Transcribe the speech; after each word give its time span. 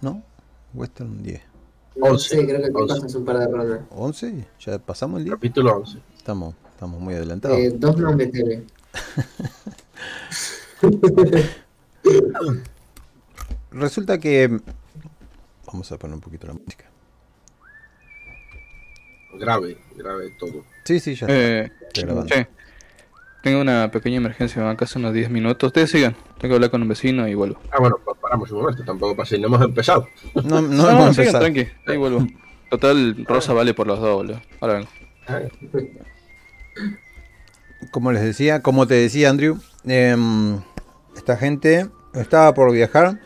¿No? 0.00 0.22
Western 0.72 1.22
10. 1.22 1.42
11, 2.00 2.46
creo 2.46 2.62
que 2.62 2.70
pasas 2.70 3.14
un 3.14 3.24
par 3.24 3.38
de 3.38 3.48
rondas. 3.48 3.80
¿11? 3.90 4.46
¿Ya 4.60 4.78
pasamos 4.78 5.18
el 5.18 5.24
10? 5.24 5.36
Capítulo 5.36 5.76
11. 5.76 5.98
Estamos, 6.16 6.54
estamos 6.70 7.00
muy 7.00 7.14
adelantados. 7.14 7.58
Eh, 7.58 7.72
dos 7.74 7.96
no 7.98 8.14
meteré. 8.14 8.64
Resulta 13.70 14.18
que. 14.18 14.60
Vamos 15.66 15.92
a 15.92 15.98
poner 15.98 16.14
un 16.14 16.20
poquito 16.20 16.46
la 16.46 16.54
música. 16.54 16.86
Grave, 19.38 19.78
grave 19.96 20.30
todo. 20.38 20.64
Sí, 20.84 20.98
sí, 20.98 21.14
ya 21.14 21.26
eh, 21.28 21.70
Tengo 23.42 23.60
una 23.62 23.90
pequeña 23.90 24.18
emergencia, 24.18 24.62
van 24.62 24.76
casi 24.76 24.98
unos 24.98 25.14
10 25.14 25.30
minutos. 25.30 25.68
Ustedes 25.68 25.90
sigan, 25.90 26.14
tengo 26.38 26.52
que 26.52 26.54
hablar 26.56 26.70
con 26.70 26.82
un 26.82 26.88
vecino 26.88 27.26
y 27.26 27.34
vuelvo. 27.34 27.58
Ah, 27.72 27.78
bueno, 27.80 27.96
pues 28.04 28.18
paramos 28.20 28.50
un 28.50 28.60
momento, 28.60 28.84
tampoco 28.84 29.16
pasa, 29.16 29.36
no 29.38 29.46
hemos 29.46 29.62
empezado. 29.62 30.08
No, 30.44 30.60
no, 30.60 30.90
hemos 30.90 31.18
empezado. 31.18 31.44
tranqui, 31.44 31.66
ahí 31.86 31.96
vuelvo. 31.96 32.26
Total, 32.68 33.24
Rosa 33.26 33.54
vale 33.54 33.72
por 33.72 33.86
los 33.86 33.98
dos, 33.98 34.14
boludo. 34.14 34.40
Ahora 34.60 34.74
vengo. 34.74 34.88
Como 37.90 38.12
les 38.12 38.22
decía, 38.22 38.60
como 38.60 38.86
te 38.86 38.94
decía 38.94 39.30
Andrew, 39.30 39.58
em, 39.84 40.60
esta 41.16 41.36
gente 41.36 41.88
estaba 42.12 42.52
por 42.52 42.70
viajar. 42.72 43.18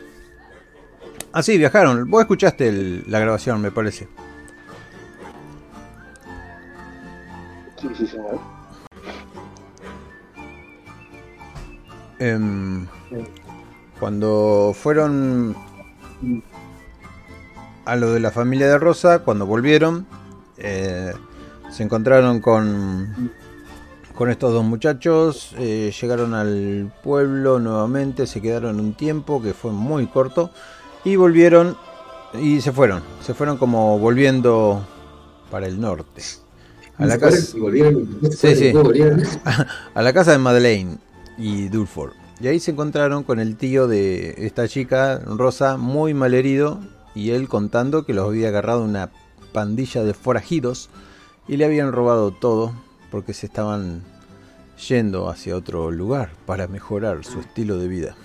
Ah, 1.33 1.43
sí, 1.43 1.57
viajaron. 1.57 2.09
Vos 2.09 2.21
escuchaste 2.21 3.03
la 3.07 3.19
grabación, 3.19 3.61
me 3.61 3.69
parece. 3.69 4.07
Sí, 7.75 7.89
sí, 7.97 8.07
señor. 8.07 8.54
Em, 12.19 12.87
cuando 13.99 14.73
fueron 14.73 15.55
a 17.85 17.95
lo 17.95 18.13
de 18.13 18.19
la 18.19 18.31
familia 18.31 18.67
de 18.67 18.77
Rosa, 18.77 19.19
cuando 19.19 19.45
volvieron, 19.45 20.05
eh, 20.57 21.13
se 21.69 21.83
encontraron 21.83 22.39
con, 22.39 23.31
con 24.15 24.29
estos 24.29 24.53
dos 24.53 24.63
muchachos, 24.63 25.53
eh, 25.57 25.93
llegaron 25.99 26.33
al 26.33 26.91
pueblo 27.03 27.59
nuevamente, 27.59 28.27
se 28.27 28.41
quedaron 28.41 28.79
un 28.79 28.93
tiempo 28.93 29.41
que 29.41 29.53
fue 29.53 29.71
muy 29.71 30.07
corto 30.07 30.51
y 31.03 31.17
volvieron 31.17 31.77
y 32.33 32.61
se 32.61 32.71
fueron, 32.71 33.03
se 33.21 33.33
fueron 33.33 33.57
como 33.57 33.99
volviendo 33.99 34.85
para 35.51 35.67
el 35.67 35.79
norte. 35.79 36.21
A 36.97 37.05
la, 37.05 37.17
casa, 37.17 37.57
a 39.93 40.01
la 40.01 40.13
casa 40.13 40.31
de 40.31 40.37
Madeleine 40.37 40.97
y 41.37 41.69
Dulford. 41.69 42.13
Y 42.39 42.47
ahí 42.47 42.59
se 42.59 42.71
encontraron 42.71 43.23
con 43.23 43.39
el 43.39 43.55
tío 43.55 43.87
de 43.87 44.35
esta 44.45 44.67
chica, 44.67 45.19
Rosa, 45.19 45.77
muy 45.77 46.13
mal 46.13 46.33
herido, 46.33 46.79
y 47.13 47.31
él 47.31 47.47
contando 47.47 48.05
que 48.05 48.13
los 48.13 48.27
había 48.27 48.49
agarrado 48.49 48.83
una 48.83 49.09
pandilla 49.53 50.03
de 50.03 50.13
forajidos 50.13 50.89
y 51.47 51.57
le 51.57 51.65
habían 51.65 51.93
robado 51.93 52.31
todo 52.31 52.73
porque 53.09 53.33
se 53.33 53.45
estaban 53.45 54.03
yendo 54.89 55.29
hacia 55.29 55.55
otro 55.55 55.91
lugar 55.91 56.31
para 56.45 56.67
mejorar 56.67 57.23
su 57.23 57.39
estilo 57.39 57.77
de 57.77 57.87
vida. 57.87 58.15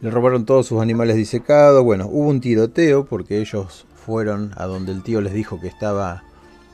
Le 0.00 0.10
robaron 0.10 0.44
todos 0.44 0.66
sus 0.66 0.80
animales 0.80 1.16
disecados, 1.16 1.82
bueno, 1.82 2.06
hubo 2.06 2.28
un 2.28 2.40
tiroteo 2.40 3.04
porque 3.04 3.40
ellos 3.40 3.86
fueron 4.06 4.52
a 4.56 4.66
donde 4.66 4.92
el 4.92 5.02
tío 5.02 5.20
les 5.20 5.32
dijo 5.32 5.60
que 5.60 5.66
estaba 5.66 6.22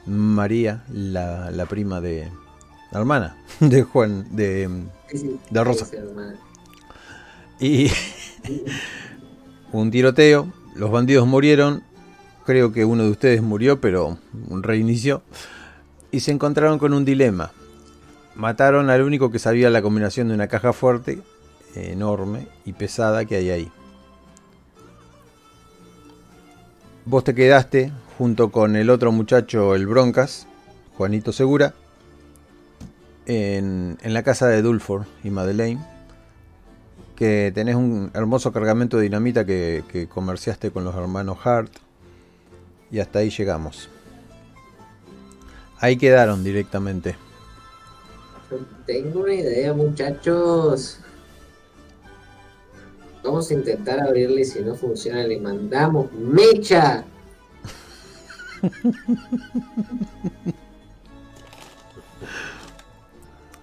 María, 0.04 0.84
la, 0.92 1.50
la 1.50 1.66
prima 1.66 2.02
de 2.02 2.28
la 2.90 2.98
hermana 2.98 3.36
de 3.60 3.82
Juan, 3.82 4.26
de, 4.30 4.68
de 5.50 5.64
Rosa. 5.64 5.86
Y 7.58 7.90
un 9.72 9.90
tiroteo, 9.90 10.52
los 10.74 10.90
bandidos 10.90 11.26
murieron, 11.26 11.82
creo 12.44 12.72
que 12.72 12.84
uno 12.84 13.04
de 13.04 13.10
ustedes 13.10 13.42
murió, 13.42 13.80
pero 13.80 14.18
reinició. 14.48 15.22
Y 16.10 16.20
se 16.20 16.32
encontraron 16.32 16.78
con 16.78 16.94
un 16.94 17.04
dilema. 17.04 17.52
Mataron 18.34 18.90
al 18.90 19.02
único 19.02 19.30
que 19.30 19.38
sabía 19.38 19.70
la 19.70 19.82
combinación 19.82 20.28
de 20.28 20.34
una 20.34 20.48
caja 20.48 20.72
fuerte, 20.72 21.20
enorme 21.74 22.48
y 22.64 22.72
pesada 22.72 23.24
que 23.24 23.36
hay 23.36 23.50
ahí. 23.50 23.72
Vos 27.04 27.24
te 27.24 27.34
quedaste 27.34 27.92
junto 28.18 28.50
con 28.50 28.76
el 28.76 28.90
otro 28.90 29.12
muchacho, 29.12 29.74
el 29.74 29.86
Broncas, 29.86 30.46
Juanito 30.96 31.32
Segura, 31.32 31.74
en, 33.26 33.98
en 34.02 34.14
la 34.14 34.22
casa 34.22 34.48
de 34.48 34.62
Dulford 34.62 35.06
y 35.24 35.30
Madeleine 35.30 35.80
que 37.20 37.52
tenés 37.54 37.74
un 37.74 38.10
hermoso 38.14 38.50
cargamento 38.50 38.96
de 38.96 39.02
dinamita 39.02 39.44
que, 39.44 40.08
comerciaste 40.08 40.70
con 40.70 40.84
los 40.84 40.94
hermanos 40.94 41.36
Hart. 41.44 41.70
Y 42.90 42.98
hasta 42.98 43.18
ahí 43.18 43.28
llegamos. 43.28 43.90
Ahí 45.80 45.98
quedaron 45.98 46.42
directamente. 46.42 47.16
Tengo 48.86 49.20
una 49.20 49.34
idea, 49.34 49.74
muchachos. 49.74 51.00
Vamos 53.22 53.50
a 53.50 53.54
intentar 53.54 54.00
abrirle 54.00 54.40
y 54.40 54.44
si 54.46 54.60
no 54.60 54.74
funciona 54.74 55.22
le 55.22 55.38
mandamos 55.38 56.10
mecha. 56.14 57.04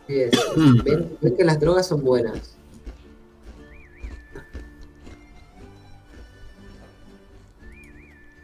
ven 0.07 1.35
que 1.35 1.44
las 1.44 1.59
drogas 1.59 1.88
son 1.88 2.03
buenas. 2.03 2.56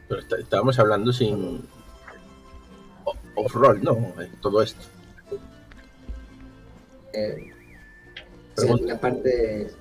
Pero 0.08 0.22
estábamos 0.38 0.78
hablando 0.78 1.14
sin 1.14 1.66
off-roll, 3.36 3.82
¿no? 3.82 4.14
Todo 4.42 4.62
esto. 4.62 4.86
Eh, 7.14 7.52
la 8.82 9.00
parte. 9.00 9.72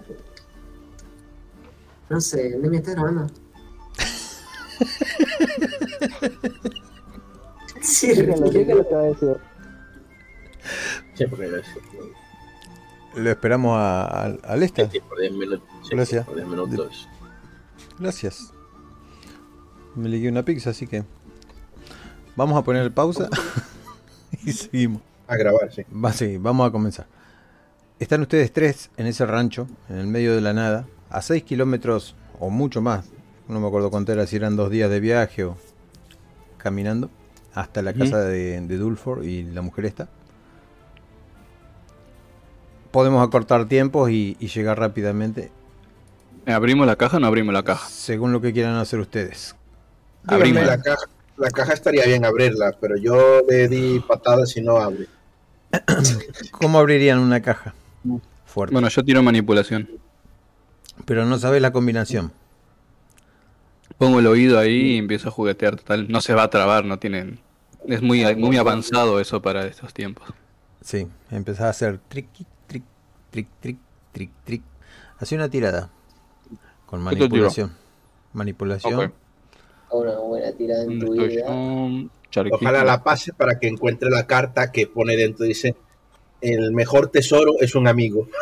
No 2.08 2.20
sé, 2.20 2.56
me 2.62 2.76
está 2.76 2.92
grabando. 2.92 3.26
sí, 7.80 8.14
lo 8.14 8.50
que 8.50 8.94
va 8.94 9.00
a 9.00 9.04
decir. 9.04 9.36
Sí, 11.24 11.30
porque 11.30 11.48
lo, 11.48 13.22
lo 13.22 13.30
esperamos 13.30 13.76
a, 13.76 14.04
a, 14.06 14.24
a 14.24 14.56
Lesta. 14.56 14.90
Sí, 14.90 15.00
por 15.00 15.20
10 15.20 15.32
minutos. 15.32 15.68
Gracias. 15.90 16.26
Por 16.26 16.36
10 16.36 16.46
minutos. 16.48 17.08
Gracias. 17.98 18.52
Me 19.94 20.08
ligué 20.08 20.28
una 20.28 20.44
pizza, 20.44 20.70
así 20.70 20.86
que 20.86 21.04
vamos 22.34 22.58
a 22.58 22.62
poner 22.62 22.90
pausa 22.92 23.28
y 24.44 24.52
seguimos. 24.52 25.02
A 25.28 25.36
grabar, 25.36 25.72
sí. 25.72 25.82
Va, 25.92 26.12
sí, 26.12 26.36
vamos 26.38 26.68
a 26.68 26.72
comenzar. 26.72 27.06
Están 27.98 28.22
ustedes 28.22 28.52
tres 28.52 28.90
en 28.96 29.06
ese 29.06 29.24
rancho, 29.26 29.68
en 29.88 29.96
el 29.98 30.06
medio 30.06 30.34
de 30.34 30.40
la 30.40 30.52
nada, 30.52 30.86
a 31.08 31.22
6 31.22 31.44
kilómetros 31.44 32.16
o 32.40 32.50
mucho 32.50 32.80
más. 32.80 33.06
No 33.48 33.60
me 33.60 33.66
acuerdo 33.66 33.90
cuánto 33.90 34.12
era, 34.12 34.26
si 34.26 34.36
eran 34.36 34.56
dos 34.56 34.70
días 34.70 34.90
de 34.90 34.98
viaje 34.98 35.44
o 35.44 35.56
caminando, 36.58 37.10
hasta 37.54 37.82
la 37.82 37.92
casa 37.92 38.20
de, 38.20 38.60
de 38.60 38.76
Dulford 38.78 39.24
y 39.24 39.44
la 39.44 39.62
mujer 39.62 39.84
esta. 39.84 40.08
Podemos 42.92 43.26
acortar 43.26 43.66
tiempos 43.66 44.10
y, 44.10 44.36
y 44.38 44.48
llegar 44.48 44.78
rápidamente. 44.78 45.50
¿Abrimos 46.46 46.86
la 46.86 46.96
caja 46.96 47.16
o 47.16 47.20
no 47.20 47.26
abrimos 47.26 47.54
la 47.54 47.62
caja? 47.62 47.88
Según 47.88 48.32
lo 48.32 48.40
que 48.40 48.52
quieran 48.52 48.76
hacer 48.76 49.00
ustedes. 49.00 49.56
Abrimos 50.26 50.64
la 50.64 50.80
caja. 50.80 51.02
La 51.36 51.50
caja 51.50 51.72
estaría 51.72 52.04
bien 52.04 52.24
abrirla, 52.24 52.72
pero 52.80 52.96
yo 52.96 53.40
le 53.48 53.68
di 53.68 54.00
patadas 54.00 54.56
y 54.56 54.60
no 54.60 54.76
abre. 54.76 55.06
¿Cómo 56.52 56.78
abrirían 56.78 57.18
una 57.18 57.40
caja? 57.40 57.74
Fuerte. 58.44 58.72
Bueno, 58.72 58.88
yo 58.88 59.02
tiro 59.02 59.22
manipulación. 59.22 59.88
Pero 61.06 61.24
no 61.24 61.38
sabes 61.38 61.62
la 61.62 61.72
combinación. 61.72 62.32
Pongo 63.98 64.20
el 64.20 64.26
oído 64.26 64.58
ahí 64.58 64.94
y 64.94 64.98
empiezo 64.98 65.28
a 65.28 65.32
juguetear 65.32 65.76
total. 65.76 66.08
No 66.08 66.20
se 66.20 66.34
va 66.34 66.44
a 66.44 66.50
trabar, 66.50 66.84
no 66.84 66.98
tienen. 66.98 67.40
Es 67.86 68.02
muy, 68.02 68.36
muy 68.36 68.56
avanzado 68.56 69.18
eso 69.18 69.40
para 69.40 69.66
estos 69.66 69.92
tiempos. 69.94 70.28
Sí, 70.82 71.08
empezás 71.30 71.62
a 71.66 71.68
hacer 71.70 71.98
trick, 72.08 72.28
trick, 73.32 73.48
trick, 73.60 73.78
trick, 74.12 74.30
trick. 74.44 74.62
Así 75.18 75.34
una 75.34 75.48
tirada. 75.48 75.90
Con 76.86 77.02
manipulación. 77.02 77.72
Manipulación 78.32 79.12
una 79.92 80.18
buena 80.18 80.52
tirada 80.52 80.84
en 80.84 80.98
tu 80.98 81.12
vida. 81.12 81.46
Ojalá 82.50 82.84
la 82.84 83.02
pase 83.02 83.32
para 83.32 83.58
que 83.58 83.68
encuentre 83.68 84.10
la 84.10 84.26
carta 84.26 84.70
que 84.72 84.86
pone 84.86 85.16
dentro. 85.16 85.46
Dice: 85.46 85.74
El 86.40 86.72
mejor 86.72 87.08
tesoro 87.08 87.54
es 87.60 87.74
un 87.74 87.88
amigo. 87.88 88.28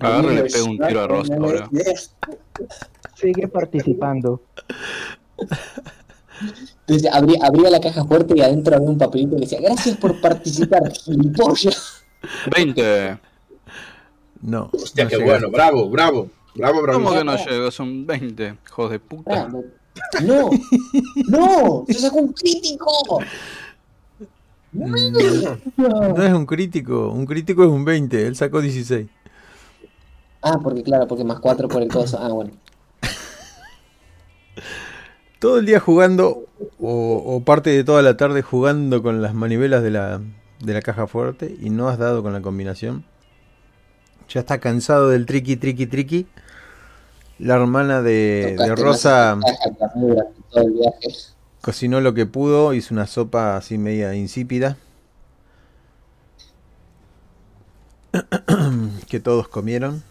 Agarro 0.00 0.32
y 0.32 0.36
le 0.36 0.44
pego 0.44 0.66
un 0.66 0.78
tiro 0.78 1.00
a 1.00 1.04
ahora. 1.04 1.70
Sigue 3.14 3.48
participando. 3.48 4.42
Entonces 6.40 7.12
abría, 7.12 7.38
abría, 7.42 7.70
la 7.70 7.80
caja 7.80 8.04
fuerte 8.04 8.34
y 8.36 8.40
adentro 8.40 8.76
había 8.76 8.88
un 8.88 8.98
papelito 8.98 9.36
que 9.36 9.42
decía: 9.42 9.60
Gracias 9.60 9.96
por 9.96 10.20
participar, 10.20 10.92
gilipollas. 10.92 12.04
20. 12.54 13.18
No. 14.42 14.70
Hostia, 14.72 15.08
qué 15.08 15.16
bueno, 15.18 15.50
bravo, 15.50 15.88
bravo. 15.88 16.28
Bravo, 16.54 16.82
bravo. 16.82 17.02
¿Cómo 17.02 17.16
que 17.16 17.24
no 17.24 17.36
llego? 17.36 17.70
Son 17.70 18.06
20, 18.06 18.56
hijos 18.66 18.90
de 18.90 18.98
puta. 19.00 19.42
Ah, 19.42 19.48
No, 20.22 20.50
no, 21.28 21.84
se 21.86 21.94
sacó 21.94 22.18
un 22.18 22.32
crítico. 22.32 23.20
No 24.72 26.22
es 26.22 26.32
un 26.32 26.46
crítico, 26.46 27.10
un 27.10 27.26
crítico 27.26 27.62
es 27.62 27.70
un 27.70 27.84
20, 27.84 28.26
él 28.26 28.36
sacó 28.36 28.60
16. 28.60 29.06
Ah, 30.42 30.58
porque 30.62 30.82
claro, 30.82 31.06
porque 31.06 31.24
más 31.24 31.38
cuatro 31.40 31.68
por 31.68 31.80
el 31.80 31.88
coso. 31.88 32.18
Ah, 32.20 32.28
bueno. 32.28 32.50
Todo 35.44 35.58
el 35.58 35.66
día 35.66 35.78
jugando, 35.78 36.46
o, 36.80 37.22
o 37.22 37.44
parte 37.44 37.68
de 37.68 37.84
toda 37.84 38.00
la 38.00 38.16
tarde 38.16 38.40
jugando 38.40 39.02
con 39.02 39.20
las 39.20 39.34
manivelas 39.34 39.82
de 39.82 39.90
la, 39.90 40.22
de 40.60 40.72
la 40.72 40.80
caja 40.80 41.06
fuerte 41.06 41.54
y 41.60 41.68
no 41.68 41.90
has 41.90 41.98
dado 41.98 42.22
con 42.22 42.32
la 42.32 42.40
combinación. 42.40 43.04
Ya 44.30 44.40
está 44.40 44.58
cansado 44.58 45.10
del 45.10 45.26
triqui, 45.26 45.56
triqui, 45.56 45.84
triqui. 45.86 46.26
La 47.38 47.56
hermana 47.56 48.00
de, 48.00 48.56
de 48.58 48.74
Rosa 48.74 49.38
cocinó 51.60 52.00
lo 52.00 52.14
que 52.14 52.24
pudo, 52.24 52.72
hizo 52.72 52.94
una 52.94 53.06
sopa 53.06 53.58
así 53.58 53.76
media 53.76 54.14
insípida. 54.14 54.78
que 59.10 59.20
todos 59.20 59.48
comieron. 59.48 60.02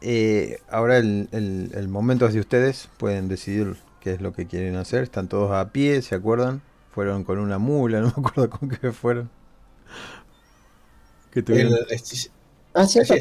Eh, 0.00 0.58
ahora 0.68 0.98
el, 0.98 1.28
el- 1.30 1.70
el 1.76 1.86
momento 1.86 2.26
es 2.26 2.34
de 2.34 2.40
ustedes, 2.40 2.88
pueden 2.98 3.28
decidir 3.28 3.76
qué 4.02 4.12
es 4.14 4.20
lo 4.20 4.32
que 4.32 4.46
quieren 4.46 4.76
hacer. 4.76 5.02
Están 5.04 5.28
todos 5.28 5.52
a 5.52 5.70
pie, 5.70 6.02
¿se 6.02 6.14
acuerdan? 6.14 6.60
Fueron 6.94 7.24
con 7.24 7.38
una 7.38 7.58
mula, 7.58 8.00
no 8.02 8.06
me 8.16 8.28
acuerdo 8.28 8.50
con 8.50 8.68
qué 8.68 8.92
fueron. 8.92 9.30
Que 11.30 11.42
tuvieron, 11.42 11.72
El- 11.72 11.86
este- 11.90 12.30
Ah, 12.74 12.86
cierto, 12.86 13.14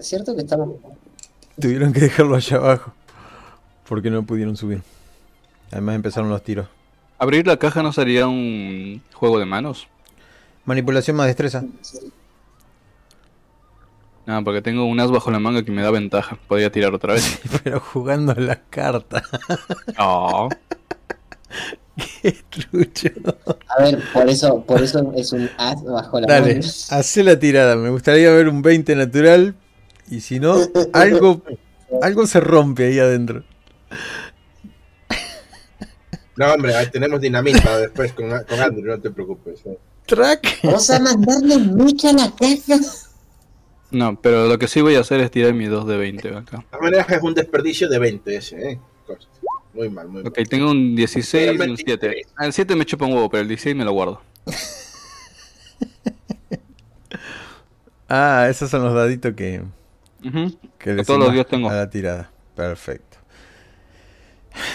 cierto 0.00 0.34
que 0.34 0.42
estamos. 0.42 0.76
tuvieron 1.60 1.92
que 1.92 2.00
dejarlo 2.00 2.34
allá 2.36 2.56
abajo. 2.56 2.92
Porque 3.88 4.10
no 4.10 4.24
pudieron 4.24 4.56
subir. 4.56 4.82
Además 5.70 5.94
empezaron 5.96 6.28
los 6.28 6.42
tiros. 6.42 6.66
¿Abrir 7.18 7.46
la 7.46 7.56
caja 7.56 7.82
no 7.84 7.92
sería 7.92 8.26
un 8.26 9.00
juego 9.14 9.38
de 9.38 9.44
manos? 9.44 9.86
Manipulación 10.64 11.16
más 11.16 11.26
destreza. 11.26 11.64
No, 14.26 14.42
porque 14.42 14.62
tengo 14.62 14.86
un 14.86 14.98
as 15.00 15.10
bajo 15.10 15.30
la 15.30 15.38
manga 15.38 15.64
que 15.64 15.70
me 15.72 15.82
da 15.82 15.90
ventaja. 15.90 16.38
Podría 16.48 16.72
tirar 16.72 16.94
otra 16.94 17.14
vez. 17.14 17.38
Pero 17.62 17.80
jugando 17.80 18.32
a 18.32 18.36
las 18.40 18.58
cartas. 18.70 19.22
Oh, 19.98 20.48
Qué 22.22 22.32
trucho. 22.50 23.08
A 23.68 23.82
ver, 23.82 24.02
por 24.12 24.28
eso, 24.28 24.64
por 24.64 24.82
eso 24.82 25.12
es 25.14 25.32
un 25.32 25.48
as 25.58 25.82
bajo 25.84 26.20
la 26.20 26.26
Dale, 26.26 26.54
mano. 26.56 26.66
hacé 26.90 27.22
la 27.22 27.38
tirada. 27.38 27.76
Me 27.76 27.90
gustaría 27.90 28.30
ver 28.32 28.48
un 28.48 28.62
20 28.62 28.96
natural. 28.96 29.54
Y 30.10 30.20
si 30.20 30.40
no, 30.40 30.56
algo, 30.92 31.42
algo 32.02 32.26
se 32.26 32.40
rompe 32.40 32.86
ahí 32.86 32.98
adentro. 32.98 33.44
No, 36.36 36.52
hombre, 36.52 36.74
ahí 36.74 36.90
tenemos 36.90 37.20
dinamita 37.20 37.78
después 37.78 38.12
con, 38.12 38.28
con 38.28 38.60
Andrew, 38.60 38.86
no 38.96 39.00
te 39.00 39.10
preocupes. 39.10 39.60
eh. 39.66 39.78
Track. 40.06 40.60
Vamos 40.64 40.90
a 40.90 40.98
mandarle 40.98 41.58
mucho 41.58 42.08
a 42.08 42.12
la 42.12 42.30
caja. 42.34 42.80
No, 43.94 44.20
pero 44.20 44.46
lo 44.46 44.58
que 44.58 44.68
sí 44.68 44.80
voy 44.80 44.96
a 44.96 45.00
hacer 45.00 45.20
es 45.20 45.30
tirar 45.30 45.54
mi 45.54 45.66
2 45.66 45.86
de 45.86 45.96
20 45.96 46.28
acá. 46.28 46.58
De 46.58 46.64
todas 46.64 46.82
maneras 46.82 47.10
es 47.10 47.22
un 47.22 47.34
desperdicio 47.34 47.88
de 47.88 47.98
20 47.98 48.36
ese, 48.36 48.70
¿eh? 48.72 48.80
Muy 49.72 49.88
mal, 49.90 50.06
muy 50.08 50.22
mal. 50.22 50.28
Ok, 50.28 50.38
tengo 50.48 50.70
un 50.70 50.94
16 50.94 51.46
y 51.46 51.48
un 51.50 51.76
7. 51.76 52.08
23. 52.08 52.26
El 52.40 52.52
7 52.52 52.76
me 52.76 52.84
chupa 52.86 53.06
un 53.06 53.12
huevo, 53.14 53.28
pero 53.28 53.42
el 53.42 53.48
16 53.48 53.74
me 53.74 53.84
lo 53.84 53.92
guardo. 53.92 54.20
Ah, 58.08 58.46
esos 58.50 58.70
son 58.70 58.82
los 58.84 58.94
daditos 58.94 59.34
que, 59.34 59.62
que 60.78 60.92
le 60.92 61.04
Todos 61.04 61.20
los 61.20 61.32
días 61.32 61.46
tengo. 61.46 61.70
a 61.70 61.74
la 61.74 61.90
tirada. 61.90 62.30
Perfecto. 62.54 63.16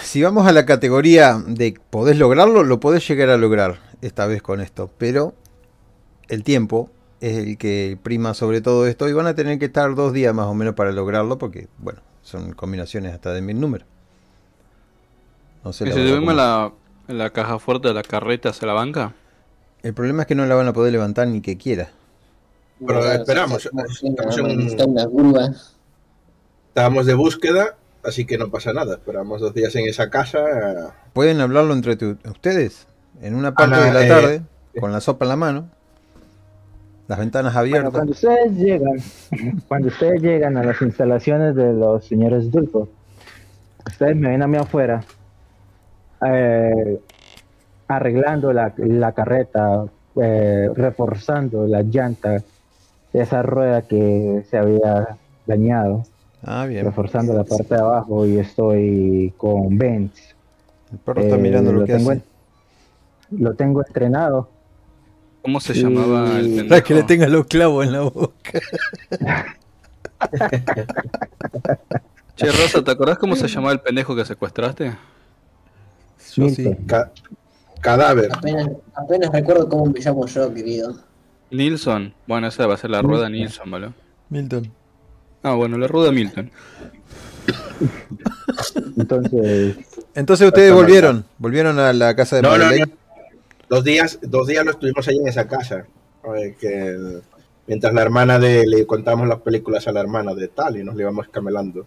Si 0.03 0.21
vamos 0.21 0.45
a 0.47 0.51
la 0.51 0.65
categoría 0.65 1.41
de 1.45 1.79
podés 1.89 2.17
lograrlo, 2.17 2.63
lo 2.63 2.79
podés 2.79 3.07
llegar 3.07 3.29
a 3.29 3.37
lograr 3.37 3.79
esta 4.01 4.25
vez 4.25 4.41
con 4.41 4.59
esto. 4.61 4.91
Pero 4.97 5.35
el 6.27 6.43
tiempo 6.43 6.89
es 7.21 7.37
el 7.37 7.57
que 7.57 7.97
prima 8.01 8.33
sobre 8.33 8.61
todo 8.61 8.87
esto. 8.87 9.07
Y 9.09 9.13
van 9.13 9.27
a 9.27 9.35
tener 9.35 9.59
que 9.59 9.65
estar 9.65 9.93
dos 9.95 10.13
días 10.13 10.33
más 10.33 10.47
o 10.47 10.53
menos 10.53 10.75
para 10.75 10.91
lograrlo. 10.91 11.37
Porque, 11.37 11.67
bueno, 11.77 12.01
son 12.21 12.53
combinaciones 12.53 13.13
hasta 13.13 13.33
de 13.33 13.41
mil 13.41 13.59
números. 13.59 13.87
No 15.63 15.73
sé 15.73 15.85
¿Y 15.85 15.89
la 15.89 15.95
si 15.95 16.15
cómo- 16.15 16.31
la, 16.33 16.71
la 17.07 17.29
caja 17.31 17.59
fuerte 17.59 17.89
de 17.89 17.93
la 17.93 18.03
carreta 18.03 18.49
hacia 18.49 18.67
la 18.67 18.73
banca? 18.73 19.13
El 19.83 19.93
problema 19.93 20.23
es 20.23 20.27
que 20.27 20.35
no 20.35 20.45
la 20.45 20.55
van 20.55 20.67
a 20.67 20.73
poder 20.73 20.91
levantar 20.91 21.27
ni 21.27 21.41
que 21.41 21.57
quiera. 21.57 21.89
Pero 22.85 23.01
Claro, 23.01 23.11
esperamos, 23.21 23.61
sí, 23.63 24.07
estamos 24.07 24.37
en. 24.37 25.55
Estábamos 26.69 27.05
de 27.05 27.13
búsqueda, 27.13 27.75
así 28.03 28.25
que 28.25 28.37
no 28.37 28.49
pasa 28.49 28.71
nada. 28.73 28.95
Esperamos 28.95 29.41
dos 29.41 29.53
días 29.53 29.75
en 29.75 29.87
esa 29.87 30.09
casa. 30.09 30.39
eh, 30.39 30.75
Pueden 31.13 31.41
hablarlo 31.41 31.73
entre 31.73 31.95
tu- 31.97 32.17
ustedes 32.29 32.87
en 33.21 33.35
una 33.35 33.53
parte 33.53 33.75
Ana, 33.75 33.85
de 33.85 33.93
la 33.93 34.05
eh, 34.05 34.07
tarde, 34.07 34.41
con 34.79 34.91
la 34.93 35.01
sopa 35.01 35.25
en 35.25 35.29
la 35.29 35.35
mano, 35.35 35.69
las 37.09 37.19
ventanas 37.19 37.53
Bueno, 37.53 37.59
abiertas. 37.59 37.91
cuando 37.91 38.11
ustedes 38.13 38.53
llegan, 38.53 38.97
cuando 39.67 39.87
ustedes 39.89 40.21
llegan 40.21 40.55
a 40.57 40.63
las 40.63 40.81
instalaciones 40.81 41.55
de 41.55 41.73
los 41.73 42.05
señores 42.05 42.49
Dulfo, 42.51 42.87
ustedes 43.85 44.15
me 44.15 44.29
ven 44.29 44.43
a 44.43 44.47
mí 44.47 44.55
afuera, 44.57 45.01
eh, 46.25 46.99
arreglando 47.87 48.53
la, 48.53 48.73
la 48.77 49.11
carreta, 49.13 49.85
eh, 50.21 50.69
reforzando 50.75 51.65
la 51.67 51.81
llanta 51.81 52.43
de 53.13 53.21
esa 53.21 53.41
rueda 53.41 53.81
que 53.81 54.43
se 54.49 54.57
había 54.57 55.17
dañado, 55.47 56.03
Ah, 56.43 56.65
bien. 56.67 56.85
reforzando 56.85 57.33
la 57.33 57.43
parte 57.43 57.73
de 57.75 57.81
abajo 57.81 58.25
y 58.25 58.37
estoy 58.37 59.33
con 59.35 59.77
Benz. 59.77 60.35
El 60.91 60.99
perro 60.99 61.21
está 61.21 61.37
mirando 61.37 61.71
Eh, 61.71 61.73
lo 61.73 61.85
que 61.85 61.93
tengo 61.93 62.11
hace. 62.11 62.21
lo 63.31 63.53
tengo 63.55 63.81
entrenado. 63.85 64.49
¿Cómo 65.41 65.59
se 65.59 65.73
llamaba 65.73 66.37
el 66.39 66.45
pendejo? 66.47 66.69
Para 66.69 66.81
que 66.81 66.93
le 66.93 67.03
tenga 67.03 67.27
los 67.27 67.45
clavos 67.47 67.85
en 67.85 67.91
la 67.93 68.01
boca. 68.01 68.59
Che, 72.35 72.45
Rosa, 72.51 72.83
¿te 72.83 72.91
acordás 72.91 73.17
cómo 73.17 73.35
se 73.35 73.47
llamaba 73.47 73.73
el 73.73 73.79
pendejo 73.81 74.15
que 74.15 74.25
secuestraste? 74.25 74.95
Yo 76.35 76.49
sí. 76.49 76.69
Ca- 76.85 77.11
cadáver. 77.81 78.29
Apenas, 78.31 78.69
apenas 78.93 79.31
recuerdo 79.31 79.67
cómo 79.67 79.85
me 79.87 79.99
llamo 79.99 80.25
yo, 80.25 80.53
querido. 80.53 80.95
Nilsson. 81.51 82.13
Bueno, 82.27 82.47
esa 82.47 82.67
va 82.67 82.75
a 82.75 82.77
ser 82.77 82.91
la 82.91 83.01
rueda 83.01 83.29
Nilsson, 83.29 83.69
¿vale? 83.71 83.89
Milton. 84.29 84.71
Ah, 85.43 85.53
bueno, 85.55 85.77
la 85.77 85.87
rueda 85.87 86.11
Milton. 86.11 86.51
Entonces, 88.97 89.77
Entonces 90.13 90.47
ustedes 90.47 90.73
volvieron, 90.73 91.25
volvieron 91.37 91.79
a 91.79 91.91
la 91.93 92.15
casa 92.15 92.35
de 92.37 92.41
No, 92.43 92.49
no, 92.57 92.57
Madeleine. 92.65 92.85
no. 92.91 93.08
Dos 93.69 93.83
días, 93.83 94.17
dos 94.23 94.47
días 94.47 94.65
lo 94.65 94.71
estuvimos 94.71 95.07
ahí 95.07 95.17
en 95.17 95.27
esa 95.27 95.47
casa. 95.47 95.85
Que 96.59 97.21
mientras 97.67 97.93
la 97.93 98.01
hermana 98.01 98.39
de 98.39 98.65
le 98.65 98.85
contamos 98.87 99.27
las 99.27 99.39
películas 99.41 99.87
a 99.87 99.91
la 99.91 99.99
hermana 99.99 100.33
de 100.33 100.47
tal 100.47 100.77
y 100.77 100.83
nos 100.83 100.95
le 100.95 101.03
íbamos 101.03 101.27
camelando. 101.29 101.85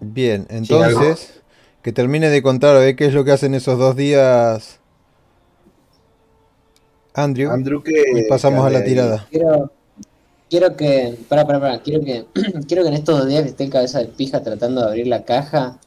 Bien, 0.00 0.46
entonces, 0.50 1.40
que 1.82 1.92
termine 1.92 2.28
de 2.30 2.42
contar 2.42 2.76
a 2.76 2.80
ver 2.80 2.96
qué 2.96 3.06
es 3.06 3.14
lo 3.14 3.24
que 3.24 3.30
hacen 3.30 3.54
esos 3.54 3.78
dos 3.78 3.94
días. 3.94 4.80
Andrew, 7.14 7.52
Andrew 7.52 7.80
que 7.80 8.02
y 8.12 8.28
pasamos 8.28 8.66
a 8.66 8.70
la 8.70 8.82
tirada. 8.82 9.28
Quiero, 9.30 9.70
quiero 10.50 10.76
que, 10.76 11.16
para, 11.28 11.46
para, 11.46 11.60
para, 11.60 11.78
quiero 11.80 12.04
que, 12.04 12.26
quiero 12.66 12.82
que 12.82 12.88
en 12.88 12.94
estos 12.94 13.20
dos 13.20 13.28
días 13.28 13.44
que 13.44 13.50
esté 13.50 13.64
en 13.64 13.70
cabeza 13.70 14.00
de 14.00 14.06
pija 14.06 14.42
tratando 14.42 14.80
de 14.80 14.88
abrir 14.88 15.06
la 15.06 15.24
caja, 15.24 15.78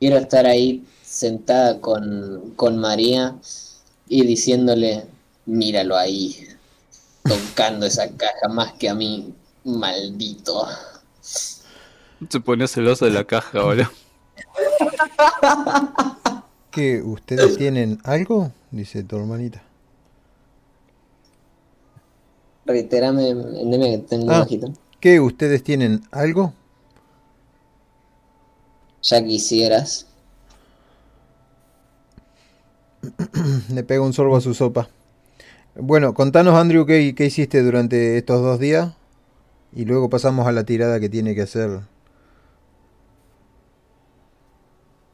quiero 0.00 0.16
estar 0.16 0.46
ahí 0.46 0.82
sentada 1.02 1.78
con, 1.78 2.54
con 2.56 2.78
María 2.78 3.36
y 4.10 4.26
diciéndole, 4.26 5.06
míralo 5.46 5.96
ahí, 5.96 6.36
tocando 7.22 7.86
esa 7.86 8.10
caja 8.16 8.48
más 8.48 8.72
que 8.72 8.88
a 8.88 8.94
mí, 8.94 9.32
maldito. 9.64 10.66
Se 11.22 12.40
pone 12.40 12.66
celoso 12.66 13.04
de 13.04 13.12
la 13.12 13.22
caja, 13.24 13.62
boludo. 13.62 13.88
¿Qué? 16.72 17.00
¿Ustedes 17.02 17.56
tienen 17.56 18.00
algo? 18.02 18.52
Dice 18.72 19.04
tu 19.04 19.16
hermanita. 19.16 19.62
Reiterame, 22.66 23.30
endeme 23.30 23.90
que 23.92 23.98
tengo 23.98 24.30
Ah. 24.32 24.40
bajito. 24.40 24.72
¿Qué? 24.98 25.20
¿Ustedes 25.20 25.62
tienen 25.62 26.02
algo? 26.10 26.52
Ya 29.02 29.24
quisieras. 29.24 30.06
Le 33.74 33.82
pega 33.84 34.02
un 34.02 34.12
sorbo 34.12 34.36
a 34.36 34.40
su 34.40 34.54
sopa. 34.54 34.88
Bueno, 35.76 36.14
contanos, 36.14 36.54
Andrew, 36.56 36.86
qué, 36.86 37.02
hiciste 37.18 37.62
durante 37.62 38.18
estos 38.18 38.42
dos 38.42 38.60
días. 38.60 38.94
Y 39.74 39.86
luego 39.86 40.10
pasamos 40.10 40.46
a 40.46 40.52
la 40.52 40.64
tirada 40.64 41.00
que 41.00 41.08
tiene 41.10 41.34
que 41.34 41.42
hacer. 41.42 41.82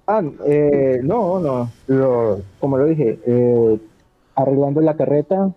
Ah, 0.09 0.23
eh, 0.47 1.00
no, 1.02 1.40
no, 1.40 1.73
lo- 1.88 2.40
como 2.61 2.78
lo 2.78 2.85
dije, 2.87 3.19
eh, 3.26 3.81
arreglando 4.37 4.81
la 4.81 4.97
carreta, 4.97 5.52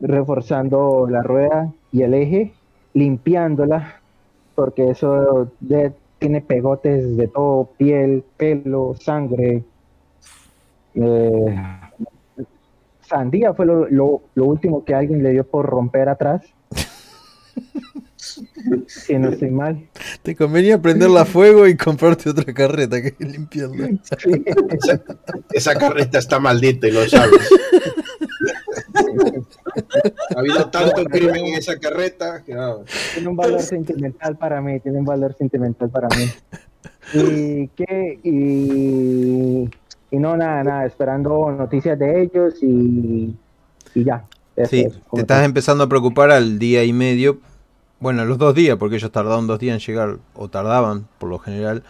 reforzando 0.00 1.08
la 1.10 1.22
rueda 1.22 1.72
y 1.92 2.02
el 2.02 2.14
eje, 2.14 2.54
limpiándola, 2.94 4.02
porque 4.54 4.90
eso 4.90 5.52
tiene 6.18 6.40
pegotes 6.42 7.16
de 7.16 7.28
todo, 7.28 7.70
piel, 7.78 8.24
pelo, 8.36 8.94
sangre. 9.00 9.64
Eh, 10.94 11.56
sandía 13.08 13.52
fue 13.54 13.66
lo, 13.66 13.88
lo- 13.88 14.22
lo 14.34 14.44
último 14.46 14.84
que 14.84 14.94
alguien 14.94 15.22
le 15.22 15.30
dio 15.32 15.44
por 15.44 15.66
romper 15.66 16.08
atrás. 16.08 16.42
si 18.86 19.18
no 19.18 19.30
estoy 19.30 19.50
mal. 19.50 19.88
Te 20.22 20.34
convenía 20.36 20.80
prenderla 20.80 21.22
a 21.22 21.24
fuego 21.24 21.66
y 21.66 21.76
comprarte 21.76 22.30
otra 22.30 22.52
carreta 22.54 23.02
que 23.02 23.14
limpiarla. 23.18 23.90
Esa 25.52 25.74
carreta 25.74 26.18
está 26.18 26.38
maldita 26.38 26.86
y 26.88 26.92
lo 26.92 27.06
sabes. 27.08 27.50
ha 30.36 30.38
habido 30.38 30.70
tanto 30.70 31.04
crimen 31.04 31.46
en 31.46 31.54
esa 31.54 31.78
carreta 31.78 32.42
que 32.44 32.54
no. 32.54 32.84
tiene 33.14 33.28
un 33.28 33.36
valor 33.36 33.60
sentimental 33.60 34.36
para 34.36 34.60
mí, 34.60 34.80
tiene 34.80 34.98
un 34.98 35.04
valor 35.04 35.34
sentimental 35.36 35.90
para 35.90 36.08
mí. 36.08 36.30
Y 37.14 37.68
qué 37.68 38.18
y, 38.22 39.68
y 40.12 40.18
no 40.18 40.36
nada, 40.38 40.64
nada, 40.64 40.86
esperando 40.86 41.50
noticias 41.52 41.98
de 41.98 42.22
ellos 42.24 42.62
y, 42.62 43.36
y 43.94 44.04
ya. 44.04 44.24
Eso 44.56 44.70
Sí, 44.70 44.84
te 45.12 45.22
estás 45.22 45.44
tal. 45.44 45.44
empezando 45.44 45.84
a 45.84 45.88
preocupar 45.88 46.30
al 46.30 46.58
día 46.58 46.84
y 46.84 46.92
medio. 46.92 47.40
Bueno, 48.00 48.22
a 48.22 48.24
los 48.24 48.38
dos 48.38 48.54
días, 48.54 48.76
porque 48.78 48.96
ellos 48.96 49.12
tardaron 49.12 49.46
dos 49.46 49.58
días 49.60 49.74
en 49.74 49.80
llegar, 49.86 50.18
o 50.34 50.48
tardaban 50.48 51.08
por 51.18 51.30
lo 51.30 51.38
general, 51.38 51.84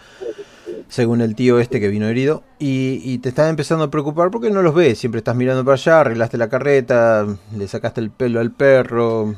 según 0.88 1.20
el 1.22 1.34
tío 1.34 1.58
este 1.60 1.80
que 1.80 1.88
vino 1.88 2.06
herido. 2.08 2.44
Y, 2.58 3.00
y 3.04 3.18
te 3.18 3.30
estás 3.30 3.50
empezando 3.50 3.84
a 3.86 3.90
preocupar 3.90 4.30
porque 4.30 4.50
no 4.50 4.62
los 4.62 4.74
ves. 4.74 4.98
Siempre 4.98 5.18
estás 5.20 5.36
mirando 5.36 5.64
para 5.64 5.74
allá, 5.74 6.00
arreglaste 6.00 6.38
la 6.38 6.48
carreta, 6.48 7.26
le 7.56 7.68
sacaste 7.68 8.00
el 8.00 8.10
pelo 8.10 8.40
al 8.40 8.52
perro, 8.52 9.34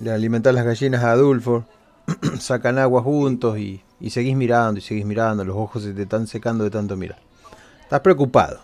le 0.00 0.10
alimentás 0.12 0.54
las 0.54 0.64
gallinas 0.66 1.04
a 1.04 1.12
Adulfo, 1.12 1.66
sacan 2.40 2.78
agua 2.78 3.02
juntos 3.02 3.58
y, 3.58 3.82
y 4.00 4.10
seguís 4.10 4.36
mirando 4.36 4.78
y 4.78 4.82
seguís 4.82 5.06
mirando. 5.06 5.44
Los 5.44 5.56
ojos 5.56 5.82
se 5.84 5.94
te 5.94 6.02
están 6.02 6.26
secando 6.26 6.64
de 6.64 6.70
tanto 6.70 6.96
mirar. 6.96 7.18
Estás 7.88 8.00
preocupado. 8.00 8.60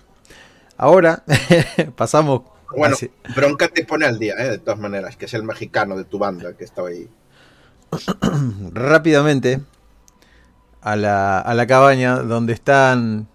Ahora 0.77 1.25
pasamos. 1.97 2.43
Bueno, 2.77 2.95
Bronca 3.35 3.69
te 3.69 3.83
pone 3.87 4.05
al 4.05 4.19
día, 4.19 4.35
¿eh? 4.37 4.51
de 4.51 4.59
todas 4.59 4.79
maneras, 4.79 5.17
que 5.17 5.25
es 5.25 5.33
el 5.33 5.45
mexicano 5.45 5.97
de 5.97 6.05
tu 6.05 6.19
banda 6.19 6.53
que 6.59 6.65
estaba 6.65 6.89
ahí. 6.91 7.09
rápidamente 8.73 9.63
a 10.83 10.97
la, 10.97 11.39
a 11.39 11.55
la 11.55 11.67
cabaña 11.67 12.17
donde 12.19 12.53
están 12.53 13.29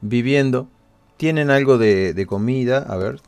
viviendo. 0.00 0.68
Tienen 1.16 1.50
algo 1.50 1.76
de, 1.76 2.14
de 2.14 2.26
comida, 2.26 2.86
a 2.88 2.96
ver. 2.96 3.20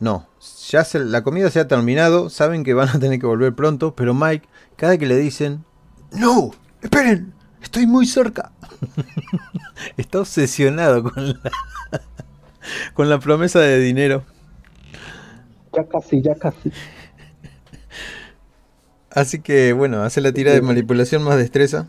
No, 0.00 0.26
ya 0.70 0.82
se- 0.84 1.00
la 1.00 1.22
comida 1.22 1.50
se 1.50 1.60
ha 1.60 1.68
terminado, 1.68 2.30
saben 2.30 2.64
que 2.64 2.72
van 2.72 2.88
a 2.88 2.98
tener 2.98 3.18
que 3.20 3.26
volver 3.26 3.54
pronto, 3.54 3.94
pero 3.94 4.14
Mike, 4.14 4.48
cada 4.76 4.96
que 4.96 5.04
le 5.06 5.16
dicen, 5.16 5.62
no, 6.12 6.52
esperen, 6.80 7.34
estoy 7.60 7.86
muy 7.86 8.06
cerca. 8.06 8.52
Está 9.96 10.20
obsesionado 10.20 11.02
con 11.02 11.28
la, 11.28 11.50
con 12.94 13.08
la 13.08 13.18
promesa 13.18 13.60
de 13.60 13.78
dinero. 13.78 14.24
Ya 15.74 15.84
casi, 15.84 16.22
ya 16.22 16.34
casi. 16.34 16.72
Así 19.10 19.40
que 19.40 19.72
bueno, 19.72 20.02
hace 20.02 20.20
la 20.20 20.32
tira 20.32 20.52
de 20.52 20.60
manipulación 20.60 21.22
más 21.22 21.36
destreza. 21.36 21.86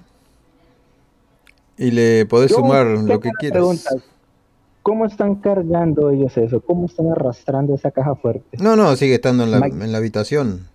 Y 1.78 1.92
le 1.92 2.26
podés 2.26 2.52
Yo 2.52 2.58
sumar 2.58 2.86
lo 2.86 3.20
que 3.20 3.32
quieras. 3.40 3.86
¿Cómo 4.82 5.08
están 5.08 5.36
cargando 5.36 6.12
ellos 6.12 6.38
eso? 6.38 6.62
¿Cómo 6.62 6.86
están 6.86 7.12
arrastrando 7.12 7.74
esa 7.74 7.90
caja 7.90 8.16
fuerte? 8.16 8.58
No, 8.60 8.76
no, 8.76 8.96
sigue 8.96 9.16
estando 9.16 9.44
en 9.44 9.52
la, 9.52 9.60
Mike. 9.60 9.84
en 9.84 9.92
la 9.92 9.98
habitación. 9.98 10.68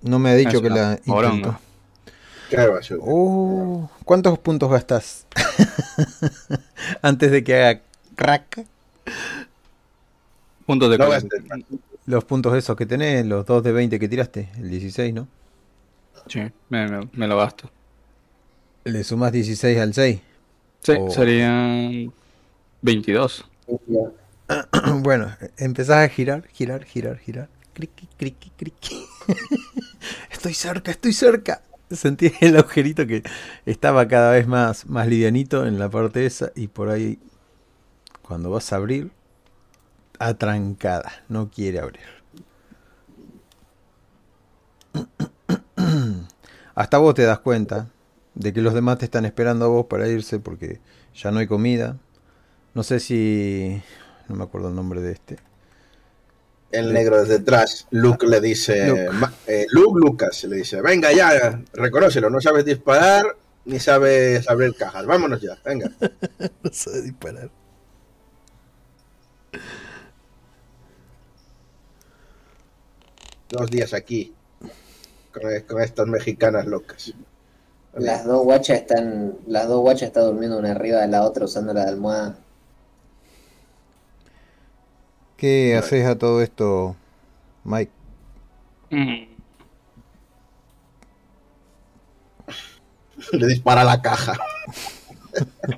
No 0.00 0.18
me 0.18 0.30
ha 0.30 0.34
dicho 0.34 0.56
Es 0.56 0.62
que 0.62 0.70
la 0.70 0.98
intentó. 1.04 1.58
Basura. 2.52 3.00
Oh, 3.02 3.90
¿Cuántos 4.04 4.38
puntos 4.38 4.70
gastas? 4.70 5.26
Antes 7.02 7.30
de 7.30 7.42
que 7.44 7.54
haga 7.56 7.80
crack. 8.14 8.64
Puntos 10.66 10.90
de 10.90 10.98
No. 10.98 11.08
Los 12.06 12.24
puntos 12.24 12.54
esos 12.56 12.76
que 12.76 12.84
tenés, 12.86 13.24
los 13.26 13.46
2 13.46 13.62
de 13.62 13.72
20 13.72 13.98
que 13.98 14.08
tiraste, 14.08 14.50
el 14.58 14.68
16, 14.70 15.14
¿no? 15.14 15.26
Sí, 16.26 16.40
me, 16.68 16.86
me- 16.88 17.08
me 17.12 17.26
lo 17.26 17.36
gasto. 17.38 17.70
Le 18.84 19.02
sumas 19.04 19.32
16 19.32 19.78
al 19.78 19.94
6. 19.94 20.20
Sí, 20.82 20.92
Oh. 20.98 21.10
serían 21.10 22.12
22. 22.82 23.44
bueno, 25.00 25.34
empezás 25.56 26.04
a 26.04 26.08
girar, 26.08 26.46
girar, 26.52 26.84
girar, 26.84 27.18
girar. 27.18 27.48
Criqui, 27.72 28.06
criqui, 28.18 28.50
criqui. 28.56 29.06
estoy 30.30 30.52
cerca, 30.54 30.90
estoy 30.90 31.12
cerca. 31.14 31.62
Sentí 31.90 32.32
el 32.40 32.56
agujerito 32.56 33.06
que 33.06 33.22
estaba 33.66 34.08
cada 34.08 34.32
vez 34.32 34.46
más, 34.46 34.86
más 34.86 35.06
livianito 35.06 35.66
en 35.66 35.78
la 35.78 35.88
parte 35.88 36.26
esa 36.26 36.52
y 36.54 36.68
por 36.68 36.88
ahí, 36.88 37.18
cuando 38.22 38.50
vas 38.50 38.72
a 38.72 38.76
abrir, 38.76 39.10
atrancada, 40.18 41.12
no 41.28 41.50
quiere 41.50 41.80
abrir. 41.80 42.02
Hasta 46.74 46.98
vos 46.98 47.14
te 47.14 47.22
das 47.22 47.38
cuenta 47.40 47.88
de 48.34 48.52
que 48.52 48.60
los 48.60 48.74
demás 48.74 48.98
te 48.98 49.04
están 49.04 49.24
esperando 49.24 49.64
a 49.64 49.68
vos 49.68 49.86
para 49.86 50.08
irse 50.08 50.40
porque 50.40 50.80
ya 51.14 51.30
no 51.30 51.38
hay 51.38 51.46
comida. 51.46 51.98
No 52.74 52.82
sé 52.82 53.00
si... 53.00 53.80
No 54.28 54.36
me 54.36 54.44
acuerdo 54.44 54.68
el 54.70 54.74
nombre 54.74 55.00
de 55.00 55.12
este. 55.12 55.38
El 56.74 56.92
negro 56.92 57.20
desde 57.20 57.38
detrás, 57.38 57.86
Luke 57.90 58.26
le 58.26 58.40
dice, 58.40 58.88
Luke. 58.88 59.10
eh, 59.46 59.66
Luke 59.70 60.00
Lucas 60.00 60.44
le 60.44 60.56
dice, 60.56 60.80
venga 60.80 61.12
ya, 61.12 61.62
reconócelo, 61.72 62.30
no 62.30 62.40
sabes 62.40 62.64
disparar 62.64 63.36
ni 63.64 63.80
sabes 63.80 64.48
abrir 64.48 64.74
cajas, 64.74 65.06
vámonos 65.06 65.40
ya, 65.40 65.56
venga. 65.64 65.90
No 66.62 66.70
sabe 66.72 67.02
disparar. 67.02 67.50
Dos 73.48 73.70
días 73.70 73.94
aquí, 73.94 74.34
con, 75.32 75.42
con 75.68 75.82
estas 75.82 76.06
mexicanas 76.06 76.66
locas. 76.66 77.12
Las 77.94 78.24
dos 78.24 78.42
guachas 78.42 78.78
están, 78.80 79.34
las 79.46 79.68
dos 79.68 79.80
guachas 79.80 80.08
están 80.08 80.24
durmiendo 80.24 80.58
una 80.58 80.72
arriba 80.72 81.00
de 81.02 81.08
la 81.08 81.22
otra 81.22 81.44
usando 81.44 81.72
la 81.72 81.84
almohada. 81.84 82.38
¿Qué 85.44 85.76
haces 85.76 86.06
a 86.06 86.16
todo 86.16 86.40
esto, 86.40 86.96
Mike? 87.64 87.92
Mm. 88.90 89.24
Le 93.32 93.46
dispara 93.48 93.84
la 93.84 94.00
caja. 94.00 94.38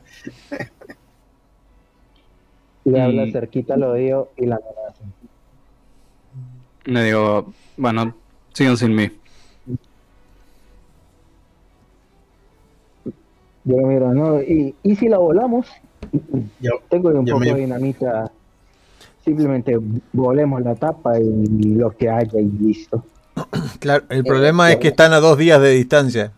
Le 2.84 3.00
habla 3.02 3.26
cerquita 3.32 3.74
al 3.74 3.82
oído 3.82 4.30
y 4.36 4.46
la 4.46 4.54
amenaza. 4.54 5.02
Le 6.84 7.02
digo, 7.02 7.52
bueno, 7.76 8.14
sigan 8.54 8.76
sin 8.76 8.94
mí. 8.94 9.10
Yo 13.64 13.76
miro, 13.78 14.14
no, 14.14 14.40
y, 14.40 14.76
y 14.84 14.94
si 14.94 15.08
la 15.08 15.18
volamos, 15.18 15.66
Yo, 16.60 16.70
tengo 16.88 17.08
un 17.08 17.26
Yo 17.26 17.34
poco 17.34 17.46
me- 17.46 17.54
de 17.54 17.60
dinamita. 17.62 18.30
Simplemente 19.26 19.76
volemos 20.12 20.62
la 20.62 20.76
tapa 20.76 21.18
y 21.18 21.74
lo 21.74 21.90
que 21.90 22.08
haya 22.08 22.40
y 22.40 22.44
listo. 22.44 23.04
Claro, 23.80 24.04
el 24.08 24.24
problema 24.24 24.70
es 24.72 24.78
que 24.78 24.88
están 24.88 25.12
a 25.12 25.20
dos 25.20 25.36
días 25.36 25.60
de 25.60 25.70
distancia. 25.70 26.32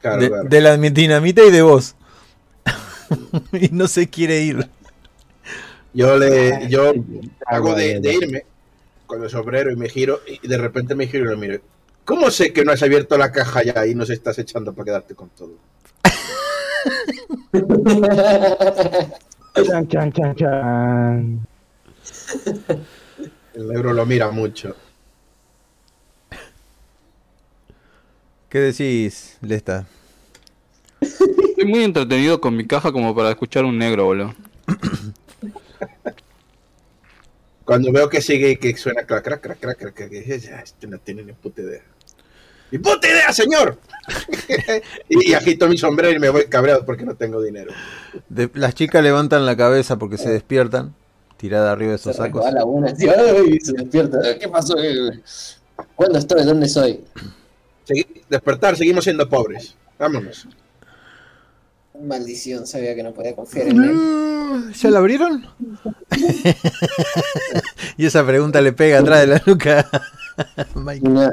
claro, 0.00 0.22
De, 0.22 0.28
claro. 0.28 0.48
de 0.48 0.60
la 0.62 0.76
dinamita 0.76 1.42
y 1.44 1.50
de 1.50 1.60
vos. 1.62 1.96
y 3.52 3.68
no 3.72 3.88
se 3.88 4.08
quiere 4.08 4.40
ir. 4.40 4.68
yo 5.92 6.16
le, 6.16 6.68
yo 6.68 6.92
Ah, 7.46 7.56
hago 7.56 7.74
de, 7.74 8.00
de 8.00 8.14
irme 8.14 8.42
con 9.06 9.22
el 9.22 9.28
sombrero 9.30 9.70
y 9.70 9.76
me 9.76 9.88
giro 9.88 10.20
y 10.26 10.46
de 10.46 10.56
repente 10.56 10.94
me 10.94 11.06
giro 11.08 11.24
y 11.26 11.28
lo 11.28 11.36
miro. 11.36 11.60
¿Cómo 12.04 12.30
sé 12.30 12.52
que 12.52 12.64
no 12.64 12.72
has 12.72 12.82
abierto 12.82 13.18
la 13.18 13.32
caja 13.32 13.62
ya 13.64 13.86
y 13.86 13.94
nos 13.94 14.08
estás 14.08 14.38
echando 14.38 14.72
para 14.72 14.84
quedarte 14.86 15.14
con 15.14 15.28
todo? 15.30 15.50
Chan, 19.66 19.88
chan, 19.88 20.12
chan, 20.12 20.34
chan. 20.36 21.40
El 23.54 23.68
negro 23.68 23.92
lo 23.92 24.06
mira 24.06 24.30
mucho. 24.30 24.74
¿Qué 28.48 28.60
decís, 28.60 29.36
Lesta? 29.42 29.86
Estoy 31.00 31.64
muy 31.66 31.84
entretenido 31.84 32.40
con 32.40 32.56
mi 32.56 32.66
caja 32.66 32.92
como 32.92 33.14
para 33.14 33.30
escuchar 33.30 33.64
un 33.64 33.76
negro, 33.78 34.04
boludo. 34.06 34.34
Cuando 37.64 37.92
veo 37.92 38.08
que 38.08 38.22
sigue 38.22 38.50
y 38.52 38.56
que 38.56 38.74
suena 38.76 39.04
crack, 39.04 39.24
crack, 39.24 39.40
crack, 39.42 39.58
crack, 39.60 39.78
crack, 39.78 39.94
crack, 39.94 40.10
dije, 40.10 40.38
ya, 40.38 40.60
este 40.60 40.86
no 40.86 40.98
tiene 40.98 41.22
ni 41.22 41.32
puta 41.32 41.60
idea. 41.60 41.82
¡Ni 42.70 42.78
puta 42.78 43.06
idea, 43.08 43.30
señor! 43.32 43.78
y, 45.08 45.28
y 45.30 45.34
agito 45.34 45.68
mi 45.68 45.76
sombrero 45.76 46.16
y 46.16 46.18
me 46.18 46.30
voy 46.30 46.46
cabreado 46.46 46.86
porque 46.86 47.04
no 47.04 47.14
tengo 47.14 47.42
dinero. 47.42 47.72
De- 48.30 48.50
las 48.54 48.74
chicas 48.74 49.02
levantan 49.02 49.44
la 49.44 49.56
cabeza 49.56 49.98
porque 49.98 50.16
se 50.16 50.30
despiertan, 50.30 50.94
tirada 51.38 51.72
arriba 51.72 51.92
de 51.92 51.98
Se 51.98 52.10
esos 52.10 52.16
sacos. 52.16 52.44
tío, 52.98 53.10
¡ay! 53.16 53.58
se 53.60 53.72
despierta. 53.72 54.18
¿Qué 54.38 54.48
pasó? 54.48 54.74
¿Cuándo 55.96 56.18
estoy? 56.18 56.44
¿Dónde 56.44 56.68
soy? 56.68 57.00
Segui- 57.88 58.22
despertar, 58.28 58.76
seguimos 58.76 59.04
siendo 59.04 59.26
pobres. 59.28 59.74
Vámonos. 59.98 60.46
Maldición, 62.00 62.66
sabía 62.66 62.94
que 62.94 63.02
no 63.02 63.12
podía 63.12 63.34
confiar 63.34 63.68
en 63.68 63.82
él. 63.82 64.72
¿Ya 64.74 64.90
la 64.90 64.98
abrieron? 64.98 65.46
y 67.96 68.06
esa 68.06 68.24
pregunta 68.26 68.60
le 68.60 68.72
pega 68.72 68.98
atrás 69.00 69.20
de 69.22 69.26
la 69.26 69.42
nuca 69.46 69.88
a 70.56 70.66
Mike. 70.78 71.08
No, 71.08 71.30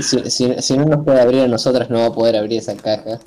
si, 0.00 0.30
si- 0.30 0.54
si 0.60 0.76
no 0.76 0.84
nos 0.84 1.04
puede 1.04 1.20
abrir 1.20 1.40
a 1.42 1.48
nosotras, 1.48 1.88
no 1.88 2.00
va 2.00 2.06
a 2.06 2.12
poder 2.12 2.36
abrir 2.36 2.58
esa 2.58 2.76
caja. 2.76 3.18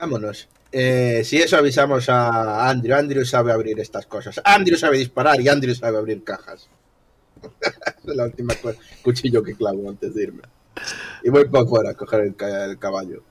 Vámonos. 0.00 0.48
Eh, 0.72 1.22
si 1.24 1.36
eso 1.36 1.56
avisamos 1.58 2.08
a 2.08 2.68
Andrew. 2.68 2.96
Andrew 2.96 3.24
sabe 3.24 3.52
abrir 3.52 3.78
estas 3.78 4.06
cosas. 4.06 4.40
Andrew 4.44 4.76
sabe 4.78 4.96
disparar 4.98 5.40
y 5.40 5.48
Andrew 5.48 5.74
sabe 5.74 5.98
abrir 5.98 6.24
cajas. 6.24 6.68
es 8.06 8.16
la 8.16 8.24
última 8.24 8.54
cosa. 8.54 8.78
Cuchillo 9.02 9.42
que 9.42 9.54
clavo 9.54 9.88
antes 9.90 10.14
de 10.14 10.22
irme. 10.22 10.42
Y 11.22 11.28
voy 11.30 11.44
para 11.48 11.64
afuera 11.64 11.90
a 11.90 11.94
coger 11.94 12.20
el, 12.22 12.34
ca- 12.36 12.64
el 12.64 12.78
caballo. 12.78 13.22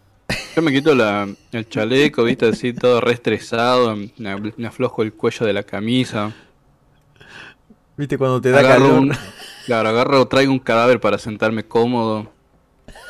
Yo 0.56 0.62
me 0.62 0.72
quito 0.72 0.94
la, 0.94 1.28
el 1.52 1.68
chaleco, 1.70 2.24
viste, 2.24 2.46
así 2.48 2.74
todo 2.74 3.02
re 3.02 3.14
estresado. 3.14 3.96
Me, 3.96 4.54
me 4.58 4.68
aflojo 4.68 5.02
el 5.02 5.14
cuello 5.14 5.46
de 5.46 5.54
la 5.54 5.64
camisa. 5.64 6.32
¿Viste 7.98 8.18
cuando 8.18 8.40
te 8.42 8.52
da 8.52 8.60
Agarro 8.60 8.86
calor? 8.86 9.00
un, 9.00 9.12
claro, 9.66 9.90
agarro, 9.90 10.28
traigo 10.28 10.52
un 10.52 10.60
cadáver 10.60 11.00
para 11.00 11.18
sentarme 11.18 11.64
cómodo. 11.66 12.32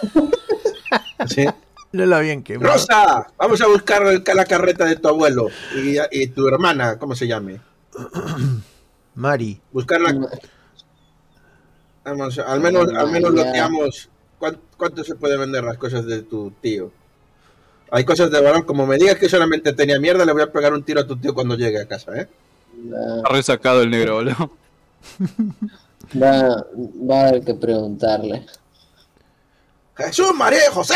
¿Sí? 1.27 1.45
No 1.93 2.05
la 2.05 2.17
habían 2.17 2.41
quemado. 2.43 2.73
Rosa, 2.73 3.27
vamos 3.37 3.61
a 3.61 3.67
buscar 3.67 4.01
la 4.35 4.45
carreta 4.45 4.85
de 4.85 4.95
tu 4.95 5.07
abuelo 5.09 5.47
y, 5.75 5.97
y 6.11 6.27
tu 6.27 6.47
hermana, 6.47 6.97
¿cómo 6.97 7.15
se 7.15 7.27
llame? 7.27 7.59
Mari. 9.15 9.59
Buscarla. 9.71 10.15
Vamos, 12.05 12.39
al 12.39 12.59
menos, 12.61 12.87
al 12.93 13.11
menos 13.11 13.33
loteamos. 13.33 14.09
¿Cuán- 14.39 14.59
¿Cuánto 14.77 15.03
se 15.03 15.15
puede 15.15 15.37
vender 15.37 15.63
las 15.63 15.77
cosas 15.77 16.05
de 16.05 16.21
tu 16.23 16.51
tío? 16.61 16.91
Hay 17.91 18.05
cosas 18.05 18.31
de 18.31 18.41
valor. 18.41 18.65
Como 18.65 18.87
me 18.87 18.97
digas 18.97 19.17
que 19.17 19.27
solamente 19.29 19.73
tenía 19.73 19.99
mierda, 19.99 20.25
le 20.25 20.31
voy 20.31 20.41
a 20.41 20.51
pegar 20.51 20.73
un 20.73 20.83
tiro 20.83 21.01
a 21.01 21.07
tu 21.07 21.17
tío 21.17 21.33
cuando 21.33 21.55
llegue 21.55 21.81
a 21.81 21.87
casa, 21.87 22.15
¿eh? 22.15 22.27
Va, 22.91 23.17
Está 23.17 23.29
re 23.29 23.43
sacado 23.43 23.81
el 23.81 23.89
negro, 23.91 24.15
boludo. 24.15 24.51
va, 26.21 26.65
va 27.09 27.21
a 27.21 27.27
haber 27.27 27.43
que 27.43 27.53
preguntarle. 27.53 28.45
Jesús, 29.95 30.33
María 30.33 30.59
y 30.69 30.73
José. 30.73 30.95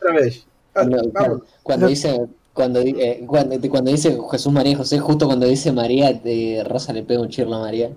Otra 0.00 0.14
vez. 0.14 0.46
Ah, 0.74 0.86
cuando, 1.12 1.44
cuando 1.62 1.86
dice 1.88 2.28
cuando, 2.52 2.80
eh, 2.80 3.24
cuando, 3.26 3.58
cuando 3.70 3.90
dice 3.90 4.18
Jesús 4.30 4.52
María 4.52 4.72
y 4.72 4.76
José, 4.76 4.98
justo 4.98 5.26
cuando 5.26 5.46
dice 5.46 5.72
María, 5.72 6.12
de 6.12 6.64
Rosa 6.68 6.92
le 6.92 7.02
pega 7.02 7.20
un 7.20 7.28
chirlo 7.28 7.56
a 7.56 7.60
María. 7.60 7.90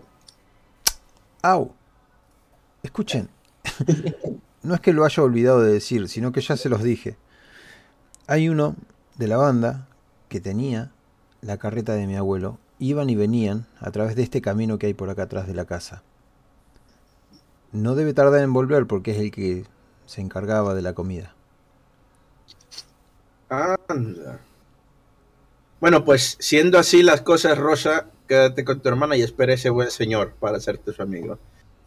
Au. 1.41 1.71
Escuchen. 2.81 3.29
No 4.63 4.73
es 4.75 4.79
que 4.79 4.93
lo 4.93 5.03
haya 5.03 5.21
olvidado 5.21 5.61
de 5.61 5.73
decir, 5.73 6.07
sino 6.07 6.31
que 6.31 6.39
ya 6.39 6.55
se 6.55 6.69
los 6.69 6.81
dije. 6.81 7.17
Hay 8.27 8.47
uno 8.47 8.77
de 9.17 9.27
la 9.27 9.35
banda 9.35 9.89
que 10.29 10.39
tenía 10.39 10.89
la 11.41 11.57
carreta 11.57 11.95
de 11.95 12.07
mi 12.07 12.15
abuelo. 12.15 12.59
Iban 12.79 13.09
y 13.09 13.15
venían 13.15 13.65
a 13.81 13.91
través 13.91 14.15
de 14.15 14.23
este 14.23 14.41
camino 14.41 14.79
que 14.79 14.85
hay 14.85 14.93
por 14.93 15.09
acá 15.09 15.23
atrás 15.23 15.47
de 15.47 15.53
la 15.53 15.65
casa. 15.65 16.01
No 17.73 17.93
debe 17.95 18.13
tardar 18.13 18.41
en 18.41 18.53
volver 18.53 18.87
porque 18.87 19.11
es 19.11 19.17
el 19.17 19.31
que 19.31 19.65
se 20.05 20.21
encargaba 20.21 20.73
de 20.73 20.81
la 20.81 20.93
comida. 20.93 21.35
Anda. 23.87 24.39
Bueno, 25.79 26.05
pues 26.05 26.37
siendo 26.39 26.79
así 26.79 27.03
las 27.03 27.21
cosas, 27.21 27.57
Rosa, 27.57 28.07
quédate 28.27 28.63
con 28.63 28.79
tu 28.79 28.89
hermana 28.89 29.17
y 29.17 29.21
espera 29.21 29.53
ese 29.53 29.69
buen 29.69 29.91
señor 29.91 30.33
para 30.39 30.57
hacerte 30.57 30.93
su 30.93 31.01
amigo. 31.01 31.37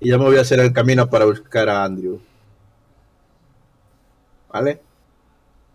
Y 0.01 0.11
yo 0.11 0.19
me 0.19 0.27
voy 0.27 0.37
a 0.37 0.43
hacer 0.43 0.61
el 0.61 0.73
camino 0.73 1.09
para 1.09 1.25
buscar 1.25 1.69
a 1.69 1.85
Andrew. 1.85 2.21
¿Vale? 4.53 4.81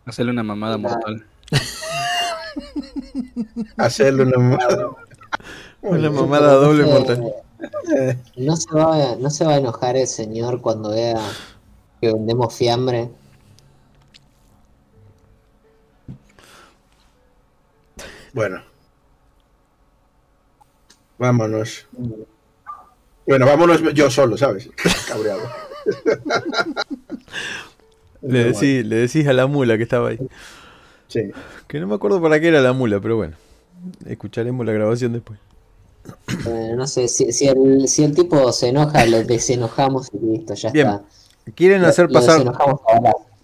Hacerle 0.06 0.32
una 0.32 0.44
mamada 0.44 0.78
mortal. 0.78 1.26
Hacerle 3.78 4.24
una 4.24 4.38
mamada. 4.38 4.90
Una 5.82 6.12
mamada 6.12 6.54
doble 6.54 6.86
mortal. 6.86 7.24
No 8.38 8.56
se, 8.56 8.74
va, 8.74 9.16
no 9.16 9.30
se 9.30 9.46
va 9.46 9.54
a 9.54 9.58
enojar 9.58 9.98
el 9.98 10.08
señor 10.08 10.62
cuando 10.62 10.92
vea 10.92 11.20
que 12.00 12.12
vendemos 12.12 12.54
fiambre. 12.54 13.10
Bueno. 18.34 18.62
Vámonos. 21.18 21.86
Bueno, 23.28 23.46
vámonos 23.46 23.82
yo 23.94 24.10
solo, 24.10 24.38
¿sabes? 24.38 24.70
Cabreado. 25.08 25.42
Le 28.22 28.44
decís, 28.44 28.86
le 28.86 28.98
decís 28.98 29.28
a 29.28 29.34
la 29.34 29.48
mula 29.48 29.78
que 29.78 29.84
estaba 29.84 30.10
ahí. 30.10 30.20
Sí. 31.08 31.32
Que 31.68 31.80
no 31.80 31.88
me 31.88 31.96
acuerdo 31.96 32.22
para 32.22 32.40
qué 32.40 32.50
era 32.50 32.62
la 32.62 32.72
mula, 32.72 33.00
pero 33.00 33.18
bueno. 33.18 33.36
Escucharemos 34.06 34.64
la 34.64 34.74
grabación 34.74 35.14
después. 35.14 35.40
Eh, 36.48 36.74
no 36.76 36.86
sé, 36.86 37.08
si, 37.08 37.32
si, 37.32 37.48
el, 37.48 37.88
si 37.88 38.04
el 38.04 38.14
tipo 38.14 38.52
se 38.52 38.70
enoja, 38.70 39.06
lo 39.06 39.24
desenojamos 39.24 40.10
y 40.14 40.20
listo, 40.20 40.54
ya 40.54 40.72
Bien. 40.72 40.88
está. 40.88 41.04
¿Quieren 41.56 41.84
hacer 41.84 42.08
lo 42.08 42.14
pasar, 42.14 42.44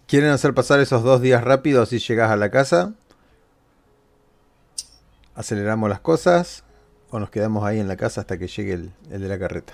quieren 0.07 0.29
hacer 0.29 0.53
pasar 0.53 0.79
esos 0.79 1.03
dos 1.03 1.21
días 1.21 1.43
rápido 1.43 1.81
así 1.81 1.97
llegas 1.99 2.29
a 2.29 2.35
la 2.35 2.51
casa? 2.51 2.93
¿Aceleramos 5.37 5.87
las 5.87 5.99
cosas? 6.01 6.63
¿O 7.11 7.19
nos 7.19 7.29
quedamos 7.29 7.63
ahí 7.63 7.79
en 7.79 7.87
la 7.87 7.95
casa 7.95 8.21
hasta 8.21 8.37
que 8.37 8.47
llegue 8.47 8.73
el, 8.73 8.91
el 9.11 9.21
de 9.21 9.27
la 9.29 9.37
carreta? 9.39 9.71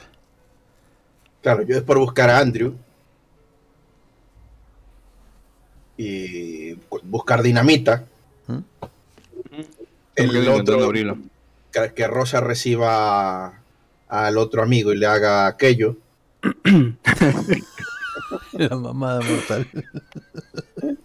Claro, 1.42 1.64
yo 1.64 1.76
es 1.78 1.82
por 1.84 1.98
buscar 1.98 2.30
a 2.30 2.38
Andrew. 2.40 2.76
Y 5.98 6.74
bu- 6.76 7.02
buscar 7.04 7.42
dinamita. 7.42 8.04
¿Mm? 8.48 8.58
El 10.16 10.48
otro, 10.50 10.92
que, 11.72 11.94
que 11.96 12.08
Rosa 12.08 12.42
reciba 12.42 13.54
al 14.10 14.38
otro 14.38 14.62
amigo 14.64 14.92
y 14.94 14.98
le 14.98 15.08
haga 15.08 15.48
aquello. 15.48 15.96
La 18.52 18.76
mamada 18.76 19.22
mortal. 19.22 19.68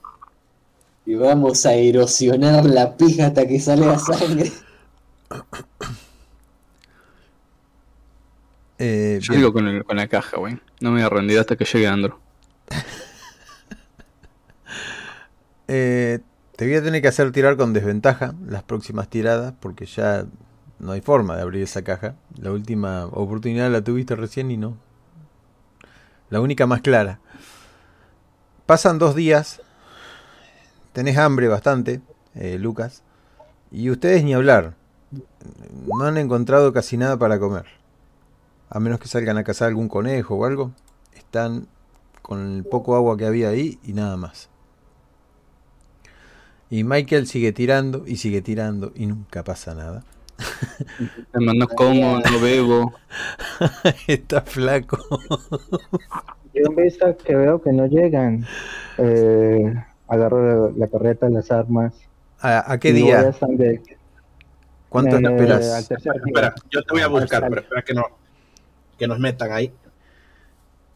Y 1.09 1.15
vamos 1.15 1.65
a 1.65 1.73
erosionar 1.73 2.67
la 2.67 2.95
pija 2.99 3.29
hasta 3.29 3.49
que 3.49 3.59
salga 3.59 3.99
sangre. 3.99 4.53
Eh, 8.81 9.19
Yo 9.21 9.33
bien. 9.33 9.41
digo 9.41 9.53
con, 9.53 9.67
el- 9.67 9.83
con 9.85 9.97
la 9.97 10.07
caja, 10.07 10.37
güey. 10.37 10.61
No 10.81 10.91
me 10.93 10.99
voy 11.01 11.07
a 11.07 11.09
rendir 11.09 11.39
hasta 11.39 11.57
que 11.57 11.65
llegue 11.65 11.87
Andro. 11.89 12.21
Eh, 15.71 16.21
te 16.57 16.67
voy 16.67 16.77
a 16.77 16.83
tener 16.83 17.03
que 17.03 17.09
hacer 17.09 17.31
tirar 17.31 17.57
con 17.59 17.73
desventaja 17.75 18.35
las 18.47 18.63
próximas 18.63 19.09
tiradas 19.11 19.53
porque 19.61 19.85
ya 19.85 20.25
no 20.79 20.93
hay 20.93 21.01
forma 21.03 21.37
de 21.37 21.43
abrir 21.43 21.63
esa 21.63 21.83
caja. 21.83 22.15
La 22.41 22.53
última 22.53 23.05
oportunidad 23.07 23.71
la 23.71 23.83
tuviste 23.85 24.17
recién 24.17 24.51
y 24.51 24.57
no. 24.57 24.79
La 26.31 26.41
única 26.41 26.67
más 26.67 26.81
clara. 26.81 27.21
Pasan 28.65 28.99
dos 28.99 29.15
días. 29.15 29.61
Tenés 30.99 31.17
hambre 31.17 31.47
bastante, 31.47 32.01
eh, 32.35 32.59
Lucas. 32.59 33.05
Y 33.71 33.89
ustedes 33.89 34.25
ni 34.25 34.35
hablar. 34.35 34.75
No 35.87 36.07
han 36.07 36.19
encontrado 36.19 36.73
casi 36.73 36.97
nada 36.97 37.17
para 37.17 37.39
comer. 37.39 37.67
A 38.69 38.81
menos 38.81 38.99
que 38.99 39.07
salgan 39.07 39.39
a 39.39 39.45
cazar 39.45 39.69
algún 39.69 39.89
conejo 39.89 40.35
o 40.35 40.45
algo. 40.45 40.73
Están 41.15 41.69
con 42.21 42.57
el 42.57 42.65
poco 42.65 42.97
agua 42.97 43.17
que 43.17 43.27
había 43.27 43.49
ahí 43.49 43.79
y 43.85 43.93
nada 43.93 44.17
más. 44.17 44.51
Y 46.69 46.83
Michael 46.83 47.29
sigue 47.29 47.53
tirando 47.53 48.03
y 48.05 48.17
sigue 48.17 48.43
tirando 48.43 48.91
y 48.97 49.07
nunca 49.07 49.45
pasa 49.45 49.77
nada. 49.77 50.03
No 51.33 51.69
como, 51.69 52.19
no 52.19 52.41
bebo. 52.41 52.93
Está 54.09 54.41
flaco. 54.41 54.99
Yo 56.53 56.63
en 56.67 56.75
vista 56.75 57.17
que 57.17 57.37
veo 57.37 57.63
que 57.63 57.73
no 57.73 57.87
llegan, 57.87 58.45
eh, 58.97 59.77
agarro 60.09 60.71
la, 60.71 60.77
la 60.77 60.89
carreta, 60.89 61.29
las 61.29 61.51
armas. 61.51 61.95
¿A, 62.41 62.73
a 62.73 62.79
qué 62.79 62.93
día? 62.93 63.33
¿Cuánto 64.89 65.17
Eh, 65.17 65.21
esperas? 65.23 65.73
al 65.75 65.87
tercer 65.89 66.13
día. 66.15 66.23
Espera, 66.27 66.55
yo 66.71 66.83
te 66.83 66.93
voy 66.93 67.03
a 67.03 67.09
buscar, 67.09 67.47
pero 67.49 67.61
espera 67.61 67.83
que 67.83 67.95
no. 67.95 68.05
Que 68.99 69.07
nos 69.07 69.19
metan 69.19 69.53
ahí. 69.53 69.73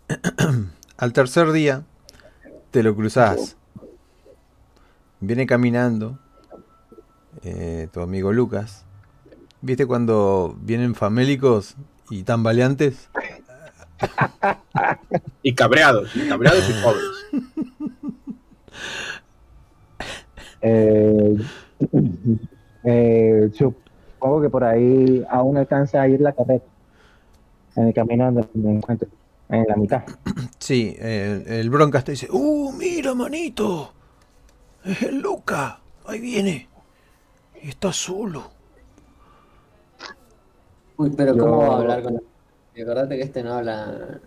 Al 0.97 1.13
tercer 1.13 1.53
día 1.53 1.83
te 2.71 2.83
lo 2.83 2.95
cruzás. 2.95 3.57
Viene 5.21 5.47
caminando 5.47 6.19
eh, 7.43 7.89
tu 7.93 8.01
amigo 8.01 8.33
Lucas. 8.33 8.85
¿Viste 9.61 9.87
cuando 9.87 10.57
vienen 10.61 10.95
famélicos 10.95 11.77
y 12.11 12.25
tambaleantes? 12.25 13.09
Y 15.43 15.55
cabreados, 15.55 16.15
y 16.17 16.29
cabreados 16.29 16.69
y 16.69 16.73
pobres. 16.83 17.67
Eh, 20.61 21.37
eh, 22.85 23.51
supongo 23.53 24.41
que 24.43 24.49
por 24.51 24.65
ahí 24.65 25.25
aún 25.29 25.57
alcanza 25.57 26.03
a 26.03 26.09
ir 26.09 26.21
la 26.21 26.33
carreta. 26.33 26.67
En 27.77 27.89
el 27.89 27.95
camino 27.95 28.25
donde 28.31 28.49
me 28.55 28.73
encuentro. 28.77 29.09
en 29.49 29.65
la 29.69 29.77
mitad. 29.77 30.03
Sí, 30.59 30.95
el, 31.01 31.45
el 31.49 31.71
Broncas 31.71 32.05
te 32.05 32.13
dice, 32.13 32.29
¡Uh, 32.31 32.71
mira, 32.73 33.15
manito! 33.15 33.93
Es 34.85 35.03
el 35.03 35.19
Luca. 35.21 35.81
Ahí 36.07 36.21
viene. 36.21 36.69
Y 37.61 37.71
está 37.71 37.93
solo. 37.93 38.49
Uy, 40.97 41.11
pero 41.17 41.35
Yo- 41.35 41.43
¿cómo 41.45 41.59
va 41.59 41.75
a 41.75 41.79
hablar 41.81 42.03
con 42.05 42.23
Acordate 42.81 43.17
que 43.17 43.23
este 43.23 43.43
no 43.43 43.55
habla. 43.55 44.21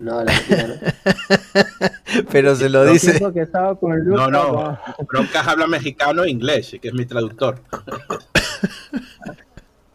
No 0.00 0.18
habla. 0.18 0.32
Pero 2.32 2.54
se 2.54 2.68
lo 2.68 2.84
dice. 2.84 3.20
que 3.32 3.40
estaba 3.42 3.74
con 3.78 3.98
Lucas, 4.04 4.30
No, 4.30 4.52
no. 4.54 4.78
Broncas 5.06 5.46
habla 5.46 5.66
mexicano 5.66 6.24
e 6.24 6.30
inglés, 6.30 6.76
que 6.80 6.88
es 6.88 6.94
mi 6.94 7.04
traductor. 7.06 7.60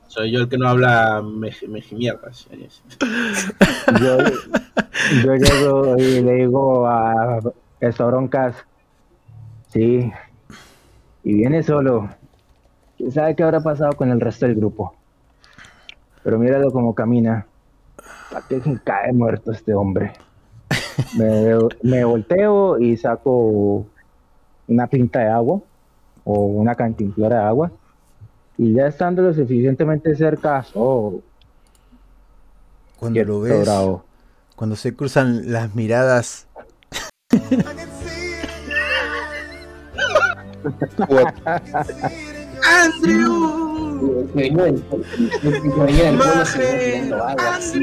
Soy 0.08 0.32
yo 0.32 0.42
el 0.42 0.50
que 0.50 0.58
no 0.58 0.68
habla 0.68 1.22
meji- 1.22 1.68
mejimierdas. 1.70 2.48
Yo, 4.00 4.18
yo 5.24 5.36
llego 5.36 5.98
y 5.98 6.22
le 6.22 6.34
digo 6.34 6.86
a 6.86 7.40
eso 7.80 8.08
broncas, 8.08 8.56
sí, 9.70 10.12
y 11.24 11.34
viene 11.34 11.64
solo. 11.64 12.10
¿Quién 12.98 13.12
sabe 13.12 13.36
qué 13.36 13.44
habrá 13.44 13.62
pasado 13.62 13.94
con 13.94 14.12
el 14.12 14.20
resto 14.20 14.46
del 14.46 14.56
grupo? 14.56 14.94
Pero 16.24 16.38
míralo 16.38 16.72
como 16.72 16.94
camina. 16.94 17.48
¿A 18.36 18.46
qué 18.48 18.60
se 18.60 18.80
cae 18.84 19.14
muerto 19.14 19.52
este 19.52 19.74
hombre? 19.74 20.14
Me, 21.18 21.58
me 21.82 22.04
volteo 22.04 22.80
y 22.80 22.98
saco 22.98 23.86
una 24.68 24.88
pinta 24.88 25.20
de 25.20 25.30
agua 25.30 25.62
o 26.24 26.46
una 26.46 26.76
cantimplora 26.76 27.40
de 27.40 27.46
agua. 27.46 27.72
Y 28.58 28.74
ya 28.74 28.88
estando 28.88 29.22
lo 29.22 29.34
suficientemente 29.34 30.16
cerca, 30.16 30.66
oh, 30.76 31.22
Cuando 33.00 33.24
lo 33.24 33.42
ves, 33.42 33.62
bravo. 33.62 34.04
cuando 34.56 34.76
se 34.76 34.96
cruzan 34.96 35.52
las 35.52 35.74
miradas, 35.74 36.48
¡Andrew! 42.64 44.28
Que 44.34 44.42
venía 44.42 44.64
del 44.66 44.84
que 44.84 45.50
venía 45.50 46.04
del 46.06 46.18
pueblo 46.18 46.46
se 46.46 46.58
venía 46.60 46.80
tirando 46.80 47.16
agua 47.24 47.56
así, 47.56 47.80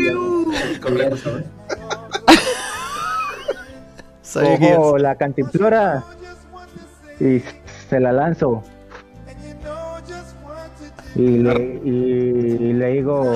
cubierto. 0.81 1.31
¿sabe 1.31 1.44
qué 1.44 1.98
Cojo 4.33 4.99
la 4.99 5.17
cantimplora 5.17 6.05
y 7.21 7.43
se 7.88 8.01
la 8.01 8.12
lanzo. 8.12 8.62
Y 11.14 11.38
le, 11.38 11.81
y, 11.85 11.88
y 11.91 12.73
le 12.75 12.87
digo, 12.88 13.35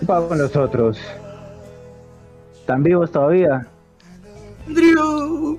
¿qué 0.00 0.06
pasa 0.06 0.28
con 0.28 0.38
los 0.38 0.56
otros? 0.56 0.98
¿Están 2.58 2.82
vivos 2.82 3.12
todavía? 3.12 3.66
¡Andrew! 4.66 5.58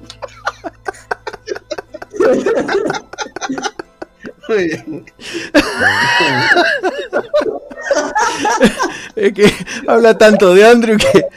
Muy 4.49 4.67
bien. 4.67 5.05
Es 9.15 9.33
que 9.33 9.53
habla 9.87 10.17
tanto 10.17 10.53
de 10.53 10.65
Andrew 10.65 10.97
que. 10.97 11.27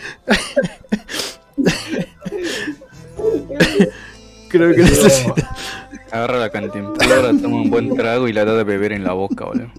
Creo 4.48 4.74
que 4.74 4.82
necesita. 4.82 5.56
Agarra 6.12 6.38
la 6.38 6.50
cantimplora, 6.50 7.28
toma 7.40 7.56
un 7.56 7.70
buen 7.70 7.96
trago 7.96 8.28
y 8.28 8.32
la 8.32 8.44
da 8.44 8.54
de 8.54 8.64
beber 8.64 8.92
en 8.92 9.02
la 9.04 9.12
boca, 9.12 9.44
boludo. 9.44 9.70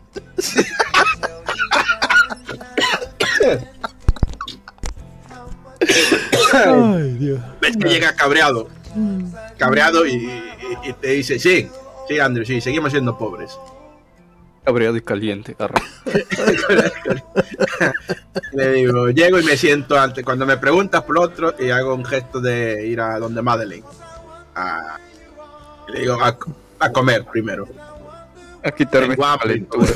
Ay, 6.53 7.11
Dios. 7.19 7.39
Ves 7.61 7.77
que 7.77 7.89
llega 7.89 8.15
cabreado. 8.15 8.67
Cabreado 9.57 10.05
y, 10.05 10.13
y- 10.13 10.89
y 10.89 10.93
te 10.93 11.09
dice, 11.09 11.39
sí, 11.39 11.67
sí, 12.07 12.19
Andrew, 12.19 12.45
sí, 12.45 12.61
seguimos 12.61 12.91
siendo 12.91 13.17
pobres. 13.17 13.57
Cabreado 14.67 14.97
y 14.97 15.01
caliente. 15.01 15.55
Le 18.51 18.71
digo, 18.73 19.07
llego 19.11 19.39
y 19.39 19.43
me 19.45 19.55
siento 19.55 19.97
ante, 19.97 20.25
cuando 20.25 20.45
me 20.45 20.57
preguntas 20.57 21.03
por 21.03 21.17
otro, 21.19 21.55
y 21.57 21.69
hago 21.69 21.95
un 21.95 22.03
gesto 22.03 22.41
de 22.41 22.85
ir 22.85 22.99
a 22.99 23.17
donde 23.17 23.41
Madeleine. 23.41 23.85
A- 24.55 24.97
le 25.87 26.01
digo, 26.01 26.21
a, 26.21 26.37
a 26.79 26.91
comer 26.91 27.23
primero. 27.31 27.65
A 28.61 28.71
quitarme 28.71 29.15
calentura. 29.41 29.87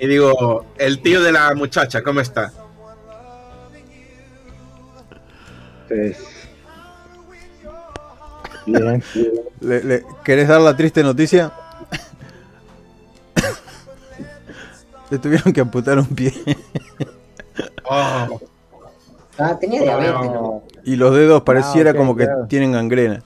y 0.00 0.06
digo, 0.08 0.66
el 0.78 1.00
tío 1.00 1.22
de 1.22 1.30
la 1.30 1.54
muchacha, 1.54 2.02
¿cómo 2.02 2.18
está? 2.18 2.52
Pues, 5.86 6.41
bien. 8.66 9.02
Le- 9.60 9.82
le- 9.84 10.04
¿Querés 10.24 10.48
dar 10.48 10.60
la 10.60 10.76
triste 10.76 11.02
noticia? 11.02 11.52
Le 15.10 15.18
tuvieron 15.18 15.52
que 15.52 15.60
amputar 15.60 15.98
un 15.98 16.06
pie 16.06 16.32
Oh, 17.84 18.40
Ah, 19.38 19.58
tenía 19.58 19.82
diabetes, 19.82 20.12
¿no? 20.30 20.62
y 20.84 20.96
los 20.96 21.14
dedos 21.14 21.42
pareciera 21.42 21.94
como 21.94 22.14
que 22.14 22.24
claro. 22.24 22.46
tienen 22.46 22.72
gangrena. 22.72 23.22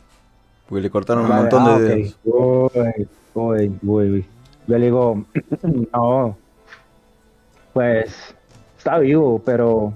Porque 0.68 0.82
le 0.82 0.90
cortaron 0.90 1.24
un 1.26 1.36
montón 1.36 1.64
de 1.64 1.70
ah, 1.70 1.78
dedos. 1.78 2.16
Uy, 2.24 3.08
uy, 3.34 3.78
uy, 3.82 4.10
uy. 4.10 4.26
Yo 4.66 4.78
le 4.78 4.84
digo, 4.86 5.24
no, 5.92 6.36
pues 7.72 8.14
está 8.78 8.98
vivo, 8.98 9.40
pero 9.44 9.92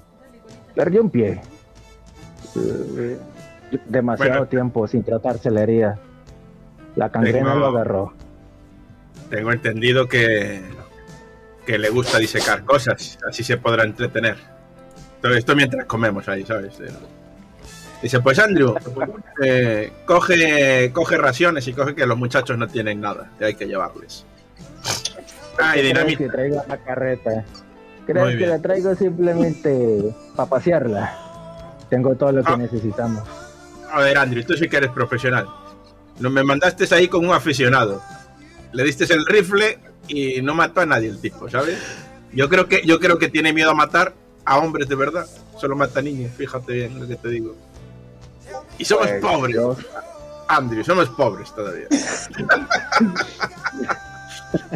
perdió 0.75 1.03
un 1.03 1.11
pie. 1.11 1.41
Demasiado 3.87 4.31
Bueno. 4.33 4.47
tiempo 4.49 4.87
sin 4.89 5.03
tratarse 5.03 5.51
la 5.51 5.63
herida. 5.63 5.99
La 6.97 7.11
cangrena 7.11 7.55
lo 7.55 7.67
agarró. 7.67 8.13
tengo 9.29 9.53
entendido 9.53 10.09
que, 10.09 10.61
que 11.65 11.79
le 11.79 11.89
gusta 11.91 12.19
disecar 12.19 12.65
cosas, 12.65 13.17
así 13.29 13.45
se 13.45 13.57
podrá 13.59 13.85
entretener. 13.85 14.37
Todo 15.23 15.35
esto 15.35 15.55
mientras 15.55 15.85
comemos 15.85 16.29
ahí, 16.29 16.45
¿sabes? 16.45 16.81
Eh, 16.81 16.89
Dice, 18.03 18.19
pues 18.21 18.39
Andrew, 18.39 18.75
eh, 19.45 19.93
coge, 20.07 20.91
coge 20.93 21.19
raciones 21.19 21.69
y 21.69 21.75
coge 21.75 21.95
que 21.95 22.07
los 22.07 22.17
muchachos 22.17 22.57
no 22.57 22.67
tienen 22.67 23.01
nada, 23.01 23.31
que 23.39 23.45
hay 23.45 23.55
que 23.55 23.67
llevarles. 23.67 24.25
Ah, 25.61 25.77
y 25.77 25.81
¿Crees 25.81 25.87
dinamita. 25.89 26.19
que 26.25 26.29
traigo 26.31 26.63
la 26.67 26.77
carreta? 26.79 27.45
¿Crees 28.07 28.29
que 28.31 28.37
bien. 28.37 28.49
la 28.51 28.59
traigo 28.59 28.95
simplemente 28.95 30.15
para 30.35 30.49
pasearla? 30.49 31.15
Tengo 31.91 32.15
todo 32.15 32.33
lo 32.33 32.43
que 32.43 32.53
Ah. 32.53 32.57
necesitamos. 32.57 33.23
A 33.93 34.01
ver, 34.01 34.19
Andrew, 34.19 34.45
tú 34.45 34.55
sí 34.55 34.69
que 34.69 34.77
eres 34.77 34.91
profesional. 34.91 35.49
No 36.19 36.31
me 36.31 36.43
mandaste 36.45 36.93
ahí 36.95 37.09
con 37.09 37.25
un 37.27 37.33
aficionado. 37.35 38.03
Le 38.73 38.85
diste 38.85 39.05
el 39.13 39.25
rifle 39.27 39.79
y 40.09 40.41
no 40.43 40.55
mató 40.55 40.81
a 40.81 40.87
nadie 40.87 41.09
el 41.09 41.21
tipo, 41.21 41.49
¿sabes? 41.49 41.79
Yo 42.33 42.49
creo 42.49 42.69
que, 42.69 42.83
yo 42.87 43.01
creo 43.01 43.19
que 43.19 43.29
tiene 43.29 43.53
miedo 43.53 43.71
a 43.71 43.75
matar 43.75 44.15
a 44.45 44.59
hombres 44.59 44.89
de 44.89 44.95
verdad. 44.95 45.27
Solo 45.59 45.77
mata 45.77 46.01
a 46.01 46.03
niños, 46.03 46.33
fíjate 46.37 46.73
bien 46.73 47.01
lo 47.01 47.07
que 47.09 47.17
te 47.17 47.29
digo. 47.29 47.57
Y 48.79 48.85
somos 48.85 49.09
Pues, 49.09 49.21
pobres, 49.21 49.55
yo- 49.57 49.77
Andrew, 50.49 50.85
somos 50.85 51.09
pobres 51.11 51.55
todavía. 51.55 51.87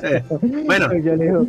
Eh, 0.03 0.23
bueno, 0.67 0.89
Pues 0.89 1.05
yo 1.05 1.17
le 1.17 1.25
digo, 1.25 1.47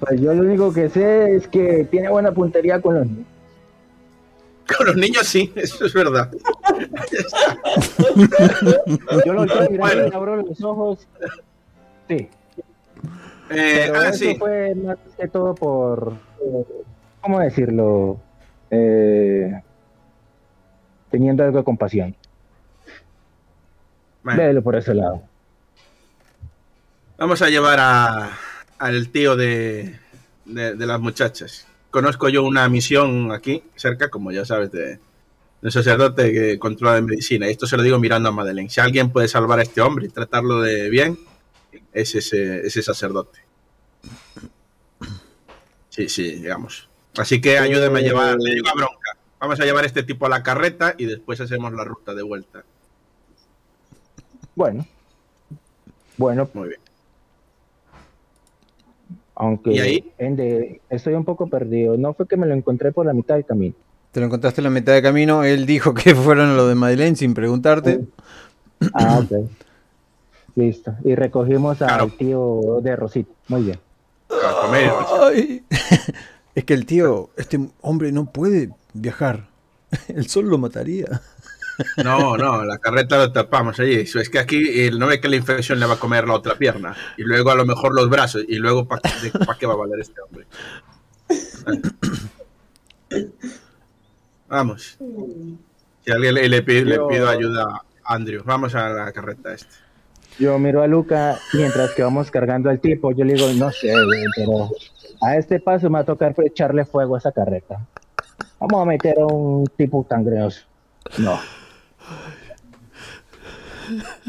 pues 0.00 0.20
yo 0.20 0.34
lo 0.34 0.42
único 0.42 0.72
que 0.72 0.88
sé 0.88 1.36
es 1.36 1.46
que 1.46 1.86
tiene 1.90 2.08
buena 2.08 2.32
puntería 2.32 2.80
con 2.80 2.94
los 2.96 3.06
niños. 3.06 3.26
con 4.76 4.86
los 4.86 4.96
niños 4.96 5.26
sí, 5.26 5.52
eso 5.54 5.84
es 5.86 5.92
verdad. 5.94 6.30
Yo 9.26 9.32
lo 9.32 9.44
estoy 9.44 9.68
mirando 9.70 10.08
y 10.08 10.14
abro 10.14 10.36
los 10.36 10.62
ojos. 10.62 11.08
Sí. 12.08 12.28
Eh, 13.50 13.84
Pero 13.86 14.00
ah, 14.00 14.08
eso 14.08 14.18
sí. 14.18 14.36
fue 14.38 14.74
más 14.74 14.98
que 15.18 15.28
todo 15.28 15.54
por, 15.54 16.14
¿cómo 17.20 17.40
decirlo? 17.40 18.18
Eh, 18.70 19.60
teniendo 21.10 21.44
algo 21.44 21.58
de 21.58 21.64
compasión. 21.64 22.16
Bueno. 24.22 24.40
Véelo 24.40 24.62
por 24.62 24.76
ese 24.76 24.94
lado. 24.94 25.22
Vamos 27.18 27.42
a 27.42 27.50
llevar 27.50 27.78
a, 27.80 28.30
al 28.78 29.08
tío 29.10 29.36
de, 29.36 29.98
de, 30.46 30.74
de 30.74 30.86
las 30.86 31.00
muchachas. 31.00 31.66
Conozco 31.90 32.30
yo 32.30 32.42
una 32.44 32.68
misión 32.68 33.32
aquí, 33.32 33.62
cerca, 33.76 34.08
como 34.08 34.32
ya 34.32 34.46
sabes, 34.46 34.72
de, 34.72 34.98
de 35.62 35.70
sacerdote 35.70 36.32
que 36.32 36.58
controla 36.58 36.96
de 36.96 37.02
medicina. 37.02 37.46
Y 37.46 37.52
esto 37.52 37.66
se 37.66 37.76
lo 37.76 37.84
digo 37.84 37.98
mirando 37.98 38.28
a 38.28 38.32
Madeleine. 38.32 38.68
Si 38.68 38.80
alguien 38.80 39.10
puede 39.10 39.28
salvar 39.28 39.60
a 39.60 39.62
este 39.62 39.80
hombre 39.80 40.06
y 40.06 40.08
tratarlo 40.08 40.60
de 40.60 40.90
bien, 40.90 41.16
es 41.92 42.14
ese, 42.16 42.66
ese 42.66 42.82
sacerdote. 42.82 43.38
Sí, 45.88 46.08
sí, 46.08 46.32
digamos. 46.32 46.88
Así 47.16 47.40
que 47.40 47.58
ayúdeme 47.58 48.00
a 48.00 48.02
llevar, 48.02 48.36
le 48.38 48.54
digo 48.54 48.68
a 48.68 48.74
bronca. 48.74 49.16
Vamos 49.38 49.60
a 49.60 49.64
llevar 49.64 49.84
a 49.84 49.86
este 49.86 50.02
tipo 50.02 50.26
a 50.26 50.28
la 50.28 50.42
carreta 50.42 50.94
y 50.98 51.06
después 51.06 51.40
hacemos 51.40 51.72
la 51.72 51.84
ruta 51.84 52.14
de 52.14 52.22
vuelta. 52.22 52.64
Bueno. 54.54 54.86
Bueno, 56.16 56.48
Muy 56.54 56.68
bien. 56.68 56.80
Aunque 59.34 59.72
¿Y 59.72 59.78
ahí? 59.80 60.12
Ende, 60.18 60.80
estoy 60.90 61.14
un 61.14 61.24
poco 61.24 61.48
perdido. 61.48 61.96
No 61.96 62.14
fue 62.14 62.28
que 62.28 62.36
me 62.36 62.46
lo 62.46 62.54
encontré 62.54 62.92
por 62.92 63.06
la 63.06 63.12
mitad 63.12 63.34
del 63.34 63.44
camino. 63.44 63.74
Te 64.12 64.20
lo 64.20 64.26
encontraste 64.26 64.60
en 64.60 64.64
la 64.64 64.70
mitad 64.70 64.92
de 64.92 65.02
camino. 65.02 65.42
Él 65.42 65.66
dijo 65.66 65.94
que 65.94 66.14
fueron 66.14 66.56
los 66.56 66.68
de 66.68 66.74
Madeleine 66.74 67.16
sin 67.16 67.34
preguntarte. 67.34 68.04
Ah, 68.94 69.20
ok. 69.20 69.48
Listo. 70.54 70.94
Y 71.04 71.14
recogimos 71.14 71.78
Claro. 71.78 72.04
al 72.04 72.12
tío 72.12 72.80
de 72.82 72.94
Rosita. 72.94 73.32
Muy 73.48 73.62
bien. 73.62 73.80
A 74.28 74.66
comer. 74.66 74.92
Ay. 75.22 75.64
Es 76.54 76.64
que 76.64 76.74
el 76.74 76.84
tío, 76.84 77.30
este 77.38 77.58
hombre 77.80 78.12
no 78.12 78.26
puede 78.30 78.68
viajar. 78.92 79.48
El 80.08 80.28
sol 80.28 80.50
lo 80.50 80.58
mataría. 80.58 81.22
No, 82.04 82.36
no, 82.36 82.62
la 82.62 82.76
carreta 82.76 83.16
lo 83.16 83.32
tapamos 83.32 83.80
allí. 83.80 83.94
Es 84.00 84.28
que 84.28 84.38
aquí 84.38 84.62
eh, 84.68 84.90
no 84.90 85.06
ve 85.06 85.18
que 85.18 85.30
la 85.30 85.36
infección 85.36 85.80
le 85.80 85.86
va 85.86 85.94
a 85.94 85.98
comer 85.98 86.28
la 86.28 86.34
otra 86.34 86.58
pierna. 86.58 86.94
Y 87.16 87.22
luego 87.22 87.50
a 87.50 87.54
lo 87.54 87.64
mejor 87.64 87.94
los 87.94 88.10
brazos. 88.10 88.44
Y 88.46 88.56
luego, 88.56 88.86
¿para 88.86 89.00
qué 89.58 89.66
va 89.66 89.72
a 89.72 89.76
valer 89.76 90.00
este 90.00 90.20
hombre? 90.20 90.46
Vamos. 94.52 94.98
Si 96.04 96.10
alguien 96.12 96.34
le, 96.34 96.46
le 96.46 96.62
pido, 96.62 96.84
le 96.84 96.96
Yo- 96.96 97.08
pido 97.08 97.26
ayuda 97.26 97.64
a 98.04 98.14
Andrew. 98.14 98.42
Vamos 98.44 98.74
a 98.74 98.90
la 98.90 99.10
carreta 99.10 99.54
esta. 99.54 99.74
Yo 100.38 100.58
miro 100.58 100.82
a 100.82 100.86
Luca 100.86 101.38
mientras 101.54 101.92
que 101.92 102.02
vamos 102.02 102.30
cargando 102.30 102.68
al 102.68 102.78
tipo. 102.78 103.12
Yo 103.12 103.24
le 103.24 103.32
digo, 103.32 103.50
no 103.54 103.70
sé, 103.72 103.92
güey, 104.04 104.24
pero 104.36 104.68
a 105.22 105.36
este 105.36 105.58
paso 105.58 105.88
me 105.88 105.94
va 105.94 106.00
a 106.00 106.04
tocar 106.04 106.34
echarle 106.44 106.84
fuego 106.84 107.14
a 107.14 107.18
esa 107.18 107.32
carreta. 107.32 107.80
Vamos 108.60 108.82
a 108.82 108.84
meter 108.84 109.18
a 109.18 109.24
un 109.24 109.66
tipo 109.74 110.06
tan 110.08 110.22
grueso. 110.22 110.60
No. 111.16 111.40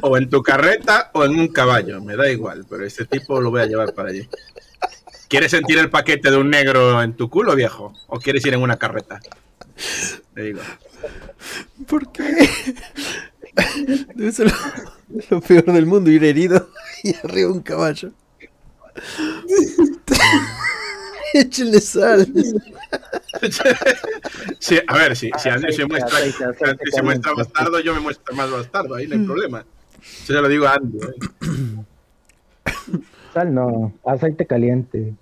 O 0.02 0.18
en 0.18 0.30
tu 0.30 0.42
carreta 0.42 1.12
o 1.14 1.26
en 1.26 1.38
un 1.38 1.48
caballo. 1.50 2.02
Me 2.02 2.16
da 2.16 2.30
igual. 2.32 2.66
Pero 2.70 2.86
este 2.86 3.04
tipo 3.06 3.42
lo 3.42 3.52
voy 3.52 3.62
a 3.62 3.66
llevar 3.66 3.94
para 3.94 4.10
allí. 4.10 4.28
¿Quieres 5.28 5.52
sentir 5.52 5.80
el 5.80 5.90
paquete 5.90 6.32
de 6.32 6.38
un 6.38 6.50
negro 6.50 7.02
en 7.02 7.14
tu 7.14 7.30
culo, 7.30 7.56
viejo? 7.56 7.94
¿O 8.08 8.20
quieres 8.20 8.46
ir 8.46 8.54
en 8.54 8.62
una 8.62 8.78
carreta? 8.78 9.20
Le 10.36 10.44
digo. 10.44 10.62
¿Por 11.88 12.12
qué? 12.12 12.50
Debe 14.16 14.32
ser 14.32 14.48
lo, 14.48 15.22
lo 15.30 15.42
peor 15.42 15.66
del 15.66 15.86
mundo, 15.86 16.10
ir 16.10 16.24
herido 16.24 16.70
y 17.04 17.16
arriba 17.16 17.52
un 17.52 17.62
caballo. 17.62 18.12
Échenle 21.34 21.82
sal. 21.82 22.28
Sí, 24.60 24.80
a 24.88 24.98
ver, 24.98 25.16
si, 25.16 25.32
si 25.38 25.50
Andrew 25.50 25.72
se 25.74 25.84
Aceite, 25.84 25.86
muestra, 25.88 26.18
aceite, 26.20 26.46
aceite 26.46 26.86
si 26.86 26.92
se 26.92 27.02
muestra 27.02 27.34
bastardo, 27.34 27.80
yo 27.80 27.94
me 27.94 28.00
muestro 28.00 28.36
más 28.36 28.52
bastardo, 28.52 28.96
ahí 28.96 29.08
no 29.08 29.16
hay 29.16 29.26
problema. 29.26 29.66
Yo 30.28 30.34
ya 30.34 30.42
lo 30.42 30.48
digo 30.48 30.68
a 30.68 30.76
Andrew. 30.76 31.10
¿eh? 31.10 31.16
Sal 33.34 33.54
no, 33.54 33.94
aceite 34.06 34.46
caliente. 34.46 35.16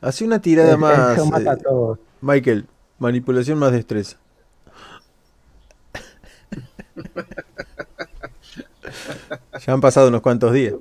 Hace 0.00 0.24
una 0.24 0.40
tirada 0.40 0.76
más. 0.76 1.16
Eso 1.16 1.26
mata 1.26 1.52
a 1.52 1.54
eh, 1.54 1.60
todos. 1.62 1.98
Michael, 2.20 2.66
manipulación 3.04 3.58
más 3.58 3.72
destreza. 3.72 4.16
Ya 9.66 9.72
han 9.72 9.80
pasado 9.80 10.08
unos 10.08 10.20
cuantos 10.20 10.52
días. 10.52 10.74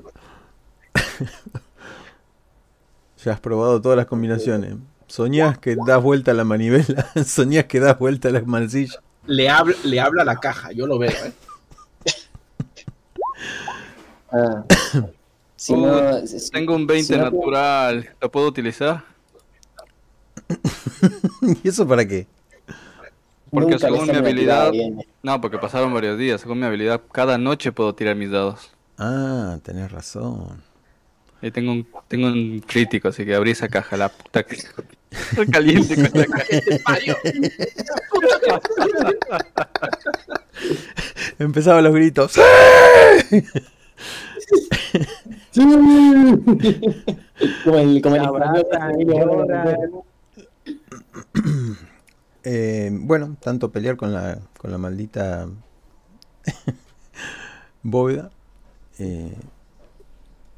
Ya 3.24 3.34
has 3.34 3.40
probado 3.40 3.82
todas 3.82 3.98
las 3.98 4.08
combinaciones. 4.08 4.76
Soñás 5.08 5.58
que 5.58 5.76
das 5.88 6.02
vuelta 6.02 6.32
a 6.32 6.34
la 6.34 6.44
manivela, 6.44 7.08
soñás 7.26 7.66
que 7.66 7.80
das 7.80 7.98
vuelta 7.98 8.30
a 8.30 8.32
la 8.32 8.42
mancilla. 8.42 9.00
Le 9.26 9.50
habla, 9.50 9.76
le 9.84 10.00
habla 10.02 10.24
a 10.24 10.26
la 10.26 10.36
caja, 10.38 10.72
yo 10.74 10.86
lo 10.88 11.00
veo. 11.00 11.12
¿eh? 11.12 11.34
Ah. 14.32 14.64
Si 15.56 15.72
no, 15.74 16.28
si- 16.28 16.52
Tengo 16.52 16.76
un 16.76 16.86
20 16.86 17.14
si 17.14 17.18
no- 17.18 17.24
natural. 17.26 18.10
¿Lo 18.20 18.30
puedo 18.30 18.48
utilizar? 18.48 19.06
¿Y 21.64 21.68
eso 21.68 21.88
para 21.88 22.08
qué? 22.08 22.26
Porque 23.52 23.72
nunca 23.74 23.88
según 23.88 24.08
mi 24.08 24.16
habilidad- 24.16 24.72
bien. 24.72 25.06
No, 25.22 25.40
porque 25.40 25.60
pasaron 25.60 25.94
varios 25.94 26.18
días. 26.18 26.42
Según 26.42 26.60
mi 26.60 26.66
habilidad, 26.66 27.00
cada 27.12 27.38
noche 27.38 27.72
puedo 27.72 27.94
tirar 27.94 28.16
mis 28.16 28.32
dados. 28.32 28.72
Ah, 28.98 29.60
tenés 29.64 29.92
razón. 29.92 30.64
Y 31.42 31.52
tengo 31.52 31.72
un, 31.74 31.86
tengo 32.08 32.28
un 32.28 32.64
crítico, 32.66 33.10
así 33.10 33.26
que 33.26 33.36
abrí 33.36 33.52
esa 33.52 33.68
caja, 33.68 33.98
la 33.98 34.10
puta 34.10 34.44
que... 34.44 34.58
Estoy 35.12 35.46
caliente 35.48 35.96
con 36.10 36.22
la 36.22 36.26
caja. 36.26 36.46
Empezaban 41.40 41.84
los 41.84 41.94
gritos. 41.94 42.34
como 47.64 47.78
el, 47.78 48.02
como 48.02 48.16
el. 48.16 48.24
Eh, 52.46 52.90
bueno, 52.92 53.38
tanto 53.40 53.72
pelear 53.72 53.96
con 53.96 54.12
la, 54.12 54.38
con 54.60 54.70
la 54.70 54.78
maldita 54.78 55.48
bóveda. 57.84 58.32
eh, 59.00 59.34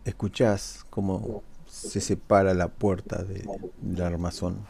escuchás 0.03 0.83
cómo 0.89 1.43
se 1.67 2.01
separa 2.01 2.55
la 2.55 2.69
puerta 2.69 3.21
de- 3.23 3.47
del 3.81 4.01
armazón. 4.03 4.65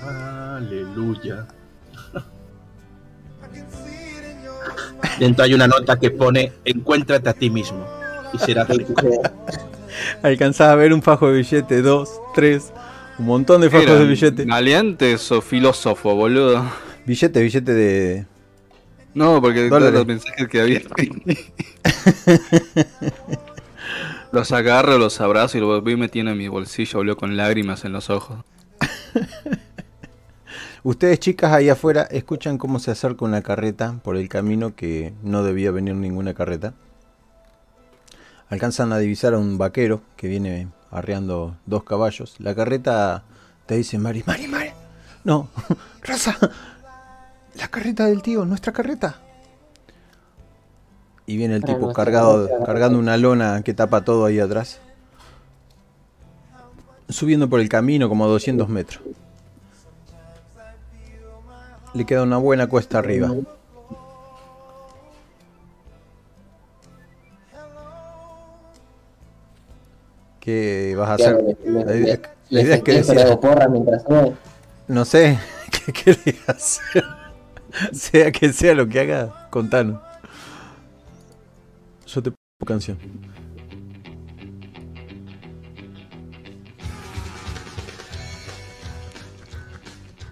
Aleluya. 0.00 1.48
Dentro 5.18 5.44
hay 5.44 5.54
una 5.54 5.66
nota 5.66 5.98
que 5.98 6.10
pone 6.12 6.52
encuéntrate 6.64 7.28
a 7.28 7.34
ti 7.34 7.50
mismo 7.50 7.84
y 8.32 8.38
serás 8.38 8.68
rico. 8.76 8.94
Alcanzás 10.22 10.68
a 10.68 10.74
ver 10.76 10.92
un 10.92 11.02
fajo 11.02 11.26
de 11.28 11.38
billete, 11.38 11.82
dos, 11.82 12.20
tres, 12.34 12.72
un 13.18 13.26
montón 13.26 13.60
de 13.60 13.70
fajos 13.70 13.98
de 13.98 14.06
billete. 14.06 14.46
Maleantes 14.46 15.30
o 15.32 15.40
filósofo, 15.40 16.14
boludo. 16.14 16.64
Billete, 17.06 17.42
billete 17.42 17.74
de. 17.74 18.26
No, 19.14 19.40
porque 19.40 19.68
Dólares. 19.68 19.94
los 19.94 20.06
mensajes 20.06 20.48
que 20.48 20.60
había. 20.60 20.82
los 24.32 24.52
agarro, 24.52 24.98
los 24.98 25.20
abrazo 25.20 25.58
y 25.58 25.60
los 25.60 25.82
voy 25.82 25.96
metiendo 25.96 26.32
en 26.32 26.38
mi 26.38 26.48
bolsillo, 26.48 26.98
boludo, 26.98 27.16
con 27.16 27.36
lágrimas 27.36 27.84
en 27.84 27.92
los 27.92 28.10
ojos. 28.10 28.44
Ustedes, 30.84 31.18
chicas, 31.18 31.52
ahí 31.52 31.68
afuera, 31.68 32.02
escuchan 32.02 32.56
cómo 32.56 32.78
se 32.78 32.92
acerca 32.92 33.24
una 33.24 33.42
carreta 33.42 33.98
por 34.04 34.16
el 34.16 34.28
camino 34.28 34.76
que 34.76 35.12
no 35.22 35.42
debía 35.42 35.70
venir 35.72 35.94
ninguna 35.96 36.34
carreta. 36.34 36.74
Alcanzan 38.48 38.92
a 38.92 38.98
divisar 38.98 39.34
a 39.34 39.38
un 39.38 39.58
vaquero 39.58 40.02
que 40.16 40.28
viene 40.28 40.68
arreando 40.90 41.56
dos 41.66 41.84
caballos. 41.84 42.36
La 42.38 42.54
carreta 42.54 43.24
te 43.66 43.76
dice, 43.76 43.98
Mari, 43.98 44.24
Mari, 44.26 44.48
Mari. 44.48 44.70
No, 45.24 45.48
Rosa, 46.02 46.36
la 47.54 47.68
carreta 47.68 48.06
del 48.06 48.22
tío, 48.22 48.44
nuestra 48.44 48.72
carreta. 48.72 49.20
Y 51.26 51.36
viene 51.36 51.56
el 51.56 51.62
Para 51.62 51.74
tipo 51.74 51.92
cargado, 51.92 52.48
cargando 52.64 52.98
una 52.98 53.16
lona 53.16 53.62
que 53.62 53.74
tapa 53.74 54.04
todo 54.04 54.24
ahí 54.24 54.40
atrás. 54.40 54.80
Subiendo 57.10 57.48
por 57.48 57.60
el 57.60 57.68
camino 57.68 58.08
como 58.08 58.24
a 58.24 58.28
200 58.28 58.68
metros. 58.68 59.02
Le 61.94 62.06
queda 62.06 62.22
una 62.22 62.38
buena 62.38 62.66
cuesta 62.66 62.98
arriba. 62.98 63.30
¿Qué 70.48 70.94
vas 70.96 71.10
a 71.10 71.14
hacer? 71.16 71.58
La 71.62 71.94
idea, 71.94 72.20
la 72.48 72.62
idea 72.62 72.76
es 72.76 72.82
que 72.82 72.92
decía. 72.92 73.14
decía, 73.16 73.38
porra 73.38 73.68
mientras 73.68 74.08
no. 74.08 74.32
no 74.86 75.04
sé, 75.04 75.38
¿qué 75.70 75.92
querés 75.92 76.48
hacer? 76.48 77.04
Sea 77.92 78.32
que 78.32 78.50
sea 78.54 78.72
lo 78.72 78.88
que 78.88 78.98
haga, 78.98 79.50
contanos. 79.50 80.00
Yo 82.06 82.22
te 82.22 82.30
pongo 82.30 82.66
canción. 82.66 82.96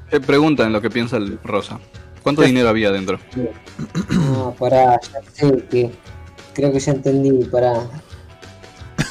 Te 0.08 0.18
preguntan 0.18 0.72
lo 0.72 0.80
que 0.80 0.88
piensa 0.88 1.18
el 1.18 1.38
Rosa. 1.44 1.78
¿Cuánto 2.22 2.40
dinero 2.40 2.70
había 2.70 2.90
dentro? 2.90 3.18
No, 4.10 4.54
pará, 4.58 4.98
ya 5.12 5.20
sé 5.34 5.62
que. 5.68 5.90
Creo 6.54 6.72
que 6.72 6.80
ya 6.80 6.92
entendí, 6.92 7.44
pará. 7.44 7.86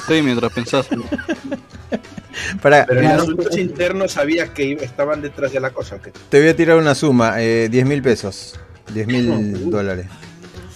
Sí, 0.08 0.22
mientras 0.22 0.52
pensás. 0.54 0.88
Pará, 2.62 2.86
Pero 2.88 3.00
en 3.02 3.06
Claro. 3.08 3.24
asuntos 3.24 3.58
internos 3.58 4.12
sabía 4.12 4.54
que 4.54 4.64
iba- 4.66 4.84
estaban 4.84 5.22
detrás 5.22 5.52
de 5.54 5.60
la 5.60 5.72
cosa. 5.72 5.96
¿o 5.96 6.02
qué? 6.02 6.12
te 6.30 6.40
voy 6.40 6.50
a 6.50 6.56
tirar 6.56 6.78
una 6.78 6.94
suma, 6.94 7.42
eh, 7.42 7.70
10 7.70 7.86
mil 7.86 8.02
pesos. 8.02 8.60
10 8.94 9.08
mil 9.08 9.70
dólares. 9.70 10.08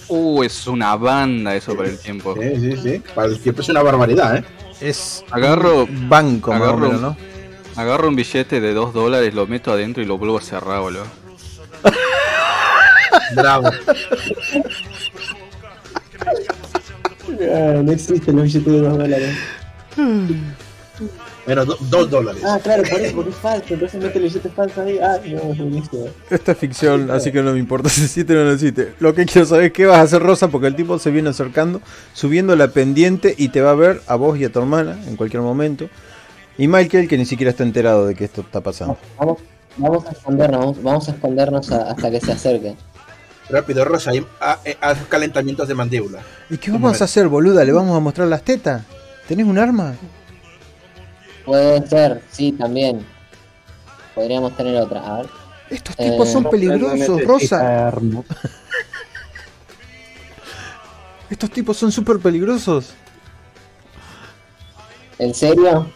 Uh, 0.08 0.42
es 0.44 0.66
una 0.66 0.96
banda 0.96 1.56
eso 1.56 1.76
para 1.76 1.90
el 1.90 2.00
tiempo. 2.00 2.36
Sí, 2.42 2.56
sí, 2.56 2.78
sí. 2.82 3.04
Para 3.14 3.28
el 3.28 3.40
tiempo 3.40 3.62
es 3.62 3.70
una 3.70 3.84
barbaridad, 3.84 4.38
¿eh? 4.38 4.44
Es 4.82 5.24
Agarro, 5.30 5.84
un 5.84 6.10
banco 6.10 6.52
más 6.52 6.62
o 6.62 6.64
agarro- 6.64 6.80
menos, 6.88 7.02
¿no? 7.02 7.18
agarro 7.76 8.08
un 8.08 8.16
billete 8.16 8.60
de 8.62 8.74
2 8.74 8.94
dólares, 8.94 9.34
lo 9.34 9.46
meto 9.46 9.72
adentro 9.72 10.02
y 10.02 10.06
lo 10.06 10.18
vuelvo 10.18 10.38
a 10.38 10.42
cerrar, 10.42 10.80
boludo. 10.82 11.06
Bravo. 13.36 13.70
Ah, 17.42 17.82
no 17.84 17.92
existe 17.92 18.32
el 18.32 18.38
billete 18.42 18.70
de 18.70 18.80
dos 18.82 18.98
dólares. 18.98 19.36
Menos 21.48 21.66
do- 21.66 21.78
dos 21.90 22.10
dólares. 22.12 22.44
Ah, 22.46 22.60
claro, 22.62 22.84
por 22.84 23.00
eso, 23.00 23.16
porque 23.16 23.30
es 23.32 23.36
falso. 23.38 23.74
Entonces 23.74 24.02
mete 24.02 24.18
el 24.18 24.24
billete 24.26 24.50
falso 24.50 24.82
ahí. 24.82 25.00
Ah, 25.00 25.18
no, 25.26 25.40
buenísimo. 25.56 26.08
Esta 26.30 26.52
es 26.52 26.58
ficción, 26.58 27.10
así 27.10 27.32
que 27.32 27.42
no 27.42 27.54
me 27.54 27.60
importa 27.60 27.90
si 27.90 28.04
existe 28.04 28.38
o 28.38 28.44
no 28.44 28.52
existe. 28.52 28.94
Lo 29.00 29.14
que 29.16 29.26
quiero 29.26 29.48
saber 29.48 29.66
es 29.66 29.72
qué 29.74 29.86
vas 29.86 29.98
a 29.98 30.02
hacer, 30.02 30.22
Rosa, 30.22 30.50
porque 30.50 30.68
el 30.68 30.76
tipo 30.76 31.00
se 31.00 31.10
viene 31.12 31.30
acercando, 31.30 31.82
subiendo 32.14 32.56
la 32.56 32.68
pendiente 32.68 33.34
y 33.38 33.50
te 33.50 33.62
va 33.62 33.72
a 33.72 33.76
ver 33.76 34.02
a 34.08 34.16
vos 34.16 34.38
y 34.38 34.44
a 34.46 34.52
tu 34.52 34.60
hermana 34.60 34.98
en 35.08 35.16
cualquier 35.16 35.42
momento. 35.42 35.90
Y 36.58 36.68
Michael, 36.68 37.08
que 37.08 37.18
ni 37.18 37.26
siquiera 37.26 37.52
está 37.52 37.64
enterado 37.64 38.06
de 38.06 38.16
que 38.16 38.26
esto 38.26 38.42
está 38.42 38.60
pasando. 38.62 38.98
Vamos, 39.18 39.38
vamos 39.78 40.06
a 40.06 40.12
escondernos, 40.12 40.60
vamos, 40.60 40.84
vamos 40.84 41.08
a 41.08 41.12
escondernos 41.14 41.72
a- 41.72 41.92
hasta 41.92 42.12
que 42.12 42.20
se 42.20 42.32
acerque. 42.34 42.76
Rápido, 43.50 43.84
Rosa, 43.86 44.12
ha- 44.40 44.60
eh, 44.64 44.78
haz 44.80 45.00
calentamientos 45.10 45.68
de 45.68 45.74
mandíbula. 45.74 46.22
¿Y 46.50 46.58
qué 46.58 46.70
vamos 46.72 47.02
a 47.02 47.06
hacer, 47.06 47.28
boluda? 47.28 47.64
¿Le 47.64 47.72
vamos 47.72 47.96
a 47.96 48.00
mostrar 48.00 48.28
las 48.28 48.44
tetas? 48.44 48.84
¿Tenés 49.28 49.46
un 49.48 49.58
arma? 49.58 49.96
Puede 51.46 51.88
ser, 51.88 52.22
sí, 52.32 52.52
también. 52.52 53.04
Podríamos 54.14 54.56
tener 54.56 54.76
otra. 54.76 55.00
A 55.06 55.18
ver. 55.18 55.28
Estos 55.72 55.96
tipos 55.96 56.28
Eh, 56.30 56.32
son 56.34 56.44
No 56.44 56.50
peligrosos, 56.50 57.24
Rosa. 57.24 57.92
Estos 61.30 61.50
tipos 61.52 61.78
son 61.78 61.92
súper 61.92 62.18
peligrosos. 62.20 62.92
¿En 65.20 65.34
serio? 65.34 65.92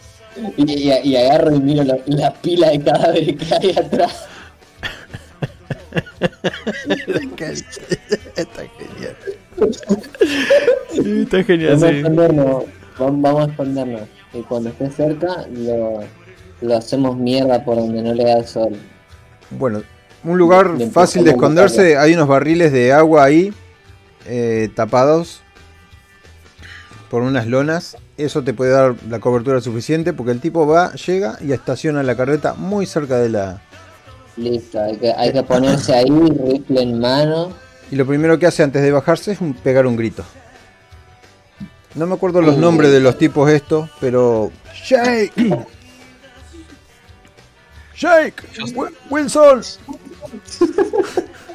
Y, 0.56 0.72
y- 0.90 0.92
y 1.04 1.16
agarro 1.16 1.54
y 1.54 1.60
miro 1.60 1.82
la, 1.84 1.96
la 2.06 2.32
pila 2.34 2.70
de 2.70 2.82
cadáveres 2.82 3.36
que 3.36 3.54
hay 3.54 3.70
atrás. 3.76 4.26
Está 8.36 8.62
genial. 8.78 9.16
Está 11.22 11.44
genial, 11.44 11.70
Vamos 11.70 11.82
a 11.82 11.90
escondernos. 11.90 12.64
Vamos, 12.98 13.22
vamos 13.22 13.40
a 13.42 13.50
escondernos. 13.50 14.02
Y 14.32 14.42
cuando 14.42 14.70
esté 14.70 14.90
cerca, 14.90 15.46
lo, 15.52 16.00
lo 16.60 16.76
hacemos 16.76 17.16
mierda 17.16 17.64
por 17.64 17.76
donde 17.76 18.02
no 18.02 18.14
le 18.14 18.24
da 18.24 18.38
el 18.38 18.46
sol. 18.46 18.76
Bueno, 19.50 19.82
un 20.24 20.38
lugar 20.38 20.70
Le 20.70 20.90
fácil 20.90 21.24
de 21.24 21.30
esconderse. 21.30 21.96
Hay 21.96 22.14
unos 22.14 22.28
barriles 22.28 22.72
de 22.72 22.92
agua 22.92 23.24
ahí, 23.24 23.52
eh, 24.26 24.70
tapados 24.74 25.42
por 27.10 27.22
unas 27.22 27.46
lonas. 27.46 27.96
Eso 28.16 28.42
te 28.42 28.54
puede 28.54 28.72
dar 28.72 28.94
la 29.08 29.20
cobertura 29.20 29.60
suficiente 29.60 30.12
porque 30.12 30.32
el 30.32 30.40
tipo 30.40 30.66
va, 30.66 30.92
llega 30.94 31.36
y 31.40 31.52
estaciona 31.52 32.02
la 32.02 32.16
carreta 32.16 32.54
muy 32.54 32.86
cerca 32.86 33.18
de 33.18 33.28
la... 33.28 33.62
Listo, 34.36 34.82
hay 34.82 34.96
que, 34.96 35.12
hay 35.12 35.32
que 35.32 35.42
ponerse 35.42 35.94
ahí, 35.94 36.08
rifle 36.10 36.82
en 36.82 36.98
mano. 36.98 37.52
Y 37.90 37.96
lo 37.96 38.04
primero 38.06 38.38
que 38.38 38.46
hace 38.46 38.62
antes 38.62 38.82
de 38.82 38.90
bajarse 38.90 39.32
es 39.32 39.40
un- 39.40 39.54
pegar 39.54 39.86
un 39.86 39.96
grito. 39.96 40.24
No 41.94 42.06
me 42.06 42.14
acuerdo 42.14 42.42
los 42.42 42.56
nombres 42.56 42.90
de 42.90 42.98
los 43.00 43.16
tipos 43.18 43.48
estos, 43.50 43.88
pero... 44.00 44.50
¡Shake! 44.74 45.32
¡Shake! 47.94 48.42
Wi- 48.74 48.88
¡Wilson! 49.10 49.62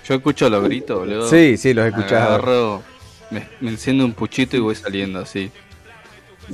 Yo 0.05 0.15
escucho 0.15 0.49
los 0.49 0.63
gritos, 0.63 0.99
boludo. 0.99 1.29
Sí, 1.29 1.57
sí, 1.57 1.73
los 1.73 1.85
escuchás. 1.85 2.27
Agarro, 2.27 2.81
me, 3.29 3.47
me 3.59 3.71
enciendo 3.71 4.05
un 4.05 4.13
puchito 4.13 4.55
y 4.55 4.59
voy 4.61 4.75
saliendo 4.75 5.19
así. 5.19 5.51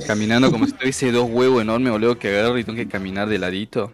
Caminando 0.06 0.50
como 0.50 0.66
si 0.66 0.72
tuviese 0.72 1.10
dos 1.12 1.28
huevos 1.30 1.62
enormes, 1.62 1.92
boludo, 1.92 2.18
que 2.18 2.28
agarro 2.36 2.58
y 2.58 2.64
tengo 2.64 2.76
que 2.76 2.88
caminar 2.88 3.28
de 3.28 3.38
ladito. 3.38 3.92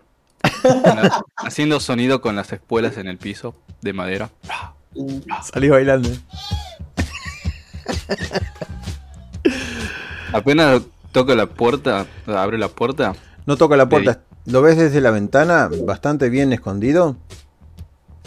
Haciendo 1.36 1.80
sonido 1.80 2.20
con 2.20 2.36
las 2.36 2.52
espuelas 2.52 2.96
en 2.96 3.08
el 3.08 3.18
piso 3.18 3.54
de 3.80 3.92
madera. 3.92 4.30
Salí 5.42 5.68
bailando. 5.68 6.08
Apenas 10.32 10.82
toco 11.12 11.34
la 11.34 11.46
puerta, 11.46 12.06
abro 12.26 12.56
la 12.56 12.68
puerta. 12.68 13.14
No 13.46 13.56
toca 13.56 13.76
la 13.76 13.88
puerta. 13.88 14.20
¿Lo 14.46 14.62
ves 14.62 14.76
desde 14.76 15.00
la 15.00 15.10
ventana? 15.10 15.68
Bastante 15.84 16.28
bien 16.28 16.52
escondido. 16.52 17.16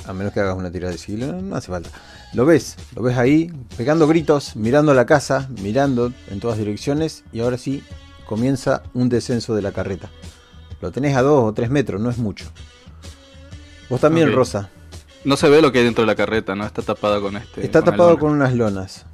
A 0.08 0.14
menos 0.14 0.34
que 0.34 0.40
hagas 0.40 0.56
una 0.56 0.72
tirada 0.72 0.92
de 0.92 0.98
sigilo, 0.98 1.28
no, 1.28 1.42
no 1.42 1.56
hace 1.56 1.72
falta. 1.72 1.90
Lo 2.34 2.46
ves, 2.46 2.76
lo 2.96 3.02
ves 3.02 3.18
ahí, 3.18 3.52
pegando 3.76 4.08
gritos, 4.08 4.56
mirando 4.56 4.94
la 4.94 5.06
casa, 5.06 5.50
mirando 5.62 6.14
en 6.30 6.40
todas 6.40 6.58
direcciones. 6.58 7.24
Y 7.34 7.40
ahora 7.40 7.58
sí, 7.58 7.84
comienza 8.26 8.84
un 8.94 9.10
descenso 9.10 9.56
de 9.56 9.62
la 9.62 9.72
carreta. 9.72 10.10
Lo 10.82 10.92
tenés 10.92 11.16
a 11.16 11.22
dos 11.22 11.50
o 11.50 11.54
tres 11.54 11.70
metros, 11.70 12.02
no 12.02 12.10
es 12.10 12.18
mucho. 12.18 12.46
Vos 13.90 14.02
también. 14.02 14.34
Rosa. 14.34 14.70
No 15.24 15.38
se 15.38 15.50
ve 15.50 15.62
lo 15.62 15.72
que 15.72 15.80
hay 15.80 15.86
dentro 15.86 16.04
de 16.04 16.08
la 16.08 16.16
carreta, 16.16 16.56
¿no? 16.56 16.66
Está 16.66 16.82
tapada 16.82 17.20
con 17.20 17.36
este. 17.38 17.66
Está 17.66 17.82
tapado 17.82 18.18
con 18.20 18.32
unas 18.32 18.54
lonas. 18.54 19.06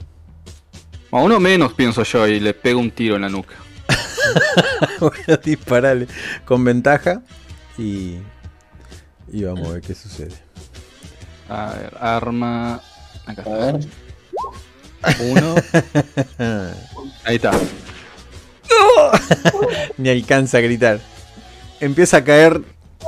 A 1.12 1.18
uno 1.18 1.40
menos, 1.40 1.74
pienso 1.74 2.04
yo, 2.04 2.28
y 2.28 2.40
le 2.40 2.54
pego 2.54 2.80
un 2.80 2.92
tiro 2.92 3.16
en 3.16 3.22
la 3.22 3.30
nuca. 3.30 3.56
Voy 5.00 5.12
a 5.28 5.38
dispararle 5.38 6.08
con 6.46 6.64
ventaja. 6.64 7.22
Y, 7.78 8.18
y 9.32 9.44
vamos 9.44 9.70
a 9.70 9.74
ver 9.74 9.82
qué 9.82 9.96
sucede. 9.96 10.36
A 11.50 11.74
ver, 11.74 11.98
arma. 12.00 12.82
Acá 13.26 13.44
A 13.46 13.52
está. 13.70 13.72
ver. 13.72 13.88
Uno. 15.32 15.56
Ahí 17.26 17.36
está. 17.36 17.52
Ni 19.98 20.10
alcanza 20.10 20.60
a 20.60 20.62
gritar. 20.62 21.00
Empieza 21.82 22.18
a 22.18 22.24
caer. 22.24 22.62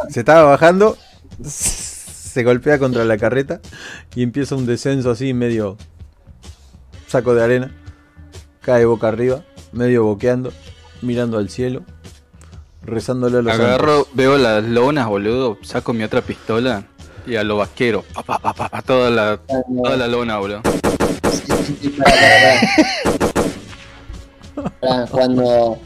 Se 0.09 0.19
estaba 0.19 0.43
bajando. 0.43 0.97
Se 1.45 2.43
golpea 2.43 2.79
contra 2.79 3.05
la 3.05 3.17
carreta. 3.17 3.61
Y 4.15 4.23
empieza 4.23 4.55
un 4.55 4.65
descenso 4.65 5.11
así, 5.11 5.33
medio. 5.33 5.77
Saco 7.07 7.33
de 7.35 7.43
arena. 7.43 7.71
Cae 8.61 8.85
boca 8.85 9.07
arriba. 9.07 9.43
Medio 9.71 10.03
boqueando. 10.03 10.51
Mirando 11.01 11.37
al 11.37 11.49
cielo. 11.49 11.83
Rezándole 12.81 13.37
a 13.37 13.41
los 13.43 13.53
Agarro, 13.53 13.95
santos. 13.97 14.15
veo 14.15 14.37
las 14.37 14.63
lonas, 14.63 15.07
boludo. 15.07 15.57
Saco 15.61 15.93
mi 15.93 16.03
otra 16.03 16.21
pistola. 16.21 16.83
Y 17.25 17.35
a 17.37 17.43
lo 17.43 17.57
vaquero. 17.57 18.03
Pa, 18.13 18.23
pa, 18.23 18.39
pa, 18.39 18.53
pa, 18.53 18.67
pa, 18.69 18.81
toda, 18.81 19.09
la, 19.09 19.39
toda 19.83 19.95
la 19.95 20.07
lona, 20.07 20.37
boludo. 20.39 20.61
Sí, 21.63 21.95
Cuando, 25.09 25.79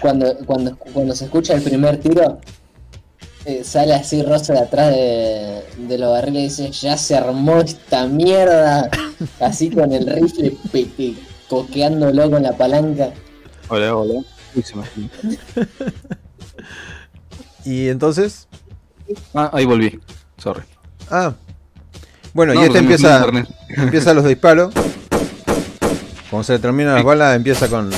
cuando, 0.00 0.36
cuando, 0.46 0.76
cuando 0.76 1.14
se 1.14 1.24
escucha 1.24 1.54
el 1.54 1.62
primer 1.62 1.98
tiro, 1.98 2.38
eh, 3.44 3.62
sale 3.64 3.94
así 3.94 4.22
Rosa 4.22 4.52
de 4.54 4.58
atrás 4.60 4.90
de, 4.94 5.62
de 5.88 5.98
los 5.98 6.10
barriles 6.10 6.58
y 6.58 6.64
dice, 6.64 6.86
ya 6.86 6.96
se 6.96 7.16
armó 7.16 7.60
esta 7.60 8.06
mierda. 8.06 8.88
Así 9.40 9.68
con 9.70 9.92
el 9.92 10.06
rifle 10.06 10.56
pe- 10.72 10.86
pe- 10.96 11.14
coqueándolo 11.48 12.30
con 12.30 12.42
la 12.42 12.56
palanca. 12.56 13.10
Hola, 13.68 13.94
hola. 13.94 14.20
Y 17.64 17.88
entonces. 17.88 18.48
Ah, 19.34 19.50
ahí 19.52 19.64
volví. 19.66 20.00
Sorry. 20.38 20.62
Ah. 21.10 21.34
Bueno, 22.32 22.54
No, 22.54 22.62
y 22.62 22.66
este 22.66 22.78
empieza. 22.78 23.26
Empieza 23.68 24.14
los 24.14 24.24
disparos. 24.24 24.72
Cuando 26.30 26.44
se 26.44 26.58
terminan 26.58 26.94
las 26.94 27.04
balas, 27.04 27.36
empieza 27.36 27.68
con 27.68 27.90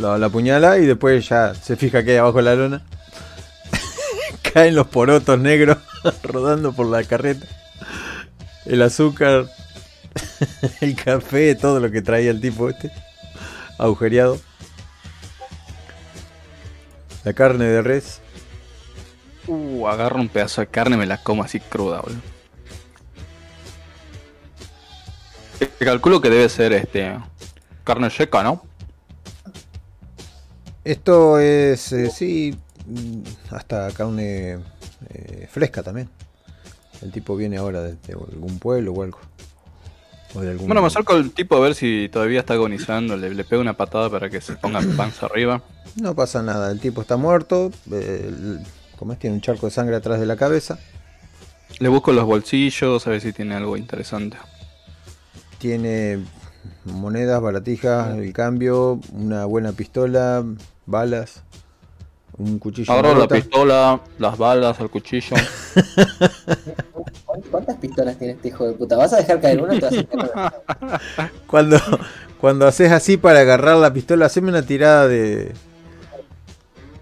la, 0.00 0.18
la 0.18 0.28
puñala 0.28 0.78
y 0.78 0.86
después 0.86 1.28
ya 1.28 1.54
se 1.54 1.76
fija 1.76 2.02
que 2.02 2.12
hay 2.12 2.16
abajo 2.16 2.40
la 2.40 2.54
lona. 2.54 2.82
Caen 4.42 4.74
los 4.74 4.88
porotos 4.88 5.38
negros 5.38 5.78
rodando 6.22 6.72
por 6.72 6.86
la 6.86 7.04
carreta. 7.04 7.46
El 8.66 8.82
azúcar, 8.82 9.46
el 10.80 10.94
café, 10.94 11.54
todo 11.54 11.80
lo 11.80 11.90
que 11.90 12.02
traía 12.02 12.30
el 12.30 12.40
tipo 12.40 12.68
este. 12.68 12.90
Agujereado. 13.78 14.38
La 17.24 17.32
carne 17.32 17.66
de 17.66 17.82
res. 17.82 18.20
Uh, 19.46 19.86
agarro 19.86 20.20
un 20.20 20.28
pedazo 20.28 20.60
de 20.60 20.66
carne 20.68 20.96
y 20.96 20.98
me 20.98 21.06
la 21.06 21.22
como 21.22 21.42
así 21.42 21.60
cruda, 21.60 22.00
boludo. 22.00 22.20
Calculo 25.78 26.20
que 26.20 26.30
debe 26.30 26.48
ser 26.48 26.72
este. 26.72 27.18
Carne 27.84 28.10
seca, 28.10 28.42
¿no? 28.42 28.69
Esto 30.90 31.38
es, 31.38 31.92
eh, 31.92 32.10
sí, 32.10 32.56
mm, 32.86 33.54
hasta 33.54 33.90
carne 33.92 34.58
eh, 35.08 35.46
fresca 35.48 35.84
también. 35.84 36.08
El 37.00 37.12
tipo 37.12 37.36
viene 37.36 37.58
ahora 37.58 37.82
desde 37.82 38.12
algún 38.14 38.58
pueblo 38.58 38.92
o 38.92 39.02
algo. 39.04 39.18
O 40.34 40.40
de 40.40 40.50
algún... 40.50 40.66
Bueno, 40.66 40.80
me 40.80 40.88
acerco 40.88 41.12
al 41.12 41.30
tipo 41.30 41.54
a 41.54 41.60
ver 41.60 41.76
si 41.76 42.08
todavía 42.12 42.40
está 42.40 42.54
agonizando. 42.54 43.16
Le, 43.16 43.32
le 43.34 43.44
pego 43.44 43.62
una 43.62 43.76
patada 43.76 44.10
para 44.10 44.28
que 44.30 44.40
se 44.40 44.54
ponga 44.54 44.80
panza 44.96 45.26
arriba. 45.26 45.62
No 46.00 46.14
pasa 46.16 46.42
nada, 46.42 46.72
el 46.72 46.80
tipo 46.80 47.02
está 47.02 47.16
muerto. 47.16 47.70
eh, 47.92 48.24
el- 48.28 48.60
como 48.98 49.12
es, 49.12 49.18
tiene 49.20 49.36
un 49.36 49.40
charco 49.42 49.66
de 49.66 49.72
sangre 49.72 49.94
atrás 49.94 50.18
de 50.18 50.26
la 50.26 50.34
cabeza. 50.36 50.78
Le 51.78 51.88
busco 51.88 52.12
los 52.12 52.24
bolsillos 52.26 53.06
a 53.06 53.10
ver 53.10 53.20
si 53.20 53.32
tiene 53.32 53.54
algo 53.54 53.76
interesante. 53.76 54.36
Tiene 55.58 56.18
monedas, 56.84 57.40
baratijas, 57.40 58.16
el 58.18 58.32
cambio, 58.32 59.00
una 59.12 59.44
buena 59.46 59.72
pistola, 59.72 60.44
balas, 60.90 61.42
un 62.36 62.58
cuchillo. 62.58 62.92
Agarro 62.92 63.18
la 63.18 63.28
pistola, 63.28 64.00
las 64.18 64.36
balas, 64.38 64.78
el 64.80 64.90
cuchillo. 64.90 65.36
¿Cuántas 67.50 67.76
pistolas 67.78 68.16
tiene 68.18 68.34
este 68.34 68.48
hijo 68.48 68.66
de 68.66 68.72
puta? 68.74 68.96
¿Vas 68.96 69.12
a 69.12 69.16
dejar 69.18 69.40
caer 69.40 69.62
una 69.62 69.74
o 69.74 69.78
te 69.78 69.84
vas 69.86 69.98
a 69.98 70.04
caer 70.04 70.30
una? 70.34 70.52
Cuando, 71.46 71.78
cuando 72.40 72.66
haces 72.66 72.92
así 72.92 73.16
para 73.16 73.40
agarrar 73.40 73.76
la 73.76 73.92
pistola, 73.92 74.26
haceme 74.26 74.48
una 74.50 74.62
tirada 74.62 75.06
de. 75.08 75.52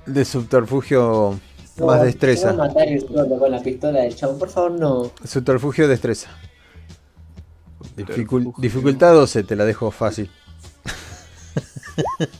De 0.07 0.24
subterfugio 0.24 1.39
No, 1.76 1.86
más 1.86 1.99
Voy 1.99 2.07
destreza. 2.07 2.51
a 2.51 2.55
matar 2.55 2.89
el 2.89 3.05
con 3.07 3.51
la 3.51 3.61
pistola 3.61 4.01
del 4.01 4.16
chavo. 4.16 4.39
Por 4.39 4.49
favor, 4.49 4.72
no. 4.72 5.11
Subterfugio 5.24 5.86
destreza. 5.86 6.30
Dificul- 7.97 8.55
dificultad 8.59 9.12
12, 9.12 9.43
te 9.45 9.55
la 9.57 9.64
dejo 9.66 9.91
fácil. 9.91 10.30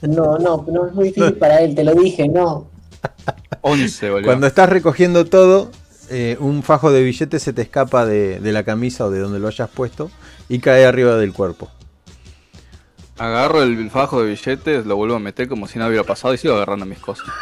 No, 0.01 0.37
no, 0.37 0.65
no 0.71 0.87
es 0.87 0.93
muy 0.93 1.05
difícil 1.05 1.33
para 1.33 1.61
él, 1.61 1.75
te 1.75 1.83
lo 1.83 1.93
dije, 1.93 2.27
no. 2.27 2.69
11, 3.61 4.09
boludo. 4.09 4.25
Cuando 4.25 4.47
estás 4.47 4.69
recogiendo 4.69 5.25
todo, 5.25 5.71
eh, 6.09 6.37
un 6.39 6.63
fajo 6.63 6.91
de 6.91 7.03
billetes 7.03 7.43
se 7.43 7.53
te 7.53 7.61
escapa 7.61 8.05
de, 8.05 8.39
de 8.39 8.51
la 8.51 8.63
camisa 8.63 9.05
o 9.05 9.11
de 9.11 9.19
donde 9.19 9.39
lo 9.39 9.47
hayas 9.47 9.69
puesto 9.69 10.09
y 10.47 10.59
cae 10.59 10.85
arriba 10.85 11.17
del 11.17 11.33
cuerpo. 11.33 11.69
Agarro 13.17 13.63
el 13.63 13.89
fajo 13.91 14.21
de 14.21 14.29
billetes, 14.29 14.85
lo 14.85 14.95
vuelvo 14.95 15.15
a 15.15 15.19
meter 15.19 15.49
como 15.49 15.67
si 15.67 15.77
nada 15.77 15.89
hubiera 15.89 16.05
pasado 16.05 16.33
y 16.33 16.37
sigo 16.37 16.55
agarrando 16.55 16.85
mis 16.85 16.99
cosas. 16.99 17.27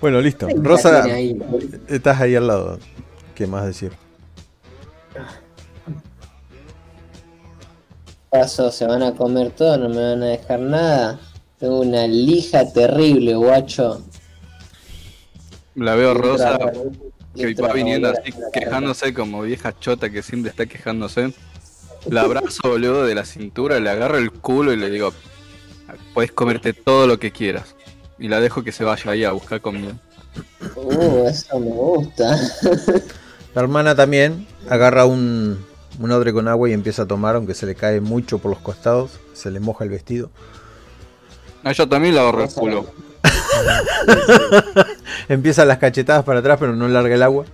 Bueno, 0.00 0.20
listo. 0.20 0.46
Rosa, 0.56 1.04
estás 1.88 2.20
ahí 2.20 2.34
al 2.34 2.46
lado. 2.46 2.78
¿Qué 3.34 3.46
más 3.46 3.66
decir? 3.66 3.92
Paso, 8.30 8.70
se 8.70 8.86
van 8.86 9.02
a 9.02 9.14
comer 9.14 9.50
todo, 9.50 9.76
no 9.78 9.88
me 9.88 10.02
van 10.02 10.22
a 10.22 10.26
dejar 10.26 10.60
nada. 10.60 11.20
Tengo 11.58 11.80
una 11.80 12.06
lija 12.06 12.70
terrible, 12.72 13.34
guacho. 13.34 14.02
La 15.74 15.94
veo 15.94 16.14
rosa 16.14 16.58
que 17.34 17.54
va 17.54 17.72
viniendo 17.72 18.08
así, 18.08 18.32
quejándose 18.52 19.12
como 19.12 19.42
vieja 19.42 19.78
chota 19.78 20.10
que 20.10 20.22
siempre 20.22 20.50
está 20.50 20.66
quejándose. 20.66 21.32
La 22.08 22.22
abrazo, 22.22 22.68
boludo, 22.68 23.04
de 23.04 23.14
la 23.14 23.24
cintura, 23.24 23.80
le 23.80 23.90
agarro 23.90 24.18
el 24.18 24.30
culo 24.30 24.72
y 24.72 24.76
le 24.76 24.90
digo, 24.90 25.12
puedes 26.14 26.32
comerte 26.32 26.72
todo 26.72 27.06
lo 27.06 27.18
que 27.18 27.32
quieras. 27.32 27.74
Y 28.18 28.28
la 28.28 28.40
dejo 28.40 28.62
que 28.62 28.72
se 28.72 28.84
vaya 28.84 29.10
ahí 29.10 29.24
a 29.24 29.32
buscar 29.32 29.60
comida. 29.60 29.98
Uh, 30.76 31.26
eso 31.26 31.58
me 31.58 31.70
gusta. 31.70 32.38
La 33.54 33.62
hermana 33.62 33.94
también 33.94 34.46
agarra 34.68 35.06
un, 35.06 35.64
un 35.98 36.10
odre 36.10 36.32
con 36.32 36.48
agua 36.48 36.68
y 36.68 36.72
empieza 36.72 37.02
a 37.02 37.06
tomar, 37.06 37.36
aunque 37.36 37.54
se 37.54 37.66
le 37.66 37.74
cae 37.74 38.00
mucho 38.00 38.38
por 38.38 38.50
los 38.50 38.60
costados. 38.60 39.12
Se 39.32 39.50
le 39.50 39.60
moja 39.60 39.84
el 39.84 39.90
vestido. 39.90 40.30
A 41.64 41.70
ella 41.70 41.88
también 41.88 42.14
le 42.14 42.20
agarro 42.20 42.44
el 42.44 42.50
culo. 42.50 42.86
Empieza 45.28 45.64
las 45.64 45.78
cachetadas 45.78 46.24
para 46.24 46.40
atrás, 46.40 46.58
pero 46.60 46.76
no 46.76 46.86
larga 46.88 47.14
el 47.14 47.22
agua. 47.22 47.44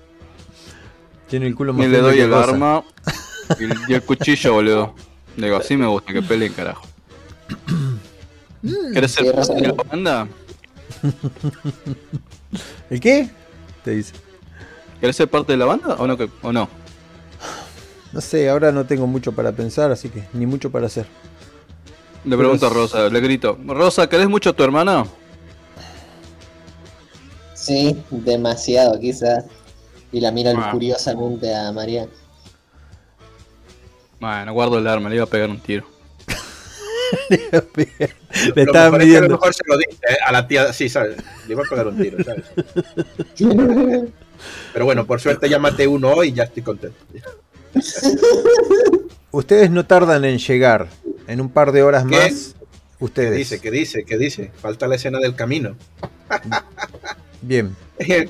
Tiene 1.28 1.46
el 1.46 1.54
culo 1.54 1.72
más 1.72 1.86
Y 1.86 1.88
le 1.88 1.98
doy 1.98 2.20
el 2.20 2.30
cosa. 2.30 2.50
arma 2.50 2.84
y 3.58 3.64
el, 3.64 3.74
y 3.88 3.94
el 3.94 4.02
cuchillo, 4.02 4.54
boludo. 4.54 4.94
Le 5.36 5.46
digo, 5.46 5.58
así 5.58 5.76
me 5.76 5.86
gusta, 5.86 6.12
que 6.12 6.22
peleen, 6.22 6.52
carajo. 6.52 6.86
¿Querés 8.92 9.12
ser 9.12 9.34
parte 9.34 9.54
de 9.54 9.68
la 9.68 9.72
banda? 9.72 10.28
¿El 12.90 13.00
qué? 13.00 13.30
Te 13.84 13.92
dice. 13.92 14.12
¿Querés 15.00 15.16
ser 15.16 15.28
parte 15.28 15.52
de 15.52 15.58
la 15.58 15.64
banda 15.64 15.96
no? 15.96 16.16
¿O 16.42 16.52
no? 16.52 16.68
No 18.12 18.20
sé, 18.20 18.48
ahora 18.48 18.72
no 18.72 18.84
tengo 18.84 19.06
mucho 19.06 19.32
para 19.32 19.52
pensar, 19.52 19.90
así 19.90 20.08
que 20.10 20.22
ni 20.34 20.46
mucho 20.46 20.70
para 20.70 20.86
hacer. 20.86 21.06
Le 22.24 22.36
pregunto 22.36 22.66
a 22.66 22.70
Rosa, 22.70 23.08
le 23.08 23.20
grito, 23.20 23.58
Rosa, 23.66 24.08
¿querés 24.08 24.28
mucho 24.28 24.50
a 24.50 24.52
tu 24.52 24.62
hermana? 24.62 25.04
Sí, 27.54 27.96
demasiado 28.10 28.98
quizás. 29.00 29.44
Y 30.12 30.20
la 30.20 30.30
mira 30.30 30.52
Ah. 30.56 30.70
curiosamente 30.72 31.54
a 31.54 31.72
María. 31.72 32.06
Bueno, 34.20 34.52
guardo 34.52 34.78
el 34.78 34.86
arma, 34.86 35.08
le 35.08 35.16
iba 35.16 35.24
a 35.24 35.28
pegar 35.28 35.48
un 35.50 35.58
tiro. 35.60 35.86
Le 37.28 38.64
Lo 38.64 38.72
mejor 38.72 39.02
es 39.02 39.08
que 39.08 39.16
a 39.16 39.20
lo 39.20 39.28
mejor 39.30 39.54
se 39.54 39.62
lo 39.66 39.76
dice 39.76 39.98
eh, 40.08 40.16
a 40.24 40.32
la 40.32 40.46
tía, 40.46 40.72
sí, 40.72 40.88
¿sabes? 40.88 41.16
Le 41.46 41.52
iba 41.54 41.62
a 41.62 41.68
pegar 41.68 41.86
un 41.88 41.96
tiro, 41.96 42.18
¿sabes? 42.24 42.44
Pero 44.72 44.84
bueno, 44.84 45.06
por 45.06 45.20
suerte 45.20 45.48
ya 45.48 45.58
maté 45.58 45.86
uno 45.86 46.12
hoy 46.12 46.28
y 46.28 46.32
ya 46.32 46.44
estoy 46.44 46.62
contento. 46.62 46.96
Ustedes 49.30 49.70
no 49.70 49.86
tardan 49.86 50.24
en 50.24 50.38
llegar. 50.38 50.88
En 51.26 51.40
un 51.40 51.48
par 51.50 51.72
de 51.72 51.82
horas 51.82 52.04
¿Qué? 52.04 52.16
más, 52.16 52.54
¿Qué 52.98 53.04
ustedes. 53.04 53.36
dice? 53.36 53.60
¿Qué 53.60 53.70
dice? 53.70 54.04
¿Qué 54.04 54.18
dice? 54.18 54.50
Falta 54.60 54.86
la 54.88 54.96
escena 54.96 55.18
del 55.20 55.34
camino. 55.34 55.76
Bien. 57.40 57.74
El, 57.98 58.28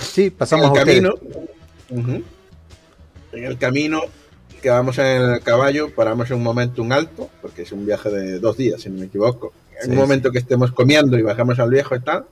Sí, 0.00 0.30
pasamos 0.30 0.70
el 0.72 0.78
a 0.80 0.84
camino. 0.84 1.14
En 1.90 3.44
el 3.44 3.58
camino 3.58 4.02
que 4.62 4.70
vamos 4.70 4.98
en 4.98 5.06
el 5.22 5.40
caballo, 5.40 5.92
paramos 5.94 6.30
en 6.30 6.36
un 6.36 6.42
momento 6.42 6.82
un 6.82 6.92
alto, 6.92 7.28
porque 7.42 7.62
es 7.62 7.72
un 7.72 7.84
viaje 7.86 8.08
de 8.10 8.38
dos 8.38 8.56
días, 8.56 8.80
si 8.82 8.90
no 8.90 8.98
me 9.00 9.06
equivoco. 9.06 9.52
En 9.80 9.84
Sí, 9.86 9.90
un 9.90 9.96
momento 9.96 10.30
que 10.32 10.38
estemos 10.38 10.72
comiendo 10.72 11.16
y 11.18 11.22
bajamos 11.22 11.58
al 11.60 11.70
viejo 11.70 11.94
y 11.96 12.00
tal, 12.00 12.26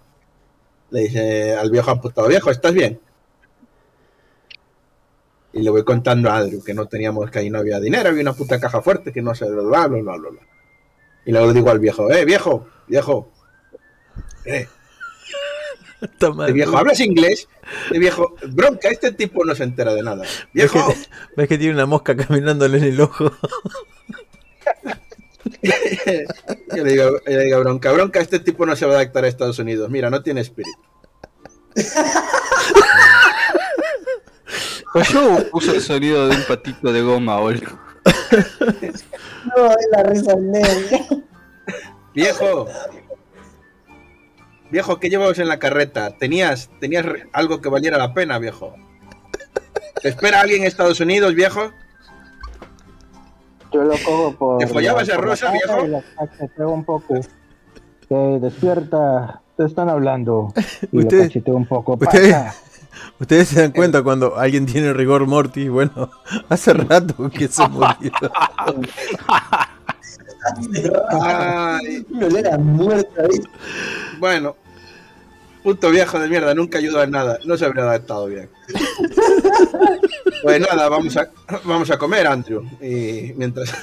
le 0.90 1.00
dice 1.02 1.54
al 1.54 1.70
viejo 1.70 1.90
apuntado, 1.90 2.26
viejo, 2.28 2.50
¿estás 2.50 2.72
bien? 2.72 2.98
Y 5.56 5.62
le 5.62 5.70
voy 5.70 5.84
contando 5.84 6.28
a 6.30 6.36
Andrew 6.36 6.62
que 6.62 6.74
no 6.74 6.86
teníamos, 6.86 7.30
que 7.30 7.38
ahí 7.38 7.48
no 7.48 7.58
había 7.58 7.80
dinero, 7.80 8.10
había 8.10 8.20
una 8.20 8.34
puta 8.34 8.60
caja 8.60 8.82
fuerte, 8.82 9.10
que 9.10 9.22
no 9.22 9.34
sé, 9.34 9.46
bla, 9.46 9.86
bla, 9.86 10.02
bla, 10.02 10.16
bla. 10.16 10.40
Y 11.24 11.32
luego 11.32 11.46
le 11.46 11.54
digo 11.54 11.70
al 11.70 11.78
viejo, 11.78 12.10
eh, 12.12 12.26
viejo, 12.26 12.66
viejo, 12.86 13.32
eh, 14.44 14.68
de 16.46 16.52
viejo, 16.52 16.76
¿hablas 16.76 17.00
inglés? 17.00 17.48
De 17.90 17.98
viejo, 17.98 18.36
bronca, 18.48 18.90
este 18.90 19.12
tipo 19.12 19.44
no 19.46 19.54
se 19.54 19.64
entera 19.64 19.94
de 19.94 20.02
nada. 20.02 20.22
¿Ves 20.22 20.46
Viejo, 20.52 20.88
que, 20.88 20.94
ves 21.36 21.48
que 21.48 21.56
tiene 21.56 21.72
una 21.72 21.86
mosca 21.86 22.14
caminándole 22.14 22.76
en 22.78 22.84
el 22.84 23.00
ojo? 23.00 23.32
yo 25.62 26.84
le 26.84 26.92
digo, 26.92 27.10
yo 27.26 27.38
le 27.38 27.44
digo, 27.44 27.60
bronca, 27.60 27.92
bronca, 27.92 28.20
este 28.20 28.40
tipo 28.40 28.66
no 28.66 28.76
se 28.76 28.84
va 28.84 28.92
a 28.92 28.96
adaptar 28.96 29.24
a 29.24 29.28
Estados 29.28 29.58
Unidos. 29.58 29.88
Mira, 29.88 30.10
no 30.10 30.22
tiene 30.22 30.42
espíritu. 30.42 30.78
Pues 34.92 35.08
yo 35.10 35.38
puse 35.52 35.72
el 35.76 35.82
sonido 35.82 36.28
de 36.28 36.36
un 36.36 36.42
patito 36.44 36.92
de 36.92 37.02
goma, 37.02 37.38
boludo. 37.40 37.78
No, 39.56 39.66
es 39.70 39.86
la 39.92 40.02
risa 40.04 40.34
negra. 40.36 40.98
Viejo, 42.14 42.66
viejo, 44.70 44.98
¿qué 44.98 45.10
llevabas 45.10 45.38
en 45.38 45.48
la 45.48 45.58
carreta? 45.58 46.16
¿Tenías, 46.16 46.70
tenías 46.80 47.04
algo 47.32 47.60
que 47.60 47.68
valiera 47.68 47.98
la 47.98 48.14
pena, 48.14 48.38
viejo? 48.38 48.74
¿Te 50.00 50.08
espera 50.08 50.40
alguien 50.40 50.62
en 50.62 50.68
Estados 50.68 51.00
Unidos, 51.00 51.34
viejo? 51.34 51.72
Yo 53.72 53.82
lo 53.82 53.94
cojo 54.04 54.34
por. 54.36 54.58
¿Te 54.58 54.66
follabas 54.66 55.08
a 55.10 55.16
Rosa, 55.16 55.50
viejo? 55.52 55.86
y 56.58 56.62
un 56.62 56.84
poco. 56.84 57.20
Que 58.08 58.14
despierta, 58.40 59.42
te 59.56 59.64
están 59.64 59.88
hablando. 59.88 60.52
Y 60.92 60.98
Usted- 61.00 61.16
lo 61.18 61.22
cacheteo 61.24 61.56
un 61.56 61.66
poco. 61.66 61.94
usted- 61.94 62.30
Pasa. 62.30 62.54
Ustedes 63.18 63.48
se 63.48 63.60
dan 63.60 63.72
cuenta 63.72 64.02
cuando 64.02 64.36
alguien 64.36 64.66
tiene 64.66 64.92
rigor 64.92 65.26
mortis. 65.26 65.70
Bueno, 65.70 66.10
hace 66.48 66.72
rato 66.72 67.30
que 67.30 67.48
se 67.48 67.66
murió. 67.68 68.12
Ay, 71.10 72.06
No 72.08 72.58
muerta, 72.58 73.24
bueno, 74.20 74.56
puto 75.62 75.90
viejo 75.90 76.20
de 76.20 76.28
mierda, 76.28 76.54
nunca 76.54 76.78
ayudó 76.78 77.02
en 77.02 77.10
nada. 77.10 77.38
No 77.44 77.56
se 77.56 77.64
habría 77.64 77.84
adaptado 77.84 78.26
bien. 78.26 78.50
Pues 80.42 80.60
nada, 80.60 80.88
vamos 80.88 81.16
a, 81.16 81.30
vamos 81.64 81.90
a 81.90 81.98
comer, 81.98 82.26
Andrew. 82.26 82.62
Y 82.80 83.32
mientras. 83.36 83.72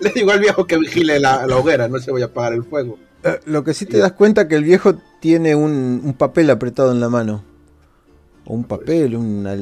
Le 0.00 0.10
digo 0.10 0.30
al 0.30 0.40
viejo 0.40 0.66
que 0.66 0.78
vigile 0.78 1.20
la, 1.20 1.46
la 1.46 1.56
hoguera, 1.56 1.88
no 1.88 1.98
se 1.98 2.10
voy 2.10 2.22
a 2.22 2.26
apagar 2.26 2.54
el 2.54 2.64
fuego. 2.64 2.98
Eh, 3.24 3.40
Lo 3.46 3.64
que 3.64 3.74
sí 3.74 3.86
te 3.86 3.98
das 3.98 4.12
cuenta 4.12 4.48
que 4.48 4.56
el 4.56 4.64
viejo 4.64 4.94
tiene 5.20 5.54
un, 5.54 6.00
un 6.04 6.14
papel 6.14 6.50
apretado 6.50 6.92
en 6.92 7.00
la 7.00 7.08
mano. 7.08 7.42
O 8.46 8.54
un 8.54 8.64
papel, 8.64 9.16
una 9.16 9.56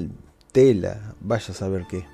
tela. 0.52 1.14
Vaya 1.20 1.52
a 1.52 1.54
saber 1.54 1.84
qué. 1.90 2.04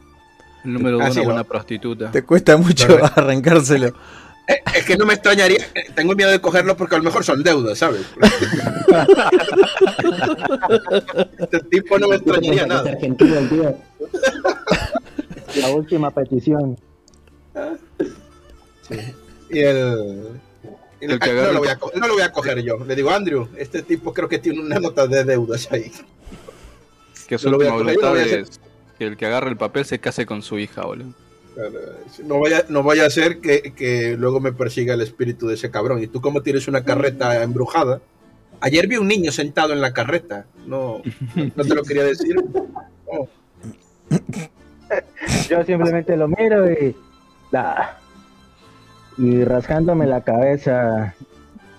El 0.64 0.72
número 0.74 0.98
de 0.98 1.04
Ah, 1.04 1.10
una 1.26 1.42
sí, 1.42 1.48
prostituta. 1.48 2.10
Te 2.10 2.22
cuesta 2.22 2.56
mucho 2.56 2.98
arrancárselo. 3.16 3.88
Eh, 4.48 4.60
Es 4.76 4.84
que 4.84 4.96
no 4.96 5.06
me 5.06 5.14
extrañaría, 5.14 5.58
eh, 5.74 5.84
tengo 5.94 6.14
miedo 6.14 6.30
de 6.30 6.40
cogerlo 6.40 6.76
porque 6.76 6.96
a 6.96 6.98
lo 6.98 7.04
mejor 7.04 7.24
son 7.24 7.42
deudas, 7.42 7.78
¿sabes? 7.78 8.02
este 11.38 11.60
tipo 11.70 11.98
no 11.98 12.08
me 12.08 12.16
extrañaría 12.16 12.66
nada. 12.66 12.96
Tío. 12.98 13.76
La 15.60 15.70
última 15.70 16.10
petición. 16.10 16.76
El. 18.90 19.00
y 19.50 19.58
el- 19.60 20.40
El 21.10 21.18
que 21.18 21.32
no, 21.42 21.52
lo 21.52 21.58
voy 21.60 21.68
a, 21.68 21.78
no 21.94 22.08
lo 22.08 22.14
voy 22.14 22.22
a 22.22 22.32
coger 22.32 22.62
yo. 22.62 22.78
Le 22.84 22.96
digo, 22.96 23.10
Andrew, 23.10 23.48
este 23.56 23.82
tipo 23.82 24.12
creo 24.12 24.28
que 24.28 24.38
tiene 24.38 24.60
una 24.60 24.78
nota 24.78 25.06
de 25.06 25.24
deudas 25.24 25.70
ahí. 25.72 25.90
Que 27.26 27.38
su 27.38 27.48
a 27.48 27.52
última 27.52 27.72
voluntad 27.72 28.16
es 28.18 28.60
que 28.98 29.06
el 29.06 29.16
que 29.16 29.26
agarre 29.26 29.50
el 29.50 29.56
papel 29.56 29.84
se 29.84 29.98
case 29.98 30.26
con 30.26 30.42
su 30.42 30.58
hija, 30.58 30.84
boludo. 30.84 31.12
No 32.24 32.40
vaya, 32.40 32.64
no 32.68 32.82
vaya 32.82 33.06
a 33.06 33.10
ser 33.10 33.40
que, 33.40 33.72
que 33.76 34.16
luego 34.16 34.40
me 34.40 34.52
persiga 34.52 34.94
el 34.94 35.00
espíritu 35.00 35.46
de 35.46 35.54
ese 35.54 35.70
cabrón. 35.70 36.02
Y 36.02 36.08
tú, 36.08 36.20
como 36.20 36.42
tienes 36.42 36.68
una 36.68 36.84
carreta 36.84 37.42
embrujada. 37.42 38.00
Ayer 38.60 38.88
vi 38.88 38.96
un 38.96 39.08
niño 39.08 39.30
sentado 39.30 39.72
en 39.72 39.80
la 39.80 39.92
carreta. 39.92 40.46
No, 40.66 41.02
no 41.54 41.64
te 41.64 41.74
lo 41.74 41.82
quería 41.82 42.04
decir. 42.04 42.36
Yo 45.48 45.64
simplemente 45.64 46.16
lo 46.16 46.28
miro 46.28 46.70
y. 46.70 46.94
La. 47.50 48.00
Y 49.18 49.44
rascándome 49.44 50.06
la 50.06 50.22
cabeza 50.22 51.14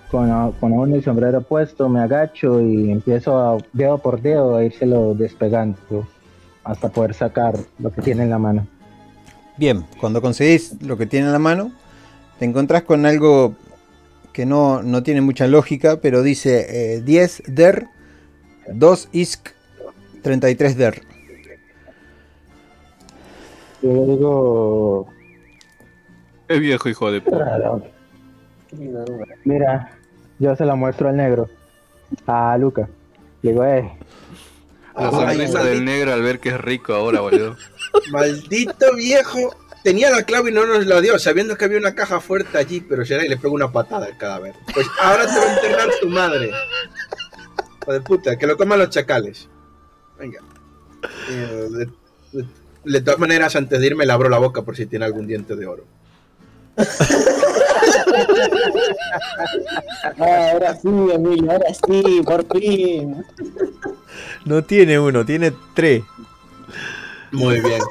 con, 0.10 0.52
con 0.54 0.74
aún 0.74 0.94
el 0.94 1.04
sombrero 1.04 1.42
puesto, 1.42 1.90
me 1.90 2.00
agacho 2.00 2.62
y 2.62 2.92
empiezo 2.92 3.38
a, 3.38 3.58
dedo 3.74 3.98
por 3.98 4.22
dedo 4.22 4.56
a 4.56 4.64
írselo 4.64 5.14
despegando 5.14 6.08
hasta 6.64 6.90
poder 6.90 7.14
sacar 7.14 7.56
lo 7.80 7.92
que 7.92 8.02
tiene 8.02 8.24
en 8.24 8.30
la 8.30 8.40
mano. 8.40 8.68
Bien, 9.58 9.86
cuando 10.00 10.22
conseguís 10.22 10.82
lo 10.82 10.98
que 10.98 11.06
tiene 11.06 11.28
en 11.28 11.34
la 11.34 11.40
mano, 11.40 11.72
te 12.40 12.46
encontrás 12.46 12.84
con 12.84 13.06
algo 13.06 13.56
que 14.34 14.46
no, 14.46 14.84
no 14.84 15.02
tiene 15.04 15.22
mucha 15.22 15.48
lógica, 15.48 16.02
pero 16.02 16.22
dice 16.22 16.96
eh, 16.96 17.02
10 17.02 17.44
der, 17.48 17.88
2 18.74 19.10
isk, 19.14 19.50
33 20.24 20.76
der. 20.76 21.02
Yo 23.82 24.06
digo, 24.06 25.08
Es 26.48 26.60
viejo 26.60 26.90
hijo 26.90 27.12
de 27.12 27.22
puta. 27.22 27.62
Mira, 29.46 29.98
yo 30.40 30.56
se 30.56 30.66
la 30.66 30.76
muestro 30.76 31.10
al 31.10 31.18
negro, 31.18 31.50
a 32.28 32.58
Luca. 32.58 32.88
Le 33.42 33.52
digo, 33.52 33.64
eh, 33.66 33.92
La 34.96 35.10
Ay, 35.10 35.12
sonrisa 35.12 35.64
del 35.64 35.86
negro 35.86 36.14
al 36.14 36.22
ver 36.22 36.40
que 36.40 36.50
es 36.50 36.60
rico 36.60 36.94
ahora, 36.94 37.22
boludo. 37.22 37.56
Maldito 38.12 38.96
viejo. 38.96 39.56
Tenía 39.84 40.10
la 40.10 40.24
clave 40.24 40.50
y 40.50 40.54
no 40.54 40.66
nos 40.66 40.86
la 40.88 41.00
dio, 41.00 41.20
sabiendo 41.20 41.56
que 41.58 41.66
había 41.66 41.78
una 41.78 41.94
caja 41.94 42.20
fuerte 42.20 42.58
allí, 42.58 42.82
pero 42.82 43.06
será 43.06 43.24
y 43.24 43.30
le 43.30 43.38
pego 43.38 43.54
una 43.54 43.72
patada 43.72 44.08
al 44.08 44.18
cadáver. 44.18 44.56
Pues 44.74 44.88
ahora 45.00 45.28
te 45.28 45.38
va 45.40 45.46
a 45.46 45.56
enterrar 45.56 45.90
tu 46.02 46.10
madre. 46.10 46.50
Hijo 47.84 47.94
de 47.94 48.02
puta, 48.02 48.36
que 48.36 48.48
lo 48.48 48.58
coman 48.58 48.80
los 48.80 48.90
chacales. 48.90 49.48
Venga. 50.18 50.40
Eh, 51.30 51.68
de, 51.72 51.86
de- 52.42 52.46
de 52.84 53.02
todas 53.02 53.20
maneras, 53.20 53.56
antes 53.56 53.80
de 53.80 53.86
irme, 53.88 54.06
le 54.06 54.12
abro 54.14 54.30
la 54.30 54.38
boca 54.40 54.62
por 54.64 54.76
si 54.76 54.86
tiene 54.88 55.06
algún 55.06 55.26
diente 55.28 55.56
de 55.56 55.66
oro. 55.68 55.86
Ah, 60.20 60.50
ahora 60.52 60.76
sí, 60.76 60.88
Emilio, 60.88 61.52
ahora 61.52 61.68
sí, 61.74 62.22
por 62.26 62.46
fin. 62.58 63.24
No 64.46 64.64
tiene 64.64 65.00
uno, 65.00 65.26
tiene 65.26 65.54
tres. 65.74 66.04
Muy 67.32 67.60
bien. 67.62 67.82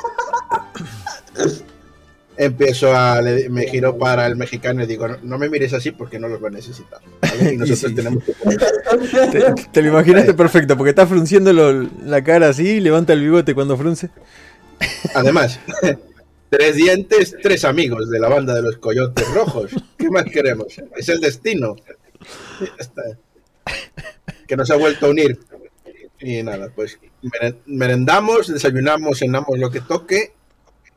Empiezo 2.37 2.95
a. 2.97 3.20
le- 3.22 3.49
me 3.49 3.66
giro 3.68 3.97
para 3.97 4.26
el 4.26 4.37
mexicano 4.37 4.82
y 4.82 4.87
digo: 4.87 5.07
No, 5.09 5.16
no 5.22 5.39
me 5.39 5.49
mires 5.49 5.72
así 5.72 5.91
porque 5.93 6.18
no 6.18 6.28
los 6.28 6.43
va 6.43 6.49
a 6.49 6.53
necesitar. 6.53 7.01
¿vale? 7.22 7.55
Y 7.55 7.57
nosotros 7.59 7.91
sí. 7.91 7.95
tenemos 7.95 8.24
que. 8.24 8.32
Te, 9.30 9.55
te 9.72 9.82
lo 9.82 9.89
imaginaste 9.89 10.35
perfecto, 10.35 10.76
porque 10.76 10.91
está 10.91 11.07
frunciendo 11.07 11.53
la 12.05 12.24
cara 12.24 12.49
así, 12.49 12.80
levanta 12.80 13.12
el 13.12 13.20
bigote 13.20 13.55
cuando 13.55 13.76
frunce. 13.76 14.11
Además, 15.14 15.61
tres 16.57 16.76
dientes, 16.76 17.36
tres 17.42 17.64
amigos 17.64 18.11
de 18.11 18.20
la 18.20 18.28
banda 18.28 18.55
de 18.55 18.62
los 18.62 18.76
coyotes 18.78 19.26
rojos. 19.34 19.72
¿Qué 19.98 20.09
más 20.11 20.24
queremos? 20.24 20.74
Es 20.96 21.09
el 21.09 21.20
destino. 21.20 21.74
Que 24.46 24.57
nos 24.57 24.70
ha 24.70 24.76
vuelto 24.76 25.07
a 25.07 25.11
unir. 25.11 25.38
Y 26.20 26.42
nada, 26.42 26.70
pues 26.74 26.98
mere- 27.22 27.57
merendamos, 27.66 28.46
desayunamos, 28.52 29.18
cenamos 29.18 29.59
lo 29.59 29.70
que 29.70 29.80
toque, 29.80 30.32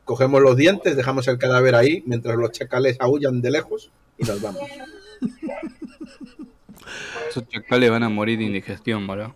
cogemos 0.04 0.40
los 0.40 0.56
dientes, 0.56 0.96
dejamos 0.96 1.28
el 1.28 1.38
cadáver 1.38 1.74
ahí 1.74 2.02
mientras 2.06 2.36
los 2.36 2.52
chacales 2.52 2.96
aullan 3.00 3.40
de 3.42 3.50
lejos 3.50 3.90
y 4.16 4.24
nos 4.24 4.40
vamos. 4.40 4.62
Esos 7.28 7.46
chacales 7.48 7.90
van 7.90 8.04
a 8.04 8.08
morir 8.08 8.38
de 8.38 8.44
indigestión, 8.44 9.06
boludo. 9.06 9.34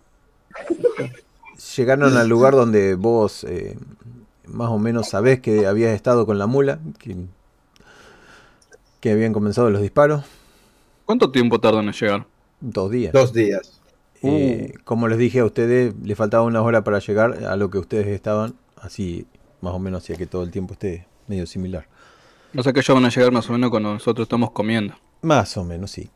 Llegaron 1.75 2.17
al 2.17 2.27
lugar 2.27 2.53
donde 2.53 2.95
vos 2.95 3.43
eh, 3.43 3.77
más 4.47 4.69
o 4.69 4.77
menos 4.79 5.09
sabés 5.09 5.39
que 5.39 5.65
habías 5.67 5.93
estado 5.93 6.25
con 6.25 6.37
la 6.37 6.47
mula, 6.47 6.79
que, 6.99 7.15
que 8.99 9.11
habían 9.11 9.33
comenzado 9.33 9.69
los 9.69 9.81
disparos. 9.81 10.23
¿Cuánto 11.05 11.31
tiempo 11.31 11.59
tardan 11.59 11.85
en 11.87 11.93
llegar? 11.93 12.25
Dos 12.61 12.91
días. 12.91 13.13
Dos 13.13 13.33
días. 13.33 13.79
Eh, 14.21 14.73
como 14.85 15.07
les 15.09 15.17
dije 15.17 15.39
a 15.39 15.45
ustedes, 15.45 15.93
le 16.01 16.15
faltaba 16.15 16.43
una 16.43 16.61
hora 16.61 16.83
para 16.83 16.99
llegar 16.99 17.43
a 17.45 17.55
lo 17.57 17.69
que 17.69 17.77
ustedes 17.77 18.07
estaban, 18.07 18.55
así 18.77 19.27
más 19.59 19.73
o 19.73 19.79
menos 19.79 20.03
hacía 20.03 20.15
que 20.15 20.25
todo 20.27 20.43
el 20.43 20.51
tiempo 20.51 20.73
esté 20.73 21.07
medio 21.27 21.45
similar. 21.45 21.87
O 22.55 22.63
sea 22.63 22.71
que 22.71 22.79
ellos 22.79 22.95
van 22.95 23.05
a 23.05 23.09
llegar 23.09 23.31
más 23.31 23.49
o 23.49 23.53
menos 23.53 23.69
cuando 23.69 23.93
nosotros 23.93 24.25
estamos 24.25 24.51
comiendo. 24.51 24.93
Más 25.21 25.57
o 25.57 25.63
menos, 25.63 25.91
sí. 25.91 26.09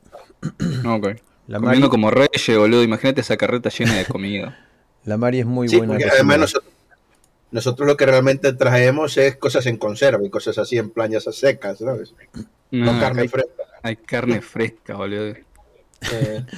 Ok. 0.86 1.08
La 1.48 1.60
Comiendo 1.60 1.88
Mari, 1.88 1.90
como 1.90 2.12
reyes, 2.12 2.58
boludo. 2.58 2.84
Imagínate 2.84 3.22
esa 3.22 3.36
carreta 3.38 3.70
llena 3.70 3.96
de 3.96 4.06
comida. 4.06 4.58
la 5.06 5.18
Mari 5.18 5.40
es 5.40 5.46
muy 5.46 5.68
Sí, 5.68 5.78
buena. 5.78 5.94
porque 5.94 6.10
además 6.10 6.40
nosotros, 6.40 6.72
nosotros 7.52 7.88
lo 7.88 7.98
que 7.98 8.06
realmente 8.06 8.54
traemos 8.54 9.18
es 9.18 9.38
cosas 9.38 9.66
en 9.66 9.78
conserva 9.78 10.26
y 10.26 10.30
cosas 10.30 10.58
así 10.58 10.78
en 10.78 10.90
plan 10.90 11.12
ya 11.12 11.18
esas 11.20 11.36
secas, 11.36 11.80
¿sabes? 11.80 12.14
No 12.72 12.94
No, 12.94 13.00
carne 13.00 13.24
hay, 13.24 13.28
fresca. 13.28 13.64
hay 13.84 13.96
carne 13.96 14.42
fresca, 14.42 14.96
boludo. 14.96 15.36
Eh, 16.12 16.46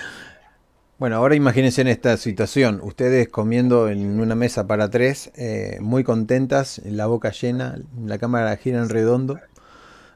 Bueno, 1.00 1.16
ahora 1.16 1.34
imagínense 1.34 1.80
en 1.80 1.88
esta 1.88 2.18
situación, 2.18 2.82
ustedes 2.84 3.30
comiendo 3.30 3.88
en 3.88 4.20
una 4.20 4.36
mesa 4.36 4.68
para 4.68 4.90
tres, 4.90 5.32
eh, 5.38 5.78
muy 5.80 6.04
contentas, 6.04 6.82
la 6.84 7.06
boca 7.06 7.32
llena, 7.32 7.80
la 8.06 8.18
cámara 8.18 8.58
gira 8.58 8.80
en 8.80 8.90
redondo, 8.90 9.40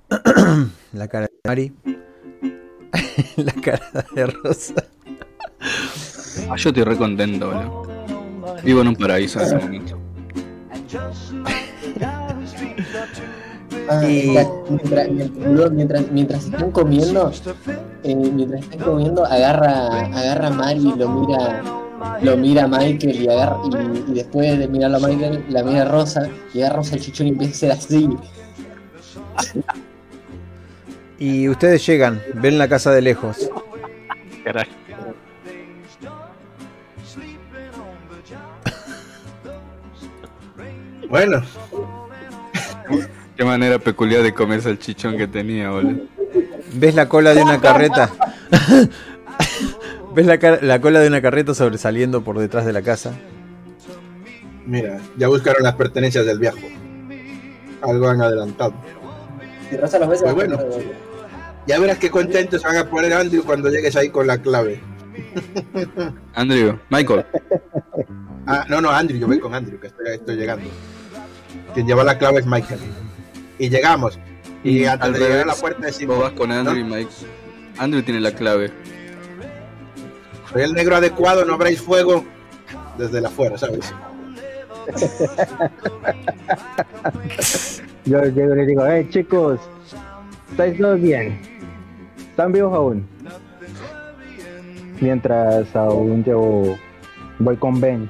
la 0.92 1.08
cara 1.08 1.28
de 1.28 1.40
Mari, 1.48 1.74
la 3.38 3.54
cara 3.54 4.06
de 4.14 4.26
Rosa. 4.26 4.74
Ah, 6.50 6.58
yo 6.58 6.70
estoy 6.72 6.84
re 6.84 6.98
contento, 6.98 7.48
boludo. 7.48 8.58
Vivo 8.66 8.82
en 8.82 8.90
un 8.90 8.96
paraíso 8.98 9.40
en 9.40 9.46
este 9.46 9.56
momento. 9.56 10.03
Ah, 13.90 14.06
Y- 14.08 14.38
mientras, 14.70 15.10
mientras, 15.10 15.72
mientras, 15.72 16.12
mientras 16.12 16.46
están 16.46 16.72
comiendo, 16.72 17.32
eh, 18.04 18.16
mientras 18.16 18.62
están 18.64 18.80
comiendo, 18.80 19.26
agarra, 19.26 20.02
agarra 20.06 20.48
a 20.48 20.52
Mari 20.52 20.80
y 20.80 20.98
lo 20.98 21.10
mira, 21.10 21.62
lo 22.22 22.38
mira 22.38 22.64
a 22.66 22.68
Michael 22.68 23.22
y 23.22 23.28
agarra, 23.28 23.58
y, 23.66 24.12
y 24.12 24.14
después 24.14 24.58
de 24.60 24.68
mirarlo 24.68 24.98
a 24.98 25.08
Michael, 25.08 25.46
la 25.50 25.64
mira 25.64 25.82
a 25.82 25.86
Rosa, 25.86 26.30
y 26.54 26.62
agarra 26.62 26.78
Rosa 26.78 26.96
el 26.96 27.02
chichón 27.02 27.28
y 27.28 27.30
empieza 27.32 27.68
a 27.68 27.74
hacer 27.74 27.94
así. 27.96 28.10
Y 31.20 31.50
ustedes 31.50 31.86
llegan, 31.86 32.22
ven 32.36 32.58
la 32.58 32.68
casa 32.68 32.92
de 32.92 33.02
lejos. 33.02 33.50
Carajo. 34.44 34.72
Bueno, 41.14 41.44
Qué 43.38 43.46
manera 43.46 43.78
peculiar 43.78 44.24
de 44.24 44.34
comerse 44.34 44.72
el 44.72 44.80
chichón 44.80 45.16
que 45.16 45.28
tenía, 45.28 45.70
boludo. 45.70 46.06
¿Ves 46.74 46.96
la 46.96 47.08
cola 47.08 47.36
de 47.36 47.44
una 47.44 47.62
carreta? 47.62 48.12
¿Ves 50.16 50.26
la, 50.26 50.80
cola 50.82 51.02
de 51.02 51.08
una 51.08 51.22
carreta 51.22 51.54
sobresaliendo 51.54 52.24
por 52.24 52.40
detrás 52.40 52.66
de 52.66 52.74
la 52.74 52.82
casa? 52.82 53.14
mira, 54.66 54.98
ya 55.16 55.28
buscaron 55.28 55.62
las 55.62 55.76
pertenencias 55.76 56.26
del 56.26 56.40
viejo. 56.40 56.58
Algo 57.84 58.08
han 58.08 58.20
adelantado. 58.20 58.74
Pues 59.70 60.34
bueno. 60.34 60.58
Ya 61.68 61.80
verás 61.80 62.00
qué 62.00 62.10
contentos 62.10 62.64
se 62.64 62.68
van 62.68 62.78
a 62.78 62.90
poner 62.90 63.14
Andrew 63.14 63.44
cuando 63.44 63.70
llegues 63.70 63.96
ahí 63.96 64.10
con 64.10 64.26
la 64.26 64.40
clave. 64.40 64.82
Andrew, 66.34 66.80
Michael. 66.90 67.24
Ah, 68.48 68.66
no, 68.68 68.82
no, 68.82 68.90
Andrew, 68.90 69.20
yo 69.20 69.28
voy 69.28 69.40
con 69.40 69.54
Andrew, 69.54 69.80
que 69.80 69.88
estoy, 69.88 70.08
estoy 70.12 70.38
llegando. 70.38 70.68
Quien 71.74 71.88
lleva 71.88 72.04
la 72.04 72.18
clave 72.18 72.40
es 72.40 72.46
Michael. 72.46 72.80
Y 73.60 73.70
llegamos. 73.70 74.20
Y 74.64 74.86
antes 74.86 75.08
Al 75.08 75.14
de 75.14 75.20
llegar 75.20 75.42
a 75.42 75.46
la 75.46 75.56
puerta 75.56 75.80
Vos 75.80 75.88
decimos, 75.88 76.20
vas 76.20 76.34
con 76.34 76.52
Andrew 76.52 76.78
y 76.78 76.84
Mike. 76.84 77.12
Andrew 77.78 78.04
tiene 78.04 78.20
la 78.20 78.34
clave. 78.34 78.72
soy 80.52 80.62
el 80.62 80.74
negro 80.74 80.96
adecuado, 80.96 81.46
no 81.46 81.56
habréis 81.56 81.82
fuego 81.82 82.24
desde 82.98 83.22
la 83.22 83.30
afuera, 83.30 83.58
¿sabes? 83.58 83.94
yo 88.06 88.22
llego 88.26 88.54
y 88.54 88.58
le 88.58 88.66
digo, 88.66 88.86
hey 88.86 89.08
chicos, 89.10 89.62
¿estáis 90.52 90.78
todos 90.78 91.00
bien? 91.00 91.40
¿Están 92.30 92.52
vivos 92.52 92.74
aún? 92.74 93.08
Mientras 95.00 95.74
aún 95.76 96.24
yo 96.24 96.76
voy 97.40 97.58
con 97.58 97.82
Ben. 97.82 98.10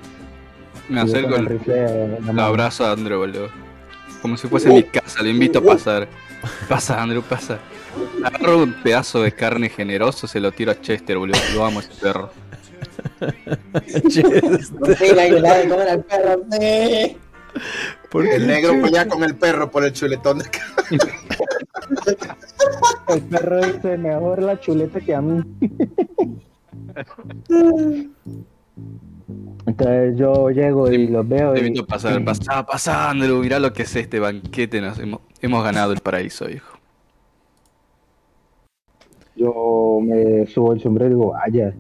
Me 0.89 1.01
acerco, 1.01 1.36
el 1.36 1.45
rifle 1.45 2.19
lo 2.34 2.41
abrazo 2.41 2.86
a 2.86 2.91
Andrew, 2.91 3.19
boludo. 3.19 3.49
Como 4.21 4.38
si 4.38 4.47
fuese 4.47 4.69
mi 4.69 4.84
casa, 4.84 5.21
le 5.21 5.29
invito 5.29 5.59
a 5.59 5.63
pasar. 5.63 6.07
Pasa, 6.67 7.01
Andrew, 7.01 7.21
pasa. 7.21 7.59
Agarro 8.23 8.63
un 8.63 8.73
pedazo 8.84 9.21
de 9.21 9.31
carne 9.31 9.69
generoso, 9.69 10.27
se 10.27 10.39
lo 10.39 10.51
tiro 10.51 10.71
a 10.71 10.79
Chester, 10.79 11.17
boludo. 11.17 11.39
Lo 11.53 11.65
amo 11.65 11.79
a 11.79 11.84
ese 11.84 11.93
perro. 12.01 12.31
El 18.13 18.47
negro 18.47 18.81
pelea 18.81 19.07
con 19.07 19.23
el 19.23 19.36
perro 19.36 19.69
por 19.69 19.84
el 19.84 19.93
chuletón 19.93 20.39
de 20.39 20.45
El 23.09 23.21
perro 23.23 23.65
dice 23.65 23.97
mejor 23.97 24.41
la 24.41 24.59
chuleta 24.59 24.99
que 24.99 25.15
a 25.15 25.21
mí. 25.21 25.43
Entonces 29.65 30.17
yo 30.17 30.49
llego 30.49 30.91
y 30.91 31.07
los 31.07 31.27
veo. 31.27 31.53
Te 31.53 31.67
y- 31.67 31.81
pasar. 31.84 32.23
Pasa, 32.25 32.65
pasa, 32.65 33.09
Andrew. 33.09 33.39
Mirá 33.41 33.59
lo 33.59 33.73
que 33.73 33.84
es 33.84 33.95
este 33.95 34.19
banquete. 34.19 34.81
Nos 34.81 34.99
hemos, 34.99 35.21
hemos 35.41 35.63
ganado 35.63 35.93
el 35.93 35.99
paraíso, 35.99 36.45
viejo. 36.45 36.77
Yo 39.36 39.99
me 40.01 40.45
subo 40.47 40.73
el 40.73 40.81
sombrero 40.81 41.11
y 41.11 41.15
digo, 41.15 41.31
vaya. 41.31 41.73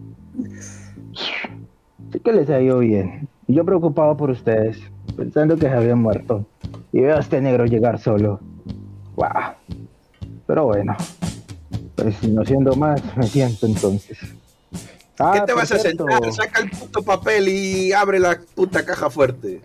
Sí 2.11 2.19
que 2.19 2.33
les 2.33 2.49
ha 2.49 2.61
ido 2.61 2.79
bien. 2.79 3.27
Y 3.47 3.55
yo 3.55 3.65
preocupado 3.65 4.15
por 4.15 4.29
ustedes, 4.29 4.79
pensando 5.15 5.55
que 5.55 5.67
se 5.67 5.73
habían 5.73 6.01
muerto. 6.01 6.45
Y 6.91 7.01
veo 7.01 7.17
a 7.17 7.19
este 7.19 7.41
negro 7.41 7.65
llegar 7.65 7.99
solo. 7.99 8.39
Guau. 9.15 9.53
Pero 10.47 10.65
bueno. 10.65 10.95
Pues 11.95 12.23
no 12.27 12.43
siendo 12.43 12.75
más, 12.75 13.01
me 13.15 13.23
siento 13.23 13.67
entonces. 13.67 14.19
¿Qué 15.15 15.23
Ah, 15.23 15.43
te 15.45 15.53
por 15.53 15.61
vas 15.61 15.71
a 15.71 15.79
sentar? 15.79 16.33
Saca 16.33 16.61
el 16.61 16.69
puto 16.71 17.03
papel 17.03 17.47
y 17.47 17.93
abre 17.93 18.19
la 18.19 18.39
puta 18.55 18.83
caja 18.83 19.09
fuerte. 19.09 19.61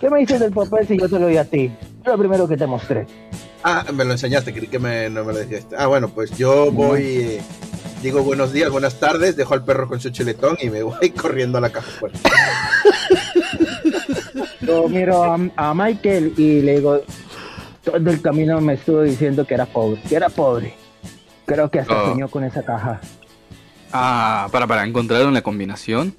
¿Qué 0.00 0.08
me 0.10 0.20
dices 0.20 0.40
del 0.40 0.52
papel 0.52 0.86
si 0.88 0.98
yo 0.98 1.08
te 1.08 1.18
lo 1.18 1.26
di 1.28 1.36
a 1.36 1.44
ti? 1.44 1.70
Lo 2.04 2.16
primero 2.18 2.48
que 2.48 2.56
te 2.56 2.66
mostré. 2.66 3.06
Ah, 3.62 3.84
me 3.94 4.04
lo 4.04 4.12
enseñaste, 4.12 4.52
creí 4.52 4.66
que 4.68 4.78
me- 4.78 5.08
no 5.10 5.24
me 5.24 5.32
lo 5.32 5.40
dijiste. 5.40 5.76
Ah, 5.76 5.86
bueno, 5.86 6.08
pues 6.08 6.30
yo 6.36 6.72
voy, 6.72 7.02
eh, 7.02 7.42
digo 8.02 8.22
buenos 8.22 8.52
días, 8.52 8.70
buenas 8.70 8.98
tardes, 8.98 9.36
dejo 9.36 9.54
al 9.54 9.64
perro 9.64 9.86
con 9.86 10.00
su 10.00 10.10
chuletón 10.10 10.56
y 10.60 10.70
me 10.70 10.82
voy 10.82 11.10
corriendo 11.16 11.58
a 11.58 11.60
la 11.60 11.70
caja 11.70 11.90
fuerte. 11.90 12.18
Yo 14.60 14.88
miro 14.88 15.22
a, 15.24 15.38
a 15.56 15.74
Michael 15.74 16.34
y 16.36 16.60
le 16.62 16.76
digo, 16.76 17.00
todo 17.84 17.96
el 17.96 18.20
camino 18.22 18.60
me 18.60 18.74
estuvo 18.74 19.02
diciendo 19.02 19.44
que 19.46 19.54
era 19.54 19.66
pobre, 19.66 20.00
que 20.08 20.14
era 20.16 20.28
pobre. 20.28 20.74
Creo 21.46 21.70
que 21.70 21.80
hasta 21.80 22.02
Oh. 22.02 22.06
soñó 22.10 22.28
con 22.28 22.44
esa 22.44 22.62
caja. 22.62 23.00
Ah, 23.92 24.48
para, 24.50 24.66
para, 24.66 24.84
¿encontraron 24.84 25.34
la 25.34 25.42
combinación? 25.42 26.14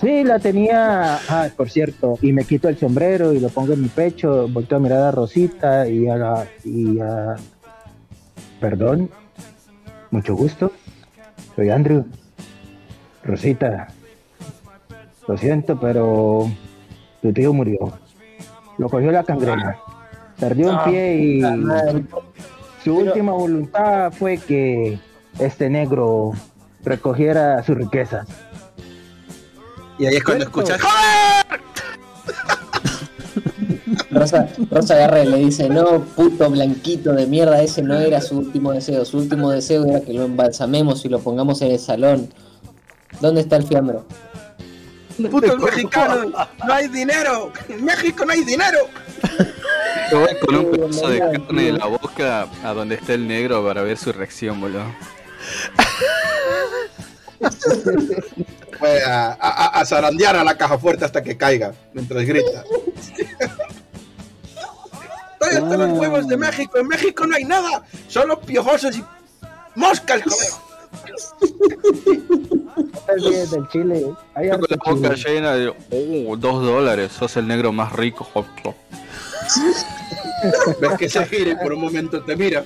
Sí, 0.00 0.24
la 0.24 0.38
tenía, 0.38 1.16
ah, 1.28 1.48
por 1.56 1.70
cierto, 1.70 2.18
y 2.20 2.32
me 2.32 2.44
quito 2.44 2.68
el 2.68 2.76
sombrero 2.78 3.32
y 3.32 3.40
lo 3.40 3.48
pongo 3.48 3.72
en 3.72 3.80
mi 3.82 3.88
pecho, 3.88 4.46
volteo 4.48 4.76
a 4.76 4.80
mirar 4.80 5.02
a 5.04 5.10
Rosita 5.10 5.88
y 5.88 6.06
a 6.08 6.16
la, 6.16 6.46
y 6.64 7.00
a... 7.00 7.36
Perdón, 8.60 9.10
mucho 10.10 10.34
gusto, 10.34 10.70
soy 11.54 11.70
Andrew. 11.70 12.04
Rosita, 13.24 13.88
lo 15.26 15.36
siento, 15.38 15.80
pero 15.80 16.50
tu 17.22 17.32
tío 17.32 17.52
murió. 17.54 17.78
Lo 18.78 18.90
cogió 18.90 19.10
la 19.10 19.24
cangrena, 19.24 19.78
perdió 20.38 20.68
un 20.70 20.76
Ah, 20.76 20.84
pie 20.84 21.16
y 21.16 21.40
madre. 21.40 22.04
su 22.84 22.94
última 22.98 23.32
voluntad 23.32 24.12
fue 24.12 24.36
que 24.36 24.98
este 25.38 25.70
negro 25.70 26.32
recogiera 26.84 27.62
su 27.62 27.74
riqueza. 27.74 28.26
Y 29.98 30.06
ahí 30.06 30.16
es 30.16 30.24
cuando 30.24 30.44
escuchas, 30.44 30.80
Rosa, 34.10 34.48
Rosa 34.70 34.94
agarra 34.94 35.22
y 35.22 35.26
le 35.26 35.36
dice, 35.38 35.68
no, 35.68 36.00
puto 36.00 36.50
blanquito 36.50 37.12
de 37.12 37.26
mierda, 37.26 37.62
ese 37.62 37.82
no 37.82 37.94
era 37.98 38.20
su 38.20 38.38
último 38.38 38.72
deseo. 38.72 39.04
Su 39.04 39.18
último 39.18 39.50
deseo 39.50 39.84
era 39.84 40.00
que 40.00 40.12
lo 40.12 40.24
embalsamemos 40.24 41.04
y 41.04 41.08
lo 41.08 41.20
pongamos 41.20 41.62
en 41.62 41.72
el 41.72 41.78
salón. 41.78 42.28
¿Dónde 43.20 43.42
está 43.42 43.56
el 43.56 43.64
fiambre? 43.64 43.98
putos 45.30 45.58
mexicanos, 45.58 46.26
no 46.66 46.72
hay 46.72 46.88
dinero, 46.88 47.50
en 47.70 47.84
México 47.84 48.24
no 48.26 48.32
hay 48.32 48.44
dinero. 48.44 48.78
Yo 50.10 50.20
voy 50.20 50.36
con 50.40 50.54
un 50.54 50.70
pedazo 50.70 51.08
de 51.08 51.18
carne 51.18 51.62
de 51.62 51.70
tío. 51.70 51.78
la 51.78 51.86
boca 51.86 52.46
a 52.62 52.74
donde 52.74 52.96
está 52.96 53.14
el 53.14 53.26
negro 53.26 53.64
para 53.64 53.82
ver 53.82 53.96
su 53.96 54.12
reacción, 54.12 54.60
boludo. 54.60 54.84
Fue 58.78 59.02
a, 59.04 59.32
a- 59.40 59.80
a- 59.80 59.86
zarandear 59.86 60.36
a 60.36 60.44
la 60.44 60.56
caja 60.56 60.78
fuerte 60.78 61.04
hasta 61.04 61.22
que 61.22 61.36
caiga, 61.36 61.72
mientras 61.92 62.24
grita. 62.24 62.64
¿Dónde 65.40 65.54
están 65.58 65.78
los 65.78 65.98
huevos 65.98 66.28
de 66.28 66.36
México? 66.36 66.78
En 66.78 66.88
México 66.88 67.26
no 67.26 67.36
hay 67.36 67.44
nada, 67.44 67.84
solo 68.08 68.40
piojosos 68.40 68.96
y 68.96 69.04
moscas, 69.74 70.22
del 73.06 73.68
chile. 73.70 74.06
Hay 74.34 74.50
con 74.50 74.60
la 74.68 74.76
boca 74.84 75.14
chile. 75.14 75.34
llena 75.34 75.52
de, 75.54 75.68
oh, 75.68 76.36
dos 76.36 76.64
dólares, 76.64 77.12
sos 77.12 77.36
el 77.36 77.46
negro 77.46 77.72
más 77.72 77.92
rico. 77.92 78.28
Ves 80.80 80.92
que 80.98 81.08
se 81.08 81.24
gira 81.26 81.52
y 81.52 81.56
por 81.56 81.72
un 81.72 81.80
momento 81.80 82.22
te 82.24 82.36
mira. 82.36 82.64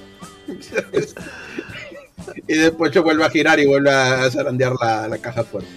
Y 2.47 2.55
después 2.55 2.93
se 2.93 3.01
vuelve 3.01 3.25
a 3.25 3.31
girar 3.31 3.59
y 3.61 3.67
vuelve 3.67 3.91
a 3.91 4.31
zarandear 4.31 4.73
la, 4.81 5.09
la 5.09 5.19
caja 5.19 5.45
fuerte. 5.45 5.71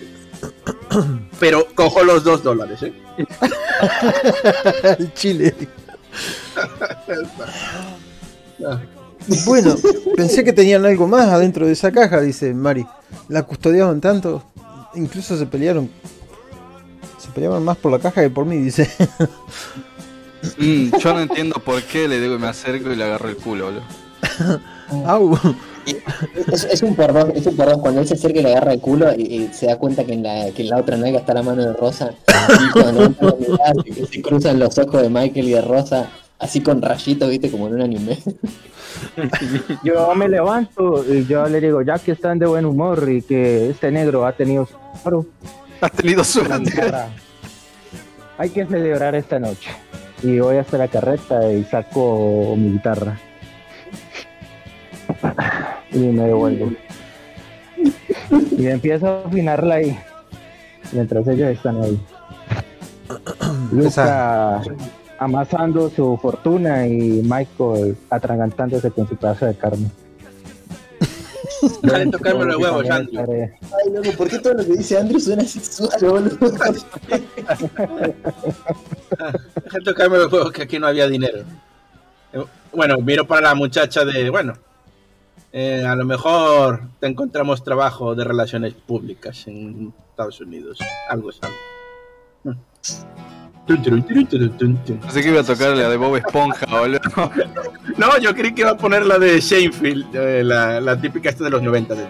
Pero 1.39 1.68
cojo 1.76 2.04
los 2.04 2.24
dos 2.24 2.44
dólares, 2.44 2.84
¿eh? 2.84 2.94
El 4.98 5.14
chile. 5.14 5.56
Bueno, 9.46 9.76
pensé 10.16 10.44
que 10.44 10.54
tenían 10.54 10.86
algo 10.86 11.08
más 11.08 11.28
adentro 11.30 11.66
de 11.66 11.74
esa 11.74 11.91
caja, 11.91 12.22
dice 12.22 12.54
Mari. 12.54 12.86
La 13.30 13.44
custodiaban 13.44 14.02
tanto, 14.02 14.44
incluso 14.96 15.38
se 15.38 15.46
pelearon. 15.46 15.89
Se 17.20 17.30
peleaban 17.30 17.64
más 17.64 17.78
por 17.78 17.91
la 17.91 18.00
caja 18.00 18.22
que 18.22 18.30
por 18.30 18.46
mí, 18.46 18.58
dice. 18.58 18.89
Mm, 20.58 20.98
yo 20.98 21.14
no 21.14 21.22
entiendo 21.22 21.56
por 21.64 21.82
qué 21.84 22.08
le 22.08 22.20
digo, 22.20 22.38
me 22.38 22.48
acerco 22.48 22.91
y 22.91 22.96
le 22.98 23.06
agarro 23.06 23.30
el 23.30 23.38
culo, 23.38 23.66
boludo. 23.66 23.84
Au. 25.08 25.39
Es, 26.52 26.64
es 26.66 26.82
un 26.84 26.96
por 26.96 27.14
dos, 27.14 27.30
es 27.36 27.46
un 27.48 27.56
por 27.56 27.68
dos. 27.68 27.78
Cuando 27.80 28.02
él 28.02 28.08
se 28.08 28.14
acerca 28.16 28.40
y 28.40 28.44
le 28.44 28.52
agarra 28.52 28.74
el 28.74 28.80
culo 28.80 29.14
y, 29.16 29.22
y 29.22 29.50
se 29.54 29.68
da 29.68 29.78
cuenta 29.78 30.04
que 30.04 30.14
en 30.14 30.24
la, 30.24 30.52
que 30.52 30.64
en 30.64 30.70
la 30.70 30.78
otra 30.78 30.98
nalga 30.98 31.20
está 31.20 31.34
la 31.34 31.44
mano 31.44 31.64
de 31.64 31.74
Rosa. 31.74 32.14
Y 32.68 32.72
cuando 32.72 33.06
entra 33.06 33.30
a 33.30 33.36
mirar, 33.36 33.76
se, 33.86 34.06
se 34.06 34.22
cruzan 34.22 34.60
los 34.60 34.78
ojos 34.78 35.02
de 35.02 35.10
Michael 35.10 35.48
y 35.48 35.52
de 35.52 35.62
Rosa, 35.62 36.10
así 36.40 36.62
con 36.62 36.82
rayitos, 36.82 37.30
viste, 37.30 37.50
como 37.52 37.68
en 37.68 37.76
un 37.76 37.82
anime. 37.82 38.20
Yo 39.84 40.14
me 40.16 40.30
levanto 40.30 41.04
y 41.12 41.26
yo 41.26 41.48
le 41.48 41.60
digo, 41.60 41.82
ya 41.82 41.98
que 42.00 42.12
están 42.12 42.40
de 42.40 42.46
buen 42.46 42.66
humor 42.66 43.10
y 43.10 43.22
que 43.22 43.70
este 43.70 43.92
negro 43.92 44.26
ha 44.26 44.34
tenido 44.34 44.68
su 44.68 45.26
Has 45.82 45.92
tenido 45.92 46.24
suerte. 46.24 46.72
hay 48.38 48.50
que 48.50 48.66
celebrar 48.66 49.16
esta 49.16 49.40
noche. 49.40 49.70
Y 50.22 50.40
voy 50.40 50.58
hasta 50.58 50.78
la 50.78 50.88
carreta 50.88 51.52
y 51.52 51.64
saco 51.66 52.56
mi 52.58 52.72
guitarra. 52.74 53.20
Y 55.92 56.00
me 56.00 56.24
devuelvo. 56.28 56.72
Y 58.58 58.68
empiezo 58.68 59.08
a 59.08 59.28
afinarla 59.28 59.76
ahí. 59.76 60.00
Mientras 60.92 61.28
ellos 61.28 61.50
están 61.50 61.82
ahí. 61.82 62.00
Luca 63.72 64.62
amasando 65.20 65.90
su 65.90 66.18
fortuna 66.22 66.86
y 66.88 67.22
Michael 67.24 67.98
atragantándose 68.10 68.92
con 68.92 69.08
su 69.08 69.16
pedazo 69.16 69.46
de 69.46 69.56
carne. 69.56 69.90
Dale, 71.82 72.12
tocarme 72.12 72.46
los 72.46 72.58
huevos, 72.58 72.90
Andrew. 72.90 73.26
Ay, 73.32 73.94
loco, 73.94 74.12
¿por 74.18 74.30
qué 74.30 74.40
todo 74.40 74.54
lo 74.56 74.66
que 74.66 74.74
dice 74.74 74.98
Andrew 74.98 75.20
suena 75.20 75.46
sexual, 75.46 75.90
boludo? 76.02 76.38
Tocarme 79.86 80.18
los 80.18 80.32
huevos 80.32 80.52
que 80.52 80.64
aquí 80.64 80.78
no 80.78 80.88
había 80.88 81.08
dinero. 81.08 81.40
Eh, 82.34 82.44
Bueno, 82.74 82.98
miro 82.98 83.26
para 83.26 83.42
la 83.42 83.56
muchacha 83.56 84.04
de, 84.04 84.30
bueno, 84.30 84.54
eh, 85.56 85.86
a 85.86 85.95
lo 85.95 86.04
mejor 86.04 86.82
te 86.99 87.06
encontramos 87.06 87.64
trabajo 87.64 88.16
de 88.16 88.24
relaciones 88.24 88.74
públicas 88.74 89.47
en 89.47 89.93
Estados 90.10 90.41
Unidos. 90.41 90.80
Algo 91.08 91.30
es 91.30 91.39
algo. 91.43 92.58
Así 95.08 95.22
que 95.22 95.30
iba 95.30 95.41
a 95.41 95.43
tocar 95.43 95.78
la 95.78 95.89
de 95.89 95.95
Bob 95.95 96.18
Esponja, 96.18 96.66
boludo. 96.66 96.99
No, 97.97 98.18
yo 98.18 98.34
creí 98.34 98.54
que 98.56 98.62
iba 98.62 98.72
a 98.72 98.78
poner 98.78 99.06
la 99.06 99.20
de 99.20 99.39
Shanefield, 99.39 100.16
eh, 100.16 100.43
la, 100.43 100.82
la 100.82 100.99
típica 100.99 101.30
esta 101.30 101.43
de 101.43 101.51
los 101.51 101.62
90. 101.62 101.93
De. 101.93 102.08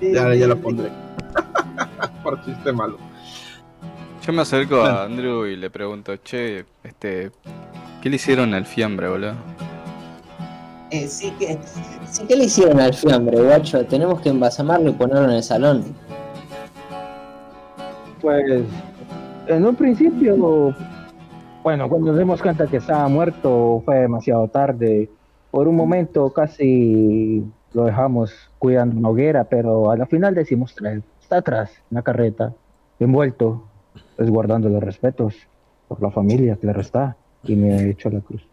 Ya, 0.00 0.34
ya 0.34 0.48
la 0.48 0.56
pondré. 0.56 0.90
Por 2.24 2.44
chiste 2.44 2.72
malo. 2.72 2.98
Yo 4.26 4.32
me 4.32 4.42
acerco 4.42 4.82
a 4.82 5.04
Andrew 5.04 5.46
y 5.46 5.56
le 5.56 5.70
pregunto, 5.70 6.16
che, 6.16 6.66
este, 6.82 7.30
¿qué 8.02 8.10
le 8.10 8.16
hicieron 8.16 8.52
al 8.54 8.66
fiambre, 8.66 9.08
boludo? 9.08 9.34
Eh, 10.90 11.06
sí, 11.06 11.30
que, 11.38 11.58
sí 12.10 12.24
que 12.26 12.36
le 12.36 12.44
hicieron 12.44 12.80
al 12.80 12.94
fiambre, 12.94 13.40
guacho. 13.40 13.84
Tenemos 13.86 14.20
que 14.20 14.30
embalsamarlo 14.30 14.90
y 14.90 14.92
ponerlo 14.92 15.24
en 15.24 15.36
el 15.36 15.42
salón. 15.42 15.84
Pues 18.20 18.64
en 19.46 19.66
un 19.66 19.76
principio, 19.76 20.74
bueno, 21.62 21.88
cuando 21.88 22.10
nos 22.10 22.18
dimos 22.18 22.40
cuenta 22.40 22.66
que 22.66 22.78
estaba 22.78 23.06
muerto 23.08 23.82
fue 23.84 23.96
demasiado 24.00 24.48
tarde. 24.48 25.10
Por 25.50 25.68
un 25.68 25.76
momento 25.76 26.30
casi 26.32 27.44
lo 27.72 27.84
dejamos 27.84 28.32
cuidando 28.58 28.96
una 28.96 29.10
hoguera, 29.10 29.44
pero 29.44 29.90
a 29.90 29.96
la 29.96 30.06
final 30.06 30.34
decimos 30.34 30.74
traer. 30.74 31.02
Está 31.20 31.38
atrás, 31.38 31.70
en 31.90 31.96
la 31.96 32.02
carreta, 32.02 32.54
envuelto, 32.98 33.64
pues 34.16 34.30
guardando 34.30 34.68
los 34.68 34.82
respetos 34.82 35.34
por 35.86 36.02
la 36.02 36.10
familia 36.10 36.56
que 36.56 36.66
le 36.66 36.72
resta 36.72 37.16
y 37.44 37.54
me 37.54 37.76
he 37.76 37.90
hecho 37.90 38.08
la 38.08 38.20
cruz. 38.20 38.46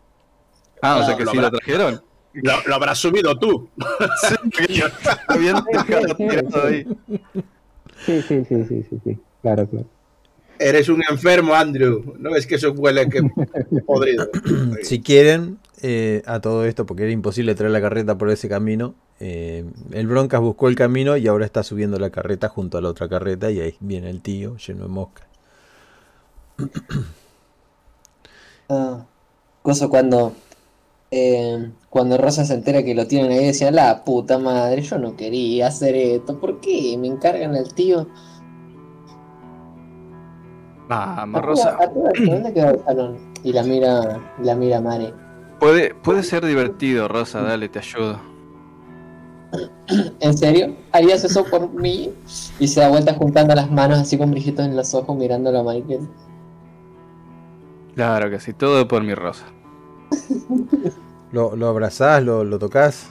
Ah, 0.82 1.00
o 1.02 1.04
sea 1.06 1.16
que 1.16 1.26
sí 1.26 1.38
lo 1.38 1.50
trajeron. 1.50 2.02
Lo, 2.42 2.54
lo 2.68 2.76
habrás 2.76 2.98
subido 2.98 3.38
tú. 3.38 3.70
Ahí. 6.64 6.86
Sí, 8.06 8.22
sí, 8.22 8.46
sí, 8.48 8.66
sí, 8.68 8.86
sí, 8.90 9.00
sí, 9.04 9.18
claro, 9.42 9.68
claro. 9.68 9.88
Eres 10.60 10.90
un 10.90 11.02
enfermo, 11.10 11.54
Andrew. 11.54 12.16
¿No 12.18 12.32
ves 12.32 12.48
que 12.48 12.56
eso 12.56 12.72
huele 12.72 13.10
que 13.10 13.22
podrido? 13.86 14.30
Si 14.84 15.02
quieren, 15.02 15.60
eh, 15.82 16.24
a 16.26 16.40
todo 16.40 16.66
esto, 16.66 16.86
porque 16.86 17.04
era 17.04 17.12
imposible 17.12 17.56
traer 17.56 17.72
la 17.72 17.82
carreta 17.82 18.18
por 18.18 18.30
ese 18.30 18.48
camino, 18.48 18.96
eh, 19.20 19.66
el 19.92 20.08
Broncas 20.08 20.42
buscó 20.42 20.68
el 20.68 20.76
camino 20.76 21.18
y 21.18 21.28
ahora 21.28 21.46
está 21.46 21.64
subiendo 21.64 22.00
la 22.00 22.10
carreta 22.10 22.50
junto 22.50 22.78
a 22.78 22.82
la 22.82 22.90
otra 22.90 23.08
carreta 23.08 23.52
y 23.52 23.62
ahí 23.62 23.76
viene 23.80 24.10
el 24.10 24.22
tío 24.22 24.58
lleno 24.58 24.84
de 24.84 24.90
moscas. 24.90 25.28
Ah, 28.70 29.06
cosa 29.62 29.88
cuando 29.88 30.36
eh, 31.18 31.72
cuando 31.90 32.18
Rosa 32.18 32.44
se 32.46 32.54
entera 32.54 32.84
que 32.84 32.94
lo 32.94 33.08
tienen 33.08 33.32
ahí 33.32 33.46
decía 33.46 33.72
la 33.72 34.04
puta 34.04 34.38
madre, 34.38 34.82
yo 34.82 34.98
no 34.98 35.16
quería 35.16 35.68
hacer 35.68 35.96
esto, 35.96 36.38
¿por 36.40 36.60
qué 36.60 36.98
me 37.00 37.08
encargan 37.08 37.56
al 37.56 37.74
tío? 37.74 38.08
Vamos, 40.88 41.40
A 41.40 41.42
Rosa. 41.42 41.72
toda- 41.78 41.84
a 41.86 41.90
toda- 41.94 42.12
¿Dónde 42.36 42.54
quedó 42.54 42.70
el 42.72 42.80
salón? 42.84 43.18
Y 43.44 43.54
la 43.54 43.64
mira, 43.64 44.34
la 44.44 44.56
mira 44.56 44.82
Mare. 44.82 45.14
Puede, 45.60 45.96
puede 45.96 46.22
ser 46.24 46.46
divertido, 46.46 47.08
Rosa, 47.08 47.42
dale, 47.42 47.70
te 47.70 47.80
ayudo. 47.80 48.20
¿En 50.20 50.38
serio? 50.38 50.76
¿Harías 50.92 51.24
eso 51.24 51.46
por 51.46 51.72
mí? 51.72 52.12
Y 52.60 52.68
se 52.68 52.82
da 52.82 52.90
vuelta 52.90 53.14
juntando 53.14 53.56
las 53.56 53.72
manos 53.72 54.00
así 54.00 54.18
con 54.18 54.32
brillitos 54.32 54.66
en 54.66 54.76
los 54.76 54.94
ojos 54.94 55.16
mirándolo 55.16 55.60
a 55.60 55.74
Michael. 55.74 56.08
Claro 57.96 58.30
que 58.30 58.40
sí, 58.42 58.52
todo 58.54 58.86
por 58.88 59.02
mi 59.04 59.16
Rosa. 59.16 59.46
¿Lo, 61.36 61.54
lo 61.54 61.68
abrazás, 61.68 62.24
lo, 62.24 62.46
lo 62.46 62.58
tocas? 62.58 63.08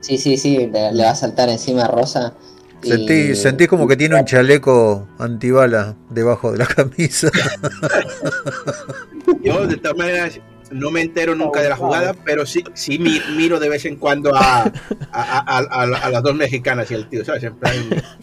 Sí, 0.00 0.18
sí, 0.18 0.36
sí, 0.36 0.66
le, 0.66 0.90
le 0.92 1.04
va 1.04 1.10
a 1.10 1.14
saltar 1.14 1.48
encima 1.48 1.84
a 1.84 1.86
Rosa. 1.86 2.34
y- 2.82 2.88
Sentí, 2.88 3.36
sentí 3.36 3.68
como 3.68 3.86
que 3.86 3.96
tiene 3.96 4.16
un 4.18 4.24
chaleco 4.24 5.06
antibala 5.20 5.94
debajo 6.10 6.50
de 6.50 6.58
la 6.58 6.66
camisa. 6.66 7.30
Yo, 9.44 9.64
de 9.68 9.76
todas 9.76 9.96
maneras, 9.96 10.40
no 10.72 10.90
me 10.90 11.02
entero 11.02 11.36
nunca 11.36 11.62
de 11.62 11.68
la 11.68 11.76
jugada, 11.76 12.14
pero 12.24 12.44
sí, 12.46 12.64
sí 12.74 12.98
mi- 12.98 13.22
miro 13.36 13.60
de 13.60 13.68
vez 13.68 13.84
en 13.84 13.94
cuando 13.94 14.34
a, 14.34 14.62
a, 14.64 14.72
a- 15.12 15.58
a- 15.58 15.82
a 16.02 16.10
las 16.10 16.22
dos 16.24 16.34
mexicanas 16.34 16.90
y 16.90 16.94
el 16.94 17.08
tío, 17.08 17.24
¿sabes? 17.24 17.44
En 17.44 17.54
plan, 17.54 17.74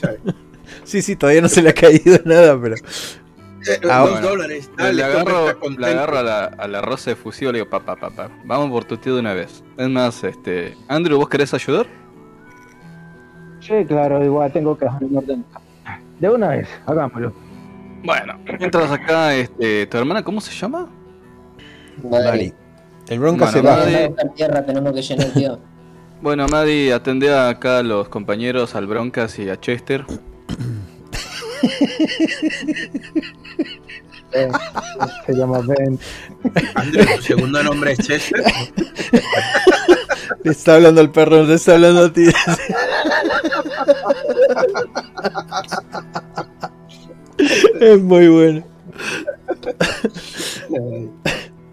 ¿sabes? 0.01 0.19
sí, 0.83 1.01
sí, 1.01 1.15
todavía 1.15 1.41
no 1.41 1.47
se 1.47 1.61
le 1.61 1.69
ha 1.69 1.73
caído 1.73 2.19
nada, 2.25 2.59
pero... 2.61 2.75
Eh, 3.67 3.79
Ah, 3.89 3.99
dos 4.01 4.11
bueno. 4.11 4.27
dólares, 4.27 4.71
Le, 4.77 4.83
dale, 4.83 5.03
toma, 5.03 5.31
agarro, 5.31 5.69
le 5.77 5.87
agarro 5.87 6.17
a 6.17 6.23
la, 6.23 6.43
a 6.45 6.67
la 6.67 6.81
Rosa 6.81 7.11
de 7.11 7.15
fusivo 7.15 7.49
y 7.51 7.53
le 7.53 7.59
digo, 7.59 7.69
papá, 7.69 7.95
papá, 7.95 8.29
vamos 8.45 8.69
por 8.71 8.85
tu 8.85 8.97
tío 8.97 9.13
de 9.15 9.19
una 9.19 9.33
vez. 9.33 9.63
Es 9.77 9.89
más, 9.89 10.23
este, 10.23 10.75
Andrew, 10.87 11.17
¿vos 11.19 11.29
querés 11.29 11.53
ayudar? 11.53 11.85
Sí, 13.59 13.73
claro, 13.87 14.23
igual 14.23 14.51
tengo 14.51 14.75
que 14.77 14.85
dejar 14.85 15.03
en 15.03 15.17
orden. 15.17 15.45
De 16.19 16.29
una 16.29 16.49
vez, 16.49 16.67
hagámoslo. 16.87 17.33
Bueno, 18.03 18.39
mientras 18.59 18.89
acá, 18.91 19.35
este, 19.35 19.85
¿tu 19.85 19.97
hermana 19.97 20.23
cómo 20.23 20.41
se 20.41 20.51
llama? 20.53 20.89
Mari. 22.03 22.53
El 23.09 23.19
bronca 23.19 23.51
Bueno, 23.51 23.51
se 23.51 23.61
va. 23.61 24.33
Tierra, 24.35 24.65
tenemos 24.65 24.93
que 24.93 25.01
llenar, 25.01 25.27
tío. 25.33 25.59
Bueno, 26.21 26.47
Maddy, 26.47 26.91
atendé 26.91 27.33
acá 27.35 27.79
a 27.79 27.83
los 27.83 28.07
compañeros, 28.09 28.75
al 28.75 28.87
Broncas 28.87 29.37
y 29.39 29.49
a 29.49 29.59
Chester. 29.59 30.05
Eh, 34.33 34.49
se 35.25 35.33
llama 35.33 35.59
Ben. 35.59 35.99
Andrew, 36.75 37.05
tu 37.17 37.21
segundo 37.21 37.61
nombre 37.63 37.91
es 37.93 37.99
Chester. 37.99 38.41
Le 40.43 40.51
está 40.51 40.75
hablando 40.75 41.01
al 41.01 41.11
perro, 41.11 41.43
le 41.43 41.55
está 41.55 41.73
hablando 41.73 42.05
a 42.05 42.13
ti. 42.13 42.29
es 47.81 48.01
muy 48.01 48.27
bueno. 48.29 48.63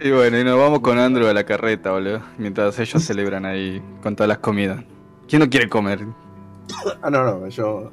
Y 0.00 0.10
bueno, 0.10 0.38
y 0.38 0.44
nos 0.44 0.58
vamos 0.58 0.80
con 0.80 0.98
Andrew 0.98 1.28
a 1.28 1.32
la 1.32 1.44
carreta, 1.44 1.92
boludo. 1.92 2.22
Mientras 2.38 2.78
ellos 2.78 3.04
celebran 3.04 3.46
ahí 3.46 3.82
con 4.02 4.16
todas 4.16 4.28
las 4.28 4.38
comidas. 4.38 4.84
¿Quién 5.28 5.40
no 5.40 5.48
quiere 5.50 5.68
comer? 5.68 6.06
Ah, 7.02 7.10
no, 7.10 7.22
no, 7.22 7.46
eso 7.46 7.92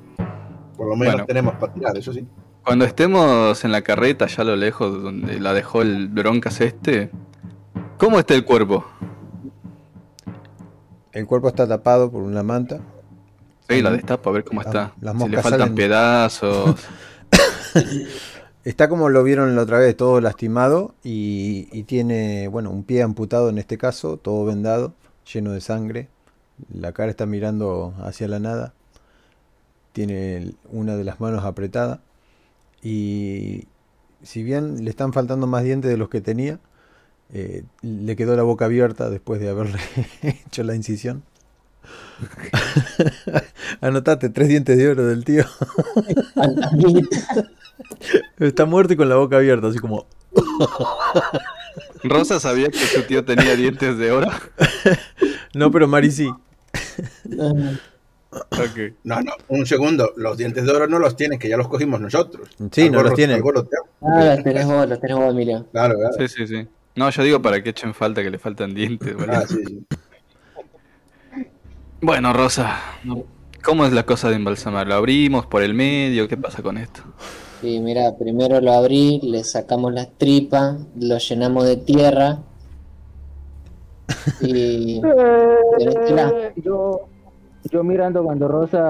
por 0.76 0.88
lo 0.88 0.96
menos 0.96 1.22
Bueno. 1.22 1.26
tenemos 1.26 1.56
para 1.56 1.74
tirar, 1.74 1.98
eso 1.98 2.14
sí. 2.14 2.28
Cuando 2.64 2.86
estemos 2.86 3.64
en 3.64 3.72
la 3.72 3.82
carreta, 3.84 4.26
allá 4.26 4.42
a 4.42 4.46
lo 4.46 4.56
lejos, 4.56 5.02
donde 5.04 5.40
la 5.40 5.54
dejó 5.54 5.82
el 5.82 6.08
Broncas 6.10 6.62
este, 6.62 7.12
¿cómo 7.98 8.20
está 8.20 8.34
el 8.36 8.44
cuerpo? 8.46 8.86
El 11.12 11.26
cuerpo 11.28 11.48
está 11.50 11.68
tapado 11.68 12.12
por 12.12 12.24
una 12.24 12.44
manta. 12.44 12.82
Sí, 13.70 13.82
la 13.82 13.92
destapa 13.92 14.30
a 14.30 14.34
ver 14.34 14.44
cómo 14.44 14.62
está. 14.62 14.94
las 15.02 15.16
si 15.22 15.28
le 15.30 15.40
faltan 15.40 15.60
salen. 15.62 15.76
pedazos. 15.76 16.76
Está 18.64 18.90
como 18.90 19.10
lo 19.10 19.24
vieron 19.24 19.56
la 19.56 19.62
otra 19.62 19.78
vez, 19.78 19.96
todo 19.96 20.20
lastimado 20.22 20.96
y, 21.04 21.68
y 21.72 21.84
tiene, 21.84 22.48
bueno, 22.48 22.72
un 22.72 22.84
pie 22.84 23.04
amputado 23.04 23.50
en 23.50 23.60
este 23.60 23.78
caso, 23.78 24.18
todo 24.18 24.44
vendado, 24.46 24.94
lleno 25.32 25.52
de 25.52 25.62
sangre. 25.62 26.10
La 26.74 26.92
cara 26.94 27.12
está 27.12 27.26
mirando 27.28 27.94
hacia 28.04 28.28
la 28.28 28.40
nada. 28.40 28.74
Tiene 29.96 30.52
una 30.74 30.98
de 30.98 31.06
las 31.06 31.22
manos 31.22 31.46
apretada. 31.46 32.02
Y 32.84 33.64
si 34.24 34.44
bien 34.44 34.84
le 34.84 34.90
están 34.90 35.14
faltando 35.14 35.48
más 35.48 35.64
dientes 35.64 35.90
de 35.90 35.96
los 35.96 36.10
que 36.10 36.20
tenía, 36.20 36.60
eh, 37.32 37.64
le 37.82 38.18
quedó 38.18 38.36
la 38.36 38.44
boca 38.44 38.66
abierta 38.66 39.10
después 39.10 39.40
de 39.40 39.48
haberle 39.48 39.80
hecho 40.22 40.64
la 40.64 40.76
incisión. 40.76 41.24
Anotate, 43.80 44.28
tres 44.28 44.50
dientes 44.50 44.78
de 44.78 44.90
oro 44.90 45.06
del 45.06 45.24
tío. 45.24 45.46
Está 48.38 48.66
muerto 48.66 48.96
y 48.96 48.98
con 48.98 49.08
la 49.08 49.16
boca 49.16 49.38
abierta, 49.38 49.68
así 49.68 49.80
como... 49.80 50.08
Rosa 52.04 52.42
sabía 52.42 52.70
que 52.70 52.80
su 52.80 53.04
tío 53.04 53.24
tenía 53.24 53.56
dientes 53.56 53.98
de 53.98 54.12
oro. 54.12 54.28
No, 55.54 55.72
pero 55.72 55.88
Mari 55.88 56.12
sí. 56.12 56.30
No, 59.04 59.22
no, 59.22 59.32
un 59.50 59.66
segundo, 59.66 60.12
los 60.16 60.38
dientes 60.38 60.66
de 60.66 60.72
oro 60.72 60.88
no 60.88 61.00
los 61.00 61.16
tienen, 61.16 61.40
que 61.40 61.50
ya 61.50 61.58
los 61.58 61.68
cogimos 61.68 62.00
nosotros. 62.02 62.50
Sí, 62.72 62.90
no 62.90 63.02
los 63.04 63.14
tienen. 63.14 63.42
roteado. 63.42 63.86
Ah, 64.02 64.36
los 64.36 64.44
tenés 64.44 64.66
vos, 64.66 64.88
los 64.88 65.00
tenés 65.00 65.18
vos, 65.18 65.32
Emilio. 65.32 65.66
Claro, 65.72 65.96
claro. 65.98 66.16
Sí, 66.18 66.28
sí, 66.28 66.48
sí. 66.48 66.68
No, 66.96 67.10
yo 67.10 67.24
digo 67.24 67.42
para 67.42 67.62
que 67.62 67.70
echen 67.72 67.94
falta 67.94 68.24
que 68.24 68.30
le 68.30 68.40
faltan 68.40 68.74
dientes, 68.74 69.14
boludo. 69.14 69.32
Ah, 69.34 69.44
sí, 69.48 69.64
sí. 69.66 69.86
Bueno, 72.02 72.34
Rosa, 72.34 72.78
¿cómo 73.64 73.86
es 73.86 73.94
la 73.94 74.06
cosa 74.06 74.30
de 74.30 74.36
embalsamar? 74.36 74.86
¿Lo 74.86 74.94
abrimos 74.94 75.48
por 75.48 75.64
el 75.64 75.74
medio? 75.74 76.28
¿Qué 76.28 76.38
pasa 76.38 76.62
con 76.62 76.78
esto? 76.78 77.02
Sí, 77.62 77.80
mira, 77.80 78.16
primero 78.16 78.62
lo 78.62 78.74
abrí, 78.74 79.20
le 79.24 79.44
sacamos 79.44 79.92
las 79.92 80.10
tripas, 80.18 80.76
lo 81.00 81.18
llenamos 81.18 81.66
de 81.66 81.78
tierra. 81.78 82.40
Y 84.42 85.02
Tenésela. 85.80 86.54
Yo, 87.72 87.84
mirando 87.84 88.24
cuando 88.24 88.48
Rosa 88.48 88.90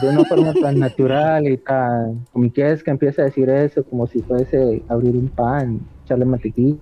de 0.00 0.08
una 0.08 0.24
forma 0.24 0.52
tan 0.52 0.78
natural 0.78 1.48
y 1.48 1.56
tan 1.56 2.26
comiquesca 2.32 2.90
empieza 2.90 3.22
a 3.22 3.24
decir 3.26 3.48
eso 3.48 3.82
como 3.82 4.06
si 4.06 4.20
fuese 4.20 4.82
abrir 4.88 5.16
un 5.16 5.28
pan, 5.28 5.80
echarle 6.04 6.26
mantequilla. 6.26 6.78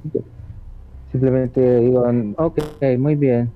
Simplemente 1.12 1.80
digo, 1.80 2.04
ok, 2.36 2.58
muy 2.98 3.14
bien. 3.14 3.50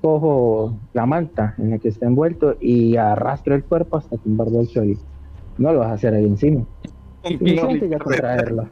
Cojo 0.00 0.74
la 0.92 1.06
manta 1.06 1.54
en 1.58 1.70
la 1.70 1.78
que 1.78 1.88
está 1.88 2.06
envuelto 2.06 2.56
y 2.60 2.96
arrastro 2.96 3.54
el 3.54 3.64
cuerpo 3.64 3.96
hasta 3.96 4.16
tumbarlo 4.16 4.60
al 4.60 4.66
suelo. 4.66 4.96
No 5.58 5.72
lo 5.72 5.80
vas 5.80 5.88
a 5.88 5.94
hacer 5.94 6.14
ahí 6.14 6.24
encima. 6.24 6.64
Suficiente 7.24 7.88
ya 7.88 7.98
con 7.98 8.14
traerlo. 8.14 8.68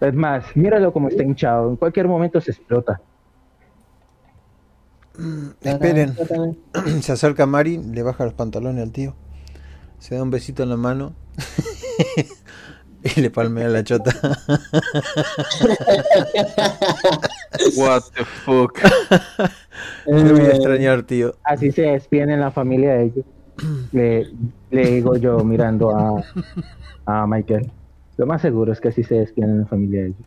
Es 0.00 0.14
más, 0.14 0.44
míralo 0.54 0.92
como 0.92 1.08
está 1.08 1.22
hinchado. 1.22 1.70
En 1.70 1.76
cualquier 1.76 2.08
momento 2.08 2.40
se 2.40 2.50
explota. 2.50 3.00
Esperen. 5.60 6.14
Yo 6.16 6.26
también. 6.26 6.58
Se 7.02 7.12
acerca 7.12 7.46
Mari, 7.46 7.78
le 7.78 8.02
baja 8.02 8.24
los 8.24 8.34
pantalones 8.34 8.82
al 8.82 8.92
tío. 8.92 9.14
Se 9.98 10.14
da 10.14 10.22
un 10.22 10.30
besito 10.30 10.62
en 10.62 10.70
la 10.70 10.76
mano. 10.76 11.14
y 13.02 13.20
le 13.20 13.30
palmea 13.30 13.68
la 13.68 13.82
chota. 13.84 14.12
What 17.76 18.02
the 18.16 18.24
fuck. 18.24 18.78
Te 20.04 20.32
voy 20.32 20.46
a 20.46 20.50
Eh, 20.50 20.50
extrañar, 20.50 21.02
tío. 21.02 21.34
Así 21.44 21.72
se 21.72 21.82
despiden 21.82 22.30
en 22.30 22.40
la 22.40 22.50
familia 22.50 22.94
de 22.94 23.04
ellos. 23.04 23.24
Le, 23.92 24.26
le 24.70 24.90
digo 24.90 25.16
yo 25.16 25.44
mirando 25.44 25.90
a, 25.96 26.22
a 27.06 27.26
Michael. 27.26 27.70
Lo 28.16 28.26
más 28.26 28.42
seguro 28.42 28.72
es 28.72 28.80
que 28.80 28.88
así 28.88 29.02
se 29.02 29.16
despiden 29.16 29.50
en 29.50 29.60
la 29.60 29.66
familia 29.66 30.00
de 30.02 30.06
ellos. 30.08 30.26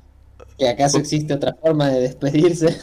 ¿Y 0.58 0.66
acaso 0.66 0.98
existe 1.00 1.34
otra 1.34 1.54
forma 1.62 1.90
de 1.90 2.02
despedirse? 2.02 2.78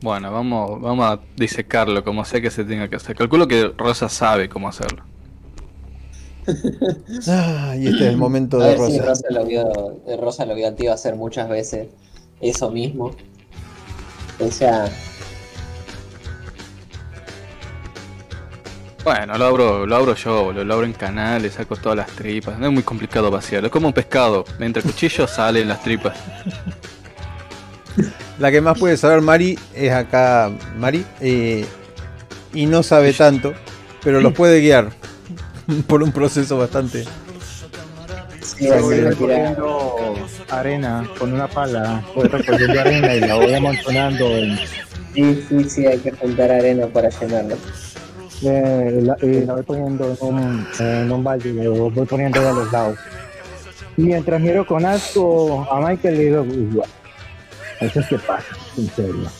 Bueno, 0.00 0.30
vamos, 0.30 0.80
vamos 0.80 1.06
a 1.06 1.20
disecarlo 1.36 2.04
como 2.04 2.24
sea 2.24 2.40
que 2.40 2.50
se 2.50 2.64
tenga 2.64 2.88
que 2.88 2.96
hacer. 2.96 3.16
Calculo 3.16 3.48
que 3.48 3.72
Rosa 3.76 4.08
sabe 4.08 4.48
cómo 4.48 4.68
hacerlo. 4.68 5.02
Ah, 7.28 7.74
y 7.76 7.88
este 7.88 8.04
es 8.04 8.10
el 8.10 8.16
momento 8.16 8.58
A 8.58 8.64
de 8.64 8.70
ver 8.70 8.78
Rosa. 8.78 9.04
Rosa 9.04 9.26
lo 9.30 9.44
vio, 9.44 10.00
eh, 10.06 10.16
Rosa 10.16 10.46
lo 10.46 10.54
vio 10.54 10.72
tío 10.74 10.94
hacer 10.94 11.14
muchas 11.14 11.46
veces 11.48 11.88
eso 12.40 12.70
mismo. 12.70 13.10
O 14.40 14.50
sea, 14.50 14.90
Bueno, 19.04 19.38
lo 19.38 19.46
abro, 19.46 19.86
lo 19.86 19.96
abro 19.96 20.14
yo, 20.14 20.44
boludo. 20.44 20.64
Lo 20.64 20.74
abro 20.74 20.86
en 20.86 20.92
canal, 20.92 21.40
le 21.40 21.50
saco 21.50 21.76
todas 21.76 21.96
las 21.96 22.08
tripas. 22.08 22.58
No 22.58 22.66
es 22.66 22.72
muy 22.72 22.82
complicado 22.82 23.30
vaciarlo. 23.30 23.68
Es 23.68 23.72
como 23.72 23.86
un 23.88 23.94
pescado. 23.94 24.44
Entre 24.58 24.82
cuchillos 24.82 25.30
salen 25.30 25.68
las 25.68 25.82
tripas. 25.82 26.18
La 28.38 28.50
que 28.50 28.60
más 28.60 28.78
puede 28.78 28.96
saber 28.96 29.20
Mari 29.20 29.58
es 29.74 29.92
acá 29.92 30.50
Mari. 30.78 31.04
eh, 31.20 31.64
y 32.54 32.66
no 32.66 32.82
sabe 32.82 33.12
tanto, 33.12 33.52
pero 34.02 34.20
los 34.20 34.32
puede 34.32 34.60
guiar 34.60 34.90
por 35.86 36.02
un 36.02 36.12
proceso 36.12 36.56
bastante. 36.56 37.04
Sí, 38.42 38.68
recogiendo 38.70 40.14
arena 40.50 41.08
con 41.18 41.32
una 41.32 41.46
pala, 41.48 42.02
voy 42.14 42.26
recogiendo 42.28 42.80
arena 42.80 43.14
y 43.14 43.20
la 43.20 43.34
voy 43.34 43.54
amontonando 43.54 44.26
en, 44.36 44.58
Sí, 45.14 45.44
sí, 45.48 45.64
sí, 45.68 45.86
hay 45.86 45.98
que 45.98 46.12
juntar 46.12 46.50
arena 46.50 46.86
para 46.86 47.08
llenarlo. 47.10 47.56
eh, 48.42 49.00
la, 49.02 49.16
y 49.20 49.44
la 49.44 49.54
voy 49.54 49.62
poniendo 49.64 50.16
en 50.20 50.26
un, 50.34 50.66
en 50.78 51.10
un 51.12 51.24
balde 51.24 51.48
y 51.50 51.52
la 51.54 51.68
voy 51.70 52.06
poniendo 52.06 52.48
a 52.48 52.52
los 52.52 52.72
lados. 52.72 52.98
Mientras 53.96 54.40
miro 54.40 54.64
con 54.66 54.86
asco 54.86 55.66
a 55.70 55.80
Michael 55.80 56.16
le 56.16 56.24
digo, 56.24 56.42
"Uy, 56.42 56.80
eso 57.80 58.00
es 58.00 58.06
que 58.06 58.18
pasa, 58.18 58.46
en 58.76 58.90
serio. 58.94 59.30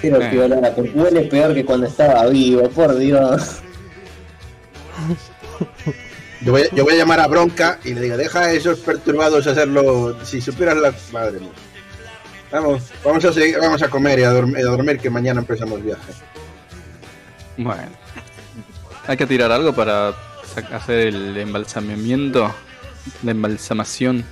Quiero 0.00 0.20
Eh. 0.20 0.30
que 0.30 0.40
olor 0.40 0.72
porque 0.74 0.90
huele 0.90 1.22
peor 1.22 1.54
que 1.54 1.64
cuando 1.64 1.86
estaba 1.86 2.26
vivo, 2.26 2.68
por 2.70 2.96
Dios. 2.96 3.60
Yo 6.40 6.52
voy, 6.52 6.62
yo 6.72 6.82
voy 6.84 6.94
a 6.94 6.96
llamar 6.96 7.20
a 7.20 7.28
Bronca 7.28 7.78
y 7.84 7.94
le 7.94 8.00
digo, 8.00 8.16
deja 8.16 8.40
a 8.40 8.52
esos 8.52 8.80
perturbados 8.80 9.46
hacerlo. 9.46 10.16
Si 10.24 10.40
supieras 10.40 10.76
la 10.76 10.92
madre 11.12 11.38
mía. 11.38 11.50
Vamos, 12.50 12.82
vamos 13.04 13.24
a 13.24 13.32
seguir, 13.32 13.58
vamos 13.60 13.80
a 13.82 13.88
comer 13.88 14.18
y 14.18 14.24
a, 14.24 14.32
dorm- 14.32 14.58
y 14.58 14.60
a 14.60 14.64
dormir 14.64 14.98
que 14.98 15.08
mañana 15.08 15.40
empezamos 15.40 15.82
viaje. 15.82 16.12
Bueno. 17.56 17.90
Hay 19.06 19.16
que 19.16 19.26
tirar 19.26 19.52
algo 19.52 19.72
para 19.72 20.12
hacer 20.72 21.08
el 21.08 21.36
embalsamamiento. 21.36 22.52
La 23.22 23.30
embalsamación. 23.30 24.24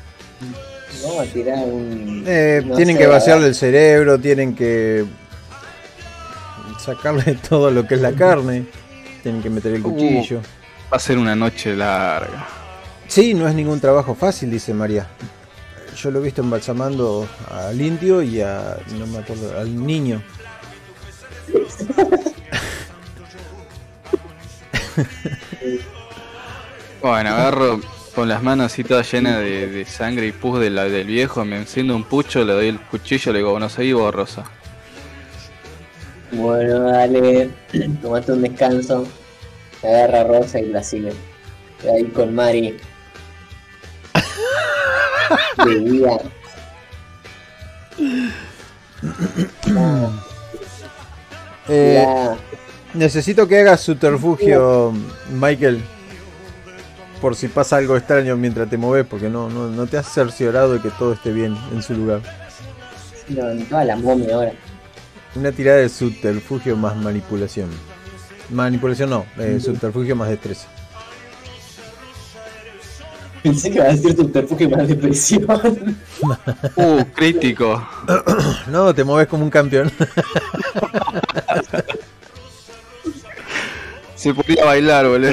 Vamos 1.03 1.29
a 1.29 1.33
tirar 1.33 1.59
un. 1.65 2.25
Eh, 2.27 2.63
no 2.65 2.77
tienen 2.77 2.97
sé, 2.97 3.03
que 3.03 3.07
vaciarle 3.07 3.47
el 3.47 3.55
cerebro, 3.55 4.19
tienen 4.19 4.55
que 4.55 5.05
sacarle 6.79 7.35
todo 7.49 7.71
lo 7.71 7.87
que 7.87 7.95
es 7.95 8.01
la 8.01 8.13
carne, 8.13 8.67
tienen 9.23 9.43
que 9.43 9.51
meter 9.51 9.75
el 9.75 9.83
cuchillo. 9.83 10.41
Va 10.93 10.97
a 10.97 11.01
ser 11.01 11.19
una 11.19 11.37
noche 11.37 11.75
larga. 11.77 12.47
Sí, 13.07 13.35
no 13.35 13.49
es 13.49 13.55
ningún 13.55 13.81
trabajo 13.81 14.15
fácil, 14.15 14.51
dice 14.51 14.75
María. 14.75 15.07
Yo 15.97 16.11
lo 16.11 16.21
he 16.21 16.23
visto 16.23 16.41
embalsamando 16.41 17.29
al 17.51 17.81
indio 17.81 18.23
y 18.23 18.41
a. 18.41 18.79
no 18.99 19.07
me 19.07 19.19
acuerdo, 19.19 19.59
al 19.59 19.85
niño. 19.85 20.23
Bueno, 27.03 27.31
agarro 27.31 27.81
con 28.15 28.29
las 28.29 28.43
manos 28.43 28.67
así 28.67 28.85
todas 28.85 29.11
llenas 29.11 29.39
de, 29.39 29.67
de 29.69 29.85
sangre 29.85 30.27
y 30.27 30.33
pus 30.33 30.61
de 30.61 30.71
la, 30.71 30.85
del 30.85 31.07
viejo, 31.07 31.45
me 31.45 31.57
enciendo 31.57 31.95
un 31.95 32.05
pucho, 32.05 32.45
le 32.45 32.53
doy 32.53 32.69
el 32.69 32.81
cuchillo, 32.81 33.33
le 33.33 33.39
digo, 33.39 33.53
bueno, 33.53 33.69
seguí 33.69 33.93
vos, 33.93 34.15
Rosa. 34.15 34.45
Bueno, 36.33 36.81
dale, 36.81 37.51
tomate 38.03 38.33
un 38.33 38.43
descanso. 38.43 39.07
Agarra 39.83 40.21
a 40.21 40.25
Rosa 40.25 40.61
y 40.61 40.67
la 40.67 40.83
sigue. 40.83 41.13
Y 41.85 41.89
ahí 41.89 42.05
con 42.07 42.35
Mari. 42.35 42.77
De 45.65 45.81
día. 45.81 46.19
Eh, 51.69 52.07
necesito 52.95 53.49
que 53.49 53.61
hagas 53.61 53.81
subterfugio, 53.81 54.93
Michael. 55.31 55.83
Por 57.21 57.37
si 57.37 57.49
pasa 57.49 57.77
algo 57.77 57.97
extraño 57.97 58.37
mientras 58.37 58.71
te 58.71 58.79
mueves, 58.79 59.07
porque 59.07 59.29
no, 59.29 59.51
no, 59.51 59.69
no 59.69 59.87
te 59.87 59.99
has 59.99 60.07
cerciorado 60.07 60.75
de 60.75 60.81
que 60.81 60.91
todo 60.91 61.13
esté 61.13 61.33
bien 61.33 61.57
en 61.73 61.83
su 61.83 61.95
lugar. 61.95 62.23
no, 63.29 63.43
toda 63.69 63.85
la 63.85 63.97
momia 63.97 64.35
ahora. 64.35 64.53
Una 65.35 65.53
tirada 65.53 65.79
de 65.79 65.89
subterfugio 65.89 66.77
más 66.77 66.97
manipulación. 66.97 67.69
Manipulación 68.51 69.11
no, 69.11 69.27
eh, 69.39 69.61
subterfugio 69.61 70.17
más 70.17 70.29
destreza. 70.29 70.67
Pensé 73.43 73.71
que 73.71 73.77
iba 73.77 73.85
a 73.87 73.93
decir 73.93 74.15
subterfugio 74.17 74.69
más 74.71 74.89
depresión. 74.89 75.47
Uh, 76.77 77.03
crítico. 77.15 77.83
No, 78.67 78.95
te 78.95 79.03
mueves 79.05 79.29
como 79.29 79.45
un 79.45 79.51
campeón. 79.51 79.91
Se 84.15 84.35
podía 84.35 84.65
bailar, 84.67 85.09
boludo. 85.09 85.33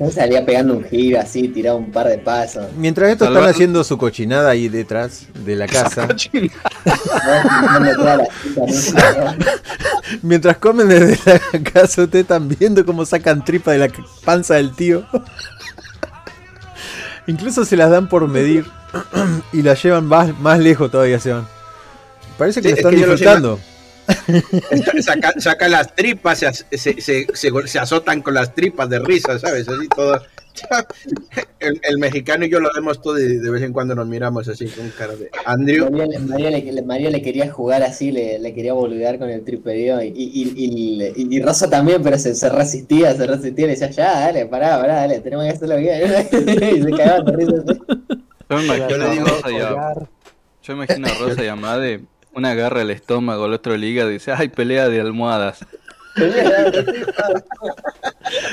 Yo 0.00 0.10
salía 0.10 0.44
pegando 0.44 0.74
un 0.74 0.84
giro 0.84 1.20
así, 1.20 1.46
tiraba 1.48 1.76
un 1.76 1.92
par 1.92 2.08
de 2.08 2.18
pasos. 2.18 2.66
Mientras 2.76 3.10
estos 3.10 3.28
están 3.28 3.44
haciendo 3.44 3.84
su 3.84 3.96
cochinada 3.96 4.50
ahí 4.50 4.68
detrás 4.68 5.26
de 5.44 5.54
la 5.54 5.68
casa, 5.68 6.08
mientras 10.22 10.56
comen 10.56 10.88
desde 10.88 11.40
la 11.52 11.62
casa, 11.62 12.02
ustedes 12.02 12.24
están 12.24 12.48
viendo 12.48 12.84
cómo 12.84 13.06
sacan 13.06 13.44
tripa 13.44 13.70
de 13.70 13.78
la 13.78 13.88
panza 14.24 14.54
del 14.54 14.74
tío. 14.74 15.06
Incluso 17.28 17.64
se 17.64 17.76
las 17.76 17.90
dan 17.90 18.08
por 18.08 18.26
medir 18.26 18.66
y 19.52 19.62
las 19.62 19.80
llevan 19.82 20.06
más, 20.06 20.36
más 20.40 20.58
lejos 20.58 20.90
todavía 20.90 21.20
se 21.20 21.32
van. 21.32 21.46
Parece 22.36 22.60
que 22.60 22.68
Sí, 22.68 22.70
lo 22.70 22.74
es 22.74 22.78
están 22.78 22.90
que 22.90 23.06
disfrutando. 23.06 23.60
Saca, 25.02 25.32
saca 25.38 25.68
las 25.68 25.94
tripas, 25.94 26.38
se, 26.38 26.52
se, 26.52 27.00
se, 27.00 27.26
se- 27.32 27.66
se 27.66 27.78
azotan 27.78 28.22
con 28.22 28.34
las 28.34 28.54
tripas 28.54 28.88
de 28.88 28.98
risa, 28.98 29.38
¿sabes? 29.38 29.68
Así 29.68 29.88
todo. 29.88 30.20
El, 31.58 31.80
el 31.82 31.98
mexicano 31.98 32.44
y 32.44 32.50
yo 32.50 32.60
lo 32.60 32.70
vemos 32.72 33.02
todo 33.02 33.18
y 33.18 33.38
de 33.38 33.50
vez 33.50 33.62
en 33.62 33.72
cuando 33.72 33.94
nos 33.96 34.06
miramos 34.06 34.46
así 34.48 34.66
con 34.66 34.88
cara 34.90 35.16
de 35.16 35.28
Andrew. 35.46 35.90
María, 35.90 36.06
le- 36.06 36.18
María 36.20 36.50
le, 36.50 36.72
le- 36.72 36.82
María 36.82 37.10
le 37.10 37.22
quería 37.22 37.50
jugar 37.50 37.82
así, 37.82 38.12
le, 38.12 38.38
le 38.38 38.54
quería 38.54 38.72
boludear 38.72 39.18
con 39.18 39.30
el 39.30 39.42
triperío 39.44 40.00
y, 40.02 40.08
y, 40.08 40.52
y, 40.54 41.12
y- 41.16 41.36
y 41.36 41.42
Rosa 41.42 41.68
también, 41.68 42.02
pero 42.04 42.18
se, 42.18 42.34
se 42.36 42.48
resistía, 42.50 43.14
se 43.16 43.26
resistía 43.26 43.64
y 43.64 43.68
le 43.68 43.72
decía, 43.74 43.90
ya, 43.90 44.20
dale, 44.20 44.46
pará, 44.46 44.78
pará, 44.78 44.94
dale, 44.96 45.18
tenemos 45.20 45.44
que 45.46 45.50
hacerlo 45.52 45.76
bien. 45.78 46.02
y 46.78 46.82
se 46.82 46.90
cagaba 46.90 47.20
de 47.30 47.36
risa 47.36 47.52
así. 47.66 47.80
Yo 48.50 48.56
me 48.58 48.64
imagino 48.64 48.88
Yo 48.90 48.98
le 48.98 49.04
a 49.04 49.10
digo- 49.10 49.26
Rosa 49.26 49.50
y 49.50 49.56
a, 49.56 49.94
yo 50.62 50.72
imagino 50.72 51.06
a 51.08 51.14
Rosa 51.18 51.44
y 51.44 51.48
a 51.48 51.56
Made, 51.56 52.00
una 52.36 52.50
agarra 52.50 52.82
el 52.82 52.90
estómago, 52.90 53.46
el 53.46 53.54
otro 53.54 53.74
el 53.74 53.84
hígado 53.84 54.10
y 54.10 54.14
dice, 54.14 54.32
ay, 54.32 54.48
pelea 54.48 54.88
de 54.88 55.00
almohadas. 55.00 55.64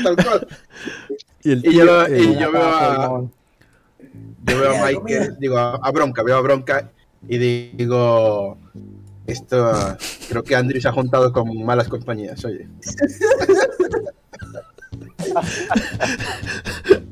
Tal 0.03 0.15
cual. 0.15 0.47
Y, 1.43 1.51
el 1.51 1.65
Y 1.65 1.73
yo, 1.75 2.05
eh, 2.05 2.21
y 2.21 2.39
yo 2.39 2.51
veo 2.51 2.63
a, 2.63 3.23
yo 4.43 4.59
veo 4.59 4.71
a 4.71 4.85
Michael, 4.85 5.37
digo, 5.39 5.57
a, 5.57 5.75
a 5.75 5.91
Bronca, 5.91 6.23
veo 6.23 6.37
a 6.37 6.41
Bronca 6.41 6.91
y 7.27 7.37
digo, 7.37 8.57
esto, 9.27 9.97
creo 10.29 10.43
que 10.43 10.55
Andrew 10.55 10.81
se 10.81 10.87
ha 10.87 10.91
juntado 10.91 11.31
con 11.31 11.63
malas 11.63 11.87
compañías, 11.87 12.43
oye. 12.45 12.67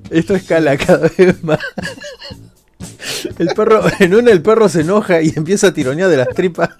Esto 0.09 0.35
escala 0.35 0.75
cada 0.77 1.09
vez 1.17 1.43
más. 1.43 1.59
El 3.37 3.47
perro, 3.49 3.83
en 3.99 4.13
una 4.15 4.31
el 4.31 4.41
perro 4.41 4.69
se 4.69 4.81
enoja 4.81 5.21
y 5.21 5.33
empieza 5.35 5.67
a 5.67 5.73
tironear 5.73 6.09
de 6.09 6.17
las 6.17 6.29
tripas. 6.29 6.69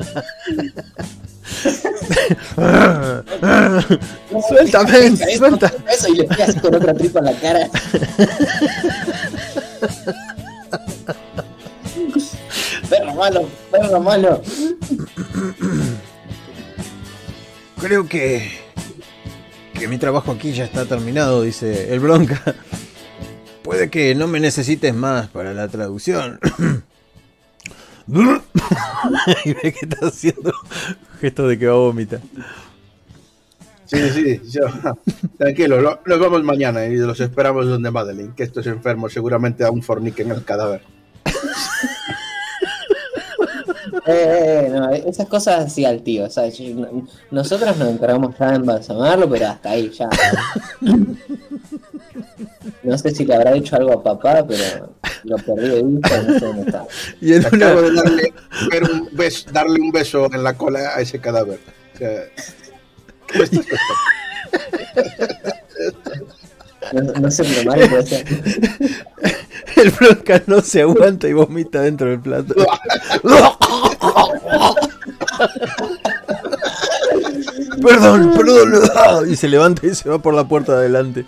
Suéltame, 4.50 5.18
suelta. 5.38 5.74
Eso 5.92 6.10
y 6.10 6.18
le 6.18 6.24
pega 6.26 6.46
así 6.46 6.60
con 6.60 6.76
otra 6.76 6.94
tripa 6.94 7.20
en 7.20 7.26
la 7.26 7.34
cara. 7.34 7.70
perro 12.90 13.14
malo, 13.16 13.50
perro 13.72 14.00
malo. 14.00 14.42
Creo 17.80 18.08
que 18.08 18.70
que 19.80 19.88
mi 19.88 19.98
trabajo 19.98 20.32
aquí 20.34 20.52
ya 20.52 20.66
está 20.66 20.86
terminado, 20.86 21.42
dice 21.42 21.94
el 21.94 22.02
Bronca. 22.02 22.56
Puede 23.70 23.92
que 23.92 24.16
no 24.16 24.26
me 24.28 24.40
necesites 24.40 24.96
más 24.96 25.28
para 25.28 25.54
la 25.54 25.68
traducción. 25.68 26.40
y 28.08 29.54
ve 29.54 29.62
que 29.62 29.86
está 29.86 30.08
haciendo 30.08 30.52
gesto 31.22 31.48
de 31.48 31.60
que 31.60 31.68
va 31.68 31.74
a 31.74 31.78
vomitar. 31.78 32.20
Sí, 33.86 34.10
sí, 34.10 34.42
yo, 34.50 34.62
tranquilo, 35.38 35.80
lo- 35.82 36.00
nos 36.04 36.20
vamos 36.20 36.44
mañana 36.44 36.84
y 36.88 36.96
los 36.96 37.20
esperamos 37.20 37.68
donde 37.68 37.92
Madeline, 37.92 38.34
que 38.34 38.42
estos 38.42 38.66
enfermos 38.66 39.14
seguramente 39.14 39.64
aún 39.64 39.84
forniquen 39.84 40.32
el 40.32 40.44
cadáver. 40.44 40.82
Eh, 44.08 44.66
eh, 44.66 44.70
no, 44.74 44.90
esas 44.90 45.28
cosas 45.28 45.66
así 45.66 45.86
al 45.86 46.02
tío, 46.02 46.28
¿sabes? 46.32 46.60
Nosotros 47.30 47.78
nos 47.78 47.90
encargamos 47.90 48.36
ya 48.40 48.50
de 48.50 48.56
embalsamarlo, 48.56 49.30
pero 49.30 49.48
hasta 49.50 49.70
ahí 49.70 49.92
ya. 49.92 50.10
No 52.84 52.98
sé 52.98 53.12
si 53.12 53.26
le 53.26 53.36
habrá 53.36 53.56
hecho 53.56 53.76
algo 53.76 53.94
a 53.94 54.04
papá, 54.04 54.46
pero 54.48 54.96
lo 55.24 55.38
perdí 55.38 55.68
de 55.70 55.84
vista, 55.84 56.22
no 56.22 56.40
sé 56.40 56.46
dónde 56.46 56.62
está. 56.64 56.86
Y 57.22 57.34
en 57.34 57.46
una, 57.54 57.68
Acabo 57.68 57.82
de 57.82 57.94
darle, 57.94 58.34
ver 58.72 58.84
un 58.84 59.10
beso, 59.12 59.52
darle 59.52 59.82
un 59.82 59.92
beso 59.92 60.34
en 60.34 60.44
la 60.44 60.58
cola 60.58 60.96
a 60.96 61.02
ese 61.02 61.20
cadáver. 61.20 61.60
O 61.96 61.98
sea, 61.98 62.24
¿Qué 63.28 63.38
me 63.38 63.44
estás 63.44 63.64
No, 66.94 67.02
no 67.02 67.32
sé, 67.32 67.44
pero 67.44 67.72
puede 67.90 68.06
ser. 68.06 68.26
El 69.76 69.92
bronca 69.92 70.42
no 70.48 70.62
se 70.62 70.82
aguanta 70.82 71.28
y 71.28 71.34
vomita 71.34 71.82
dentro 71.82 72.10
del 72.10 72.20
plato. 72.20 72.56
perdón, 77.82 78.34
perdón. 78.36 79.30
Y 79.32 79.36
se 79.36 79.48
levanta 79.48 79.86
y 79.86 79.94
se 79.94 80.10
va 80.10 80.20
por 80.20 80.34
la 80.34 80.48
puerta 80.48 80.72
de 80.74 80.80
adelante. 80.80 81.26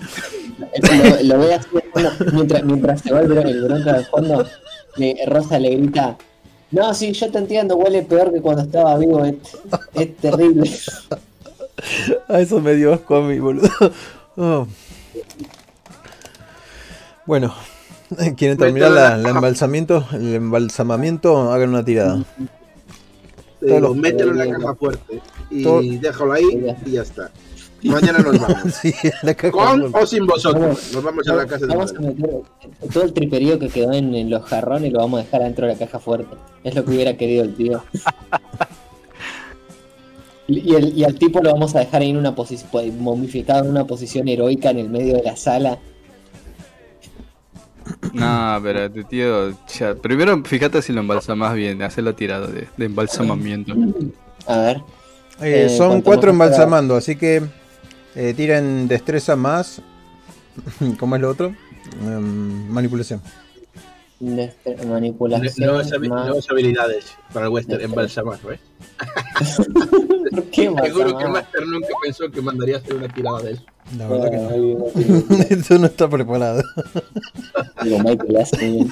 Lo, 0.62 1.24
lo 1.36 1.39
ve 1.39 1.53
así 1.53 1.68
de 1.74 1.82
fondo, 1.82 2.09
mientras, 2.34 2.64
mientras 2.64 3.01
se 3.01 3.14
va 3.14 3.20
el, 3.22 3.28
bron- 3.30 3.47
el 3.47 3.64
bronca 3.64 3.93
de 3.93 4.05
fondo, 4.05 4.45
Rosa 5.28 5.59
le 5.59 5.76
grita, 5.76 6.18
no, 6.72 6.93
sí, 6.93 7.12
yo 7.14 7.32
te 7.32 7.38
entiendo, 7.39 7.76
huele 7.76 8.01
peor 8.03 8.32
que 8.34 8.41
cuando 8.41 8.62
estaba 8.64 8.97
vivo, 8.97 9.24
es, 9.26 9.36
es 9.95 10.16
terrible. 10.18 10.70
A 12.30 12.39
eso 12.39 12.62
me 12.62 12.76
dio 12.76 12.93
asco 12.93 13.16
a 13.16 13.22
mí, 13.22 13.39
boludo. 13.39 13.70
Oh. 14.38 14.66
Bueno, 17.26 17.53
¿quieren 18.38 18.57
terminar 18.57 18.91
la, 18.91 19.18
la 19.18 19.30
embalsamiento? 19.30 20.05
El 20.14 20.36
embalsamamiento, 20.36 21.51
hagan 21.51 21.70
una 21.70 21.84
tirada. 21.84 22.24
Digo, 23.59 23.93
mételo 23.93 24.32
en 24.32 24.38
la 24.38 24.57
caja 24.57 24.76
fuerte 24.76 25.22
y 25.49 25.64
Todo- 25.64 25.82
déjalo 25.84 26.34
ahí 26.34 26.45
y 26.86 26.91
ya 26.91 27.01
está. 27.01 27.30
Mañana 27.84 28.20
nos 28.20 28.40
vamos. 28.40 28.58
Sí, 28.82 28.94
Con 29.52 29.92
o 29.96 30.06
sin 30.06 30.26
vosotros. 30.28 30.92
Nos 30.94 31.04
vamos 31.04 31.28
a 31.28 31.34
la 31.36 31.46
casa 31.48 31.66
de 31.66 31.76
Vamos 31.76 31.94
a 31.98 32.00
meter 32.02 32.30
todo 32.94 33.04
el 33.04 33.14
triperío 33.14 33.58
que 33.60 33.70
quedó 33.70 33.92
en, 33.94 34.14
en 34.16 34.30
los 34.30 34.44
jarrones 34.46 34.92
lo 34.92 35.00
vamos 35.00 35.20
a 35.20 35.24
dejar 35.24 35.42
adentro 35.42 35.66
de 35.68 35.74
la 35.74 35.80
caja 35.80 36.00
fuerte. 36.00 36.36
Es 36.64 36.76
lo 36.76 36.84
que 36.86 36.92
hubiera 36.92 37.16
querido 37.18 37.44
el 37.44 37.56
tío. 37.56 37.84
Y, 40.48 40.76
el- 40.76 40.98
y 40.98 41.06
al 41.06 41.16
tipo 41.16 41.40
lo 41.42 41.54
vamos 41.54 41.74
a 41.76 41.80
dejar 41.80 42.02
ahí 42.02 42.10
en 42.10 42.18
una 42.18 42.36
posición 42.36 42.70
momificado 43.00 43.64
en 43.64 43.70
una 43.70 43.86
posición 43.86 44.28
heroica 44.28 44.70
en 44.72 44.80
el 44.80 44.90
medio 44.90 45.16
de 45.16 45.24
la 45.24 45.38
sala. 45.38 45.78
No, 48.14 48.60
pero 48.62 48.92
tu 48.92 49.04
tío. 49.06 49.52
ya, 49.80 49.96
primero, 49.96 50.44
fíjate 50.44 50.82
si 50.82 50.92
lo 50.92 51.00
embalsamas 51.02 51.54
bien, 51.56 51.82
hacer 51.84 52.04
la 52.04 52.14
tirada 52.14 52.48
de, 52.48 52.68
de 52.76 52.86
embalsamamiento. 52.86 53.74
A 54.46 54.58
ver. 54.58 54.78
Eh, 55.42 55.68
Eh, 55.68 55.70
son 55.70 56.02
cuatro 56.02 56.32
embalsamando, 56.32 56.96
así 56.98 57.16
que 57.16 57.42
eh, 58.16 58.34
tiren 58.36 58.88
destreza 58.88 59.36
más. 59.36 59.82
¿Cómo 60.99 61.16
es 61.16 61.22
lo 61.22 61.30
otro? 61.30 61.55
Em, 62.03 62.68
manipulación. 62.70 63.22
Destre- 64.20 64.84
manipulación. 64.86 65.76
Más- 66.09 66.26
nuevas 66.28 66.47
habilidades 66.51 67.05
para 67.34 67.47
el 67.47 67.51
western. 67.51 67.91
¿Por 67.91 68.07
qué 70.51 70.70
más? 70.70 70.86
Seguro 70.86 71.18
que 71.18 71.24
el 71.24 71.30
Master 71.32 71.66
nunca 71.68 71.88
pensó 72.03 72.30
que 72.30 72.41
mandaría 72.41 72.78
hacer 72.78 72.93
una 72.95 73.07
tirada 73.07 73.39
de 73.41 73.51
eso. 73.53 73.64
La 73.97 74.07
verdad 74.07 74.30
que 74.30 74.38
no. 74.38 74.86
Esto 75.49 75.80
no 75.80 75.88
está 75.88 76.07
preparado. 76.07 76.62
Digo, 77.84 77.97
Michael, 77.99 78.38
hace. 78.38 78.86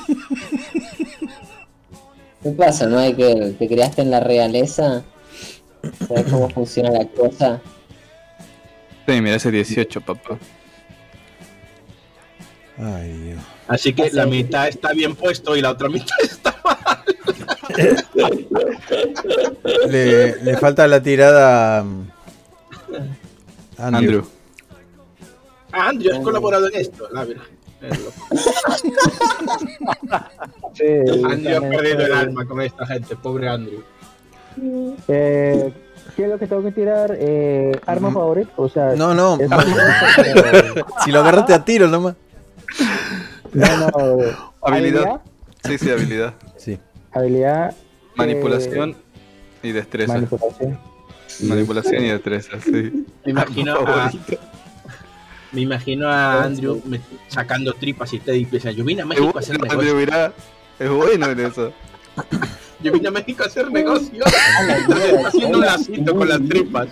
¿Qué 2.44 2.52
pasa, 2.52 2.88
Michael? 2.88 3.56
¿Te 3.58 3.68
creaste 3.68 4.02
en 4.02 4.12
la 4.12 4.20
realeza? 4.22 5.04
¿Sabes 6.08 6.26
cómo 6.32 6.50
funciona 6.50 6.90
la 6.92 7.06
cosa? 7.08 7.62
Sí, 9.10 9.22
mira 9.22 9.38
ese 9.38 9.50
18, 9.50 10.02
papá. 10.02 10.38
Ay, 12.78 13.12
Dios. 13.12 13.40
Así 13.68 13.92
que 13.92 14.04
Así 14.04 14.16
la 14.16 14.28
mitad 14.28 14.68
está 14.68 14.94
bien 14.94 15.16
puesto 15.16 15.56
y 15.56 15.62
la 15.62 15.72
otra 15.72 15.90
mitad 15.90 16.16
está 16.22 16.56
mal. 16.64 17.04
Le, 19.90 20.44
le 20.44 20.58
falta 20.58 20.88
la 20.88 21.02
tirada 21.02 21.80
a 21.80 21.86
Andrew. 23.78 23.98
Andrew. 23.98 24.28
Ah, 25.72 25.90
Andrew, 25.90 26.14
has 26.16 26.20
colaborado 26.20 26.68
en 26.68 26.76
esto. 26.76 27.10
La 27.12 27.26
verdad. 27.26 27.44
Sí, 30.74 30.86
Andrew 31.26 31.58
ha 31.58 31.62
perdido 31.62 32.06
el 32.06 32.14
alma 32.14 32.46
con 32.46 32.62
esta 32.62 32.86
gente, 32.86 33.16
pobre 33.16 33.50
Andrew. 33.50 33.84
Eh, 35.08 35.74
¿Qué 36.16 36.24
es 36.24 36.30
lo 36.30 36.38
que 36.40 36.48
tengo 36.48 36.64
que 36.64 36.72
tirar? 36.72 37.16
Eh, 37.20 37.72
¿Arma 37.86 38.12
favorita? 38.12 38.52
O 38.58 38.68
sea, 38.70 38.94
No, 38.96 39.14
no, 39.14 39.38
es- 39.40 39.50
si 41.06 41.12
lo 41.12 41.20
agarraste 41.20 41.54
a 41.54 41.64
tiro 41.64 41.88
nomás. 41.88 42.16
no, 43.54 43.78
no, 43.78 44.50
Habilidad. 44.62 45.22
Sí, 45.64 45.78
sí, 45.78 45.90
habilidad. 45.92 46.34
Sí. 46.58 46.80
Habilidad. 47.12 47.76
Manipulación 48.16 48.92
eh, 48.92 49.68
y 49.70 49.72
destreza. 49.72 50.14
manipulación. 50.14 50.80
Manipulación 51.44 52.04
y 52.04 52.08
destreza, 52.10 52.60
sí. 52.62 53.06
Me 53.26 53.32
imagino 53.32 53.76
a, 53.76 54.12
me 55.52 55.62
imagino 55.62 56.10
a 56.10 56.44
Andrew 56.44 56.82
me- 56.86 57.02
sacando 57.28 57.74
tripas 57.74 58.14
y 58.14 58.20
te 58.20 58.32
dice, 58.34 58.74
yo 58.76 58.84
vine 58.84 59.02
a 59.04 59.06
México 59.06 59.32
a 59.36 59.40
hacer 59.40 59.56
Andrew, 59.56 59.70
negocio. 59.82 59.96
mirá. 59.96 60.34
Es 60.80 60.90
bueno 60.90 61.26
en 61.28 61.40
eso. 61.40 61.72
Yo 62.82 62.92
vine 62.94 63.08
a 63.10 63.12
México 63.12 63.44
a 63.44 63.48
hacer 63.48 63.70
negocio. 63.72 64.24
Entonces 64.80 65.14
está 65.14 65.28
haciendo 65.28 65.58
un 65.58 65.66
lacito 65.66 66.16
con 66.16 66.30
las 66.30 66.40
tripas. 66.48 66.88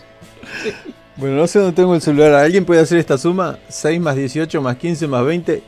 Bueno, 1.16 1.36
no 1.38 1.48
sé 1.48 1.60
dónde 1.60 1.76
tengo 1.76 1.96
el 1.96 2.02
celular. 2.02 2.34
¿Alguien 2.36 2.66
puede 2.66 2.82
hacer 2.82 2.98
esta 2.98 3.18
suma? 3.18 3.58
6 3.70 4.00
más 4.00 4.16
18 4.16 4.62
más 4.62 4.76
15 4.78 5.08
más 5.08 5.26
20. 5.26 5.64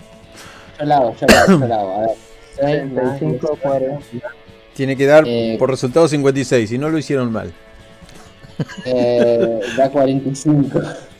Yo 0.80 0.86
la 0.86 0.98
hago, 0.98 1.16
yo 1.20 1.28
la 1.28 1.42
hago, 1.42 1.60
yo 1.60 1.68
la 1.68 1.76
hago. 1.76 1.96
A 1.96 2.00
ver. 2.02 2.10
Seis 2.56 2.92
más 2.92 3.20
35, 3.20 3.48
18. 3.48 3.62
40. 3.62 4.00
Tiene 4.76 4.96
que 4.96 5.06
dar 5.06 5.24
Eh, 5.28 5.56
por 5.58 5.70
resultado 5.70 6.08
56. 6.08 6.70
Si 6.70 6.78
no 6.78 6.90
lo 6.90 6.98
hicieron 6.98 7.32
mal. 7.32 7.52
Eh, 8.86 9.60
da 9.78 9.90
45. 9.90 10.82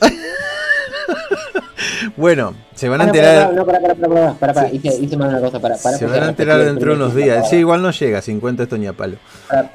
Bueno, 2.16 2.54
se 2.74 2.88
van 2.88 3.00
a 3.00 3.04
no, 3.04 3.10
enterar. 3.10 3.52
No, 3.52 3.64
pará, 3.66 3.80
pará, 3.80 3.94
pará, 3.94 4.32
pará, 4.34 4.52
pará. 4.54 4.68
Hice, 4.72 4.88
hice 5.00 5.16
mal 5.16 5.28
una 5.28 5.40
cosa, 5.40 5.60
pará, 5.60 5.76
pará. 5.82 5.96
Se 5.96 6.06
van 6.06 6.22
a 6.22 6.28
enterar 6.28 6.64
dentro 6.64 6.90
de 6.90 6.96
unos 6.96 7.14
días. 7.14 7.48
Sí, 7.48 7.56
igual 7.56 7.82
no 7.82 7.90
llega. 7.90 8.20
50 8.22 8.62
esto 8.64 8.78
ni 8.78 8.86
a 8.86 8.92
palo. 8.92 9.16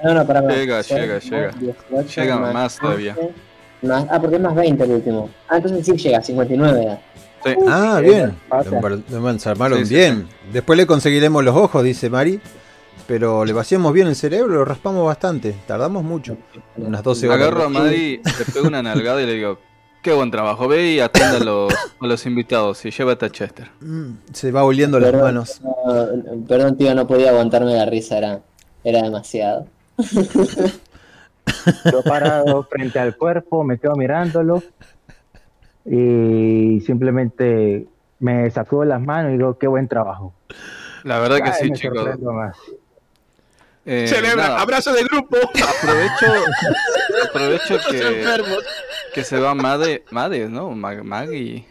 No, 0.03 0.13
no, 0.13 0.25
pará. 0.25 0.41
Llega, 0.41 0.81
llega, 0.81 1.19
llega. 1.19 1.51
18 1.51 2.21
Llega 2.21 2.37
más 2.37 2.77
todavía. 2.77 3.13
15, 3.15 3.33
más- 3.83 4.05
ah, 4.09 4.19
porque 4.19 4.35
es 4.37 4.41
más 4.41 4.55
20 4.55 4.83
el 4.83 4.91
último. 4.91 5.29
Ah, 5.49 5.57
entonces 5.57 5.85
sí 5.85 5.93
llega, 5.97 6.21
59 6.21 6.85
da. 6.85 6.99
Sí. 7.43 7.53
Ah, 7.67 7.99
bien. 8.01 8.35
Sí, 8.63 9.85
sí, 9.85 9.93
bien. 9.93 10.27
Después 10.51 10.77
le 10.77 10.87
conseguiremos 10.87 11.43
los 11.43 11.55
ojos, 11.55 11.83
dice 11.83 12.09
Mari. 12.09 12.39
Pero 13.07 13.45
le 13.45 13.53
vaciamos 13.53 13.93
bien 13.93 14.07
el 14.07 14.15
cerebro, 14.15 14.51
lo 14.55 14.65
raspamos 14.65 15.05
bastante. 15.05 15.53
Tardamos 15.67 16.03
mucho. 16.03 16.37
Unas 16.75 17.03
12 17.03 17.27
horas. 17.27 17.41
Agarro 17.41 17.65
a 17.65 17.69
Maddy, 17.69 18.17
le 18.17 18.45
pego 18.51 18.67
una 18.67 18.81
nalgada 18.81 19.21
y 19.21 19.27
le 19.27 19.33
digo, 19.33 19.59
qué 20.05 20.13
buen 20.13 20.29
trabajo, 20.29 20.67
ve 20.67 20.91
y 20.91 20.99
atienda 20.99 21.37
a 21.37 21.39
los, 21.39 21.73
a 21.99 22.05
los 22.05 22.27
invitados 22.27 22.85
y 22.85 22.91
llévate 22.91 23.25
a 23.25 23.29
Chester. 23.31 23.71
Mm, 23.81 24.11
Se 24.33 24.51
va 24.51 24.63
oliendo 24.63 24.99
las 24.99 25.11
manos. 25.11 25.59
no, 25.63 26.45
perdón, 26.47 26.77
tío, 26.77 26.93
no 26.93 27.07
podía 27.07 27.31
aguantarme 27.31 27.73
la 27.73 27.87
risa, 27.87 28.19
era, 28.19 28.39
era 28.83 29.01
demasiado. 29.01 29.65
Yo 31.91 32.03
parado 32.03 32.63
frente 32.65 32.99
al 32.99 33.17
cuerpo, 33.17 33.63
me 33.63 33.79
quedo 33.79 33.95
mirándolo 33.95 34.61
y 35.85 36.81
simplemente 36.85 37.87
me 38.19 38.51
sacudo 38.51 38.85
las 38.85 39.01
manos 39.01 39.31
y 39.31 39.37
digo, 39.37 39.57
qué 39.57 39.65
buen 39.65 39.87
trabajo. 39.87 40.35
La 41.03 41.17
verdad 41.17 41.37
que 41.37 41.49
Ay, 41.49 41.55
sí, 41.61 41.71
me 41.71 41.77
chicos. 41.77 42.07
Eh, 43.87 44.07
Celebra, 44.07 44.49
nada, 44.49 44.61
abrazo 44.61 44.93
de 44.93 45.03
grupo. 45.03 45.37
aprovecho, 45.37 46.25
aprovecho 47.29 47.73
Los 47.75 47.85
que, 47.85 48.01
enfermos. 48.01 48.63
Que 49.15 49.23
se 49.23 49.39
va 49.39 49.55
Made, 49.55 50.03
Made, 50.11 50.49
¿no? 50.49 50.71
Mag- 50.71 51.03
Maggie. 51.03 51.65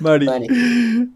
Mari. 0.00 0.26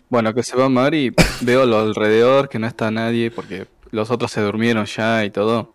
Bueno, 0.09 0.32
que 0.32 0.45
se 0.45 0.57
va 0.57 0.68
Mari, 0.68 1.12
veo 1.40 1.62
a 1.62 1.66
lo 1.66 1.80
alrededor, 1.80 2.49
que 2.49 2.61
no 2.61 2.68
está 2.68 2.93
nadie, 2.93 3.32
porque 3.32 3.66
los 3.90 4.12
otros 4.12 4.30
se 4.30 4.40
durmieron 4.40 4.86
ya 4.86 5.24
y 5.24 5.30
todo. 5.30 5.74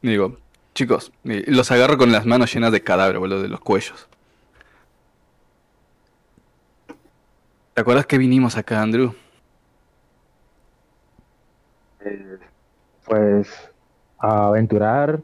Y 0.00 0.08
digo, 0.08 0.38
chicos, 0.74 1.12
y 1.24 1.50
los 1.50 1.70
agarro 1.70 1.98
con 1.98 2.10
las 2.10 2.24
manos 2.24 2.52
llenas 2.52 2.72
de 2.72 2.82
cadáver, 2.82 3.18
boludo, 3.18 3.42
de 3.42 3.48
los 3.48 3.60
cuellos. 3.60 4.08
¿Te 7.74 7.82
acuerdas 7.82 8.06
que 8.06 8.16
vinimos 8.16 8.56
acá, 8.56 8.80
Andrew? 8.80 9.14
Pues 13.04 13.48
a 14.18 14.46
aventurar, 14.46 15.20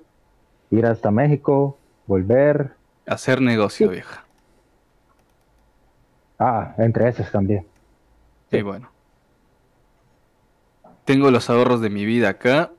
ir 0.71 0.85
hasta 0.85 1.11
México, 1.11 1.79
volver. 2.07 2.82
Hacer 3.07 3.41
negocio, 3.41 3.91
vieja. 3.91 4.25
Ah, 6.39 6.75
entre 6.79 7.09
esos 7.09 7.31
también. 7.31 7.67
Y 8.51 8.63
bueno. 8.63 8.91
Tengo 11.05 11.31
los 11.31 11.51
ahorros 11.51 11.81
de 11.81 11.91
mi 11.91 12.05
vida 12.05 12.29
acá, 12.29 12.71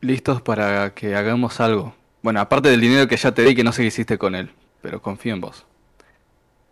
listos 0.00 0.40
para 0.40 0.94
que 0.94 1.16
hagamos 1.16 1.60
algo. 1.60 1.94
Bueno, 2.22 2.40
aparte 2.40 2.68
del 2.68 2.80
dinero 2.80 3.08
que 3.08 3.16
ya 3.16 3.32
te 3.32 3.42
di, 3.42 3.54
que 3.54 3.64
no 3.64 3.72
sé 3.72 3.82
qué 3.82 3.88
hiciste 3.88 4.18
con 4.18 4.34
él, 4.34 4.50
pero 4.82 5.02
confío 5.02 5.34
en 5.34 5.40
vos. 5.40 5.66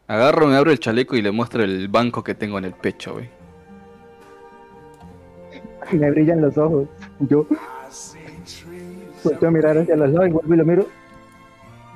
Agarro, 0.06 0.46
me 0.46 0.56
abro 0.56 0.70
el 0.70 0.78
chaleco 0.78 1.16
y 1.16 1.22
le 1.22 1.30
muestro 1.30 1.62
el 1.62 1.88
banco 1.88 2.22
que 2.22 2.34
tengo 2.34 2.58
en 2.58 2.66
el 2.66 2.74
pecho, 2.74 3.14
güey. 3.14 3.28
Me 5.92 6.10
brillan 6.10 6.40
los 6.40 6.56
ojos. 6.56 6.88
Yo 7.20 7.46
vuelto 9.24 9.46
a 9.46 9.50
mirar 9.50 9.78
hacia 9.78 9.96
los 9.96 10.10
lados 10.10 10.28
y 10.28 10.32
vuelvo 10.32 10.54
y 10.54 10.56
lo 10.56 10.64
miro. 10.64 11.01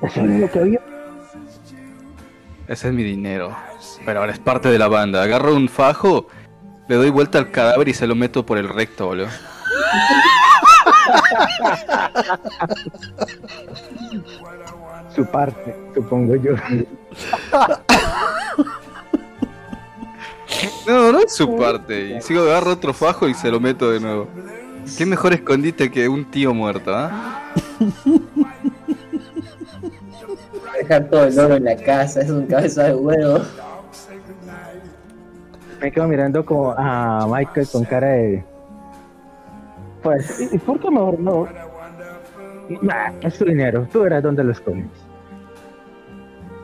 ¿Eso 0.01 0.21
es 0.21 0.39
lo 0.39 0.51
que 0.51 0.59
había? 0.59 0.79
Ese 2.67 2.89
es 2.89 2.93
mi 2.93 3.03
dinero. 3.03 3.55
Pero 4.05 4.19
ahora 4.19 4.33
es 4.33 4.39
parte 4.39 4.69
de 4.69 4.77
la 4.77 4.87
banda. 4.87 5.23
Agarro 5.23 5.55
un 5.55 5.69
fajo, 5.69 6.27
le 6.87 6.95
doy 6.95 7.09
vuelta 7.09 7.39
al 7.39 7.51
cadáver 7.51 7.87
y 7.87 7.93
se 7.93 8.05
lo 8.07 8.15
meto 8.15 8.45
por 8.45 8.57
el 8.57 8.69
recto, 8.69 9.07
boludo. 9.07 9.27
Su 15.15 15.25
parte, 15.25 15.75
supongo 15.95 16.35
yo. 16.35 16.53
No, 20.87 21.11
no 21.11 21.19
es 21.19 21.33
su 21.33 21.57
parte. 21.57 22.17
Y 22.17 22.21
sigo 22.21 22.43
agarro 22.43 22.73
otro 22.73 22.93
fajo 22.93 23.27
y 23.27 23.33
se 23.33 23.49
lo 23.49 23.59
meto 23.59 23.91
de 23.91 23.99
nuevo. 23.99 24.27
Qué 24.97 25.05
mejor 25.05 25.33
escondite 25.33 25.91
que 25.91 26.07
un 26.07 26.25
tío 26.25 26.53
muerto, 26.53 26.95
¿ah? 26.95 27.51
Dejar 30.87 31.09
todo 31.09 31.25
el 31.25 31.37
oro 31.37 31.55
en 31.55 31.65
la 31.65 31.75
casa, 31.75 32.21
es 32.21 32.29
un 32.29 32.45
cabeza 32.45 32.85
de 32.85 32.95
huevo. 32.95 33.41
Me 35.81 35.91
quedo 35.91 36.07
mirando 36.07 36.45
como 36.45 36.73
a 36.77 37.27
Michael 37.29 37.67
con 37.69 37.83
cara 37.83 38.07
de. 38.07 38.45
Pues, 40.01 40.49
¿y 40.49 40.57
por 40.57 40.79
qué 40.79 40.89
mejor 40.89 41.19
no? 41.19 41.45
Nah, 42.81 43.11
es 43.21 43.37
tu 43.37 43.43
dinero, 43.43 43.85
tú 43.91 44.03
verás 44.03 44.23
dónde 44.23 44.45
lo 44.45 44.53
escondes. 44.53 44.87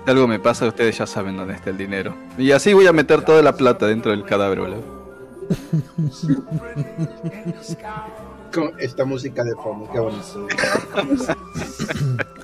Si 0.05 0.11
algo 0.11 0.26
me 0.26 0.39
pasa, 0.39 0.67
ustedes 0.67 0.97
ya 0.97 1.05
saben 1.05 1.36
dónde 1.36 1.55
está 1.55 1.69
el 1.69 1.78
dinero. 1.78 2.15
Y 2.38 2.51
así 2.51 2.74
voy 2.74 2.88
a 2.88 2.93
meter 2.93 3.24
toda 3.24 3.41
la 3.41 3.57
plata 3.57 3.88
dentro 3.88 4.11
del 4.11 4.24
cadáver, 4.24 4.61
boludo. 4.61 5.03
Con 8.54 8.74
esta 8.78 9.04
música 9.04 9.43
de 9.43 9.56
fondo, 9.56 9.89
qué 9.91 9.99
bonito. 9.99 10.47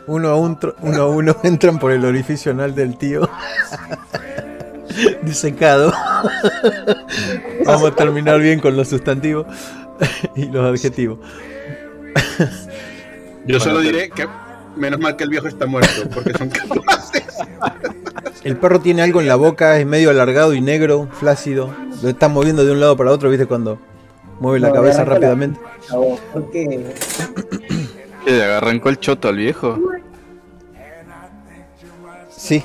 Uno 0.08 0.30
a, 0.30 0.36
un 0.36 0.58
uno, 0.82 1.02
a 1.04 1.08
uno 1.08 1.36
entran 1.44 1.78
por 1.78 1.92
el 1.92 2.04
orificio 2.04 2.52
anal 2.52 2.74
del 2.74 2.98
tío. 2.98 3.30
Disecado. 5.22 5.94
Vamos 7.64 7.92
a 7.92 7.96
terminar 7.96 8.40
bien 8.40 8.60
con 8.60 8.76
los 8.76 8.88
sustantivos 8.88 9.46
y 10.36 10.46
los 10.46 10.66
adjetivos. 10.66 11.20
Yo 13.46 13.60
solo 13.60 13.82
diré 13.82 14.10
que 14.10 14.28
menos 14.76 15.00
mal 15.00 15.16
que 15.16 15.26
el 15.26 15.30
viejo 15.30 15.48
está 15.48 15.68
muerto, 15.68 16.10
porque 16.12 16.34
son 16.36 16.50
capaces. 16.50 17.24
El 18.44 18.58
perro 18.58 18.80
tiene 18.80 19.04
algo 19.04 19.22
en 19.22 19.28
la 19.28 19.36
boca, 19.36 19.78
es 19.78 19.86
medio 19.86 20.10
alargado 20.10 20.56
y 20.56 20.62
negro, 20.62 21.08
flácido. 21.12 21.72
Lo 22.02 22.10
está 22.10 22.30
moviendo 22.30 22.66
de 22.66 22.72
un 22.72 22.80
lado 22.80 22.98
para 22.98 23.12
otro, 23.12 23.30
¿viste? 23.30 23.46
Cuando 23.46 23.80
mueve 24.40 24.60
la 24.60 24.70
No, 24.70 24.74
cabeza 24.76 25.00
la- 25.00 25.06
rápidamente. 25.06 25.60
¿Por 26.34 26.52
qué? 26.52 26.94
¿Qué, 28.26 28.32
le 28.32 28.44
arrancó 28.44 28.90
el 28.90 29.00
choto 29.00 29.28
al 29.28 29.38
viejo? 29.38 29.78
Sí. 32.30 32.64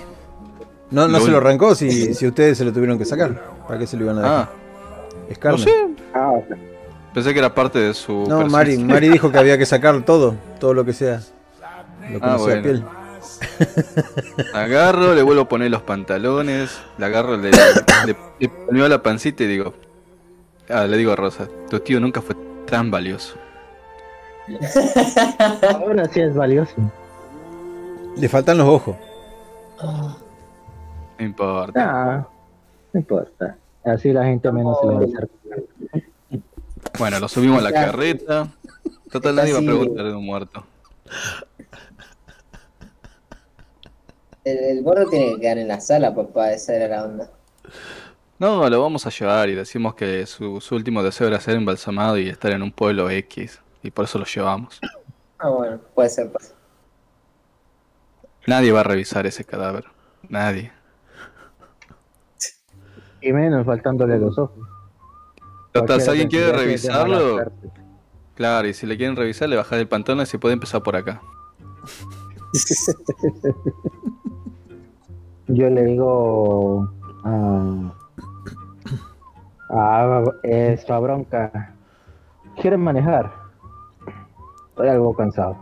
No, 0.90 1.08
no 1.08 1.18
Lo 1.18 1.24
se 1.24 1.30
lo 1.30 1.38
arrancó 1.38 1.74
si, 1.74 2.14
si 2.14 2.26
ustedes 2.26 2.58
se 2.58 2.64
lo 2.64 2.72
tuvieron 2.72 2.98
que 2.98 3.04
sacar. 3.04 3.42
¿Para 3.66 3.78
qué 3.78 3.86
se 3.86 3.96
lo 3.96 4.04
iban 4.04 4.18
a 4.18 4.22
dejar? 4.22 4.36
Ah, 4.36 4.50
es 5.28 5.38
no 5.42 5.58
sé. 5.58 5.70
Ah. 6.14 6.32
Pensé 7.12 7.32
que 7.32 7.38
era 7.38 7.54
parte 7.54 7.78
de 7.78 7.94
su. 7.94 8.24
No. 8.28 8.46
Mari, 8.46 8.78
Mari 8.78 9.08
dijo 9.08 9.30
que 9.30 9.38
había 9.38 9.56
que 9.56 9.66
sacar 9.66 10.02
todo, 10.04 10.34
todo 10.60 10.74
lo 10.74 10.84
que 10.84 10.92
sea. 10.92 11.20
Lo 12.12 12.20
que 12.20 12.26
Ah, 12.26 12.32
no 12.32 12.38
sea 12.38 12.46
bueno. 12.46 12.62
piel. 12.62 12.84
Agarro, 14.54 15.14
le 15.14 15.22
vuelvo 15.22 15.42
a 15.42 15.48
poner 15.48 15.70
los 15.70 15.82
pantalones, 15.82 16.78
le 16.98 17.06
agarro, 17.06 17.36
le, 17.36 17.50
le, 17.50 18.88
la 18.88 19.02
pancita 19.02 19.44
y 19.44 19.46
digo. 19.46 19.74
Ah, 20.68 20.86
le 20.86 20.96
digo 20.96 21.12
a 21.12 21.16
Rosa, 21.16 21.48
tu 21.68 21.78
tío 21.80 22.00
nunca 22.00 22.22
fue 22.22 22.34
tan 22.66 22.90
valioso. 22.90 23.36
Ahora 25.74 26.06
sí 26.06 26.20
es 26.20 26.34
valioso. 26.34 26.74
Le 28.16 28.28
faltan 28.28 28.58
los 28.58 28.68
ojos. 28.68 28.96
No 29.82 31.24
importa. 31.24 31.80
Ah, 31.84 32.28
no 32.92 33.00
importa. 33.00 33.56
Así 33.84 34.12
la 34.12 34.24
gente 34.24 34.50
menos 34.52 34.78
se 34.80 34.86
le 34.86 34.94
va 34.94 35.00
a 35.00 35.04
hacer. 35.04 35.30
Bueno, 36.98 37.18
lo 37.20 37.28
subimos 37.28 37.58
a 37.58 37.62
la 37.62 37.72
carreta. 37.72 38.48
Total, 39.10 39.34
nadie 39.34 39.52
va 39.52 39.58
a 39.58 39.62
preguntar 39.62 40.04
de 40.06 40.14
un 40.14 40.24
muerto. 40.24 40.64
El, 44.44 44.58
el 44.58 44.82
gordo 44.82 45.08
tiene 45.08 45.34
que 45.34 45.40
quedar 45.40 45.58
en 45.58 45.68
la 45.68 45.80
sala, 45.80 46.14
papá, 46.14 46.52
esa 46.52 46.74
era 46.74 46.88
la 46.88 47.04
onda. 47.04 47.30
No, 48.38 48.68
lo 48.68 48.82
vamos 48.82 49.06
a 49.06 49.10
llevar 49.10 49.48
y 49.48 49.54
decimos 49.54 49.94
que 49.94 50.26
su, 50.26 50.60
su 50.60 50.74
último 50.74 51.02
deseo 51.02 51.28
era 51.28 51.40
ser 51.40 51.56
embalsamado 51.56 52.18
y 52.18 52.28
estar 52.28 52.52
en 52.52 52.62
un 52.62 52.72
pueblo 52.72 53.08
X. 53.08 53.60
Y 53.82 53.90
por 53.90 54.06
eso 54.06 54.18
lo 54.18 54.24
llevamos. 54.24 54.80
Ah, 55.38 55.48
bueno, 55.48 55.78
puede 55.94 56.08
ser. 56.08 56.32
puede 56.32 56.46
ser. 56.46 56.56
Nadie 58.46 58.72
va 58.72 58.80
a 58.80 58.84
revisar 58.84 59.26
ese 59.26 59.44
cadáver. 59.44 59.84
Nadie. 60.28 60.72
Y 63.20 63.32
menos 63.32 63.64
faltándole 63.64 64.18
los 64.18 64.38
ojos. 64.38 64.68
Total, 65.72 66.00
si 66.00 66.10
alguien 66.10 66.28
quiere 66.28 66.52
revisarlo, 66.52 67.52
claro, 68.34 68.68
y 68.68 68.74
si 68.74 68.86
le 68.86 68.96
quieren 68.96 69.16
revisar, 69.16 69.48
le 69.48 69.56
bajas 69.56 69.78
el 69.78 69.88
pantalón 69.88 70.22
y 70.22 70.26
se 70.26 70.38
puede 70.38 70.54
empezar 70.54 70.82
por 70.82 70.94
acá. 70.94 71.20
Yo 75.48 75.68
le 75.68 75.84
digo 75.84 76.90
a, 77.24 77.92
a 79.74 80.22
esta 80.42 80.98
bronca. 80.98 81.74
¿Quieren 82.60 82.80
manejar? 82.80 83.32
Estoy 84.68 84.88
algo 84.88 85.14
cansado. 85.14 85.56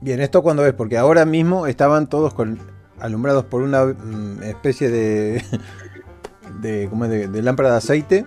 Bien, 0.00 0.20
¿esto 0.20 0.42
cuando 0.42 0.66
es? 0.66 0.72
Porque 0.74 0.98
ahora 0.98 1.24
mismo 1.24 1.66
estaban 1.66 2.08
todos 2.08 2.34
con, 2.34 2.58
alumbrados 3.00 3.44
por 3.44 3.62
una 3.62 3.84
mm, 3.84 4.42
especie 4.42 4.90
de, 4.90 5.42
de, 6.60 6.88
¿cómo 6.90 7.04
es? 7.04 7.10
de, 7.10 7.28
de 7.28 7.42
lámpara 7.42 7.70
de 7.70 7.76
aceite. 7.76 8.26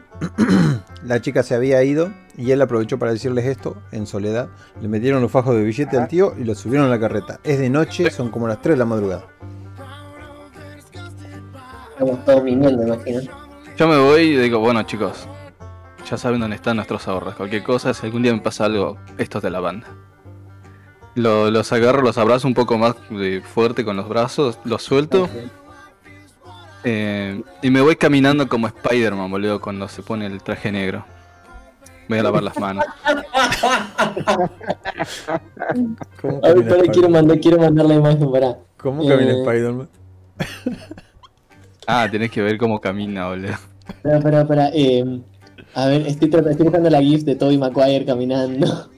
La 1.04 1.22
chica 1.22 1.44
se 1.44 1.54
había 1.54 1.84
ido 1.84 2.10
y 2.38 2.52
él 2.52 2.62
aprovechó 2.62 2.98
para 2.98 3.12
decirles 3.12 3.46
esto 3.46 3.78
en 3.92 4.08
soledad. 4.08 4.50
Le 4.82 4.88
metieron 4.88 5.22
los 5.22 5.32
fajos 5.32 5.56
de 5.56 5.64
billete 5.64 5.98
al 5.98 6.08
tío 6.08 6.34
y 6.38 6.44
lo 6.44 6.56
subieron 6.56 6.88
a 6.88 6.90
la 6.90 7.00
carreta. 7.00 7.40
Es 7.44 7.60
de 7.60 7.70
noche, 7.70 8.10
son 8.10 8.32
como 8.32 8.48
las 8.48 8.62
3 8.62 8.74
de 8.74 8.80
la 8.80 8.86
madrugada. 8.86 9.26
Estamos 11.92 12.26
todos 12.26 12.44
viniendo, 12.44 12.84
imagino. 12.84 13.45
Yo 13.78 13.88
me 13.88 13.98
voy 13.98 14.22
y 14.22 14.38
digo, 14.38 14.60
bueno 14.60 14.84
chicos, 14.84 15.28
ya 16.10 16.18
saben 16.18 16.40
dónde 16.40 16.56
están 16.56 16.78
nuestros 16.78 17.08
ahorros. 17.08 17.36
Cualquier 17.36 17.64
cosa, 17.64 17.94
si 17.94 18.06
algún 18.06 18.24
día 18.24 18.34
me 18.34 18.40
pasa 18.40 18.66
algo, 18.66 18.98
esto 19.18 19.40
es 19.40 19.44
de 19.44 19.50
la 19.50 19.60
banda. 19.60 19.88
Lo- 21.16 21.50
los 21.52 21.72
agarro, 21.74 22.02
los 22.02 22.18
abrazo 22.18 22.48
un 22.48 22.54
poco 22.54 22.78
más 22.78 22.96
de 23.10 23.42
fuerte 23.42 23.84
con 23.86 23.96
los 23.98 24.08
brazos, 24.10 24.60
los 24.66 24.82
suelto 24.84 25.30
eh, 26.84 27.42
y 27.62 27.70
me 27.70 27.82
voy 27.82 27.96
caminando 27.96 28.48
como 28.48 28.68
Spider-Man, 28.68 29.32
boludo, 29.32 29.60
cuando 29.60 29.88
se 29.88 30.04
pone 30.04 30.26
el 30.28 30.42
traje 30.44 30.72
negro. 30.72 31.06
Voy 32.08 32.20
a 32.20 32.24
lavar 32.24 32.44
las 32.44 32.58
manos. 32.60 32.86
¿Cómo 36.22 36.40
A 36.44 36.54
ver, 36.54 36.68
para, 36.68 36.82
quiero 36.92 37.10
mandar, 37.10 37.40
quiero 37.40 37.58
mandar 37.60 37.86
la 37.88 37.96
imagen 37.96 38.32
para. 38.32 38.58
¿Cómo 38.78 39.08
camina 39.08 39.32
Eh. 39.32 39.40
Spider-Man? 39.42 39.90
Ah, 41.88 42.08
tenés 42.12 42.30
que 42.30 42.42
ver 42.44 42.58
cómo 42.60 42.80
camina, 42.80 43.28
boludo. 43.30 43.54
Espera, 43.88 44.18
espera, 44.18 44.42
espera. 44.42 44.70
Eh, 44.74 45.22
a 45.74 45.88
ver, 45.88 46.08
estoy, 46.08 46.30
estoy 46.30 46.64
buscando 46.64 46.90
la 46.90 47.02
GIF 47.02 47.24
de 47.24 47.36
Toby 47.36 47.58
Maguire 47.58 48.06
caminando. 48.06 48.90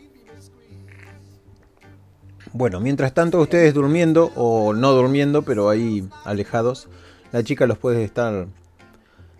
Bueno, 2.53 2.79
mientras 2.79 3.13
tanto 3.13 3.39
ustedes 3.39 3.73
durmiendo 3.73 4.31
o 4.35 4.73
no 4.73 4.91
durmiendo, 4.93 5.43
pero 5.43 5.69
ahí 5.69 6.07
alejados, 6.23 6.87
la 7.31 7.43
chica 7.43 7.67
los 7.67 7.77
puede 7.77 8.03
estar 8.03 8.47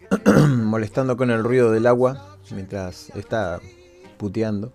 molestando 0.55 1.17
con 1.17 1.31
el 1.31 1.43
ruido 1.43 1.71
del 1.71 1.87
agua 1.87 2.37
mientras 2.51 3.09
está 3.15 3.59
puteando 4.17 4.71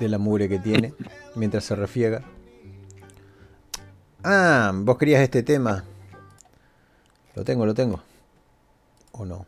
de 0.00 0.08
la 0.08 0.18
mugre 0.18 0.48
que 0.48 0.58
tiene 0.58 0.94
mientras 1.34 1.64
se 1.64 1.76
refiega. 1.76 2.22
Ah, 4.22 4.72
vos 4.74 4.96
querías 4.98 5.22
este 5.22 5.42
tema. 5.42 5.84
Lo 7.34 7.44
tengo, 7.44 7.66
lo 7.66 7.74
tengo. 7.74 8.00
¿O 9.18 9.24
no? 9.24 9.46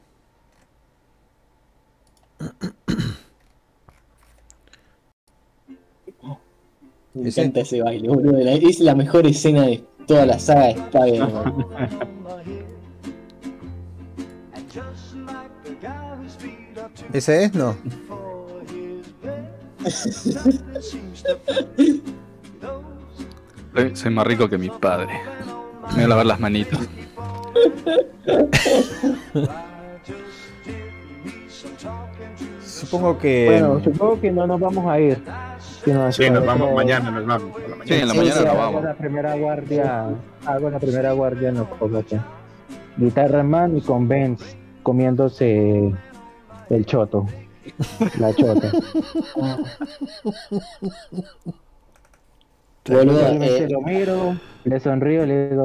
Me 7.14 7.28
Ese- 7.28 7.40
encanta 7.40 7.60
ese 7.60 7.82
baile, 7.82 8.08
boludo. 8.08 8.38
Es 8.38 8.80
la 8.80 8.94
mejor 8.94 9.26
escena 9.26 9.62
de 9.62 9.82
toda 10.06 10.26
la 10.26 10.38
saga 10.38 10.66
de 10.66 10.70
Spider-Man. 10.72 11.66
¿Ese 17.12 17.44
es? 17.44 17.54
No. 17.54 17.76
Soy, 23.74 23.96
soy 23.96 24.10
más 24.10 24.26
rico 24.26 24.48
que 24.48 24.58
mi 24.58 24.70
padre. 24.70 25.08
Me 25.90 25.94
voy 25.94 26.04
a 26.04 26.08
lavar 26.08 26.26
las 26.26 26.40
manitos. 26.40 26.80
Supongo 32.62 33.18
que... 33.18 33.46
Bueno, 33.46 33.82
supongo 33.82 34.20
que 34.20 34.30
no 34.30 34.46
nos 34.46 34.60
vamos 34.60 34.86
a 34.86 35.00
ir. 35.00 35.22
Si 35.84 35.90
no, 35.92 36.10
Sí, 36.12 36.28
nos 36.30 36.44
vamos 36.44 36.74
mañana, 36.74 37.10
nos 37.10 37.26
vamos. 37.26 37.50
por 37.52 37.60
la 37.62 37.68
Sí, 37.68 37.78
mañana. 37.78 38.02
en 38.02 38.08
la 38.08 38.12
Sí, 38.14 38.18
mañana 38.18 38.40
nos 38.40 38.48
hago 38.50 38.58
vamos. 38.58 38.84
la 38.84 38.94
primera 38.94 39.34
guardia, 39.36 40.06
hago 40.46 40.70
la 40.70 40.78
primera 40.80 41.12
guardia 41.12 41.48
en 41.50 41.54
los. 41.56 41.68
Guitarra 42.96 43.40
en 43.40 43.50
mano 43.50 43.76
y 43.76 43.80
con 43.82 44.08
Benz 44.08 44.56
comiéndose 44.82 45.92
el 46.70 46.86
choto, 46.86 47.26
la 48.18 48.32
chota. 48.34 48.70
Simplemente 52.84 53.64
eh, 53.64 53.68
lo 53.68 53.80
miro, 53.82 54.36
le 54.64 54.80
sonrío 54.80 55.24
y 55.24 55.26
le 55.26 55.48
digo, 55.50 55.62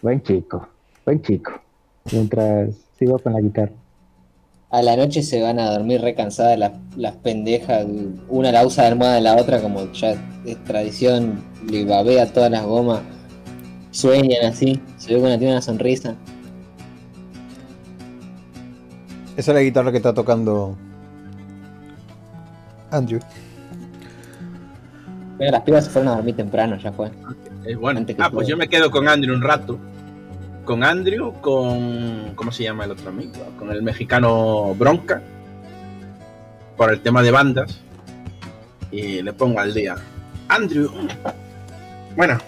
buen 0.00 0.22
chico, 0.22 0.68
buen 1.04 1.22
chico, 1.22 1.52
mientras 2.12 2.74
sigo 2.98 3.18
con 3.18 3.32
la 3.32 3.40
guitarra. 3.40 3.72
a 4.70 4.82
la 4.82 4.96
noche 4.96 5.22
se 5.22 5.42
van 5.42 5.58
a 5.58 5.70
dormir 5.70 6.00
re 6.00 6.14
cansadas 6.14 6.58
las, 6.58 6.72
las 6.96 7.14
pendejas. 7.16 7.86
Una 8.28 8.52
la 8.52 8.66
usa 8.66 8.84
de 8.84 8.90
almohada 8.90 9.14
de 9.16 9.20
la 9.20 9.36
otra, 9.36 9.60
como 9.60 9.90
ya 9.92 10.14
es 10.44 10.64
tradición, 10.64 11.42
le 11.70 11.84
babea 11.84 12.32
todas 12.32 12.50
las 12.50 12.64
gomas. 12.64 13.00
Sueñan 13.90 14.46
así, 14.46 14.80
se 14.96 15.12
ve 15.12 15.20
que 15.20 15.26
una 15.26 15.38
tiene 15.38 15.52
una 15.52 15.62
sonrisa. 15.62 16.14
Esa 19.36 19.50
es 19.50 19.54
la 19.54 19.62
guitarra 19.62 19.90
que 19.90 19.98
está 19.98 20.14
tocando 20.14 20.76
Andrew. 22.90 23.20
Pero 25.38 25.50
las 25.50 25.62
pibas 25.62 25.84
se 25.84 25.90
fueron 25.90 26.12
a 26.12 26.16
dormir 26.16 26.36
temprano, 26.36 26.76
ya 26.76 26.92
fue. 26.92 27.10
Es 27.64 27.76
bueno. 27.76 28.04
Ah, 28.18 28.30
pues 28.30 28.46
yo 28.46 28.56
me 28.56 28.68
quedo 28.68 28.90
con 28.90 29.08
Andrew 29.08 29.34
un 29.34 29.42
rato. 29.42 29.78
Con 30.64 30.84
Andrew, 30.84 31.32
con. 31.40 32.34
¿Cómo 32.34 32.52
se 32.52 32.64
llama 32.64 32.84
el 32.84 32.90
otro 32.92 33.08
amigo? 33.08 33.32
Con 33.58 33.72
el 33.72 33.82
mexicano 33.82 34.74
Bronca. 34.74 35.22
Por 36.76 36.92
el 36.92 37.00
tema 37.00 37.22
de 37.22 37.30
bandas. 37.30 37.80
Y 38.90 39.22
le 39.22 39.32
pongo 39.32 39.60
al 39.60 39.74
día. 39.74 39.96
Andrew. 40.48 40.90
Bueno, 42.16 42.38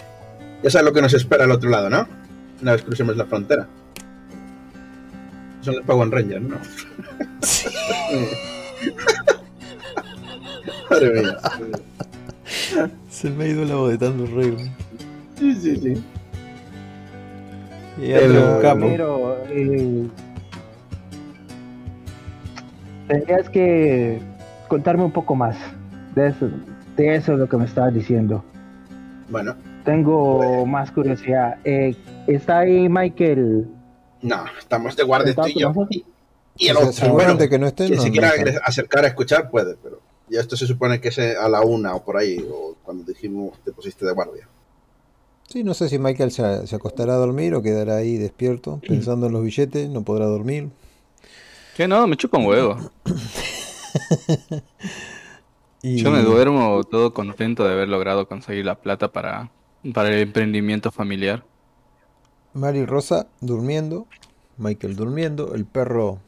ya 0.63 0.69
sabes 0.69 0.85
lo 0.85 0.93
que 0.93 1.01
nos 1.01 1.13
espera 1.13 1.43
al 1.43 1.51
otro 1.51 1.69
lado, 1.69 1.89
¿no? 1.89 2.07
Una 2.61 2.71
vez 2.73 2.83
crucemos 2.83 3.17
la 3.17 3.25
frontera. 3.25 3.67
Son 5.61 5.75
los 5.75 5.85
Power 5.85 6.09
Rangers, 6.09 6.43
¿no? 6.43 6.57
Madre 10.89 11.21
mía. 11.21 11.37
Se 13.09 13.29
me 13.31 13.45
ha 13.45 13.47
ido 13.47 13.65
la 13.65 13.75
voz 13.75 13.91
de 13.91 13.97
tanto 13.97 14.25
reír. 14.27 14.57
Sí, 15.39 15.55
sí, 15.55 15.75
sí. 15.77 16.03
Y 17.97 18.11
Pero- 18.11 18.55
un 18.55 18.61
capo. 18.61 18.79
Pero 18.81 19.37
eh, 19.49 20.07
tendrías 23.07 23.49
que 23.49 24.19
contarme 24.67 25.03
un 25.03 25.11
poco 25.11 25.35
más 25.35 25.55
de 26.15 26.27
eso, 26.27 26.49
de 26.97 27.15
eso 27.15 27.33
es 27.33 27.39
lo 27.39 27.47
que 27.49 27.57
me 27.57 27.65
estabas 27.65 27.93
diciendo. 27.93 28.43
Bueno, 29.29 29.55
Tengo 29.85 30.65
más 30.65 30.89
curiosidad. 30.91 31.57
Eh, 31.63 31.95
¿Está 32.25 32.59
ahí 32.59 32.89
Michael? 32.89 33.67
no, 34.23 34.43
estamos 34.59 34.95
de 34.95 35.03
guardia 35.03 35.29
¿Está 35.29 35.43
tú 35.43 35.49
y 35.49 35.59
yo. 35.59 35.73
Y 36.57 36.67
el 36.69 36.77
otro, 36.77 37.09
bueno, 37.13 37.37
que 37.37 37.59
no 37.59 37.67
esté. 37.67 37.85
quien 37.85 37.97
no- 37.97 38.01
se 38.01 38.07
no 38.09 38.13
quiera 38.13 38.31
acercar 38.63 39.05
a 39.05 39.09
escuchar 39.09 39.51
puede, 39.51 39.75
pero 39.83 39.99
ya 40.27 40.39
esto 40.39 40.57
se 40.57 40.65
supone 40.65 40.99
que 40.99 41.09
es 41.09 41.19
a 41.19 41.47
la 41.49 41.61
una 41.61 41.93
o 41.93 42.03
por 42.03 42.17
ahí, 42.17 42.43
o 42.49 42.75
cuando 42.83 43.03
dijimos 43.03 43.59
te 43.63 43.71
pusiste 43.71 44.05
de 44.07 44.13
guardia. 44.13 44.47
Sí, 45.47 45.63
no 45.63 45.73
sé 45.73 45.89
si 45.89 45.99
Michael 45.99 46.31
se, 46.31 46.67
se 46.67 46.75
acostará 46.75 47.13
a 47.13 47.17
dormir 47.17 47.53
o 47.55 47.61
quedará 47.61 47.97
ahí 47.97 48.17
despierto 48.17 48.81
pensando 48.87 49.27
en 49.27 49.33
los 49.33 49.43
billetes, 49.43 49.89
no 49.89 50.03
podrá 50.03 50.25
dormir. 50.25 50.69
Que 51.75 51.87
no, 51.87 52.07
me 52.07 52.17
chupa 52.17 52.37
un 52.37 52.45
huevo. 52.45 52.77
Y 55.81 55.97
Yo 55.97 56.09
me 56.09 56.23
duermo 56.23 56.83
todo 56.83 57.13
contento 57.13 57.63
de 57.63 57.73
haber 57.73 57.89
logrado 57.89 58.27
conseguir 58.27 58.65
la 58.65 58.73
plata 58.73 59.11
para, 59.11 59.51
para 59.93 60.09
el 60.09 60.19
emprendimiento 60.19 60.91
familiar. 60.91 61.45
Mari 62.55 62.85
Rosa 62.85 63.27
durmiendo, 63.39 64.07
Michael 64.57 64.95
durmiendo, 64.95 65.53
el 65.53 65.65
perro 65.65 66.21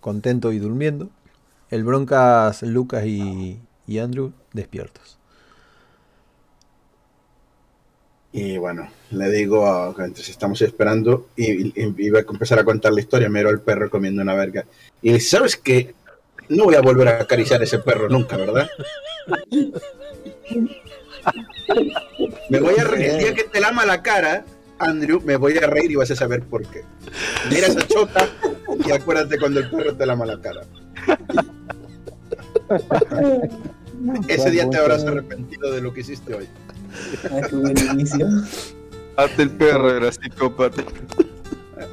contento 0.00 0.52
y 0.52 0.58
durmiendo, 0.58 1.08
el 1.70 1.82
Broncas, 1.82 2.62
Lucas 2.62 3.06
y, 3.06 3.58
y 3.86 3.98
Andrew 4.00 4.32
despiertos. 4.52 5.18
Y 8.36 8.58
bueno, 8.58 8.88
le 9.12 9.30
digo, 9.30 9.64
a, 9.64 9.94
mientras 9.96 10.28
estamos 10.28 10.60
esperando, 10.60 11.28
y, 11.36 11.68
y- 11.68 11.72
iba 11.98 12.18
a 12.18 12.24
empezar 12.28 12.58
a 12.58 12.64
contar 12.64 12.92
la 12.92 12.98
historia, 12.98 13.28
me 13.28 13.40
el 13.42 13.60
perro 13.60 13.88
comiendo 13.88 14.22
una 14.22 14.34
verga. 14.34 14.64
Y 15.00 15.12
dice, 15.12 15.36
¿sabes 15.36 15.56
qué? 15.56 15.94
No 16.48 16.64
voy 16.64 16.74
a 16.74 16.80
volver 16.80 17.06
a 17.06 17.20
acariciar 17.20 17.60
a 17.60 17.64
ese 17.64 17.78
perro 17.78 18.08
nunca, 18.08 18.36
¿verdad? 18.36 18.68
Me 22.50 22.58
voy 22.58 22.74
a 22.76 22.82
reír. 22.82 23.10
El 23.10 23.18
día 23.20 23.34
que 23.34 23.44
te 23.44 23.60
lama 23.60 23.86
la 23.86 24.02
cara, 24.02 24.44
Andrew, 24.80 25.20
me 25.24 25.36
voy 25.36 25.56
a 25.56 25.68
reír 25.68 25.92
y 25.92 25.94
vas 25.94 26.10
a 26.10 26.16
saber 26.16 26.42
por 26.42 26.66
qué. 26.66 26.82
Mira 27.48 27.68
esa 27.68 27.86
chota 27.86 28.28
y 28.84 28.90
acuérdate 28.90 29.38
cuando 29.38 29.60
el 29.60 29.70
perro 29.70 29.94
te 29.94 30.06
lama 30.06 30.26
la 30.26 30.40
cara. 30.40 30.62
Ese 34.26 34.50
día 34.50 34.68
te 34.68 34.76
habrás 34.76 35.04
arrepentido 35.04 35.70
de 35.70 35.80
lo 35.80 35.94
que 35.94 36.00
hiciste 36.00 36.34
hoy. 36.34 36.48
Ah, 37.30 37.40
qué 37.48 37.56
buen 37.56 37.74
inicio. 37.92 38.26
Hazte 39.16 39.42
el 39.42 39.50
perro, 39.50 39.96
era 39.96 40.10
psicópata. 40.12 40.82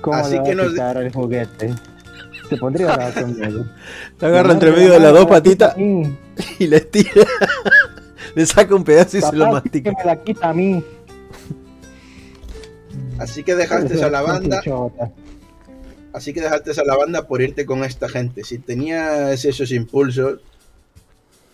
¿Cómo 0.02 0.18
Así 0.18 0.42
que 0.44 0.52
a 0.52 0.56
nos- 0.56 0.70
quitar 0.72 0.98
el 0.98 1.12
juguete? 1.14 1.74
Se 2.50 2.58
pondría 2.58 2.88
bravo 2.96 3.14
conmigo. 3.22 3.66
Te 4.20 4.26
agarra 4.26 4.54
entre 4.54 4.72
medio 4.72 4.92
de 4.94 5.00
la 5.00 5.06
las 5.12 5.14
dos 5.14 5.26
patitas 5.28 5.76
y 5.78 6.68
le 6.68 6.78
estira. 6.78 7.12
le 8.36 8.46
saca 8.46 8.74
un 8.76 8.84
pedazo 8.84 9.18
y 9.18 9.22
se 9.22 9.36
lo 9.36 9.46
Papá, 9.46 9.62
que 9.62 9.70
mastica. 9.70 9.92
me 9.98 10.06
la 10.06 10.24
quita 10.24 10.50
a 10.50 10.54
mí. 10.54 10.84
Así 13.20 13.44
que 13.44 13.56
dejaste 13.56 14.04
a 14.04 14.10
la 14.10 14.22
banda, 14.22 14.62
Chota. 14.64 15.12
así 16.14 16.34
que 16.34 16.42
dejaste 16.42 16.72
a 16.72 16.84
la 16.84 16.96
banda 16.98 17.28
por 17.28 17.42
irte 17.42 17.66
con 17.66 17.84
esta 17.84 18.10
gente. 18.10 18.44
Si 18.44 18.58
tenías 18.58 19.46
esos 19.46 19.72
impulsos, 19.72 20.40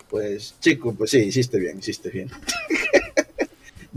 pues 0.09 0.55
chico, 0.61 0.93
pues 0.95 1.11
sí, 1.11 1.19
hiciste 1.19 1.59
bien, 1.59 1.79
hiciste 1.79 2.09
bien. 2.09 2.29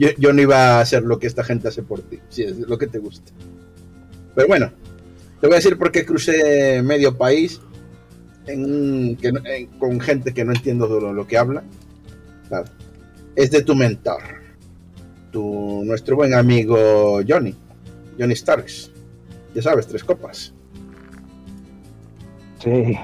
yo, 0.00 0.32
no 0.32 0.40
iba 0.40 0.78
a 0.78 0.80
hacer 0.80 1.02
lo 1.02 1.18
que 1.18 1.26
esta 1.26 1.44
gente 1.44 1.68
hace 1.68 1.82
por 1.82 2.00
ti, 2.00 2.18
si 2.30 2.44
es 2.44 2.58
lo 2.58 2.78
que 2.78 2.86
te 2.86 2.98
gusta. 2.98 3.32
Pero 4.34 4.48
bueno, 4.48 4.72
te 5.40 5.46
voy 5.46 5.54
a 5.54 5.56
decir 5.56 5.76
por 5.76 5.92
qué 5.92 6.06
crucé 6.06 6.82
medio 6.82 7.16
país 7.16 7.60
con 9.78 10.00
gente 10.00 10.32
que 10.32 10.44
no 10.44 10.52
entiendo 10.52 10.88
lo, 10.88 11.12
lo 11.12 11.26
que 11.26 11.36
habla. 11.36 11.62
Claro. 12.48 12.64
Es 13.36 13.50
de 13.50 13.62
tu 13.62 13.74
mentor, 13.74 14.22
tu, 15.30 15.82
nuestro 15.84 16.16
buen 16.16 16.34
amigo 16.34 17.20
Johnny, 17.26 17.54
Johnny 18.18 18.34
Starks. 18.34 18.90
Ya 19.54 19.62
sabes, 19.62 19.86
tres 19.86 20.02
copas. 20.02 20.54
Sí, 22.62 22.96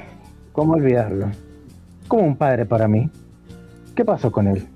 ¿cómo 0.52 0.74
olvidarlo? 0.74 1.31
Como 2.09 2.27
un 2.27 2.36
padre 2.36 2.64
para 2.64 2.89
mí. 2.89 3.10
¿Qué 3.94 4.05
pasó 4.05 4.31
con 4.32 4.47
él? 4.48 4.66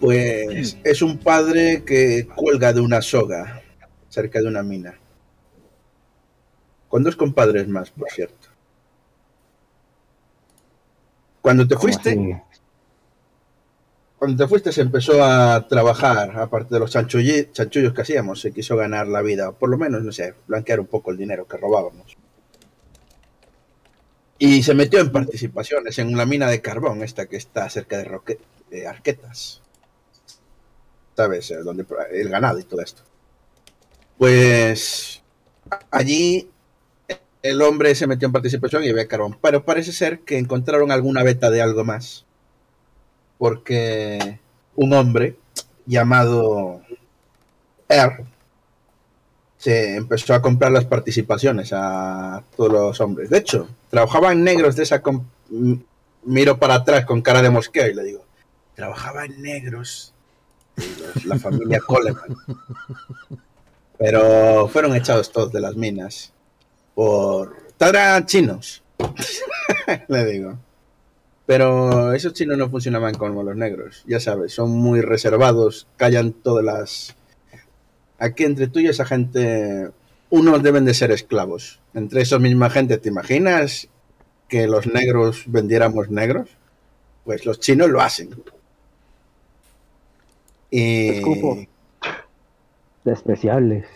Pues 0.00 0.76
es 0.84 1.02
un 1.02 1.18
padre 1.18 1.82
que 1.84 2.26
cuelga 2.34 2.72
de 2.72 2.80
una 2.80 3.00
soga 3.00 3.62
cerca 4.08 4.40
de 4.40 4.46
una 4.48 4.62
mina. 4.62 4.94
Con 6.88 7.02
dos 7.02 7.16
compadres 7.16 7.68
más, 7.68 7.90
por 7.90 8.10
cierto. 8.10 8.48
Cuando 11.42 11.66
te 11.66 11.74
¿Cómo 11.74 11.82
fuiste, 11.82 12.42
cuando 14.18 14.44
te 14.44 14.48
fuiste 14.48 14.72
se 14.72 14.80
empezó 14.80 15.22
a 15.22 15.68
trabajar, 15.68 16.36
aparte 16.38 16.74
de 16.74 16.80
los 16.80 16.90
chanchullos 16.90 17.92
que 17.92 18.02
hacíamos, 18.02 18.40
se 18.40 18.52
quiso 18.52 18.76
ganar 18.76 19.06
la 19.06 19.22
vida, 19.22 19.50
o 19.50 19.52
por 19.54 19.68
lo 19.68 19.78
menos, 19.78 20.02
no 20.02 20.10
sé, 20.12 20.34
blanquear 20.46 20.80
un 20.80 20.86
poco 20.86 21.10
el 21.10 21.16
dinero 21.18 21.46
que 21.46 21.56
robábamos. 21.56 22.16
Y 24.38 24.62
se 24.62 24.74
metió 24.74 25.00
en 25.00 25.12
participaciones 25.12 25.98
en 25.98 26.16
la 26.16 26.26
mina 26.26 26.48
de 26.48 26.60
carbón, 26.60 27.02
esta 27.02 27.26
que 27.26 27.36
está 27.36 27.68
cerca 27.70 27.98
de, 27.98 28.04
Roque- 28.04 28.38
de 28.70 28.86
Arquetas. 28.86 29.62
¿Sabes? 31.16 31.52
Donde 31.64 31.86
el 32.12 32.28
ganado 32.28 32.58
y 32.58 32.64
todo 32.64 32.82
esto. 32.82 33.02
Pues 34.18 35.22
allí 35.90 36.50
el 37.42 37.62
hombre 37.62 37.94
se 37.94 38.06
metió 38.06 38.26
en 38.26 38.32
participación 38.32 38.84
y 38.84 38.90
había 38.90 39.08
carbón. 39.08 39.38
Pero 39.40 39.64
parece 39.64 39.92
ser 39.92 40.20
que 40.20 40.38
encontraron 40.38 40.90
alguna 40.90 41.22
beta 41.22 41.50
de 41.50 41.62
algo 41.62 41.84
más. 41.84 42.26
Porque 43.38 44.40
un 44.74 44.92
hombre 44.92 45.36
llamado 45.86 46.82
Er 47.88 48.24
se 49.58 49.96
empezó 49.96 50.34
a 50.34 50.42
comprar 50.42 50.70
las 50.70 50.84
participaciones 50.84 51.72
a 51.72 52.42
todos 52.56 52.72
los 52.72 53.00
hombres. 53.00 53.30
De 53.30 53.38
hecho, 53.38 53.68
trabajaba 53.90 54.32
en 54.32 54.44
negros 54.44 54.76
de 54.76 54.82
esa... 54.82 55.02
Miro 56.24 56.58
para 56.58 56.74
atrás 56.74 57.04
con 57.04 57.22
cara 57.22 57.40
de 57.40 57.50
mosqueo 57.50 57.86
y 57.88 57.94
le 57.94 58.02
digo, 58.02 58.24
trabajaba 58.74 59.24
en 59.24 59.40
negros. 59.40 60.12
La 61.24 61.38
familia 61.38 61.80
Coleman. 61.80 62.36
Pero 63.98 64.68
fueron 64.68 64.94
echados 64.94 65.32
todos 65.32 65.52
de 65.52 65.60
las 65.60 65.76
minas 65.76 66.32
por... 66.94 67.56
Eran 67.78 68.26
chinos, 68.26 68.82
le 70.08 70.24
digo. 70.24 70.58
Pero 71.46 72.12
esos 72.12 72.32
chinos 72.32 72.58
no 72.58 72.68
funcionaban 72.68 73.14
como 73.14 73.42
los 73.42 73.56
negros, 73.56 74.02
ya 74.06 74.18
sabes, 74.18 74.52
son 74.52 74.70
muy 74.70 75.00
reservados, 75.00 75.86
callan 75.96 76.32
todas 76.32 76.64
las... 76.64 77.16
Aquí 78.18 78.44
entre 78.44 78.66
tú 78.66 78.80
y 78.80 78.88
esa 78.88 79.04
gente, 79.04 79.90
unos 80.30 80.62
deben 80.62 80.84
de 80.84 80.94
ser 80.94 81.12
esclavos. 81.12 81.80
Entre 81.94 82.22
esos 82.22 82.40
misma 82.40 82.70
gente, 82.70 82.98
¿te 82.98 83.10
imaginas 83.10 83.88
que 84.48 84.66
los 84.66 84.86
negros 84.86 85.44
vendiéramos 85.46 86.10
negros? 86.10 86.48
Pues 87.24 87.46
los 87.46 87.60
chinos 87.60 87.90
lo 87.90 88.00
hacen. 88.00 88.30
Escupo. 90.70 91.58
Despreciables. 93.04 93.86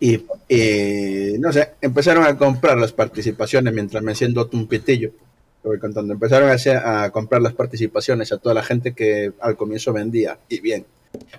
y, 0.00 0.24
y, 0.48 1.38
no 1.38 1.52
sé, 1.52 1.70
empezaron 1.80 2.24
a 2.24 2.36
comprar 2.36 2.78
las 2.78 2.92
participaciones 2.92 3.72
mientras 3.74 4.02
me 4.02 4.14
siento 4.14 4.48
un 4.52 4.66
pitillo. 4.66 5.10
Lo 5.62 5.70
voy 5.70 5.78
contando. 5.78 6.12
Empezaron 6.14 6.48
a, 6.48 6.52
hacer- 6.54 6.78
a 6.78 7.10
comprar 7.10 7.42
las 7.42 7.52
participaciones 7.52 8.32
a 8.32 8.38
toda 8.38 8.54
la 8.54 8.62
gente 8.62 8.94
que 8.94 9.32
al 9.40 9.56
comienzo 9.56 9.92
vendía. 9.92 10.38
Y 10.48 10.60
bien. 10.60 10.86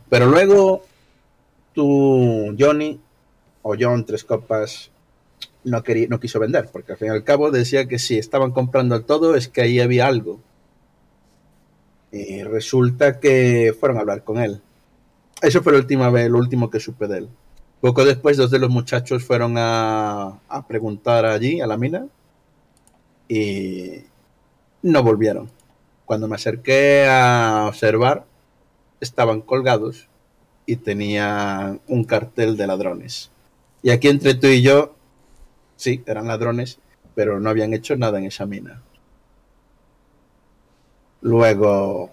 Pero 0.10 0.28
luego 0.28 0.86
tú, 1.74 2.56
Johnny, 2.60 3.00
o 3.64 3.76
John 3.80 4.06
Tres 4.06 4.24
Copas, 4.24 4.92
no, 5.64 5.82
quería, 5.82 6.08
no 6.08 6.20
quiso 6.20 6.40
vender. 6.40 6.70
Porque 6.72 6.92
al 6.92 6.98
fin 7.00 7.08
y 7.08 7.12
al 7.12 7.24
cabo 7.24 7.50
decía 7.50 7.88
que 7.88 7.98
si 7.98 8.20
estaban 8.20 8.52
comprando 8.52 9.02
todo 9.02 9.36
es 9.36 9.48
que 9.48 9.62
ahí 9.62 9.80
había 9.80 10.06
algo. 10.06 10.40
Y 12.12 12.44
resulta 12.44 13.20
que 13.20 13.76
fueron 13.80 13.98
a 13.98 14.02
hablar 14.02 14.24
con 14.24 14.38
él. 14.40 14.62
Eso 15.42 15.64
fue 15.64 15.74
la 15.74 15.80
última 15.80 16.10
vez, 16.10 16.30
lo 16.30 16.38
último 16.38 16.70
que 16.70 16.80
supe 16.80 17.08
de 17.08 17.20
él. 17.20 17.30
Poco 17.80 18.06
después, 18.06 18.38
dos 18.38 18.52
de 18.52 18.60
los 18.60 18.70
muchachos 18.70 19.24
fueron 19.24 19.56
a, 19.58 20.40
a 20.48 20.68
preguntar 20.68 21.26
allí, 21.26 21.62
a 21.62 21.68
la 21.68 21.78
mina, 21.78 22.06
y 23.28 24.04
no 24.84 25.04
volvieron. 25.04 25.50
Cuando 26.06 26.28
me 26.28 26.36
acerqué 26.36 27.08
a 27.10 27.66
observar, 27.68 28.26
estaban 29.00 29.42
colgados 29.42 30.10
y 30.66 30.76
tenían 30.76 31.82
un 31.88 32.04
cartel 32.04 32.58
de 32.58 32.68
ladrones. 32.68 33.32
Y 33.82 33.90
aquí 33.90 34.10
entre 34.10 34.36
tú 34.36 34.48
y 34.48 34.62
yo, 34.62 34.94
sí, 35.76 36.04
eran 36.06 36.28
ladrones, 36.28 36.80
pero 37.16 37.40
no 37.40 37.50
habían 37.50 37.74
hecho 37.74 37.96
nada 37.96 38.20
en 38.20 38.26
esa 38.26 38.46
mina. 38.46 38.82
Luego, 41.22 42.10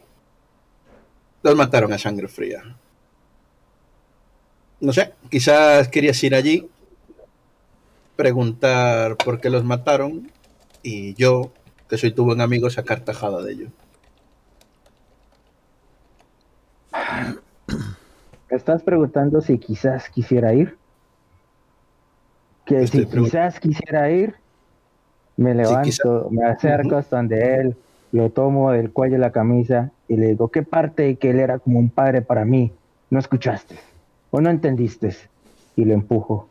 los 1.42 1.56
mataron 1.56 1.92
a 1.92 1.98
sangre 1.98 2.28
fría. 2.28 2.62
No 4.80 4.92
sé, 4.92 5.12
quizás 5.30 5.88
querías 5.88 6.22
ir 6.22 6.34
allí, 6.34 6.68
preguntar 8.16 9.16
por 9.16 9.40
qué 9.40 9.50
los 9.50 9.64
mataron 9.64 10.30
y 10.82 11.14
yo, 11.14 11.50
que 11.88 11.96
soy 11.96 12.12
tu 12.12 12.24
buen 12.24 12.40
amigo, 12.40 12.70
sacar 12.70 13.00
tajada 13.00 13.42
de 13.42 13.52
ello. 13.52 13.68
¿Me 18.50 18.56
estás 18.56 18.82
preguntando 18.82 19.40
si 19.40 19.58
quizás 19.58 20.10
quisiera 20.10 20.52
ir? 20.52 20.76
Que 22.64 22.82
Estoy 22.82 23.06
si 23.06 23.10
quizás 23.10 23.58
quisiera 23.58 24.10
ir, 24.10 24.34
me 25.36 25.54
levanto, 25.54 26.28
me 26.30 26.44
acerco 26.44 26.96
hasta 26.96 27.16
donde 27.16 27.54
él, 27.60 27.76
lo 28.12 28.30
tomo 28.30 28.70
del 28.72 28.92
cuello 28.92 29.14
de 29.14 29.20
la 29.20 29.32
camisa 29.32 29.90
y 30.08 30.16
le 30.16 30.28
digo, 30.28 30.48
¿qué 30.48 30.62
parte 30.62 31.02
de 31.02 31.16
que 31.16 31.30
él 31.30 31.40
era 31.40 31.58
como 31.58 31.78
un 31.78 31.90
padre 31.90 32.22
para 32.22 32.44
mí? 32.44 32.72
¿No 33.10 33.18
escuchaste? 33.18 33.76
¿O 34.30 34.40
no 34.40 34.50
entendiste? 34.50 35.14
Y 35.76 35.84
lo 35.84 35.94
empujo. 35.94 36.48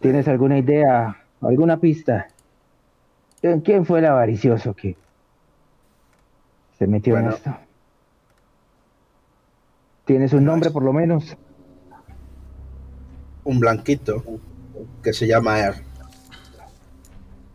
¿Tienes 0.00 0.28
alguna 0.28 0.58
idea, 0.58 1.16
alguna 1.40 1.78
pista? 1.78 2.28
¿Quién- 3.40 3.60
¿Quién 3.60 3.84
fue 3.86 3.98
el 4.00 4.06
avaricioso 4.06 4.74
que 4.74 4.96
se 6.78 6.86
metió 6.86 7.18
en 7.18 7.28
esto? 7.28 7.54
¿Tienes 10.04 10.32
un 10.32 10.44
nombre 10.44 10.70
por 10.70 10.82
lo 10.82 10.92
menos? 10.92 11.36
Un 13.44 13.60
blanquito 13.60 14.22
que 15.02 15.12
se 15.12 15.26
llama 15.26 15.60
Air. 15.60 15.74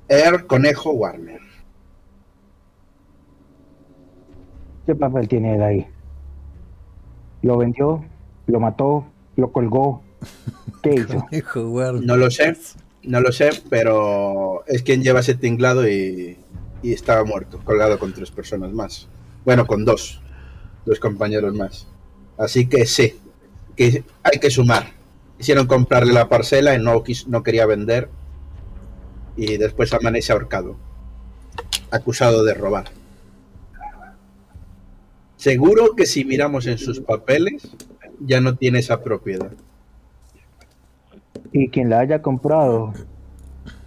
Air 0.07 0.45
Conejo 0.45 0.91
Warner. 0.91 1.41
¿Qué 4.85 4.95
papel 4.95 5.27
tiene 5.27 5.55
él 5.55 5.61
ahí? 5.63 5.87
¿Lo 7.41 7.57
vendió? 7.57 8.03
¿Lo 8.47 8.59
mató? 8.59 9.05
¿Lo 9.35 9.51
colgó? 9.51 10.01
¿Qué 10.81 10.93
hizo? 10.99 11.25
No 12.01 12.17
lo 12.17 12.29
sé, 12.31 12.55
no 13.03 13.19
lo 13.21 13.31
sé, 13.31 13.49
pero 13.69 14.63
es 14.67 14.83
quien 14.83 15.03
lleva 15.03 15.19
ese 15.21 15.35
tinglado 15.35 15.87
y, 15.87 16.37
y 16.81 16.93
estaba 16.93 17.23
muerto, 17.23 17.59
colgado 17.63 17.99
con 17.99 18.13
tres 18.13 18.31
personas 18.31 18.71
más. 18.71 19.07
Bueno, 19.43 19.65
con 19.67 19.85
dos, 19.85 20.21
dos 20.85 20.99
compañeros 20.99 21.53
más. 21.55 21.87
Así 22.37 22.67
que 22.67 22.85
sí, 22.85 23.15
que 23.75 24.03
hay 24.23 24.39
que 24.39 24.49
sumar. 24.49 24.87
Quisieron 25.37 25.67
comprarle 25.67 26.13
la 26.13 26.29
parcela 26.29 26.75
y 26.75 26.79
no, 26.81 27.03
quis- 27.03 27.27
no 27.27 27.43
quería 27.43 27.65
vender. 27.65 28.09
Y 29.37 29.57
después 29.57 29.91
amanece 29.93 30.31
ahorcado, 30.31 30.77
acusado 31.91 32.43
de 32.45 32.53
robar. 32.53 32.85
Seguro 35.45 35.95
que 35.95 36.07
si 36.07 36.26
miramos 36.26 36.65
en 36.65 36.80
sus 36.80 36.99
papeles, 36.99 37.69
ya 38.19 38.41
no 38.41 38.55
tiene 38.55 38.80
esa 38.80 39.03
propiedad. 39.03 39.51
Y 41.51 41.69
quien 41.69 41.91
la 41.91 41.99
haya 41.99 42.23
comprado 42.23 42.93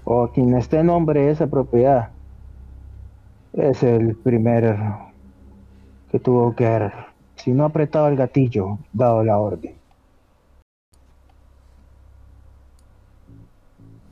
o 0.05 0.29
quien 0.29 0.55
esté 0.55 0.79
en 0.79 0.87
nombre 0.87 1.23
de 1.23 1.33
esa 1.33 1.49
propiedad 1.49 2.11
es 3.55 3.83
el 3.83 4.15
primer 4.15 4.77
que 6.13 6.21
tuvo 6.21 6.55
que 6.55 6.65
haber, 6.65 6.93
si 7.35 7.51
no 7.51 7.65
apretado 7.65 8.07
el 8.07 8.15
gatillo, 8.15 8.79
dado 8.93 9.25
la 9.25 9.39
orden. 9.39 9.75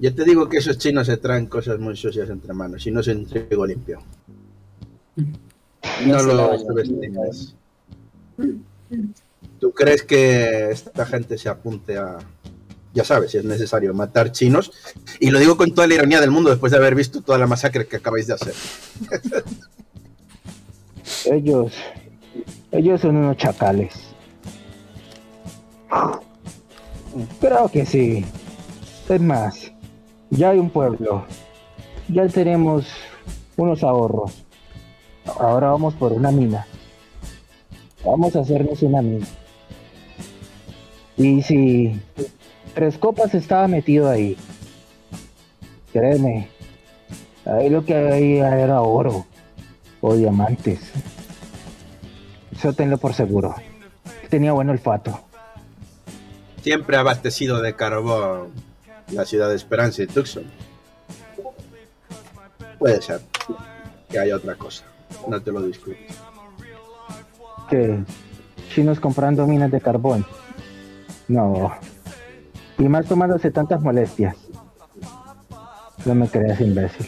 Yo 0.01 0.13
te 0.13 0.25
digo 0.25 0.49
que 0.49 0.57
esos 0.57 0.79
chinos 0.79 1.07
se 1.07 1.17
traen 1.17 1.47
cosas 1.47 1.79
muy 1.79 1.95
sucias 1.95 2.29
entre 2.29 2.53
manos 2.53 2.85
y 2.89 2.91
no 2.91 3.05
se 3.05 3.13
entregó 3.13 3.65
limpio. 3.65 4.01
No 6.07 6.23
lo 6.23 6.59
subestimes. 6.59 7.55
¿Tú 9.59 9.73
crees 9.73 10.03
que 10.03 10.71
esta 10.71 11.07
gente 11.07 11.39
se 11.39 11.49
apunte 11.49 11.97
a, 11.97 12.19
ya 12.93 13.05
sabes, 13.05 13.31
si 13.31 13.39
es 13.39 13.45
necesario, 13.45 13.95
matar 13.95 14.33
chinos? 14.33 14.73
Y 15.21 15.31
lo 15.31 15.39
digo 15.39 15.57
con 15.57 15.75
toda 15.75 15.87
la 15.87 15.95
ironía 15.95 16.21
del 16.21 16.31
mundo 16.31 16.51
después 16.51 16.73
de 16.73 16.79
haber 16.79 16.95
visto 16.95 17.23
toda 17.23 17.39
la 17.39 17.47
masacre 17.47 17.87
que 17.87 17.97
acabáis 17.97 18.27
de 18.27 18.35
hacer. 18.35 18.55
Ellos, 21.25 21.73
ellos 22.71 23.01
son 23.01 23.17
unos 23.17 23.37
chacales. 23.37 23.95
Creo 27.41 27.69
que 27.69 27.87
sí. 27.87 28.25
Es 29.09 29.21
más, 29.21 29.73
ya 30.31 30.51
hay 30.51 30.59
un 30.59 30.71
pueblo. 30.71 31.25
Ya 32.09 32.27
tenemos 32.29 32.87
unos 33.57 33.83
ahorros. 33.83 34.46
Ahora 35.39 35.71
vamos 35.71 35.95
por 35.95 36.13
una 36.13 36.31
mina. 36.31 36.67
Vamos 38.05 38.37
a 38.37 38.41
hacernos 38.41 38.83
una 38.83 39.03
mina. 39.03 39.27
Y 41.17 41.43
si 41.43 42.01
Tres 42.75 42.99
Copas 42.99 43.35
estaba 43.35 43.69
metido 43.69 44.09
ahí, 44.09 44.37
créeme, 45.93 46.49
ahí 47.45 47.71
lo 47.71 47.85
que 47.85 47.95
había 47.97 48.59
era 48.59 48.83
oro 48.83 49.27
o 50.01 50.15
diamantes. 50.15 50.93
Eso 52.53 52.73
tenlo 52.73 52.99
por 52.99 53.15
seguro. 53.15 53.55
Tenía 54.29 54.53
buen 54.53 54.69
olfato. 54.69 55.21
Siempre 56.63 56.97
abastecido 56.97 57.61
de 57.61 57.75
carbón 57.75 58.53
la 59.13 59.25
ciudad 59.25 59.49
de 59.49 59.57
Esperanza 59.57 60.03
y 60.03 60.07
Tucson. 60.07 60.45
Puede 62.79 63.01
ser 63.01 63.21
que 64.11 64.19
haya 64.19 64.37
otra 64.37 64.55
cosa. 64.57 64.85
No 65.29 65.41
te 65.43 65.53
lo 65.53 65.63
discuto. 65.63 65.97
Que 67.71 67.99
chinos 68.73 69.01
comprando 69.01 69.47
minas 69.47 69.71
de 69.71 69.81
carbón. 69.81 70.25
No. 71.29 71.73
Y 72.79 72.85
más 72.89 73.07
tomándose 73.07 73.51
tantas 73.51 73.81
molestias. 73.81 74.37
No 76.05 76.15
me 76.15 76.29
creas 76.29 76.61
imbécil. 76.61 77.07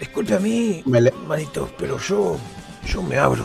Escucha 0.00 0.36
a 0.36 0.40
mí, 0.40 0.82
Me 0.86 1.00
le- 1.00 1.12
manito, 1.26 1.70
pero 1.78 1.98
yo, 1.98 2.36
yo 2.86 3.02
me 3.02 3.16
abro. 3.18 3.44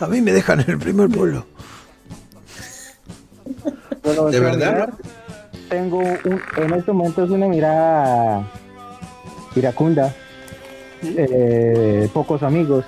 A 0.00 0.06
mí 0.06 0.20
me 0.20 0.32
dejan 0.32 0.60
en 0.60 0.70
el 0.70 0.78
primer 0.78 1.08
pueblo. 1.08 1.46
¿De 4.30 4.40
verdad? 4.40 4.90
Tengo 5.70 5.98
un, 5.98 6.42
en 6.56 6.72
estos 6.74 6.94
momentos 6.94 7.30
una 7.30 7.46
mirada 7.46 8.44
iracunda. 9.56 10.14
eh, 11.02 12.10
pocos 12.12 12.42
amigos. 12.42 12.84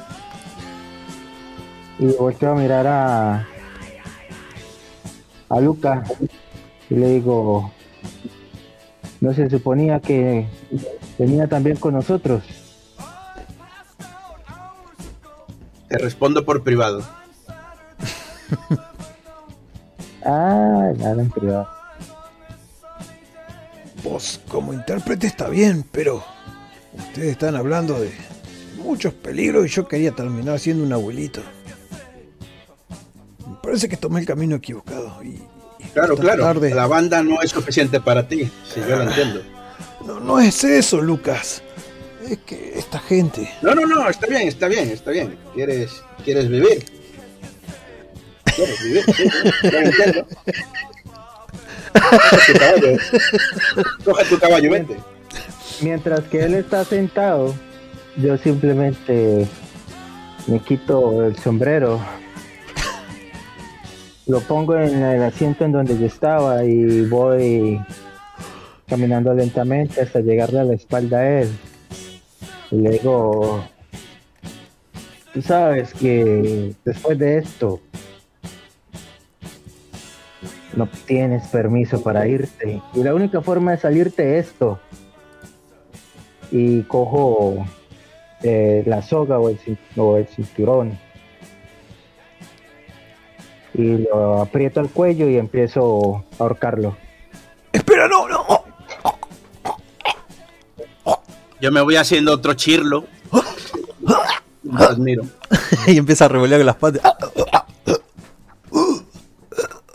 Y 1.99 2.07
volteo 2.07 2.53
a 2.53 2.55
mirar 2.57 2.87
a 2.87 3.47
a 5.49 5.61
Luca 5.61 6.03
y 6.91 6.95
le 6.95 7.09
digo 7.11 7.71
No 9.21 9.33
se 9.35 9.49
suponía 9.51 10.01
que 10.01 10.49
venía 11.19 11.47
también 11.47 11.77
con 11.77 11.95
nosotros. 11.95 12.43
Te 15.89 15.99
respondo 15.99 16.45
por 16.45 16.63
privado. 16.63 17.03
Ah, 20.25 20.93
nada 20.99 21.21
en 21.21 21.31
privado. 21.31 21.67
Vos 24.03 24.41
como 24.49 24.73
intérprete 24.73 25.27
está 25.27 25.49
bien, 25.49 25.85
pero 25.93 26.25
ustedes 26.97 27.33
están 27.33 27.55
hablando 27.57 28.01
de 28.01 28.11
muchos 28.79 29.15
peligros 29.15 29.67
y 29.67 29.69
yo 29.69 29.87
quería 29.87 30.13
terminar 30.13 30.59
siendo 30.59 30.83
un 30.85 30.93
abuelito. 30.93 31.41
Me 33.49 33.57
parece 33.63 33.89
que 33.89 33.97
tomé 33.97 34.21
el 34.21 34.27
camino 34.27 34.57
equivocado 34.57 35.23
y... 35.23 35.29
y 35.79 35.85
Claro, 35.95 36.17
claro. 36.17 36.43
tarde- 36.45 36.75
La 36.75 36.87
banda 36.87 37.23
no 37.23 37.41
es 37.43 37.51
suficiente 37.51 38.01
para 38.01 38.27
ti. 38.27 38.45
Sí, 38.73 38.81
yo 38.89 38.97
lo 38.97 39.03
entiendo. 39.05 39.43
No, 40.07 40.19
no 40.19 40.41
es 40.41 40.65
eso, 40.65 41.01
Lucas. 41.01 41.63
Es 42.29 42.39
que 42.39 42.73
esta 42.77 42.99
gente... 42.99 43.49
No, 43.63 43.75
no, 43.75 43.87
no, 43.87 44.09
está 44.09 44.27
bien, 44.27 44.49
está 44.49 44.67
bien, 44.69 44.89
está 44.91 45.11
bien. 45.13 45.37
¿Quieres, 45.55 45.91
quieres 46.25 46.49
vivir? 46.49 46.85
¿Quieres 48.57 48.83
vivir? 48.83 49.05
Sí, 49.17 49.29
sí, 49.29 49.49
yo 49.63 49.71
lo 49.71 49.79
entiendo. 49.79 50.27
Coge 54.05 54.25
tu 54.29 54.39
caballo. 54.39 54.71
Vente. 54.71 54.97
Mientras 55.81 56.21
que 56.23 56.45
él 56.45 56.55
está 56.55 56.85
sentado, 56.85 57.55
yo 58.17 58.37
simplemente 58.37 59.47
me 60.47 60.59
quito 60.61 61.25
el 61.25 61.37
sombrero, 61.37 62.01
lo 64.27 64.41
pongo 64.41 64.77
en 64.77 65.03
el 65.03 65.23
asiento 65.23 65.65
en 65.65 65.73
donde 65.73 65.99
yo 65.99 66.07
estaba 66.07 66.65
y 66.65 67.03
voy 67.07 67.81
caminando 68.87 69.33
lentamente 69.35 70.01
hasta 70.01 70.21
llegarle 70.21 70.61
a 70.61 70.65
la 70.65 70.75
espalda 70.75 71.19
a 71.19 71.41
él. 71.41 71.49
Y 72.71 72.77
le 72.77 72.91
digo, 72.91 73.65
tú 75.33 75.43
sabes 75.43 75.93
que 75.95 76.75
después 76.85 77.19
de 77.19 77.39
esto 77.39 77.81
no 80.77 80.89
tienes 81.07 81.49
permiso 81.49 82.03
para 82.03 82.27
irte 82.27 82.81
y 82.95 83.03
la 83.03 83.15
única 83.15 83.41
forma 83.41 83.73
de 83.73 83.79
salirte 83.79 84.39
es 84.39 84.49
esto 84.49 84.81
y 86.51 86.83
cojo 86.83 87.67
eh, 88.43 88.83
la 88.87 89.03
soga 89.03 89.39
o 89.39 89.49
el, 89.49 89.59
o 89.97 90.17
el 90.17 90.27
cinturón 90.27 90.99
y 93.75 93.99
lo 93.99 94.43
aprieto 94.43 94.81
al 94.81 94.91
cuello 94.91 95.29
y 95.29 95.39
empiezo 95.39 96.25
a 96.39 96.43
ahorcarlo. 96.43 96.97
Espera, 97.73 98.07
no, 98.07 98.29
no. 98.29 98.65
Yo 101.61 101.71
me 101.71 101.81
voy 101.81 101.97
haciendo 101.97 102.33
otro 102.33 102.55
chirlo. 102.55 103.05
Te 104.79 104.85
admiro. 104.85 105.25
y 105.87 105.97
empieza 105.97 106.27
a 106.27 106.29
revolear 106.29 106.61
con 106.61 106.67
las 106.67 106.77
patas. 106.77 107.03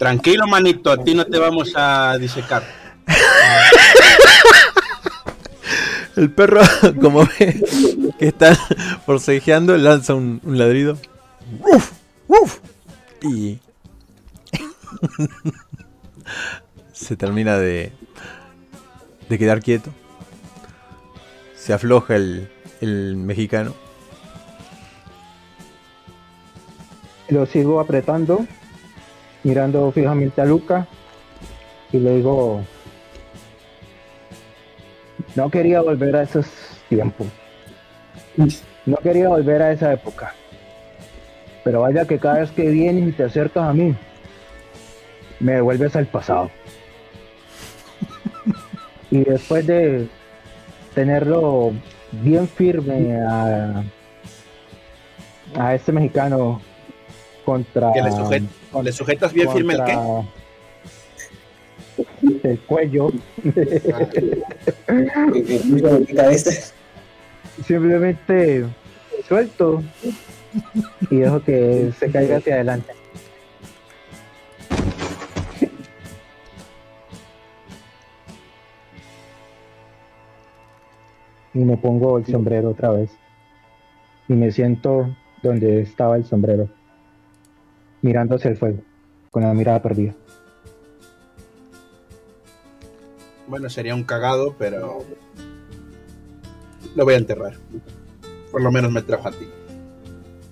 Tranquilo, 0.07 0.47
manito, 0.47 0.89
a 0.89 1.03
ti 1.03 1.13
no 1.13 1.25
te 1.25 1.37
vamos 1.37 1.73
a 1.75 2.17
disecar. 2.17 2.63
El 6.15 6.31
perro, 6.31 6.61
como 7.01 7.25
ve 7.25 7.61
que 8.17 8.29
están 8.29 8.55
forcejeando, 9.05 9.77
lanza 9.77 10.15
un, 10.15 10.39
un 10.45 10.57
ladrido. 10.57 10.97
¡Uf! 11.59 11.91
¡Uf! 12.29 12.59
Y 13.21 13.59
se 16.93 17.17
termina 17.17 17.57
de, 17.57 17.91
de 19.27 19.37
quedar 19.37 19.61
quieto. 19.61 19.91
Se 21.53 21.73
afloja 21.73 22.15
el, 22.15 22.49
el 22.79 23.17
mexicano. 23.17 23.75
Lo 27.27 27.45
sigo 27.45 27.81
apretando, 27.81 28.47
mirando 29.47 29.89
fijamente 29.93 30.41
a 30.41 30.45
Luca 30.45 30.85
y 31.93 31.99
le 31.99 32.17
digo, 32.17 32.61
no 35.35 35.49
quería 35.49 35.81
volver 35.81 36.17
a 36.17 36.23
esos 36.23 36.45
tiempos. 36.89 37.27
No 38.85 38.97
quería 38.97 39.29
volver 39.29 39.61
a 39.61 39.71
esa 39.71 39.93
época. 39.93 40.33
Pero 41.63 41.81
vaya 41.81 42.05
que 42.05 42.19
cada 42.19 42.39
vez 42.39 42.51
que 42.51 42.69
vienes 42.69 43.07
y 43.07 43.11
te 43.13 43.23
acercas 43.23 43.69
a 43.69 43.73
mí, 43.73 43.95
me 45.39 45.53
devuelves 45.53 45.95
al 45.95 46.07
pasado. 46.07 46.51
Y 49.09 49.23
después 49.23 49.65
de 49.65 50.09
tenerlo 50.93 51.71
bien 52.11 52.45
firme 52.45 53.15
a, 53.21 53.81
a 55.57 55.75
este 55.75 55.93
mexicano 55.93 56.59
contra 57.45 57.93
Que 57.93 58.01
le, 58.01 58.09
le 58.83 58.91
sujetas 58.91 59.31
bien 59.33 59.51
firme 59.51 59.75
el 59.75 59.83
qué. 59.83 59.97
el 62.43 62.59
cuello. 62.59 63.11
Simplemente 67.65 68.65
suelto. 69.27 69.81
Y 71.09 71.15
dejo 71.17 71.41
que 71.41 71.91
se 71.99 72.11
caiga 72.11 72.37
hacia 72.37 72.53
adelante. 72.55 72.93
Y 81.53 81.59
me 81.59 81.77
pongo 81.77 82.17
el 82.19 82.25
sombrero 82.25 82.69
otra 82.69 82.91
vez. 82.91 83.09
Y 84.27 84.33
me 84.33 84.51
siento 84.51 85.15
donde 85.41 85.81
estaba 85.81 86.17
el 86.17 86.25
sombrero 86.25 86.69
mirando 88.01 88.35
hacia 88.35 88.51
el 88.51 88.57
fuego 88.57 88.79
con 89.31 89.43
la 89.43 89.53
mirada 89.53 89.81
perdida 89.81 90.13
Bueno, 93.47 93.69
sería 93.69 93.95
un 93.95 94.03
cagado, 94.03 94.55
pero 94.59 95.05
lo 96.95 97.05
voy 97.05 97.13
a 97.13 97.17
enterrar. 97.17 97.53
Por 98.51 98.61
lo 98.61 98.71
menos 98.71 98.91
me 98.91 99.01
trajo 99.01 99.29
a 99.29 99.31
ti. 99.31 99.47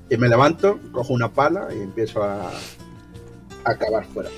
Y 0.09 0.17
me 0.17 0.29
levanto, 0.29 0.79
cojo 0.91 1.13
una 1.13 1.33
pala 1.33 1.67
y 1.75 1.81
empiezo 1.81 2.23
a, 2.23 2.47
a 2.49 3.69
acabar 3.69 4.05
fuera. 4.05 4.29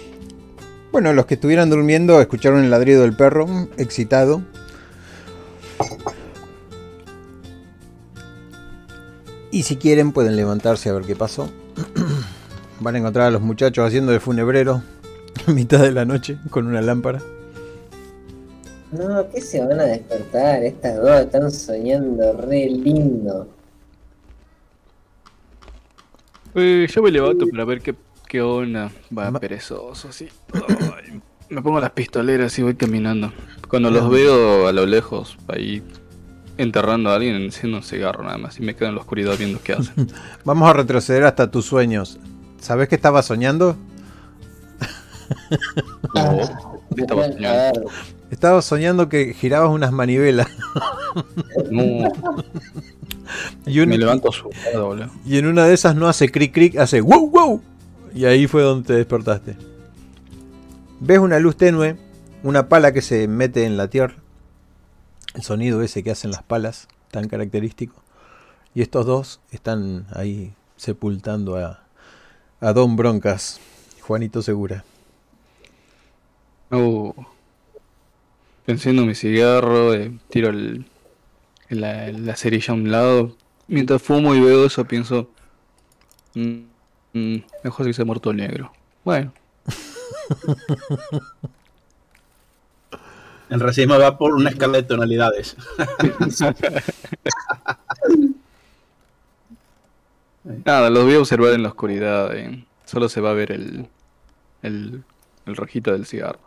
Bueno, 0.91 1.13
los 1.13 1.27
que 1.27 1.35
estuvieran 1.35 1.69
durmiendo 1.69 2.19
escucharon 2.19 2.63
el 2.63 2.71
ladrido 2.71 3.03
del 3.03 3.15
perro, 3.15 3.45
excitado. 3.77 4.41
Y 9.51 9.63
si 9.63 9.75
quieren 9.75 10.13
pueden 10.13 10.35
levantarse 10.35 10.89
a 10.89 10.93
ver 10.93 11.03
qué 11.03 11.15
pasó. 11.15 11.51
Van 12.87 12.95
a 12.95 12.99
encontrar 12.99 13.27
a 13.27 13.31
los 13.31 13.41
muchachos 13.41 13.85
haciendo 13.85 14.13
de 14.13 14.21
funebrero 14.21 14.81
a 15.45 15.51
mitad 15.51 15.79
de 15.81 15.91
la 15.91 16.05
noche 16.05 16.37
con 16.49 16.67
una 16.67 16.81
lámpara. 16.81 17.19
No, 18.93 19.29
¿qué 19.29 19.41
se 19.41 19.59
van 19.59 19.81
a 19.81 19.83
despertar? 19.83 20.63
Estas 20.63 20.95
dos 20.95 21.19
están 21.19 21.51
soñando 21.51 22.31
re 22.31 22.69
lindo. 22.69 23.49
Eh, 26.55 26.87
yo 26.89 27.03
me 27.03 27.11
levanto 27.11 27.45
para 27.49 27.65
ver 27.65 27.81
qué, 27.81 27.93
qué 28.25 28.41
onda. 28.41 28.89
Va 29.11 29.31
Ma- 29.31 29.39
perezoso, 29.41 30.07
así. 30.07 30.29
Ay, 30.53 31.21
me 31.49 31.61
pongo 31.61 31.81
las 31.81 31.91
pistoleras 31.91 32.57
y 32.57 32.63
voy 32.63 32.75
caminando. 32.75 33.33
Cuando 33.67 33.91
los 33.91 34.09
veo 34.09 34.65
a 34.65 34.71
lo 34.71 34.85
lejos, 34.85 35.37
ahí 35.49 35.83
enterrando 36.57 37.09
a 37.09 37.15
alguien, 37.15 37.35
enciendo 37.35 37.79
un 37.79 37.83
cigarro 37.83 38.23
nada 38.23 38.37
más 38.37 38.57
y 38.57 38.63
me 38.63 38.77
quedo 38.77 38.87
en 38.87 38.95
la 38.95 39.01
oscuridad 39.01 39.37
viendo 39.37 39.59
qué 39.61 39.73
hacen. 39.73 40.07
Vamos 40.45 40.69
a 40.69 40.71
retroceder 40.71 41.25
hasta 41.25 41.51
tus 41.51 41.65
sueños. 41.65 42.17
¿Sabes 42.59 42.87
qué 42.89 42.95
estabas 42.95 43.25
soñando? 43.25 43.75
No, 46.13 46.37
¿qué 46.95 47.01
estaba 47.01 47.23
soñando? 47.25 47.79
ver, 47.81 47.83
Estabas 48.31 48.65
soñando 48.65 49.09
que 49.09 49.33
girabas 49.33 49.69
unas 49.69 49.91
manivelas. 49.91 50.47
No, 51.71 52.09
Y, 53.65 53.79
un- 53.81 53.89
me 53.89 53.97
levanto 53.97 54.29
asustado, 54.29 54.85
boludo. 54.87 55.09
y 55.25 55.37
en 55.37 55.47
una 55.47 55.65
de 55.65 55.73
esas 55.73 55.95
no 55.95 56.07
hace 56.07 56.29
cric 56.31 56.53
cric, 56.53 56.77
hace 56.77 57.01
wow 57.01 57.29
wow. 57.29 57.61
Y 58.13 58.23
ahí 58.25 58.47
fue 58.47 58.61
donde 58.63 58.87
te 58.87 58.93
despertaste. 58.93 59.57
Ves 61.01 61.19
una 61.19 61.37
luz 61.39 61.57
tenue, 61.57 61.97
una 62.43 62.69
pala 62.69 62.93
que 62.93 63.01
se 63.01 63.27
mete 63.27 63.65
en 63.65 63.75
la 63.77 63.89
tierra. 63.89 64.15
El 65.35 65.43
sonido 65.43 65.81
ese 65.81 66.03
que 66.03 66.11
hacen 66.11 66.31
las 66.31 66.41
palas, 66.43 66.87
tan 67.11 67.27
característico. 67.27 68.01
Y 68.73 68.81
estos 68.81 69.05
dos 69.05 69.39
están 69.51 70.07
ahí 70.13 70.53
sepultando 70.77 71.57
a, 71.57 71.83
a 72.61 72.73
Don 72.73 72.95
Broncas, 72.95 73.59
Juanito 74.01 74.41
Segura. 74.41 74.83
Oh. 76.71 77.13
Enciendo 78.65 79.05
mi 79.05 79.15
cigarro, 79.15 79.93
eh, 79.93 80.11
tiro 80.29 80.49
el, 80.49 80.85
la, 81.69 82.11
la 82.11 82.35
cerilla 82.35 82.73
a 82.73 82.75
un 82.75 82.91
lado. 82.91 83.35
Mientras 83.67 84.01
fumo 84.01 84.35
y 84.35 84.41
veo 84.41 84.65
eso, 84.65 84.85
pienso. 84.85 85.29
"Mm, 86.35 86.59
mm, 87.13 87.35
mejor 87.63 87.85
si 87.85 87.93
se 87.93 88.01
ha 88.01 88.05
muerto 88.05 88.31
el 88.31 88.37
negro. 88.37 88.71
Bueno, 89.05 89.31
El 93.49 93.61
racismo 93.61 93.97
va 93.97 94.17
por 94.17 94.33
una 94.33 94.49
escala 94.49 94.77
de 94.77 94.83
tonalidades. 94.83 95.55
Nada, 100.65 100.89
los 100.89 101.03
voy 101.03 101.15
a 101.15 101.19
observar 101.19 101.53
en 101.53 101.63
la 101.63 101.69
oscuridad. 101.69 102.35
eh. 102.35 102.65
Solo 102.85 103.09
se 103.09 103.19
va 103.19 103.31
a 103.31 103.33
ver 103.33 103.51
el, 103.51 103.87
el, 104.61 105.03
el 105.45 105.55
rojito 105.55 105.91
del 105.91 106.05
cigarro. 106.05 106.39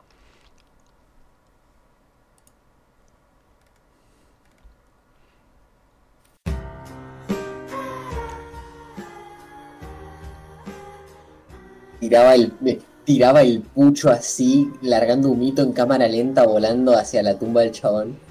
Tiraba 12.01 12.35
el, 12.35 12.53
tiraba 13.05 13.43
el 13.43 13.61
pucho 13.61 14.09
así, 14.09 14.73
largando 14.81 15.29
un 15.29 15.39
mito 15.39 15.61
en 15.61 15.73
cámara 15.73 16.09
lenta, 16.09 16.47
volando 16.47 16.97
hacia 16.97 17.23
la 17.23 17.39
tumba 17.39 17.61
del 17.61 17.73
chabón. 17.73 18.30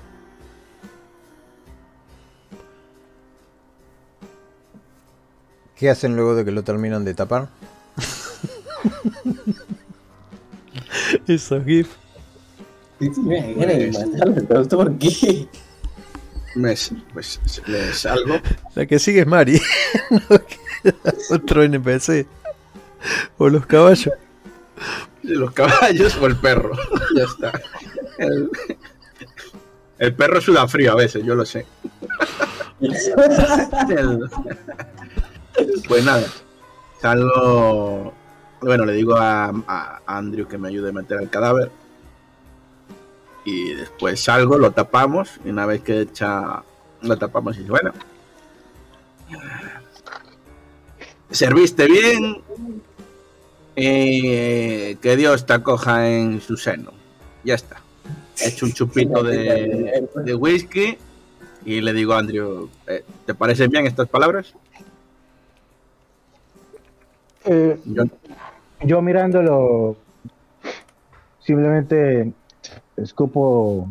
¿Qué 5.80 5.90
hacen 5.90 6.16
luego 6.18 6.36
de 6.36 6.44
que 6.44 6.52
lo 6.52 6.64
terminan 6.64 7.06
de 7.06 7.14
tapar? 7.14 7.48
Esos 11.28 11.64
GIF. 11.64 11.88
Sí, 13.00 13.10
me 13.22 13.92
por 14.70 14.98
qué. 14.98 15.48
Me, 16.56 16.76
pues, 17.14 17.40
me 17.68 17.94
salgo. 17.94 18.36
La 18.76 18.86
que 18.86 19.00
sigue 19.00 19.22
es 19.22 19.28
Mari. 19.28 19.62
no 20.12 20.20
queda 20.28 20.96
otro 21.30 21.64
NPC. 21.64 22.28
O 23.38 23.48
los 23.48 23.66
caballos. 23.66 24.14
los 25.24 25.52
caballos 25.54 26.18
o 26.18 26.28
el 26.28 26.36
perro. 26.36 26.76
ya 27.16 27.24
está. 27.24 27.54
El, 28.18 28.50
el 30.00 30.14
perro 30.14 30.42
suda 30.42 30.68
frío 30.68 30.92
a 30.92 30.96
veces, 30.96 31.24
yo 31.24 31.36
lo 31.36 31.46
sé. 31.46 31.66
El- 32.82 34.30
pues 35.88 36.04
nada, 36.04 36.28
salgo. 37.02 38.14
Bueno, 38.62 38.86
le 38.86 38.94
digo 38.94 39.16
a, 39.16 40.02
Andrew 40.06 40.48
que 40.48 40.58
me 40.58 40.68
ayude 40.68 40.90
a 40.90 40.94
meter 40.94 41.22
el 41.22 41.30
cadáver. 41.30 41.72
Y 43.46 43.74
después 43.74 44.22
salgo, 44.22 44.58
lo 44.58 44.72
tapamos. 44.72 45.40
Y 45.46 45.50
una 45.50 45.66
vez 45.66 45.82
que 45.82 46.02
echa, 46.02 46.64
lo 47.02 47.18
tapamos 47.18 47.58
y 47.58 47.64
bueno. 47.64 47.94
Serviste 51.32 51.88
bien. 51.88 52.42
eh, 53.76 54.98
que 55.02 55.16
Dios 55.16 55.46
te 55.46 55.54
acoja 55.54 56.10
en 56.10 56.42
su 56.42 56.58
seno. 56.58 56.92
Ya 57.44 57.56
está. 57.56 57.82
He 58.42 58.50
hecho 58.50 58.66
un 58.66 58.74
chupito 58.74 59.24
de, 59.24 60.08
de 60.16 60.36
whisky. 60.36 60.98
Y 61.66 61.82
le 61.82 61.94
digo 61.94 62.14
a 62.14 62.20
Andrew, 62.20 62.70
eh, 62.88 63.04
¿te 63.26 63.34
parecen 63.34 63.70
bien 63.70 63.86
estas 63.86 64.08
palabras? 64.08 64.54
Eh, 67.46 67.80
Yo, 68.82 69.02
mirándolo, 69.02 69.98
simplemente 71.40 72.32
escupo 72.98 73.88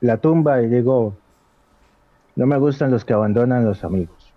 la 0.00 0.18
tumba 0.18 0.62
y 0.62 0.68
digo, 0.68 1.14
no 2.36 2.46
me 2.46 2.58
gustan 2.58 2.90
los 2.90 3.04
que 3.04 3.12
abandonan 3.12 3.64
los 3.64 3.84
amigos. 3.84 4.32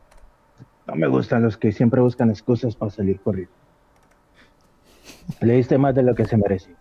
No 0.85 0.95
me 0.95 1.07
gustan 1.07 1.43
los 1.43 1.57
que 1.57 1.71
siempre 1.71 1.99
buscan 2.01 2.29
excusas 2.29 2.75
para 2.75 2.91
salir 2.91 3.19
corriendo. 3.19 3.53
Le 5.41 5.53
diste 5.53 5.77
más 5.77 5.93
de 5.95 6.03
lo 6.03 6.15
que 6.15 6.25
se 6.25 6.37
merece. 6.37 6.73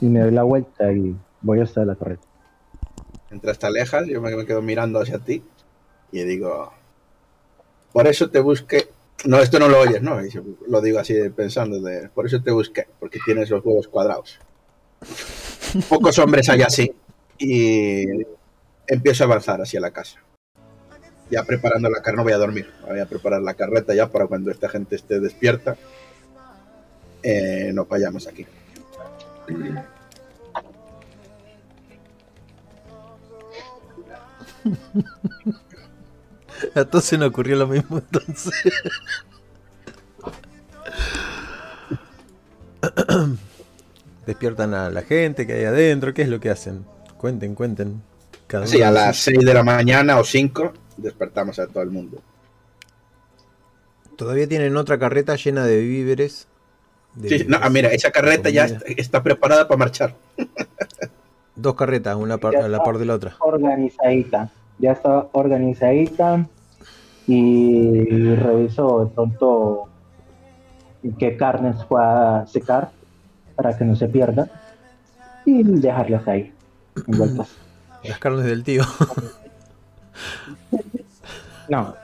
Y 0.00 0.06
me 0.06 0.20
doy 0.20 0.30
la 0.32 0.42
vuelta 0.42 0.92
y 0.92 1.16
voy 1.40 1.60
hasta 1.60 1.84
la 1.84 1.94
correcta. 1.94 2.26
mientras 3.30 3.58
te 3.58 3.66
alejas, 3.66 4.06
yo 4.06 4.20
me 4.20 4.46
quedo 4.46 4.62
mirando 4.62 5.00
hacia 5.00 5.18
ti 5.18 5.42
y 6.12 6.22
digo, 6.24 6.72
por 7.92 8.06
eso 8.06 8.30
te 8.30 8.40
busqué. 8.40 8.88
No, 9.26 9.40
esto 9.40 9.58
no 9.58 9.68
lo 9.68 9.80
oyes, 9.80 10.00
¿no? 10.02 10.20
Lo 10.68 10.80
digo 10.80 11.00
así 11.00 11.14
pensando, 11.30 11.80
de, 11.80 12.08
por 12.10 12.26
eso 12.26 12.40
te 12.40 12.52
busqué, 12.52 12.86
porque 13.00 13.18
tienes 13.24 13.50
los 13.50 13.64
huevos 13.64 13.88
cuadrados. 13.88 14.38
Pocos 15.88 16.18
hombres 16.20 16.48
hay 16.48 16.62
así. 16.62 16.94
Y 17.38 18.04
empiezo 18.86 19.24
a 19.24 19.26
avanzar 19.26 19.60
hacia 19.60 19.80
la 19.80 19.90
casa. 19.90 20.20
Ya 21.28 21.42
preparando 21.42 21.90
la 21.90 21.96
carreta, 21.96 22.16
no 22.18 22.22
voy 22.22 22.34
a 22.34 22.38
dormir, 22.38 22.70
voy 22.86 23.00
a 23.00 23.06
preparar 23.06 23.42
la 23.42 23.54
carreta 23.54 23.94
ya 23.94 24.08
para 24.08 24.28
cuando 24.28 24.52
esta 24.52 24.68
gente 24.68 24.94
esté 24.94 25.18
despierta. 25.18 25.76
Eh, 27.22 27.72
nos 27.74 27.88
vayamos 27.88 28.28
aquí. 28.28 28.46
A 36.74 36.84
todos 36.84 37.04
se 37.04 37.18
nos 37.18 37.28
ocurrió 37.28 37.56
lo 37.56 37.66
mismo 37.66 37.98
entonces. 37.98 38.52
Despiertan 44.26 44.74
a 44.74 44.90
la 44.90 45.02
gente 45.02 45.46
que 45.46 45.52
hay 45.54 45.64
adentro. 45.64 46.12
¿Qué 46.14 46.22
es 46.22 46.28
lo 46.28 46.40
que 46.40 46.50
hacen? 46.50 46.84
Cuenten, 47.16 47.54
cuenten. 47.54 48.02
Cada 48.46 48.66
Sí, 48.66 48.82
a 48.82 48.90
las 48.90 49.16
6 49.18 49.38
de 49.40 49.54
la 49.54 49.62
mañana 49.62 50.18
o 50.18 50.24
5 50.24 50.72
despertamos 50.96 51.58
a 51.58 51.66
todo 51.66 51.82
el 51.82 51.90
mundo. 51.90 52.20
Todavía 54.16 54.48
tienen 54.48 54.76
otra 54.76 54.98
carreta 54.98 55.36
llena 55.36 55.64
de 55.64 55.80
víveres. 55.80 56.46
de 57.14 57.28
Sí, 57.28 57.44
no, 57.48 57.58
ah, 57.60 57.68
mira, 57.70 57.88
esa 57.90 58.10
carreta 58.10 58.50
ya 58.50 58.64
está 58.96 59.22
preparada 59.22 59.68
para 59.68 59.78
marchar. 59.78 60.14
Dos 61.54 61.74
carretas, 61.74 62.16
una 62.16 62.38
par- 62.38 62.56
a 62.56 62.68
la 62.68 62.82
par 62.82 62.98
de 62.98 63.04
la 63.04 63.14
otra. 63.14 63.36
Organizadita, 63.40 64.50
ya 64.78 64.92
está 64.92 65.28
organizadita 65.32 66.46
y 67.26 68.34
reviso 68.34 69.04
de 69.04 69.10
pronto 69.10 69.88
qué 71.18 71.36
carnes 71.36 71.84
pueda 71.84 72.46
secar 72.46 72.90
para 73.54 73.76
que 73.76 73.84
no 73.84 73.96
se 73.96 74.08
pierda 74.08 74.48
y 75.44 75.62
dejarlas 75.62 76.26
ahí 76.28 76.52
envueltas. 77.06 77.56
Las 78.04 78.18
carnes 78.18 78.44
del 78.44 78.64
tío. 78.64 78.82
No, 81.68 81.96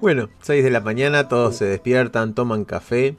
Bueno, 0.00 0.30
6 0.40 0.64
de 0.64 0.70
la 0.70 0.80
mañana, 0.80 1.28
todos 1.28 1.56
se 1.56 1.66
despiertan, 1.66 2.32
toman 2.32 2.64
café. 2.64 3.16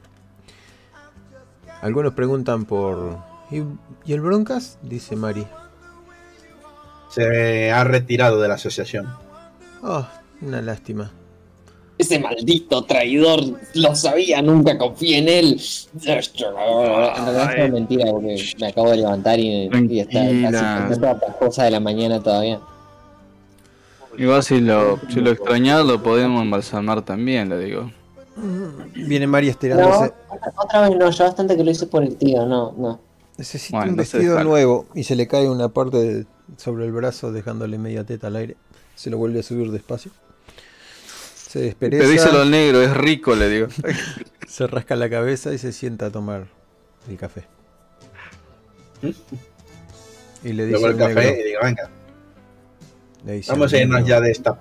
Algunos 1.80 2.14
preguntan 2.14 2.64
por... 2.64 3.18
¿Y, 3.52 3.62
y 4.04 4.12
el 4.14 4.20
Broncas? 4.20 4.78
Dice 4.82 5.14
Mari. 5.14 5.46
Se 7.10 7.70
ha 7.70 7.84
retirado 7.84 8.40
de 8.40 8.48
la 8.48 8.54
asociación. 8.54 9.06
Oh, 9.82 10.06
una 10.40 10.62
lástima. 10.62 11.10
Ese 11.98 12.18
maldito 12.18 12.82
traidor, 12.84 13.40
lo 13.74 13.94
sabía, 13.94 14.40
nunca 14.40 14.78
confié 14.78 15.18
en 15.18 15.28
él. 15.28 15.60
En 15.94 16.02
realidad 16.02 17.58
es 17.58 17.70
mentira 17.72 18.10
porque 18.10 18.42
me 18.58 18.66
acabo 18.68 18.90
de 18.90 18.96
levantar 18.96 19.38
y, 19.38 19.68
y 19.88 20.00
está 20.00 20.20
casi 20.50 21.00
toda 21.00 21.20
pascosa 21.20 21.64
de 21.64 21.70
la 21.70 21.80
mañana 21.80 22.20
todavía. 22.22 22.60
Igual 24.16 24.42
si 24.42 24.60
lo, 24.60 24.98
si 25.10 25.20
lo 25.20 25.30
extrañas 25.30 25.84
lo 25.84 26.02
podemos 26.02 26.42
embalsamar 26.42 27.02
también, 27.02 27.50
le 27.50 27.58
digo. 27.58 27.90
Viene 28.94 29.26
Mari 29.26 29.46
No, 29.46 29.50
estirándose. 29.52 30.12
otra 30.56 30.88
vez 30.88 30.98
no, 30.98 31.10
yo 31.10 31.24
bastante 31.24 31.56
que 31.56 31.62
lo 31.64 31.70
hice 31.70 31.86
por 31.86 32.02
el 32.02 32.16
tío, 32.16 32.46
no, 32.46 32.72
no. 32.76 33.00
Necesita 33.38 33.78
Bueno, 33.78 33.92
un 33.92 33.96
vestido 33.96 34.44
nuevo 34.44 34.86
y 34.94 35.04
se 35.04 35.16
le 35.16 35.26
cae 35.26 35.48
una 35.48 35.68
parte 35.70 35.96
de- 35.96 36.26
sobre 36.58 36.84
el 36.84 36.92
brazo 36.92 37.32
dejándole 37.32 37.78
media 37.78 38.04
teta 38.04 38.26
al 38.26 38.36
aire. 38.36 38.56
Se 38.94 39.10
lo 39.10 39.16
vuelve 39.18 39.40
a 39.40 39.42
subir 39.42 39.70
despacio. 39.70 40.12
Se 41.34 41.60
despereza, 41.60 42.04
Pedíselo 42.04 42.42
al 42.42 42.50
negro, 42.50 42.82
es 42.82 42.94
rico, 42.96 43.34
le 43.34 43.48
digo. 43.48 43.68
se 44.46 44.66
rasca 44.66 44.96
la 44.96 45.08
cabeza 45.10 45.52
y 45.52 45.58
se 45.58 45.72
sienta 45.72 46.06
a 46.06 46.10
tomar 46.10 46.46
el 47.08 47.16
café. 47.16 47.44
Y 50.44 50.52
le 50.52 50.66
dice 50.66 50.80
Luego 50.80 50.88
el 50.88 50.96
café 50.96 51.14
negro, 51.14 51.40
y 51.40 51.44
digo, 51.44 51.60
venga, 51.62 51.90
le 53.24 53.32
dice 53.32 53.50
vamos 53.52 53.72
a 53.72 53.78
irnos 53.78 54.00
negro, 54.00 54.08
ya 54.08 54.20
de 54.20 54.30
esta. 54.30 54.58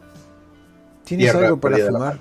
¿Tienes 1.04 1.34
algo 1.36 1.60
para 1.60 1.78
fumar? 1.78 2.20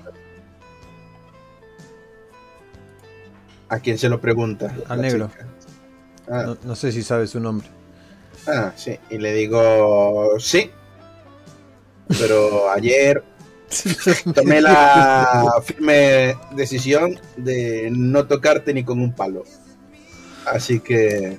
¿A 3.69 3.79
quién 3.79 3.97
se 3.97 4.09
lo 4.09 4.19
pregunta? 4.19 4.75
Al 4.87 5.01
negro. 5.01 5.29
chica. 5.29 5.47
Ah, 6.31 6.43
No, 6.45 6.57
no 6.63 6.75
sé 6.75 6.91
si 6.91 7.03
sabe 7.03 7.27
su 7.27 7.39
nombre. 7.39 7.67
ah, 8.47 8.71
sí. 8.75 8.97
Y 9.09 9.17
le 9.17 9.33
digo, 9.33 10.39
sí. 10.39 10.71
Pero 12.19 12.69
ayer 12.75 13.23
tomé 14.33 14.61
la 14.61 15.53
firme 15.63 16.35
decisión 16.55 17.19
de 17.37 17.89
no 17.91 18.25
tocarte 18.27 18.73
ni 18.73 18.83
con 18.83 18.99
un 18.99 19.13
palo. 19.13 19.43
Así 20.45 20.79
que 20.79 21.37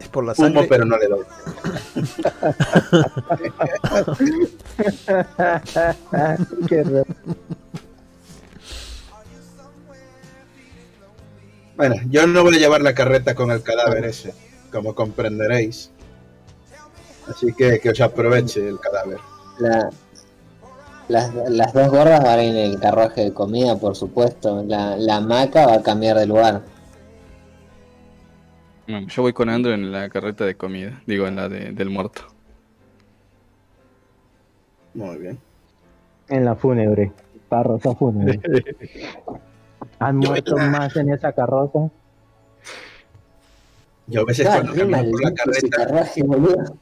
Es 0.00 0.08
por 0.08 0.24
la 0.26 0.34
sangre. 0.34 0.66
pero 0.68 0.84
no 0.84 0.96
le 0.98 1.06
doy. 1.08 1.24
Qué 6.68 6.82
raro. 6.82 7.04
Bueno, 11.76 11.96
yo 12.08 12.26
no 12.26 12.42
voy 12.42 12.56
a 12.56 12.58
llevar 12.58 12.80
la 12.82 12.94
carreta 12.94 13.34
con 13.34 13.50
el 13.50 13.62
cadáver 13.62 14.04
ese, 14.04 14.32
como 14.72 14.94
comprenderéis. 14.94 15.90
Así 17.28 17.52
que 17.52 17.80
que 17.80 17.90
os 17.90 18.00
aproveche 18.00 18.66
el 18.68 18.78
cadáver. 18.80 19.18
La- 19.58 19.90
las, 21.08 21.32
las 21.50 21.72
dos 21.72 21.88
gordas 21.88 22.22
van 22.24 22.40
en 22.40 22.56
el 22.56 22.80
carruaje 22.80 23.22
de 23.24 23.32
comida, 23.32 23.76
por 23.76 23.94
supuesto. 23.94 24.64
La, 24.64 24.96
la 24.96 25.16
hamaca 25.16 25.66
va 25.66 25.74
a 25.74 25.82
cambiar 25.82 26.16
de 26.18 26.26
lugar. 26.26 26.62
Bueno, 28.88 29.06
yo 29.08 29.22
voy 29.22 29.32
con 29.32 29.48
Andrew 29.48 29.74
en 29.74 29.92
la 29.92 30.08
carreta 30.08 30.44
de 30.44 30.56
comida. 30.56 31.00
Digo, 31.06 31.26
en 31.26 31.36
la 31.36 31.48
de- 31.48 31.72
del 31.72 31.90
muerto. 31.90 32.22
Muy 34.94 35.16
bien. 35.18 35.38
En 36.28 36.44
la 36.44 36.54
fúnebre. 36.56 37.12
Carroza 37.50 37.94
fúnebre. 37.94 38.40
¿Han 39.98 40.20
Yo- 40.20 40.30
muerto 40.30 40.56
más 40.56 40.94
en 40.96 41.10
esa 41.12 41.32
carroza? 41.32 41.88
Yo 44.08 44.20
a 44.20 44.24
veces 44.24 44.46
cuando 44.46 44.72
camino 44.74 45.10
por 45.10 45.22
la 45.22 45.34
carreta, 45.34 45.78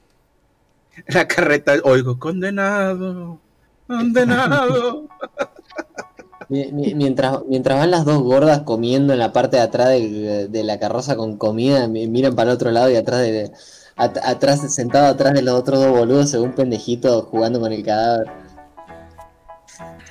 la 1.08 1.28
carreta 1.28 1.72
oigo 1.84 2.18
condenado, 2.18 3.38
condenado. 3.86 5.04
Mi- 6.50 6.70
mi- 6.72 6.94
Mientras, 6.94 7.38
mientras 7.48 7.78
van 7.78 7.90
las 7.90 8.04
dos 8.04 8.22
gordas 8.22 8.60
comiendo 8.60 9.14
en 9.14 9.18
la 9.18 9.32
parte 9.32 9.56
de 9.56 9.62
atrás 9.62 9.88
de, 9.88 10.46
de 10.48 10.62
la 10.62 10.78
carroza 10.78 11.16
con 11.16 11.38
comida, 11.38 11.88
mi- 11.88 12.06
miran 12.06 12.34
para 12.36 12.50
el 12.50 12.56
otro 12.56 12.70
lado 12.70 12.90
y 12.90 12.96
atrás 12.96 13.20
de 13.22 13.50
at- 13.96 14.18
atrás, 14.22 14.60
sentado 14.74 15.06
atrás 15.06 15.32
de 15.32 15.40
los 15.40 15.54
otros 15.58 15.78
dos 15.80 15.90
boludos, 15.96 16.28
se 16.28 16.36
ve 16.36 16.42
un 16.42 16.52
pendejito 16.52 17.22
jugando 17.22 17.60
con 17.60 17.72
el 17.72 17.82
cadáver. 17.82 18.26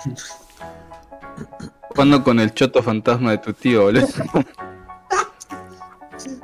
Jugando 1.93 2.23
con 2.23 2.39
el 2.39 2.53
choto 2.53 2.81
fantasma 2.81 3.31
de 3.31 3.37
tu 3.37 3.53
tío, 3.53 3.83
boludo. 3.83 4.07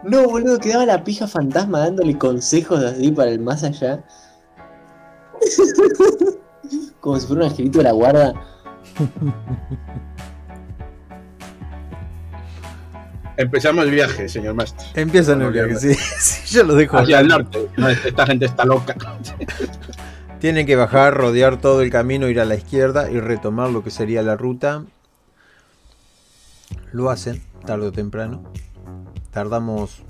No, 0.04 0.24
boludo, 0.26 0.60
quedaba 0.60 0.86
la 0.86 1.04
pija 1.04 1.28
fantasma 1.28 1.80
dándole 1.80 2.18
consejos 2.18 2.84
así 2.84 3.12
para 3.12 3.32
el 3.32 3.40
más 3.40 3.64
allá. 3.64 4.04
Como 7.00 7.20
si 7.20 7.28
fuera 7.28 7.46
un 7.46 7.50
angelito 7.50 7.80
de 7.80 7.84
la 7.86 7.92
guarda. 7.92 8.34
Empezamos 13.38 13.86
el 13.86 13.92
viaje, 13.92 14.28
señor 14.30 14.54
Master. 14.54 14.86
Empiezan 14.96 15.42
el 15.42 15.52
viaje, 15.52 15.76
sí, 15.78 15.94
sí, 16.20 16.56
yo 16.56 16.64
lo 16.64 16.76
dejo. 16.76 16.98
Hacia 16.98 17.22
el 17.22 17.28
norte. 17.28 17.70
No, 17.78 17.90
esta 17.90 18.26
gente 18.28 18.46
está 18.46 18.66
loca. 18.66 18.96
Tienen 20.40 20.68
que 20.68 20.76
bajar, 20.76 21.16
rodear 21.16 21.60
todo 21.60 21.82
el 21.82 21.90
camino, 21.90 22.28
ir 22.28 22.40
a 22.40 22.46
la 22.46 22.56
izquierda 22.56 23.10
y 23.10 23.20
retomar 23.20 23.70
lo 23.70 23.84
que 23.84 23.92
sería 23.92 24.22
la 24.22 24.38
ruta. 24.38 24.84
Lo 26.92 27.10
hacen, 27.10 27.42
tarde 27.66 27.88
o 27.88 27.92
temprano. 27.92 28.44
Tardamos 29.32 30.04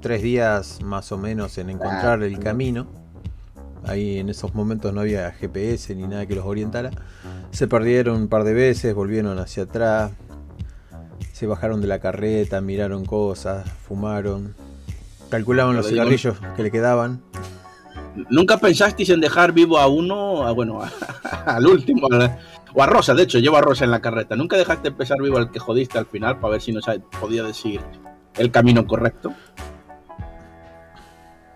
tres 0.00 0.22
días 0.22 0.80
más 0.82 1.12
o 1.12 1.18
menos 1.18 1.58
en 1.58 1.70
encontrar 1.70 2.22
el 2.22 2.38
camino. 2.38 2.86
Ahí 3.84 4.18
en 4.18 4.28
esos 4.28 4.54
momentos 4.54 4.92
no 4.92 5.00
había 5.00 5.30
GPS 5.32 5.94
ni 5.94 6.06
nada 6.06 6.26
que 6.26 6.34
los 6.34 6.44
orientara. 6.44 6.90
Se 7.50 7.68
perdieron 7.68 8.22
un 8.22 8.28
par 8.28 8.44
de 8.44 8.54
veces, 8.54 8.94
volvieron 8.94 9.38
hacia 9.38 9.64
atrás. 9.64 10.12
Se 11.32 11.46
bajaron 11.46 11.80
de 11.80 11.86
la 11.86 11.98
carreta, 11.98 12.60
miraron 12.60 13.04
cosas, 13.04 13.68
fumaron. 13.86 14.54
Calculaban 15.30 15.76
los 15.76 15.88
cigarrillos 15.88 16.36
que 16.56 16.62
le 16.62 16.70
quedaban. 16.70 17.22
¿Nunca 18.30 18.56
pensasteis 18.58 19.10
en 19.10 19.20
dejar 19.20 19.52
vivo 19.52 19.78
a 19.78 19.86
uno, 19.86 20.46
a, 20.46 20.52
bueno, 20.52 20.80
a- 20.82 20.90
al 21.56 21.66
último, 21.66 22.08
a- 22.12 22.36
o 22.74 22.82
a 22.82 22.86
Rosa? 22.86 23.14
De 23.14 23.22
hecho, 23.22 23.38
llevo 23.38 23.56
a 23.56 23.60
Rosa 23.62 23.84
en 23.84 23.90
la 23.90 24.00
carreta. 24.00 24.36
¿Nunca 24.36 24.56
dejaste 24.56 24.88
empezar 24.88 25.18
vivo 25.20 25.38
al 25.38 25.50
que 25.50 25.58
jodiste 25.58 25.98
al 25.98 26.06
final 26.06 26.38
para 26.38 26.52
ver 26.52 26.60
si 26.60 26.72
nos 26.72 26.84
podía 27.20 27.42
decir 27.42 27.80
el 28.36 28.50
camino 28.50 28.86
correcto? 28.86 29.32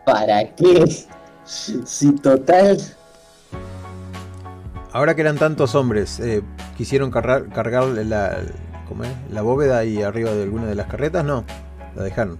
¿Para 0.04 0.44
qué? 0.54 0.84
Si 1.44 2.12
total. 2.16 2.78
Ahora 4.92 5.14
que 5.14 5.22
eran 5.22 5.36
tantos 5.38 5.74
hombres, 5.74 6.20
eh, 6.20 6.42
¿quisieron 6.76 7.10
cargar, 7.10 7.48
cargar 7.48 7.84
la, 7.84 8.36
¿cómo 8.88 9.04
es? 9.04 9.10
la 9.30 9.40
bóveda 9.42 9.78
ahí 9.78 10.02
arriba 10.02 10.30
de 10.32 10.42
alguna 10.42 10.66
de 10.66 10.74
las 10.74 10.86
carretas? 10.86 11.24
No, 11.24 11.44
la 11.96 12.02
dejaron. 12.02 12.38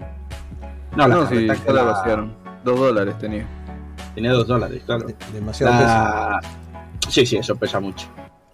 No, 0.96 1.08
la 1.08 1.14
No, 1.14 1.28
sí, 1.28 1.46
la- 1.46 1.82
vaciaron. 1.82 2.34
Dos 2.64 2.78
dólares 2.78 3.16
tenía. 3.18 3.46
Tenía 4.14 4.32
dos 4.32 4.46
dólares, 4.46 4.82
claro. 4.86 5.06
De- 5.06 5.16
demasiado 5.32 5.72
peso. 5.72 5.84
La- 5.86 6.40
Sí, 7.08 7.26
sí, 7.26 7.36
eso 7.36 7.56
pesa 7.56 7.80
mucho. 7.80 8.06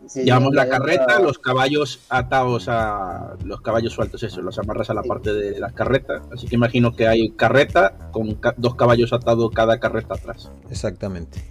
Sí, 0.06 0.22
Llevamos 0.24 0.54
la 0.54 0.66
carreta, 0.68 1.20
los 1.20 1.38
caballos 1.38 2.00
atados 2.08 2.66
a. 2.68 3.34
Los 3.44 3.60
caballos 3.60 3.92
sueltos, 3.92 4.22
eso, 4.22 4.40
los 4.40 4.58
amarras 4.58 4.88
a 4.88 4.94
la 4.94 5.02
parte 5.02 5.34
de 5.34 5.60
la 5.60 5.70
carreta. 5.72 6.22
Así 6.32 6.46
que 6.46 6.54
imagino 6.54 6.96
que 6.96 7.06
hay 7.06 7.30
carreta 7.32 8.08
con 8.10 8.34
ca- 8.36 8.54
dos 8.56 8.74
caballos 8.74 9.12
atados 9.12 9.50
cada 9.54 9.78
carreta 9.78 10.14
atrás. 10.14 10.50
Exactamente. 10.70 11.44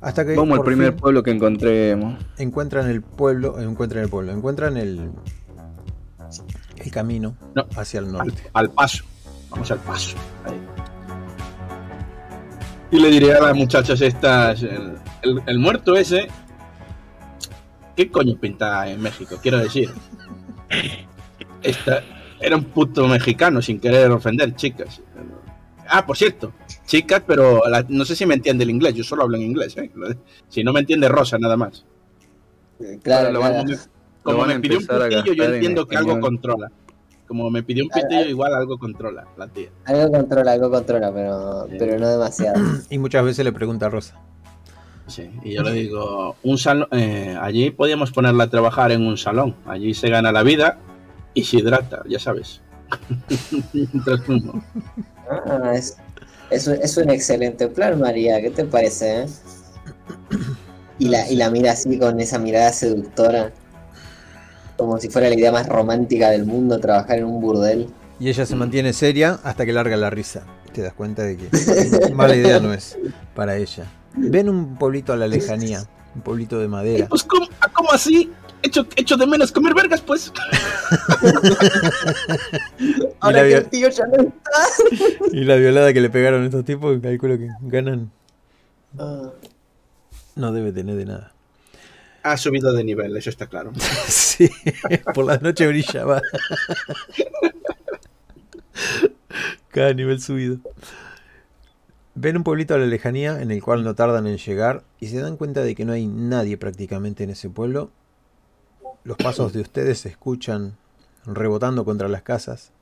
Hasta 0.00 0.26
que 0.26 0.34
Vamos 0.34 0.52
al 0.54 0.56
por 0.58 0.66
primer 0.66 0.92
fin 0.92 1.00
pueblo 1.00 1.22
que 1.22 1.30
encontremos. 1.30 2.18
encuentran 2.38 2.90
el 2.90 3.02
pueblo, 3.02 3.60
encuentran 3.60 4.02
el 4.02 4.10
pueblo, 4.10 4.32
encuentran 4.32 4.76
el 4.76 5.12
el 6.76 6.90
camino 6.90 7.36
No. 7.54 7.66
hacia 7.76 8.00
el 8.00 8.06
Al, 8.06 8.12
norte. 8.12 8.42
al 8.52 8.70
paso. 8.70 9.04
Vamos 9.48 9.70
al 9.70 9.78
paso. 9.78 10.16
Ahí. 10.44 10.60
Y 12.90 12.98
le 13.00 13.10
diré 13.10 13.34
a 13.34 13.40
las 13.40 13.56
muchachas 13.56 14.00
estas. 14.00 14.62
El, 14.62 14.98
el- 15.22 15.42
el 15.46 15.58
muerto 15.58 15.96
ese. 15.96 16.28
¿Qué 17.96 18.10
coño 18.10 18.36
pinta 18.38 18.88
en 18.88 19.00
México? 19.00 19.38
Quiero 19.42 19.58
decir. 19.58 19.90
Esta, 21.62 22.02
era 22.40 22.56
un 22.56 22.64
puto 22.64 23.08
mexicano, 23.08 23.60
sin 23.62 23.80
querer 23.80 24.10
ofender, 24.10 24.54
chicas. 24.54 25.00
Ah, 25.88 26.04
por 26.04 26.16
cierto, 26.16 26.52
chicas, 26.84 27.22
pero 27.26 27.62
la- 27.68 27.84
no 27.88 28.04
sé 28.04 28.14
si 28.16 28.26
me 28.26 28.34
entiende 28.34 28.64
el 28.64 28.70
inglés. 28.70 28.94
Yo 28.94 29.04
solo 29.04 29.22
hablo 29.22 29.36
en 29.36 29.42
inglés, 29.44 29.76
¿eh? 29.76 29.90
Si 30.48 30.62
no 30.62 30.72
me 30.72 30.80
entiende 30.80 31.08
Rosa, 31.08 31.38
nada 31.38 31.56
más. 31.56 31.84
Claro, 33.02 33.32
Lo 33.32 33.40
claro. 33.40 33.54
van 33.56 33.72
a- 33.72 33.76
Como 34.22 34.38
van 34.38 34.48
me 34.48 34.60
pidió 34.60 34.78
un 34.78 34.86
pitillo, 34.86 35.32
yo 35.34 35.44
en 35.44 35.54
entiendo 35.54 35.86
que 35.86 35.96
algo 35.96 36.20
controla. 36.20 36.70
Como 37.26 37.50
me 37.50 37.62
pidió 37.62 37.84
un 37.84 37.90
pitillo, 37.90 38.24
igual 38.28 38.54
algo 38.54 38.78
controla 38.78 39.26
la 39.36 39.48
tía. 39.48 39.68
Algo 39.84 40.10
controla, 40.12 40.52
algo 40.52 40.70
controla, 40.70 41.12
pero, 41.12 41.66
Sí. 41.68 41.76
pero 41.78 41.98
no 41.98 42.08
demasiado. 42.08 42.60
Y 42.90 42.98
muchas 42.98 43.24
veces 43.24 43.44
le 43.44 43.52
pregunta 43.52 43.86
a 43.86 43.88
Rosa. 43.90 44.14
Sí, 45.08 45.30
y 45.44 45.54
yo 45.54 45.62
le 45.62 45.72
digo, 45.72 46.34
un 46.42 46.58
salón, 46.58 46.88
eh, 46.90 47.36
allí 47.40 47.70
podíamos 47.70 48.10
ponerla 48.10 48.44
a 48.44 48.50
trabajar 48.50 48.90
en 48.92 49.02
un 49.06 49.16
salón. 49.16 49.54
Allí 49.66 49.94
se 49.94 50.08
gana 50.08 50.32
la 50.32 50.42
vida 50.42 50.78
y 51.34 51.44
se 51.44 51.58
hidrata, 51.58 52.02
ya 52.08 52.18
sabes. 52.18 52.60
Mientras 53.72 54.22
fumo. 54.24 54.62
Ah, 55.30 55.72
es, 55.74 55.96
es, 56.50 56.66
un- 56.66 56.78
es 56.82 56.96
un 56.96 57.10
excelente 57.10 57.68
plan, 57.68 58.00
María. 58.00 58.40
¿Qué 58.40 58.50
te 58.50 58.64
parece? 58.64 59.22
eh? 59.22 59.26
Y 60.98 61.08
la, 61.08 61.28
y 61.30 61.36
la 61.36 61.50
mira 61.50 61.72
así 61.72 61.98
con 61.98 62.18
esa 62.20 62.38
mirada 62.38 62.72
seductora. 62.72 63.52
Como 64.76 64.98
si 64.98 65.08
fuera 65.08 65.28
la 65.28 65.34
idea 65.34 65.52
más 65.52 65.68
romántica 65.68 66.30
del 66.30 66.44
mundo, 66.44 66.78
trabajar 66.78 67.18
en 67.18 67.24
un 67.24 67.40
burdel. 67.40 67.88
Y 68.18 68.28
ella 68.28 68.46
se 68.46 68.56
mantiene 68.56 68.92
seria 68.92 69.38
hasta 69.42 69.64
que 69.66 69.72
larga 69.72 69.96
la 69.96 70.10
risa. 70.10 70.44
Te 70.72 70.82
das 70.82 70.92
cuenta 70.92 71.22
de 71.22 71.36
que 71.36 71.48
mala 72.14 72.36
idea 72.36 72.60
no 72.60 72.72
es 72.72 72.98
para 73.34 73.56
ella. 73.56 73.84
Ven 74.14 74.48
un 74.48 74.76
pueblito 74.76 75.12
a 75.12 75.16
la 75.16 75.26
lejanía, 75.28 75.84
un 76.14 76.22
pueblito 76.22 76.58
de 76.58 76.68
madera. 76.68 77.06
Pues, 77.08 77.22
¿cómo, 77.24 77.46
¿cómo 77.72 77.92
así? 77.92 78.30
Echo, 78.62 78.86
echo 78.96 79.16
de 79.16 79.26
menos 79.26 79.52
comer 79.52 79.74
vergas, 79.74 80.00
pues. 80.00 80.32
Ahora 83.20 83.42
que 83.42 83.54
el 83.54 83.66
tío 83.66 83.88
ya 83.90 84.06
no 84.06 84.22
está. 84.22 85.30
Y 85.32 85.44
la 85.44 85.56
violada 85.56 85.92
que 85.92 86.00
le 86.00 86.10
pegaron 86.10 86.44
estos 86.44 86.64
tipos, 86.64 86.98
calculo 87.00 87.36
que 87.38 87.48
ganan. 87.60 88.10
Ah, 88.98 89.30
No 90.34 90.52
debe 90.52 90.72
tener 90.72 90.96
de 90.96 91.04
nada. 91.04 91.32
Ha 92.26 92.36
subido 92.36 92.72
de 92.72 92.82
nivel, 92.82 93.16
eso 93.16 93.30
está 93.30 93.46
claro. 93.46 93.72
Sí, 94.08 94.50
por 95.14 95.26
las 95.26 95.42
noches 95.42 95.68
brillaba. 95.68 96.20
Cada 99.68 99.94
nivel 99.94 100.20
subido. 100.20 100.58
Ven 102.16 102.36
un 102.36 102.42
pueblito 102.42 102.74
a 102.74 102.78
la 102.78 102.86
lejanía 102.86 103.40
en 103.40 103.52
el 103.52 103.62
cual 103.62 103.84
no 103.84 103.94
tardan 103.94 104.26
en 104.26 104.38
llegar 104.38 104.82
y 104.98 105.06
se 105.06 105.20
dan 105.20 105.36
cuenta 105.36 105.62
de 105.62 105.76
que 105.76 105.84
no 105.84 105.92
hay 105.92 106.08
nadie 106.08 106.56
prácticamente 106.56 107.22
en 107.22 107.30
ese 107.30 107.48
pueblo. 107.48 107.92
Los 109.04 109.18
pasos 109.18 109.52
de 109.52 109.60
ustedes 109.60 110.00
se 110.00 110.08
escuchan 110.08 110.76
rebotando 111.26 111.84
contra 111.84 112.08
las 112.08 112.22
casas. 112.22 112.72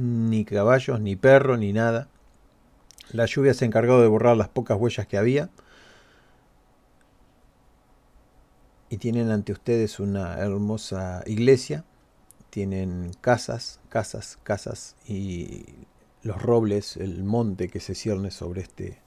Ni 0.00 0.46
caballos, 0.46 0.98
ni 0.98 1.14
perro, 1.14 1.58
ni 1.58 1.74
nada. 1.74 2.08
La 3.12 3.26
lluvia 3.26 3.52
se 3.52 3.66
encargó 3.66 4.00
de 4.00 4.08
borrar 4.08 4.38
las 4.38 4.48
pocas 4.48 4.78
huellas 4.80 5.06
que 5.06 5.18
había. 5.18 5.50
Y 8.90 8.96
tienen 8.98 9.30
ante 9.30 9.52
ustedes 9.52 10.00
una 10.00 10.38
hermosa 10.38 11.22
iglesia. 11.26 11.84
Tienen 12.50 13.12
casas, 13.20 13.80
casas, 13.88 14.38
casas 14.42 14.96
y 15.06 15.64
los 16.22 16.40
robles, 16.40 16.96
el 16.96 17.22
monte 17.24 17.68
que 17.68 17.80
se 17.80 17.94
cierne 17.94 18.30
sobre 18.30 18.62
este 18.62 18.98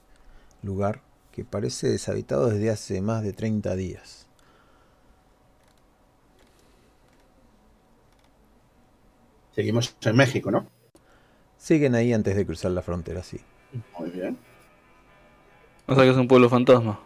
lugar 0.62 1.02
que 1.32 1.44
parece 1.44 1.88
deshabitado 1.88 2.48
desde 2.48 2.70
hace 2.70 3.00
más 3.00 3.22
de 3.22 3.32
30 3.32 3.74
días. 3.74 4.26
Seguimos 9.54 9.94
en 10.02 10.16
México, 10.16 10.50
¿no? 10.50 10.66
Siguen 11.58 11.94
ahí 11.94 12.12
antes 12.12 12.36
de 12.36 12.46
cruzar 12.46 12.70
la 12.70 12.82
frontera, 12.82 13.22
sí. 13.22 13.40
Muy 13.98 14.10
bien. 14.10 14.38
O 15.86 15.94
sea 15.94 16.04
que 16.04 16.10
es 16.10 16.16
un 16.16 16.28
pueblo 16.28 16.48
fantasma. 16.48 17.00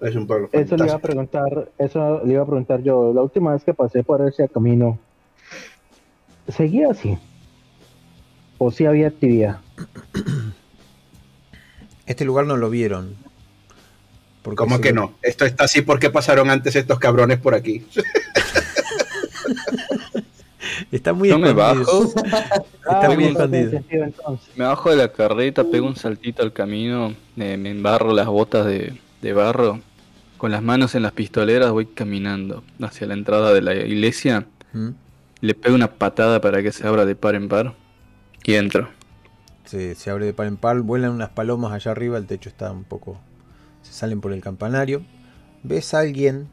Es 0.00 0.16
un 0.16 0.26
pueblo 0.26 0.48
Eso 0.52 0.76
le 0.76 0.84
iba 0.86 0.94
a 0.94 0.98
preguntar, 0.98 1.68
eso 1.78 2.22
le 2.24 2.32
iba 2.32 2.42
a 2.42 2.46
preguntar 2.46 2.82
yo. 2.82 3.12
La 3.12 3.22
última 3.22 3.52
vez 3.52 3.64
que 3.64 3.74
pasé 3.74 4.02
por 4.02 4.26
ese 4.26 4.48
camino, 4.48 4.98
¿seguía 6.48 6.90
así? 6.90 7.18
¿O 8.58 8.70
si 8.70 8.86
había 8.86 9.08
actividad? 9.08 9.58
Este 12.06 12.24
lugar 12.24 12.46
no 12.46 12.56
lo 12.56 12.70
vieron. 12.70 13.14
Porque 14.42 14.56
¿Cómo 14.56 14.76
se 14.76 14.82
que 14.82 14.92
no? 14.92 15.12
Esto 15.22 15.44
está 15.44 15.64
así 15.64 15.82
porque 15.82 16.08
pasaron 16.10 16.50
antes 16.50 16.74
estos 16.76 16.98
cabrones 16.98 17.38
por 17.38 17.54
aquí. 17.54 17.84
Está 20.90 21.12
muy 21.12 21.28
Yo 21.28 21.38
me 21.38 21.50
escondido. 21.50 21.84
bajo, 21.84 22.04
Está 22.90 23.10
muy 23.10 23.32
no 23.32 23.48
tiene 23.48 23.60
escondido. 23.70 23.80
me 24.56 24.64
bajo 24.64 24.90
de 24.90 24.96
la 24.96 25.12
carreta, 25.12 25.64
pego 25.64 25.86
un 25.86 25.94
saltito 25.96 26.42
al 26.42 26.52
camino, 26.52 27.14
eh, 27.36 27.56
me 27.56 27.70
embarro 27.70 28.12
las 28.12 28.26
botas 28.26 28.66
de, 28.66 28.98
de 29.22 29.32
barro, 29.32 29.80
con 30.40 30.50
las 30.50 30.62
manos 30.62 30.94
en 30.94 31.02
las 31.02 31.12
pistoleras 31.12 31.70
voy 31.70 31.84
caminando 31.84 32.64
hacia 32.80 33.06
la 33.06 33.12
entrada 33.12 33.52
de 33.52 33.60
la 33.60 33.74
iglesia, 33.74 34.46
¿Mm? 34.72 34.88
le 35.42 35.54
pego 35.54 35.74
una 35.74 35.92
patada 35.92 36.40
para 36.40 36.62
que 36.62 36.72
se 36.72 36.86
abra 36.86 37.04
de 37.04 37.14
par 37.14 37.34
en 37.34 37.46
par 37.48 37.74
y 38.44 38.54
entro. 38.54 38.88
Se, 39.66 39.94
se 39.94 40.10
abre 40.10 40.24
de 40.24 40.32
par 40.32 40.46
en 40.46 40.56
par, 40.56 40.80
vuelan 40.80 41.12
unas 41.12 41.28
palomas 41.28 41.72
allá 41.72 41.90
arriba, 41.90 42.16
el 42.16 42.26
techo 42.26 42.48
está 42.48 42.72
un 42.72 42.84
poco... 42.84 43.20
Se 43.82 43.92
salen 43.92 44.22
por 44.22 44.32
el 44.32 44.40
campanario. 44.40 45.02
Ves 45.62 45.92
a 45.92 45.98
alguien 46.00 46.48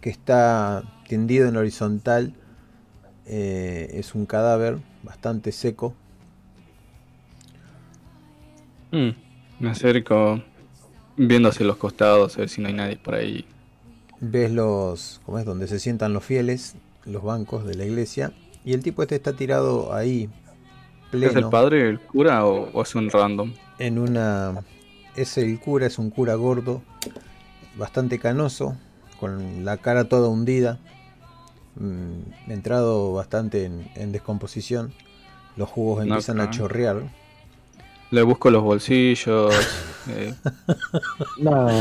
que 0.00 0.08
está 0.10 0.82
tendido 1.06 1.46
en 1.46 1.56
horizontal. 1.58 2.32
eh, 3.26 3.90
es 3.94 4.14
un 4.14 4.24
cadáver 4.26 4.78
bastante 5.02 5.52
seco. 5.52 5.94
Mm, 8.92 9.10
Me 9.60 9.70
acerco 9.70 10.42
viendo 11.26 11.48
hacia 11.48 11.66
los 11.66 11.76
costados, 11.76 12.36
a 12.36 12.40
ver 12.40 12.48
si 12.48 12.60
no 12.60 12.68
hay 12.68 12.74
nadie 12.74 12.96
por 12.96 13.14
ahí. 13.14 13.44
Ves 14.20 14.50
los... 14.50 15.20
¿Cómo 15.24 15.38
es? 15.38 15.44
Donde 15.44 15.66
se 15.66 15.78
sientan 15.78 16.12
los 16.12 16.24
fieles, 16.24 16.76
los 17.04 17.22
bancos 17.22 17.64
de 17.66 17.74
la 17.74 17.84
iglesia. 17.84 18.32
Y 18.64 18.72
el 18.72 18.82
tipo 18.82 19.02
este 19.02 19.16
está 19.16 19.32
tirado 19.34 19.94
ahí, 19.94 20.28
¿Es 21.12 21.34
el 21.34 21.48
padre, 21.48 21.88
el 21.88 21.98
cura 21.98 22.46
o, 22.46 22.70
o 22.72 22.82
es 22.82 22.94
un 22.94 23.10
random? 23.10 23.52
en 23.78 23.98
una... 23.98 24.62
Es 25.16 25.36
el 25.38 25.58
cura, 25.58 25.86
es 25.86 25.98
un 25.98 26.10
cura 26.10 26.34
gordo, 26.36 26.82
bastante 27.76 28.18
canoso, 28.20 28.76
con 29.18 29.64
la 29.64 29.78
cara 29.78 30.04
toda 30.04 30.28
hundida, 30.28 30.78
mm, 31.74 32.50
entrado 32.52 33.12
bastante 33.12 33.64
en, 33.64 33.90
en 33.96 34.12
descomposición. 34.12 34.92
Los 35.56 35.68
jugos 35.68 36.06
No, 36.06 36.14
empiezan 36.14 36.40
a 36.40 36.50
chorrear. 36.50 37.02
Le 38.10 38.22
busco 38.22 38.50
los 38.50 38.62
bolsillos. 38.62 39.54
eh, 40.08 40.34
No, 41.38 41.68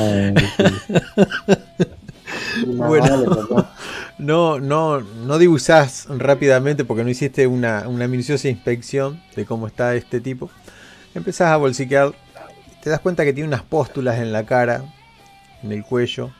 Bueno. 2.66 3.68
No, 4.18 4.60
no, 4.60 5.00
no 5.00 5.38
dibujás 5.38 6.08
rápidamente 6.10 6.84
porque 6.86 7.04
no 7.04 7.10
hiciste 7.10 7.48
una, 7.48 7.88
una 7.88 8.08
minuciosa 8.08 8.50
inspección 8.50 9.22
de 9.36 9.46
cómo 9.46 9.66
está 9.68 9.96
este 9.96 10.20
tipo. 10.20 10.50
Empezás 11.16 11.48
a 11.48 11.58
bolsiquear. 11.58 12.14
Te 12.84 12.90
das 12.90 13.00
cuenta 13.00 13.24
que 13.24 13.34
tiene 13.34 13.48
unas 13.48 13.64
póstulas 13.64 14.20
en 14.20 14.32
la 14.32 14.46
cara, 14.46 14.84
en 15.64 15.72
el 15.72 15.84
cuello. 15.84 16.32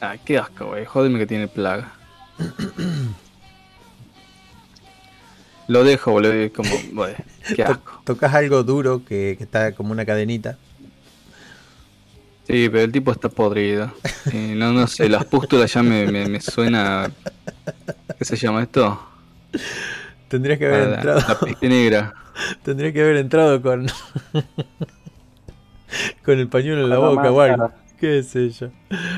ah, 0.00 0.16
qué 0.24 0.38
asco, 0.38 0.66
güey. 0.66 0.84
Jódeme 0.84 1.18
que 1.18 1.26
tiene 1.26 1.48
plaga. 1.48 1.92
Lo 5.68 5.84
dejo, 5.84 6.12
boludo. 6.12 6.42
y 6.44 6.50
Como, 6.50 6.70
güey, 6.92 7.14
qué 7.54 7.62
asco. 7.62 8.02
Tocas 8.04 8.34
algo 8.34 8.62
duro 8.64 9.04
que, 9.04 9.36
que 9.38 9.44
está 9.44 9.72
como 9.72 9.92
una 9.92 10.04
cadenita. 10.04 10.58
Sí, 12.46 12.68
pero 12.70 12.80
el 12.84 12.92
tipo 12.92 13.12
está 13.12 13.28
podrido. 13.28 13.92
No, 14.32 14.72
no 14.72 14.86
sé, 14.86 15.08
las 15.08 15.24
pústulas 15.24 15.72
ya 15.72 15.82
me, 15.82 16.06
me, 16.10 16.26
me 16.26 16.40
suena. 16.40 17.10
¿Qué 18.18 18.24
se 18.24 18.36
llama 18.36 18.62
esto? 18.62 19.00
Tendrías 20.28 20.58
que 20.58 20.66
Ah, 20.72 20.74
haber 20.74 20.88
la, 20.88 20.94
entrado. 20.96 21.20
la 21.28 21.38
peste 21.40 21.68
negra. 21.68 22.14
Tendría 22.62 22.92
que 22.92 23.00
haber 23.02 23.16
entrado 23.16 23.60
con. 23.62 23.86
con 26.24 26.38
el 26.38 26.48
pañuelo 26.48 26.82
en 26.84 26.90
la 26.90 26.96
Con 26.96 27.16
boca 27.16 27.30
o 27.30 27.40
algo. 27.40 27.72
Qué 28.00 28.22
sé 28.22 28.50
yo. 28.50 28.68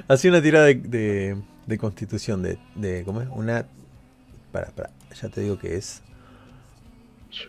Hacía 0.09 0.31
una 0.31 0.43
tirada 0.43 0.67
de, 0.67 0.75
de, 0.77 1.37
de 1.67 1.79
constitución. 1.79 2.43
De, 2.43 2.59
de. 2.75 3.03
¿Cómo 3.05 3.21
es? 3.23 3.29
Una. 3.31 3.67
Para, 4.53 4.69
para. 4.69 4.91
Ya 5.21 5.29
te 5.29 5.41
digo 5.41 5.59
que 5.59 5.77
es. 5.77 6.03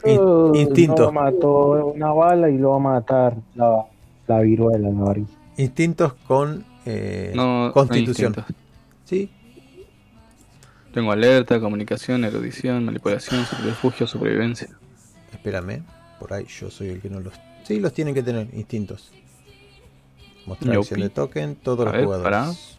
Yo 0.04 0.52
instinto. 0.56 1.04
no 1.06 1.12
mató 1.12 1.88
una 1.88 2.12
bala 2.14 2.50
y 2.50 2.58
lo 2.58 2.72
va 2.72 2.76
a 2.76 2.80
matar 2.80 3.36
la, 3.56 3.86
la 4.28 4.40
viruela, 4.42 4.90
la 4.90 5.00
varicela. 5.04 5.38
Instintos 5.58 6.14
con. 6.28 6.66
eh, 6.86 7.32
No, 7.36 7.68
no 7.68 7.74
constitución. 7.74 8.34
instintos. 8.38 8.56
sí. 9.06 9.30
Tengo 10.94 11.12
alerta, 11.14 11.60
comunicación, 11.62 12.26
erudición, 12.26 12.84
manipulación, 12.84 13.46
refugio, 13.64 14.06
supervivencia. 14.08 14.68
Espérame. 15.32 15.84
Por 16.20 16.34
ahí 16.34 16.46
yo 16.46 16.70
soy 16.70 16.90
el 16.90 17.02
que 17.02 17.10
no 17.10 17.22
los. 17.22 17.34
Sí, 17.64 17.80
los 17.80 17.94
tienen 17.94 18.14
que 18.14 18.22
tener. 18.22 18.48
Instintos. 18.54 19.12
Mostrar 20.46 20.76
acción 20.78 21.00
de 21.00 21.10
token. 21.10 21.56
Todos 21.56 21.82
A 21.82 21.84
los 21.86 21.94
ver, 21.94 22.04
jugadores. 22.06 22.78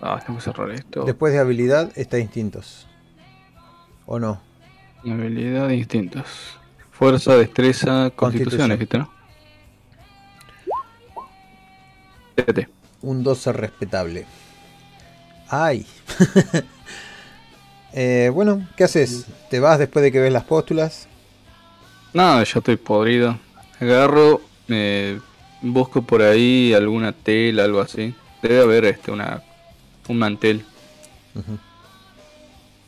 Ah, 0.00 0.22
tengo 0.24 0.38
que 0.38 0.44
cerrar 0.44 0.70
esto. 0.70 1.02
Después 1.04 1.32
de 1.32 1.40
habilidad 1.40 1.90
está 1.96 2.18
instintos. 2.20 2.86
¿O 4.06 4.20
no? 4.20 4.40
Habilidad 5.12 5.70
instintos. 5.70 6.24
Fuerza, 6.90 7.36
destreza, 7.36 8.10
constitución, 8.14 8.70
dijiste, 8.70 8.98
¿no? 8.98 9.18
Un 13.02 13.22
12 13.22 13.52
respetable. 13.52 14.26
¡Ay! 15.48 15.86
Eh, 17.94 18.30
bueno, 18.32 18.68
¿qué 18.76 18.84
haces? 18.84 19.26
¿Te 19.48 19.60
vas 19.60 19.78
después 19.78 20.02
de 20.02 20.12
que 20.12 20.20
ves 20.20 20.30
las 20.30 20.44
póstulas? 20.44 21.08
No, 22.12 22.36
ya 22.44 22.58
estoy 22.58 22.76
podrido. 22.76 23.38
Agarro, 23.80 24.42
eh, 24.68 25.18
busco 25.62 26.02
por 26.02 26.20
ahí 26.20 26.74
alguna 26.74 27.12
tela, 27.12 27.64
algo 27.64 27.80
así. 27.80 28.14
Debe 28.42 28.60
haber 28.60 28.84
este, 28.84 29.10
una, 29.10 29.42
un 30.06 30.18
mantel. 30.18 30.64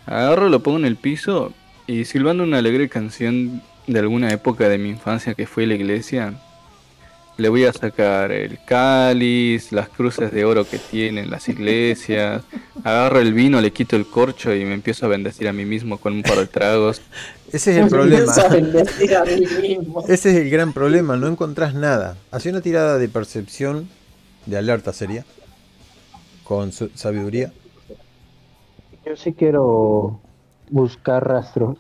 Agarro, 0.05 0.51
lo 0.51 0.63
pongo 0.63 0.79
en 0.79 0.85
el 0.85 0.97
piso 0.97 1.55
y 1.86 2.05
silbando 2.05 2.43
una 2.44 2.59
alegre 2.59 2.89
canción 2.89 3.62
de 3.86 3.98
alguna 3.98 4.31
época 4.32 4.69
de 4.69 4.78
mi 4.78 4.90
infancia 4.90 5.35
que 5.35 5.47
fue 5.47 5.66
la 5.66 5.74
iglesia, 5.74 6.35
le 7.36 7.48
voy 7.48 7.65
a 7.65 7.73
sacar 7.73 8.32
el 8.32 8.59
cáliz, 8.65 9.73
las 9.73 9.89
cruces 9.89 10.31
de 10.31 10.44
oro 10.44 10.69
que 10.69 10.78
tienen 10.78 11.31
las 11.31 11.48
iglesias, 11.48 12.43
agarro 12.85 13.19
el 13.20 13.32
vino, 13.32 13.61
le 13.61 13.73
quito 13.73 13.97
el 13.97 14.07
corcho 14.07 14.55
y 14.55 14.65
me 14.65 14.74
empiezo 14.74 15.07
a 15.07 15.09
bendecir 15.09 15.48
a 15.48 15.52
mí 15.52 15.65
mismo 15.65 15.98
con 15.98 16.12
un 16.12 16.23
par 16.23 16.39
de 16.39 16.47
tragos. 16.47 17.01
Ese 17.52 17.73
es 17.73 17.78
el 17.78 17.89
problema. 17.89 18.19
Empiezo 18.32 18.47
a 18.47 18.48
bendecir 18.51 19.16
a 19.16 19.24
mí 19.24 19.40
mismo. 19.62 20.05
Ese 20.09 20.31
es 20.31 20.36
el 20.36 20.51
gran 20.51 20.73
problema, 20.73 21.16
no 21.16 21.27
encontrás 21.28 21.74
nada. 21.74 22.16
Hacé 22.31 22.51
una 22.51 22.61
tirada 22.61 22.98
de 22.98 23.09
percepción, 23.09 23.89
de 24.47 24.57
alerta 24.59 24.93
sería, 24.93 25.24
con 26.44 26.73
su- 26.73 26.90
sabiduría. 26.94 27.52
Yo 29.07 29.16
sí 29.16 29.32
quiero 29.32 30.20
buscar 30.71 31.27
rastros. 31.27 31.79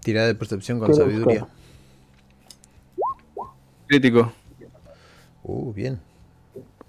Tirada 0.00 0.28
de 0.28 0.34
percepción 0.34 0.78
con 0.78 0.94
sabiduría. 0.94 1.40
buscar. 1.40 1.62
Crítico. 3.86 4.32
Uh, 5.42 5.72
bien. 5.72 6.00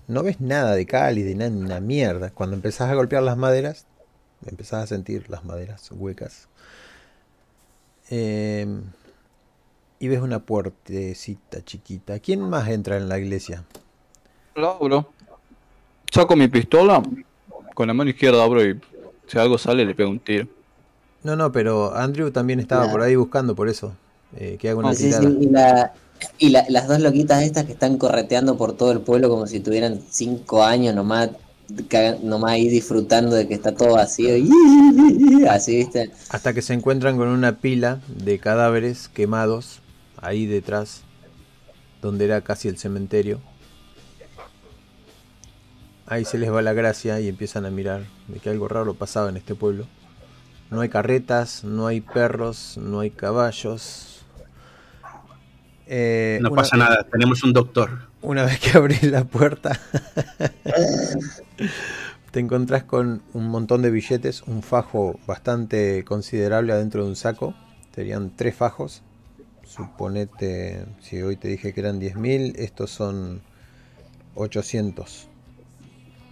No 0.07 0.23
ves 0.23 0.39
nada 0.39 0.76
de 0.76 0.85
cáliz, 0.85 1.26
de 1.26 1.35
nada, 1.35 1.49
ni 1.49 1.61
una 1.61 1.80
mierda. 1.80 2.30
Cuando 2.31 2.55
empezás 2.55 2.89
a 2.89 2.95
golpear 2.95 3.23
las 3.23 3.38
maderas, 3.38 3.85
empezás 4.45 4.84
a 4.84 4.88
sentir 4.88 5.30
las 5.30 5.43
maderas 5.43 5.89
huecas. 5.91 6.47
Eh, 8.10 8.68
y 9.99 10.07
ves 10.07 10.22
una 10.22 10.39
puertecita 10.39 11.64
chiquita. 11.64 12.19
¿Quién 12.19 12.41
más 12.41 12.68
entra 12.68 12.97
en 12.97 13.07
la 13.07 13.18
iglesia? 13.18 13.64
Lo 14.55 14.72
abro. 14.72 15.14
Saco 16.11 16.35
mi 16.35 16.47
pistola, 16.47 17.01
con 17.73 17.88
la 17.88 17.93
mano 17.93 18.10
izquierda 18.10 18.43
abro 18.43 18.64
y 18.64 18.80
si 19.27 19.39
algo 19.39 19.57
sale 19.57 19.85
le 19.85 19.95
pego 19.95 20.10
un 20.10 20.19
tiro. 20.19 20.47
No, 21.23 21.35
no, 21.35 21.51
pero 21.51 21.95
Andrew 21.95 22.31
también 22.31 22.59
estaba 22.59 22.91
por 22.91 23.01
ahí 23.01 23.15
buscando 23.15 23.55
por 23.55 23.69
eso. 23.69 23.93
Eh, 24.35 24.57
que 24.59 24.69
haga 24.69 24.79
una 24.79 24.89
Ah, 24.89 24.95
sí, 24.95 25.05
tirada. 25.05 25.21
sí, 25.29 25.37
y 25.41 25.49
la- 25.49 25.93
y 26.37 26.49
la- 26.49 26.65
las 26.69 26.87
dos 26.87 26.99
loquitas 26.99 27.43
estas 27.43 27.65
que 27.65 27.73
están 27.73 27.97
correteando 27.97 28.57
por 28.57 28.73
todo 28.75 28.91
el 28.91 29.01
pueblo 29.01 29.29
como 29.29 29.45
si 29.47 29.59
tuvieran 29.59 30.01
cinco 30.09 30.63
años 30.63 30.95
nomás, 30.95 31.29
nomás 32.23 32.51
ahí 32.51 32.67
disfrutando 32.67 33.35
de 33.35 33.47
que 33.47 33.53
está 33.53 33.73
todo 33.73 33.93
vacío. 33.93 34.33
Así, 35.49 35.77
¿viste? 35.77 36.11
Hasta 36.29 36.53
que 36.53 36.61
se 36.61 36.73
encuentran 36.73 37.17
con 37.17 37.27
una 37.27 37.57
pila 37.59 37.99
de 38.07 38.39
cadáveres 38.39 39.07
quemados 39.07 39.79
ahí 40.21 40.45
detrás, 40.45 41.01
donde 42.01 42.25
era 42.25 42.41
casi 42.41 42.67
el 42.67 42.77
cementerio. 42.77 43.39
Ahí 46.05 46.25
se 46.25 46.37
les 46.37 46.51
va 46.51 46.61
la 46.61 46.73
gracia 46.73 47.19
y 47.21 47.27
empiezan 47.29 47.65
a 47.65 47.69
mirar 47.69 48.03
de 48.27 48.39
que 48.39 48.49
algo 48.49 48.67
raro 48.67 48.93
pasaba 48.93 49.29
en 49.29 49.37
este 49.37 49.55
pueblo. 49.55 49.85
No 50.73 50.81
hay 50.81 50.89
carretas, 50.89 51.63
no 51.63 51.85
hay 51.85 52.01
perros, 52.01 52.79
no 52.81 53.01
hay 53.01 53.11
caballos. 53.11 54.25
Eh, 55.85 56.39
No 56.41 56.49
una- 56.49 56.63
pasa 56.63 56.77
nada, 56.77 57.05
tenemos 57.11 57.43
un 57.43 57.53
doctor. 57.53 58.09
Una 58.23 58.43
vez 58.45 58.59
que 58.59 58.75
abrís 58.75 59.03
la 59.03 59.23
puerta, 59.23 59.79
te 62.31 62.39
encontrás 62.39 62.85
con 62.85 63.21
un 63.33 63.49
montón 63.49 63.83
de 63.83 63.91
billetes, 63.91 64.41
un 64.47 64.63
fajo 64.63 65.19
bastante 65.27 66.03
considerable 66.05 66.73
adentro 66.73 67.03
de 67.03 67.09
un 67.09 67.15
saco. 67.15 67.53
Serían 67.93 68.31
tres 68.35 68.55
fajos. 68.55 69.03
Suponete, 69.65 70.85
si 71.01 71.21
hoy 71.21 71.35
te 71.35 71.49
dije 71.49 71.71
que 71.73 71.79
eran 71.81 71.99
10.000, 71.99 72.55
estos 72.57 72.89
son 72.89 73.41
800. 74.33 75.27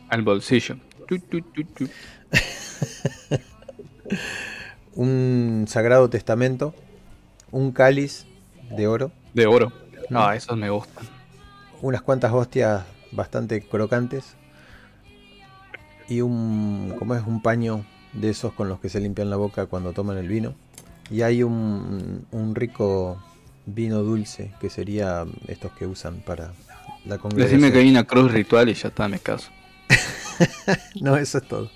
Al 0.10 0.24
bolsillo. 0.24 0.78
Tu, 1.08 1.20
tu, 1.20 1.42
tu, 1.42 1.64
tu. 1.66 1.88
Un 4.96 5.66
sagrado 5.68 6.10
testamento, 6.10 6.74
un 7.52 7.72
cáliz 7.72 8.26
de 8.76 8.88
oro, 8.88 9.12
De 9.34 9.46
oro. 9.48 9.72
Ah, 10.14 10.36
esos 10.36 10.58
me 10.58 10.70
gustan. 10.70 11.06
unas 11.82 12.02
cuantas 12.02 12.34
hostias 12.34 12.84
bastante 13.14 13.62
crocantes 13.62 14.36
y 16.10 16.22
un, 16.22 16.94
como 17.00 17.16
es 17.16 17.24
un 17.26 17.42
paño 17.42 17.86
de 18.14 18.30
esos 18.30 18.52
con 18.54 18.68
los 18.68 18.80
que 18.82 18.90
se 18.90 19.00
limpian 19.00 19.30
la 19.30 19.38
boca 19.38 19.68
cuando 19.68 19.94
toman 19.94 20.18
el 20.18 20.28
vino. 20.28 20.54
Y 21.10 21.22
hay 21.22 21.44
un, 21.44 22.26
un 22.32 22.56
rico 22.56 23.22
vino 23.66 24.00
dulce 24.00 24.52
que 24.60 24.70
sería 24.70 25.26
estos 25.48 25.72
que 25.74 25.86
usan 25.86 26.18
para 26.26 26.52
la 27.06 27.18
congregación. 27.18 27.62
Decime 27.62 27.72
que 27.72 27.80
hay 27.80 27.90
una 27.90 28.04
cruz 28.04 28.32
ritual 28.32 28.68
y 28.70 28.74
ya 28.74 28.90
está, 28.90 29.08
me 29.08 29.20
caso. 29.20 29.50
No, 31.00 31.16
eso 31.18 31.38
es 31.38 31.48
todo. 31.48 31.70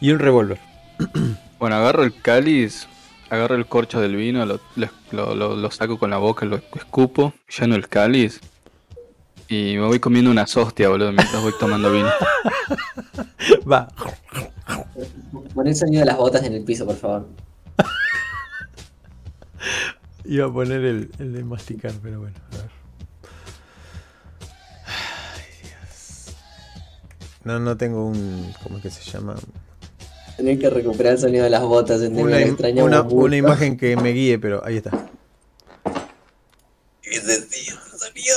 Y 0.00 0.10
un 0.12 0.18
revólver. 0.20 0.58
Bueno, 1.60 1.76
agarro 1.76 2.02
el 2.02 2.20
cáliz, 2.20 2.88
agarro 3.28 3.54
el 3.54 3.66
corcho 3.66 4.00
del 4.00 4.16
vino, 4.16 4.44
lo, 4.46 4.60
lo- 4.76 4.88
lo- 5.12 5.34
lo- 5.34 5.56
lo 5.56 5.70
saco 5.70 5.98
con 5.98 6.10
la 6.10 6.16
boca, 6.16 6.46
lo 6.46 6.56
escupo, 6.74 7.32
lleno 7.58 7.74
el 7.76 7.86
cáliz 7.88 8.40
y 9.48 9.74
me 9.76 9.86
voy 9.86 10.00
comiendo 10.00 10.30
una 10.30 10.44
hostia, 10.44 10.88
boludo, 10.88 11.12
mientras 11.12 11.42
voy 11.42 11.52
tomando 11.60 11.92
vino. 11.92 12.08
Va. 13.70 13.88
Pon 15.54 15.66
el 15.66 15.76
sonido 15.76 16.00
de 16.00 16.06
las 16.06 16.16
botas 16.16 16.42
en 16.44 16.54
el 16.54 16.64
piso, 16.64 16.86
por 16.86 16.96
favor. 16.96 17.28
Iba 20.24 20.46
a 20.46 20.52
poner 20.52 20.84
el, 20.84 21.10
el 21.18 21.32
de 21.32 21.44
masticar, 21.44 21.92
pero 22.02 22.20
bueno, 22.20 22.36
a 22.52 22.56
ver. 22.56 22.70
Ay, 24.86 25.44
Dios. 25.62 26.34
No, 27.44 27.58
no 27.58 27.76
tengo 27.76 28.06
un. 28.06 28.52
¿Cómo 28.62 28.76
es 28.76 28.82
que 28.84 28.90
se 28.90 29.02
llama? 29.10 29.34
Tener 30.40 30.58
que 30.58 30.70
recuperar 30.70 31.12
el 31.12 31.18
sonido 31.18 31.44
de 31.44 31.50
las 31.50 31.60
botas, 31.62 32.00
¿entendés? 32.00 32.54
Una, 32.58 32.70
im- 32.70 32.82
una- 32.82 33.02
una 33.02 33.36
imagen 33.36 33.76
que 33.76 33.94
me 33.94 34.12
guíe, 34.12 34.38
pero 34.38 34.64
ahí 34.64 34.78
está. 34.78 34.90
Ese 37.02 37.46
ese 37.46 37.98
sonido. 37.98 38.36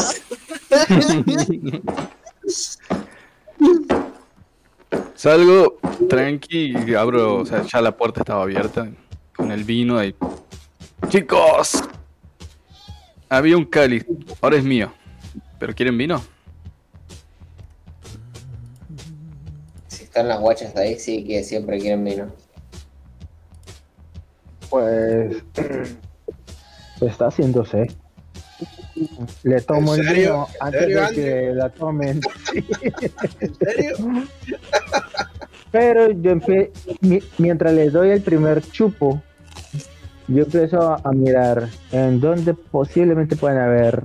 Salgo 5.16 5.78
tranqui 6.10 6.74
y 6.86 6.94
abro, 6.94 7.38
o 7.38 7.46
sea, 7.46 7.64
ya 7.64 7.80
la 7.80 7.96
puerta 7.96 8.20
estaba 8.20 8.44
abierta 8.44 8.90
con 9.34 9.50
el 9.54 9.64
vino 9.64 10.04
y... 10.04 10.14
Chicos, 11.08 11.86
había 13.30 13.56
un 13.56 13.64
cáliz, 13.64 14.06
ahora 14.42 14.58
es 14.58 14.66
mío, 14.66 14.92
pero 15.58 15.74
¿quieren 15.74 15.98
vino? 15.98 16.22
Están 20.14 20.28
las 20.28 20.40
guachas 20.40 20.76
ahí, 20.76 21.00
sí 21.00 21.24
que 21.26 21.44
siempre 21.44 21.80
quieren 21.80 22.06
vino. 22.06 22.28
Pues 24.70 25.38
está 27.02 27.28
haciéndose. 27.30 27.88
Le 29.42 29.60
tomo 29.62 29.96
¿En 29.96 30.08
el 30.08 30.14
vino 30.14 30.48
¿En 30.62 30.68
antes 30.68 30.82
serio, 30.82 30.98
de 31.00 31.04
Andrew? 31.08 31.16
que 31.26 31.54
la 31.56 31.70
tomen. 31.70 32.22
¿En 33.40 33.56
serio? 33.56 33.96
Pero 35.72 36.12
yo 36.12 36.36
mientras 37.40 37.74
les 37.74 37.92
doy 37.92 38.12
el 38.12 38.22
primer 38.22 38.62
chupo, 38.70 39.20
yo 40.28 40.44
empiezo 40.44 40.92
a, 40.92 41.02
a 41.04 41.12
mirar 41.12 41.68
en 41.92 42.20
dónde 42.20 42.54
posiblemente 42.54 43.36
pueden 43.36 43.58
haber 43.58 44.04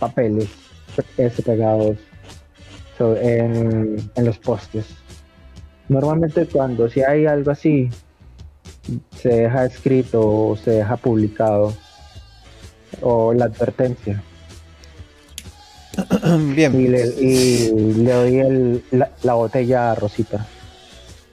papeles 0.00 0.48
pegados 1.44 1.98
so- 2.96 3.18
en, 3.18 3.98
en 4.14 4.24
los 4.24 4.38
postes. 4.38 4.86
Normalmente 5.88 6.46
cuando 6.46 6.88
si 6.88 7.02
hay 7.02 7.26
algo 7.26 7.50
así, 7.50 7.90
se 9.16 9.28
deja 9.28 9.64
escrito 9.64 10.20
o 10.20 10.56
se 10.56 10.72
deja 10.72 10.96
publicado 10.96 11.72
o 13.02 13.32
la 13.32 13.46
advertencia. 13.46 14.22
Bien. 16.54 16.78
Y 16.78 16.88
le, 16.88 17.06
y 17.06 17.94
le 17.94 18.12
doy 18.12 18.38
el, 18.38 18.84
la, 18.90 19.10
la 19.22 19.34
botella 19.34 19.92
a 19.92 19.94
Rosita. 19.94 20.46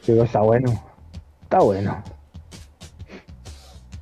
Digo, 0.05 0.23
está 0.23 0.41
bueno. 0.41 0.83
Está 1.43 1.59
bueno. 1.59 2.03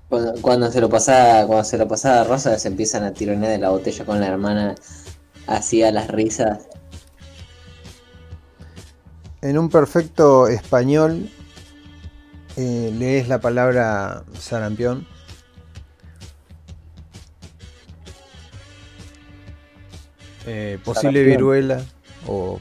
Cuando, 0.09 0.41
cuando 0.41 0.71
se 0.71 0.81
lo 0.81 0.89
pasa, 0.89 1.45
cuando 1.47 1.63
se 1.63 1.77
lo 1.77 1.87
pasa 1.87 2.21
a 2.21 2.23
Rosa, 2.23 2.59
se 2.59 2.67
empiezan 2.67 3.03
a 3.03 3.13
tironear 3.13 3.51
de 3.51 3.57
la 3.57 3.69
botella 3.69 4.03
con 4.05 4.19
la 4.19 4.27
hermana, 4.27 4.75
así 5.47 5.83
a 5.83 5.91
las 5.91 6.09
risas. 6.09 6.67
En 9.41 9.57
un 9.57 9.69
perfecto 9.69 10.47
español 10.47 11.29
eh, 12.57 12.93
lees 12.97 13.27
la 13.27 13.39
palabra 13.41 14.23
sarampión. 14.37 15.07
Eh, 20.45 20.79
posible 20.83 21.19
Sarampión. 21.19 21.37
viruela 21.37 21.83
o 22.27 22.59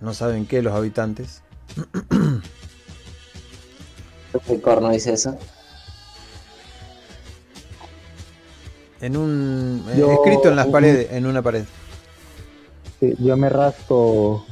no 0.00 0.14
saben 0.14 0.46
qué 0.46 0.62
los 0.62 0.74
habitantes. 0.74 1.42
¿Qué 4.46 4.60
corno 4.60 4.90
dice 4.90 5.12
eso? 5.12 5.36
En 9.00 9.16
un 9.16 9.84
eh, 9.90 9.96
Yo- 9.98 10.12
escrito 10.12 10.48
en 10.48 10.56
las 10.56 10.66
paredes, 10.66 11.12
en 11.12 11.26
una 11.26 11.42
pared. 11.42 11.64
Sí, 12.98 13.14
yo 13.20 13.36
me 13.36 13.48
rasco 13.48 14.44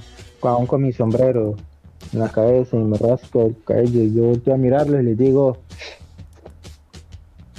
con 0.68 0.82
mi 0.82 0.92
sombrero 0.92 1.56
en 2.12 2.20
la 2.20 2.28
cabeza 2.28 2.76
y 2.76 2.80
me 2.80 2.96
rasco 2.96 3.46
el 3.46 3.56
cabello 3.64 4.00
y 4.02 4.14
yo 4.14 4.22
volteo 4.24 4.54
a 4.54 4.56
mirarlo 4.56 5.00
y 5.00 5.04
les 5.04 5.18
digo 5.18 5.58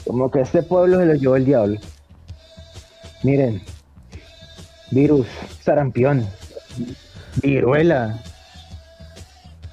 como 0.06 0.32
que 0.32 0.40
este 0.40 0.64
pueblo 0.64 1.00
se 1.00 1.06
lo 1.06 1.14
llevó 1.16 1.36
el 1.36 1.46
diablo. 1.46 1.80
Miren, 3.24 3.62
virus, 4.92 5.28
sarampión, 5.62 6.26
viruela, 7.42 8.18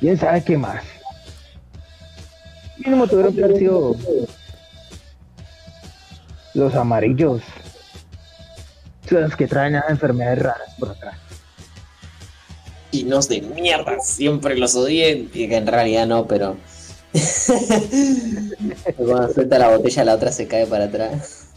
quién 0.01 0.19
sabe 0.19 0.43
qué 0.43 0.59
más. 0.59 0.83
Mínimo 2.79 3.07
tuvieron 3.07 3.35
que 3.35 3.45
haber 3.45 3.59
sido 3.59 3.95
los 6.55 6.75
amarillos, 6.75 7.43
los 9.09 9.37
que 9.37 9.47
traen 9.47 9.75
las 9.75 9.89
enfermedades 9.89 10.43
raras 10.43 10.75
por 10.81 10.91
acá. 10.91 11.17
Chinos 12.95 13.29
de 13.29 13.43
mierda, 13.43 13.99
siempre 14.01 14.57
los 14.57 14.77
odié. 14.77 15.29
Y 15.33 15.49
que 15.49 15.57
en 15.57 15.67
realidad 15.67 16.07
no, 16.07 16.29
pero. 16.29 16.57
Cuando 18.97 19.33
suelta 19.33 19.59
la 19.59 19.77
botella, 19.77 20.05
la 20.05 20.15
otra 20.15 20.31
se 20.31 20.47
cae 20.47 20.67
para 20.67 20.85
atrás. 20.85 21.49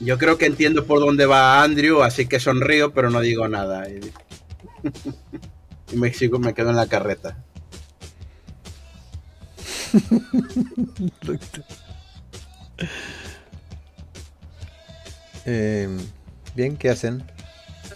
Yo 0.00 0.16
creo 0.16 0.38
que 0.38 0.46
entiendo 0.46 0.86
por 0.86 1.00
dónde 1.00 1.26
va 1.26 1.62
Andrew, 1.62 2.02
así 2.02 2.26
que 2.26 2.40
sonrío, 2.40 2.92
pero 2.92 3.10
no 3.10 3.20
digo 3.20 3.46
nada. 3.48 3.86
Y, 3.88 4.00
y 5.92 5.96
me, 5.96 6.12
sigo, 6.12 6.38
me 6.38 6.54
quedo 6.54 6.70
en 6.70 6.76
la 6.76 6.86
carreta. 6.86 7.36
Eh, 15.44 15.88
bien, 16.54 16.76
¿qué 16.76 16.88
hacen? 16.88 17.24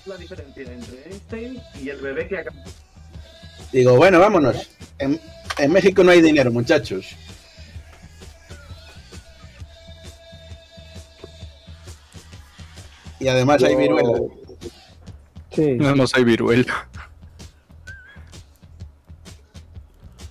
La 0.06 0.16
diferencia 0.16 0.62
entre 0.62 1.02
Einstein 1.10 1.60
y 1.82 1.88
el 1.88 2.00
bebé 2.00 2.28
que 2.28 2.38
acaba 2.38 2.56
Digo, 3.72 3.96
bueno, 3.96 4.20
vámonos. 4.20 4.70
En, 4.98 5.20
en 5.58 5.72
México 5.72 6.04
no 6.04 6.12
hay 6.12 6.22
dinero, 6.22 6.50
muchachos. 6.52 7.16
Y 13.18 13.28
además 13.28 13.62
hay 13.62 13.74
viruela. 13.76 14.18
Sí, 15.50 15.74
No, 15.78 15.94
no 15.94 16.06
soy 16.06 16.24
viruela. 16.24 16.88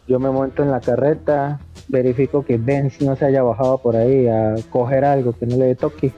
yo 0.07 0.19
me 0.19 0.29
monto 0.29 0.61
en 0.61 0.69
la 0.69 0.79
carreta, 0.79 1.59
verifico 1.87 2.45
que 2.45 2.57
Benz 2.57 3.01
no 3.01 3.15
se 3.15 3.25
haya 3.25 3.41
bajado 3.41 3.79
por 3.79 3.95
ahí 3.95 4.27
a 4.27 4.53
coger 4.69 5.03
algo 5.03 5.33
que 5.33 5.47
no 5.47 5.57
le 5.57 5.73
toque. 5.75 6.13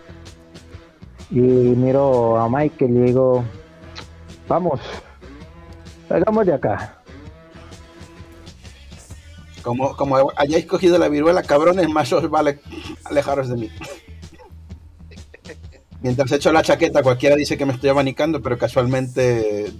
Y 1.29 1.39
miro 1.39 2.37
a 2.37 2.47
Michael 2.49 2.91
y 2.95 2.99
digo, 3.07 3.43
vamos, 4.47 4.79
salgamos 6.07 6.45
de 6.45 6.53
acá. 6.53 7.01
Como, 9.61 9.95
como 9.97 10.31
hayáis 10.37 10.65
cogido 10.65 10.97
la 10.97 11.09
viruela, 11.09 11.43
cabrones, 11.43 11.89
más 11.89 12.13
os 12.13 12.29
vale 12.29 12.59
alejaros 13.03 13.49
de 13.49 13.55
mí. 13.57 13.69
Mientras 16.01 16.31
echo 16.31 16.53
la 16.53 16.61
chaqueta, 16.61 17.03
cualquiera 17.03 17.35
dice 17.35 17.57
que 17.57 17.65
me 17.65 17.73
estoy 17.73 17.89
abanicando, 17.89 18.41
pero 18.41 18.57
casualmente 18.57 19.73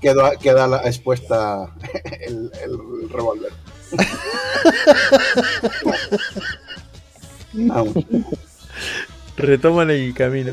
queda, 0.00 0.32
queda 0.36 0.66
la- 0.66 0.82
expuesta 0.88 1.72
el, 2.20 2.50
el 2.62 3.08
revólver. 3.10 3.52
Vamos, 7.52 7.94
Retoman 9.36 9.90
el 9.90 10.14
camino. 10.14 10.52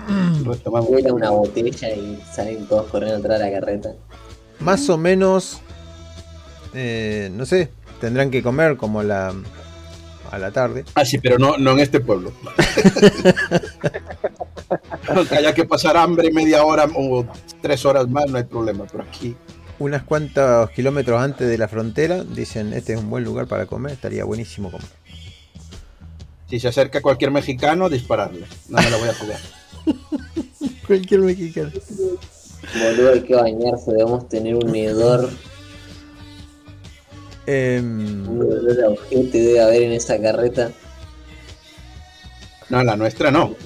retomamos. 0.44 0.88
Vuela 0.90 1.12
una 1.12 1.30
botella 1.30 1.90
y 1.90 2.22
salen 2.32 2.66
todos 2.66 2.90
corriendo 2.90 3.18
atrás 3.18 3.38
de 3.40 3.50
la 3.50 3.60
carreta. 3.60 3.92
Más 4.60 4.88
o 4.90 4.96
menos, 4.98 5.60
eh, 6.74 7.30
no 7.32 7.46
sé, 7.46 7.70
tendrán 8.00 8.30
que 8.30 8.42
comer 8.42 8.76
como 8.76 9.00
a 9.00 9.04
la, 9.04 9.34
a 10.30 10.38
la 10.38 10.50
tarde. 10.50 10.84
Ah, 10.94 11.04
sí, 11.04 11.18
pero 11.18 11.38
no, 11.38 11.58
no 11.58 11.72
en 11.72 11.80
este 11.80 12.00
pueblo. 12.00 12.32
Aunque 15.08 15.36
haya 15.36 15.52
que 15.54 15.64
pasar 15.64 15.96
hambre 15.96 16.30
media 16.32 16.64
hora 16.64 16.86
o 16.94 17.26
tres 17.60 17.84
horas 17.84 18.08
más, 18.08 18.26
no 18.30 18.38
hay 18.38 18.44
problema. 18.44 18.84
Pero 18.90 19.04
aquí, 19.04 19.36
Unas 19.78 20.02
cuantos 20.04 20.70
kilómetros 20.70 21.20
antes 21.20 21.48
de 21.48 21.58
la 21.58 21.68
frontera, 21.68 22.24
dicen, 22.24 22.72
este 22.72 22.94
es 22.94 22.98
un 23.00 23.10
buen 23.10 23.24
lugar 23.24 23.46
para 23.46 23.66
comer, 23.66 23.92
estaría 23.92 24.24
buenísimo 24.24 24.70
comer. 24.70 24.86
si 26.48 26.60
se 26.60 26.68
acerca 26.68 27.00
cualquier 27.02 27.30
mexicano, 27.30 27.88
dispararle. 27.88 28.46
No 28.68 28.80
me 28.80 28.90
la 28.90 28.96
voy 28.96 29.08
a 29.08 29.14
jugar. 29.14 29.38
Cualquier 30.86 31.20
mexicano. 31.20 31.70
Boludo, 32.78 33.12
hay 33.12 33.20
que 33.22 33.34
bañarse, 33.34 33.90
debemos 33.92 34.28
tener 34.28 34.54
un 34.54 34.74
hedor, 34.74 35.28
Em, 37.44 38.28
un 38.28 38.40
hedor 38.42 38.84
a 38.84 38.88
ojete 38.90 39.38
debe 39.38 39.60
haber 39.60 39.82
en 39.82 39.92
esa 39.92 40.20
carreta. 40.20 40.70
No, 42.68 42.82
la 42.84 42.96
nuestra 42.96 43.30
no. 43.32 43.56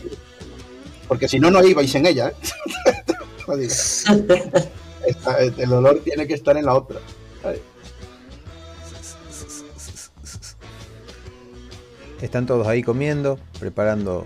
Porque 1.07 1.29
si 1.29 1.39
no, 1.39 1.51
no 1.51 1.63
ibais 1.63 1.95
en 1.95 2.07
ella. 2.07 2.31
¿eh? 2.31 2.35
Esta- 5.07 5.39
el 5.41 5.73
olor 5.73 6.01
tiene 6.03 6.27
que 6.27 6.35
estar 6.35 6.57
en 6.57 6.65
la 6.65 6.75
otra. 6.75 6.99
Están 12.21 12.47
todos 12.47 12.67
ahí 12.67 12.83
comiendo, 12.83 13.39
preparando 13.61 14.25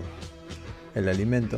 el 0.95 1.09
alimento. 1.09 1.57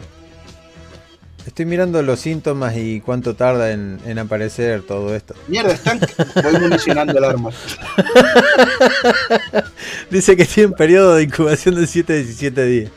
Estoy 1.45 1.65
mirando 1.65 2.01
los 2.01 2.19
síntomas 2.19 2.75
y 2.77 3.01
cuánto 3.01 3.35
tarda 3.35 3.71
en, 3.71 3.99
en 4.05 4.17
aparecer 4.17 4.81
todo 4.81 5.13
esto. 5.13 5.35
Mierda, 5.47 5.73
están. 5.73 5.99
Voy 6.41 6.59
municionando 6.59 7.17
el 7.17 7.23
arma. 7.23 7.49
Dice 10.09 10.37
que 10.37 10.45
tiene 10.45 10.67
un 10.67 10.73
periodo 10.73 11.15
de 11.15 11.23
incubación 11.23 11.75
de 11.75 11.85
7 11.85 12.13
a 12.13 12.15
17 12.15 12.65
días. 12.65 12.91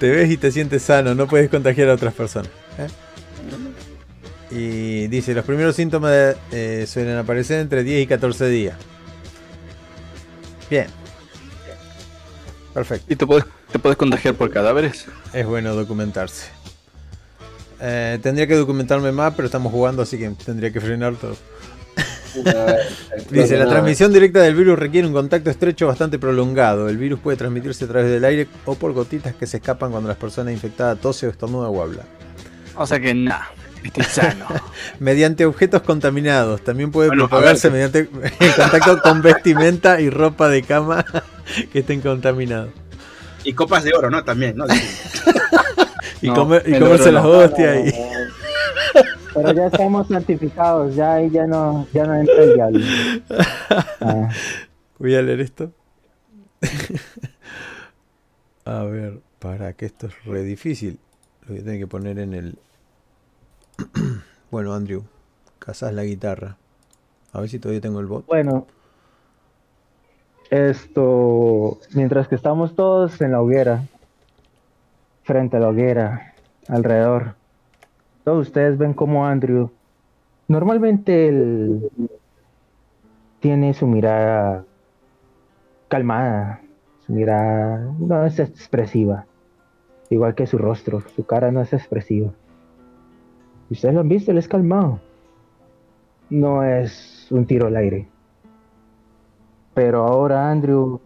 Te 0.00 0.10
ves 0.10 0.30
y 0.30 0.36
te 0.36 0.50
sientes 0.50 0.82
sano, 0.82 1.14
no 1.14 1.28
puedes 1.28 1.48
contagiar 1.48 1.90
a 1.90 1.94
otras 1.94 2.14
personas. 2.14 2.50
¿eh? 2.78 2.88
Y 4.50 5.08
dice, 5.08 5.34
los 5.34 5.44
primeros 5.44 5.76
síntomas 5.76 6.36
eh, 6.52 6.86
suelen 6.88 7.16
aparecer 7.16 7.60
entre 7.60 7.84
10 7.84 8.02
y 8.02 8.06
14 8.06 8.48
días. 8.48 8.76
Bien. 10.70 10.86
Perfecto. 12.72 13.12
¿Y 13.12 13.16
te 13.16 13.26
puedes, 13.26 13.44
te 13.72 13.78
puedes 13.78 13.98
contagiar 13.98 14.34
por 14.34 14.50
cadáveres? 14.50 15.06
Es 15.32 15.46
bueno 15.46 15.74
documentarse. 15.74 16.46
Eh, 17.80 18.18
tendría 18.22 18.46
que 18.46 18.56
documentarme 18.56 19.12
más, 19.12 19.34
pero 19.34 19.46
estamos 19.46 19.72
jugando, 19.72 20.02
así 20.02 20.18
que 20.18 20.30
tendría 20.44 20.72
que 20.72 20.80
frenar 20.80 21.14
todo. 21.16 21.36
Dice, 23.30 23.56
la 23.56 23.66
transmisión 23.66 24.12
directa 24.12 24.40
del 24.40 24.54
virus 24.54 24.78
requiere 24.78 25.06
un 25.06 25.12
contacto 25.12 25.50
estrecho 25.50 25.86
bastante 25.86 26.18
prolongado. 26.18 26.88
El 26.88 26.96
virus 26.98 27.20
puede 27.20 27.36
transmitirse 27.36 27.84
a 27.84 27.88
través 27.88 28.10
del 28.10 28.24
aire 28.24 28.48
o 28.64 28.74
por 28.74 28.92
gotitas 28.92 29.34
que 29.34 29.46
se 29.46 29.58
escapan 29.58 29.90
cuando 29.90 30.08
las 30.08 30.18
personas 30.18 30.52
infectadas 30.52 31.00
tose 31.00 31.26
o 31.26 31.30
estornuda 31.30 31.68
o 31.68 31.82
habla. 31.82 32.02
O 32.76 32.86
sea 32.86 33.00
que 33.00 33.14
nada, 33.14 33.50
estoy 33.82 34.04
sano. 34.04 34.46
Mediante 35.00 35.46
objetos 35.46 35.82
contaminados. 35.82 36.62
También 36.62 36.90
puede 36.90 37.08
Bueno, 37.08 37.28
propagarse 37.28 37.70
mediante 37.70 38.08
el 38.40 38.54
contacto 38.54 39.00
con 39.02 39.22
vestimenta 39.22 40.00
y 40.00 40.10
ropa 40.10 40.48
de 40.48 40.62
cama 40.62 41.04
que 41.72 41.80
estén 41.80 42.00
contaminados. 42.00 42.70
Y 43.44 43.52
copas 43.54 43.84
de 43.84 43.94
oro, 43.94 44.10
¿no? 44.10 44.22
También, 44.24 44.56
¿no? 44.56 44.66
Y, 46.22 46.28
No, 46.28 46.34
comerse 46.34 47.12
las 47.12 47.24
no. 47.24 47.30
hostias. 47.30 47.88
y- 47.88 47.92
Pero 49.34 49.52
ya 49.52 49.66
estamos 49.66 50.08
santificados, 50.08 50.94
ya 50.96 51.14
ahí 51.14 51.30
ya 51.30 51.46
no, 51.46 51.86
ya 51.92 52.06
no 52.06 52.14
entra 52.14 52.42
el 52.42 52.54
diablo. 52.54 52.80
Ah, 54.00 54.28
Voy 54.98 55.14
a 55.14 55.22
leer 55.22 55.40
esto. 55.40 55.70
a 58.64 58.82
ver, 58.84 59.20
para 59.38 59.72
que 59.74 59.86
esto 59.86 60.08
es 60.08 60.24
re 60.24 60.42
difícil. 60.42 60.98
Lo 61.42 61.50
voy 61.50 61.58
a 61.60 61.64
tener 61.64 61.78
que 61.78 61.86
poner 61.86 62.18
en 62.18 62.34
el. 62.34 62.58
bueno, 64.50 64.74
Andrew, 64.74 65.04
casas 65.60 65.94
la 65.94 66.02
guitarra. 66.02 66.56
A 67.32 67.40
ver 67.40 67.48
si 67.48 67.60
todavía 67.60 67.80
tengo 67.80 68.00
el 68.00 68.06
bot. 68.06 68.26
bueno, 68.26 68.66
esto, 70.50 71.78
mientras 71.92 72.26
que 72.26 72.34
estamos 72.34 72.74
todos 72.74 73.20
en 73.20 73.32
la 73.32 73.40
hoguera, 73.42 73.84
frente 75.28 75.58
a 75.58 75.60
la 75.60 75.68
hoguera, 75.68 76.32
alrededor, 76.68 77.34
todos 78.24 78.46
ustedes 78.46 78.78
ven 78.78 78.94
como 78.94 79.26
Andrew, 79.26 79.70
normalmente 80.48 81.28
él 81.28 81.90
tiene 83.38 83.74
su 83.74 83.86
mirada 83.86 84.64
calmada, 85.88 86.62
su 87.04 87.12
mirada 87.12 87.92
no 87.98 88.24
es 88.24 88.38
expresiva, 88.38 89.26
igual 90.08 90.34
que 90.34 90.46
su 90.46 90.56
rostro, 90.56 91.02
su 91.14 91.26
cara 91.26 91.52
no 91.52 91.60
es 91.60 91.74
expresiva. 91.74 92.30
Ustedes 93.70 93.92
lo 93.92 94.00
han 94.00 94.08
visto, 94.08 94.30
él 94.30 94.38
es 94.38 94.48
calmado. 94.48 94.98
No 96.30 96.64
es 96.64 97.26
un 97.30 97.44
tiro 97.44 97.66
al 97.66 97.76
aire. 97.76 98.08
Pero 99.74 100.06
ahora 100.06 100.50
Andrew, 100.50 101.00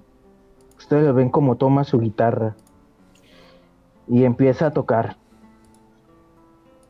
ustedes 0.78 1.06
lo 1.06 1.12
ven 1.12 1.28
como 1.28 1.56
toma 1.56 1.82
su 1.82 1.98
guitarra 1.98 2.54
y 4.12 4.24
empieza 4.26 4.66
a 4.66 4.70
tocar. 4.72 5.16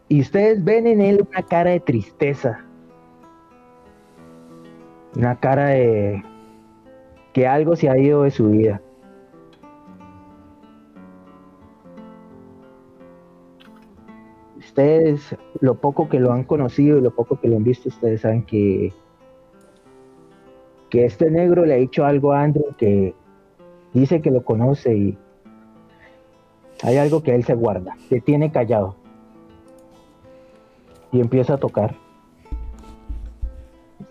Y 0.08 0.20
ustedes 0.20 0.64
ven 0.64 0.88
en 0.88 1.00
él 1.00 1.24
una 1.30 1.42
cara 1.44 1.70
de 1.70 1.78
tristeza. 1.78 2.64
Una 5.16 5.38
cara 5.38 5.66
de 5.66 6.24
que 7.32 7.46
algo 7.46 7.76
se 7.76 7.88
ha 7.88 7.96
ido 7.96 8.24
de 8.24 8.32
su 8.32 8.50
vida. 8.50 8.82
Ustedes, 14.58 15.36
lo 15.60 15.76
poco 15.76 16.08
que 16.08 16.18
lo 16.18 16.32
han 16.32 16.42
conocido 16.42 16.98
y 16.98 17.02
lo 17.02 17.14
poco 17.14 17.38
que 17.38 17.46
lo 17.46 17.56
han 17.56 17.64
visto, 17.64 17.88
ustedes 17.88 18.22
saben 18.22 18.42
que 18.42 18.92
que 20.90 21.04
este 21.06 21.30
negro 21.30 21.64
le 21.64 21.74
ha 21.74 21.78
dicho 21.78 22.04
algo 22.04 22.32
a 22.32 22.42
Andrew 22.42 22.74
que 22.76 23.14
dice 23.94 24.20
que 24.20 24.30
lo 24.30 24.44
conoce 24.44 24.94
y 24.94 25.18
hay 26.82 26.96
algo 26.96 27.22
que 27.22 27.34
él 27.34 27.44
se 27.44 27.54
guarda, 27.54 27.96
que 28.08 28.20
tiene 28.20 28.50
callado. 28.50 28.96
Y 31.12 31.20
empieza 31.20 31.54
a 31.54 31.58
tocar. 31.58 31.94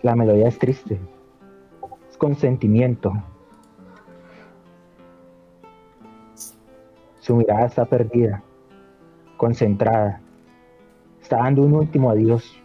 La 0.02 0.16
melodía 0.16 0.48
es 0.48 0.58
triste, 0.58 0.98
es 2.10 2.16
con 2.16 2.34
sentimiento. 2.34 3.12
Su 7.20 7.36
mirada 7.36 7.66
está 7.66 7.84
perdida, 7.84 8.42
concentrada. 9.36 10.20
Está 11.20 11.36
dando 11.36 11.62
un 11.62 11.74
último 11.74 12.10
adiós. 12.10 12.58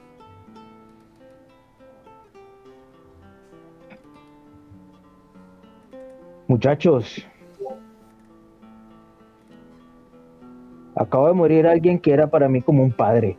Muchachos, 6.48 7.27
acaba 10.98 11.30
de 11.30 11.34
morir 11.34 11.68
alguien 11.68 12.00
que 12.00 12.12
era 12.12 12.28
para 12.28 12.50
mí 12.50 12.62
como 12.62 12.84
un 12.84 12.92
padre. 12.92 13.38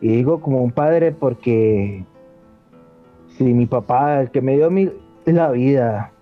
Y 0.00 0.08
digo 0.08 0.40
como 0.40 0.62
un 0.62 0.70
padre 0.70 1.12
porque 1.12 2.04
si 3.36 3.44
mi 3.44 3.66
papá, 3.66 4.22
el 4.22 4.30
que 4.30 4.40
me 4.40 4.56
dio 4.56 4.70
mi, 4.70 4.90
la 5.26 5.50
vida, 5.50 6.12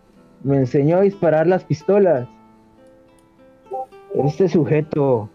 me 0.42 0.56
enseñó 0.56 0.98
a 0.98 1.02
disparar 1.02 1.46
las 1.46 1.64
pistolas, 1.64 2.28
este 4.14 4.48
sujeto 4.48 5.28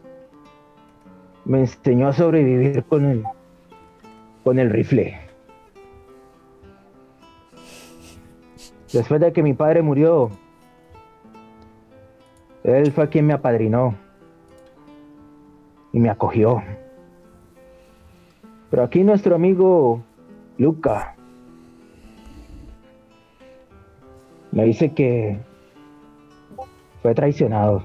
me 1.45 1.61
enseñó 1.61 2.07
a 2.07 2.13
sobrevivir 2.13 2.83
con 2.83 3.05
el, 3.05 3.23
con 4.43 4.59
el 4.59 4.69
rifle. 4.69 5.19
Después 8.91 9.21
de 9.21 9.31
que 9.31 9.41
mi 9.41 9.53
padre 9.53 9.81
murió, 9.81 10.29
él 12.63 12.91
fue 12.91 13.09
quien 13.09 13.27
me 13.27 13.33
apadrinó 13.33 13.95
y 15.91 15.99
me 15.99 16.09
acogió. 16.09 16.63
Pero 18.69 18.83
aquí 18.83 19.03
nuestro 19.03 19.35
amigo 19.35 20.01
Luca 20.57 21.15
me 24.51 24.65
dice 24.65 24.93
que 24.93 25.39
fue 27.01 27.13
traicionado. 27.13 27.83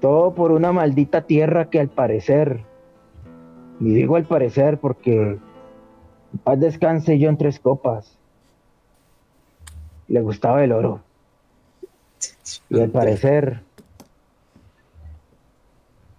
Todo 0.00 0.34
por 0.34 0.52
una 0.52 0.72
maldita 0.72 1.22
tierra 1.22 1.68
que 1.68 1.80
al 1.80 1.88
parecer, 1.88 2.64
y 3.80 3.92
digo 3.92 4.16
al 4.16 4.24
parecer 4.24 4.78
porque 4.78 5.38
paz 6.44 6.60
descanse 6.60 7.18
yo 7.18 7.28
en 7.28 7.36
tres 7.36 7.60
copas, 7.60 8.18
le 10.08 10.20
gustaba 10.20 10.64
el 10.64 10.72
oro. 10.72 11.05
Y 12.68 12.80
al 12.80 12.90
parecer, 12.90 13.62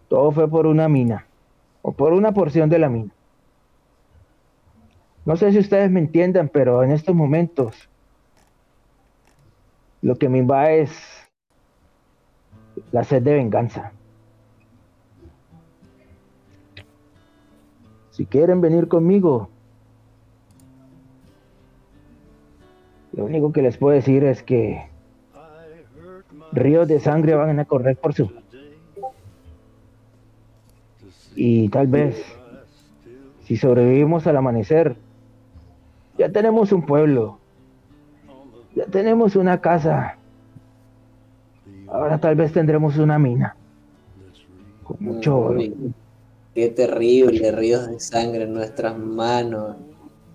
todo 0.08 0.32
fue 0.32 0.50
por 0.50 0.68
una 0.68 0.88
mina, 0.88 1.26
o 1.82 1.92
por 1.92 2.14
una 2.14 2.34
porción 2.34 2.70
de 2.70 2.80
la 2.80 2.90
mina. 2.90 3.12
No 5.26 5.36
sé 5.36 5.52
si 5.52 5.60
ustedes 5.60 5.92
me 5.92 6.00
entiendan, 6.00 6.48
pero 6.50 6.84
en 6.84 6.92
estos 6.92 7.14
momentos 7.14 7.90
lo 10.02 10.16
que 10.16 10.30
me 10.30 10.38
invade 10.38 10.84
es 10.84 11.28
la 12.92 13.04
sed 13.04 13.24
de 13.24 13.34
venganza. 13.34 13.92
Si 18.12 18.26
quieren 18.26 18.62
venir 18.62 18.88
conmigo, 18.88 19.50
lo 23.12 23.26
único 23.26 23.52
que 23.52 23.62
les 23.62 23.78
puedo 23.78 23.96
decir 23.96 24.24
es 24.24 24.42
que 24.44 24.88
ríos 26.52 26.88
de 26.88 27.00
sangre 27.00 27.36
van 27.36 27.60
a 27.60 27.66
correr 27.66 27.98
por 27.98 28.14
su... 28.14 28.32
Y 31.36 31.70
tal 31.70 31.86
vez, 31.86 32.16
si 33.46 33.58
sobrevivimos 33.58 34.26
al 34.26 34.38
amanecer, 34.38 34.96
ya 36.18 36.32
tenemos 36.32 36.72
un 36.72 36.84
pueblo, 36.84 37.38
ya 38.76 38.86
tenemos 38.86 39.36
una 39.36 39.62
casa. 39.62 40.18
Ahora 41.88 42.18
tal 42.18 42.36
vez 42.36 42.52
tendremos 42.52 42.98
una 42.98 43.20
mina. 43.20 43.56
Con 44.84 44.98
mucho 45.00 45.38
oro. 45.38 45.62
Qué 46.56 46.70
terrible, 46.70 47.52
ríos 47.52 47.88
de 47.88 48.00
sangre 48.00 48.44
en 48.46 48.54
nuestras 48.54 48.98
manos. 48.98 49.76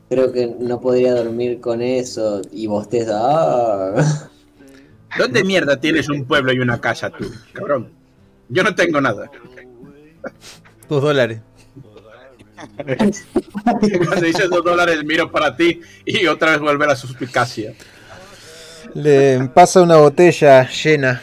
Creo 0.08 0.30
que 0.30 0.54
no 0.60 0.80
podría 0.80 1.14
dormir 1.14 1.60
con 1.60 1.82
eso. 1.82 2.42
Y 2.52 2.68
bosteza. 2.68 3.18
¡ah! 3.20 4.30
¿Dónde 5.18 5.44
mierda 5.44 5.78
tienes 5.78 6.08
un 6.08 6.24
pueblo 6.24 6.52
y 6.52 6.58
una 6.58 6.80
casa 6.80 7.10
tú, 7.10 7.30
cabrón? 7.52 7.90
Yo 8.48 8.62
no 8.62 8.74
tengo 8.74 9.00
nada. 9.00 9.30
Dos 10.88 11.02
dólares. 11.02 11.40
Cuando 12.76 14.26
dices 14.26 14.48
dos 14.48 14.64
dólares 14.64 15.04
miro 15.04 15.30
para 15.30 15.56
ti 15.56 15.80
y 16.04 16.26
otra 16.26 16.52
vez 16.52 16.60
vuelve 16.60 16.86
la 16.86 16.96
suspicacia. 16.96 17.74
Le 18.94 19.48
pasa 19.48 19.82
una 19.82 19.96
botella 19.96 20.68
llena, 20.68 21.22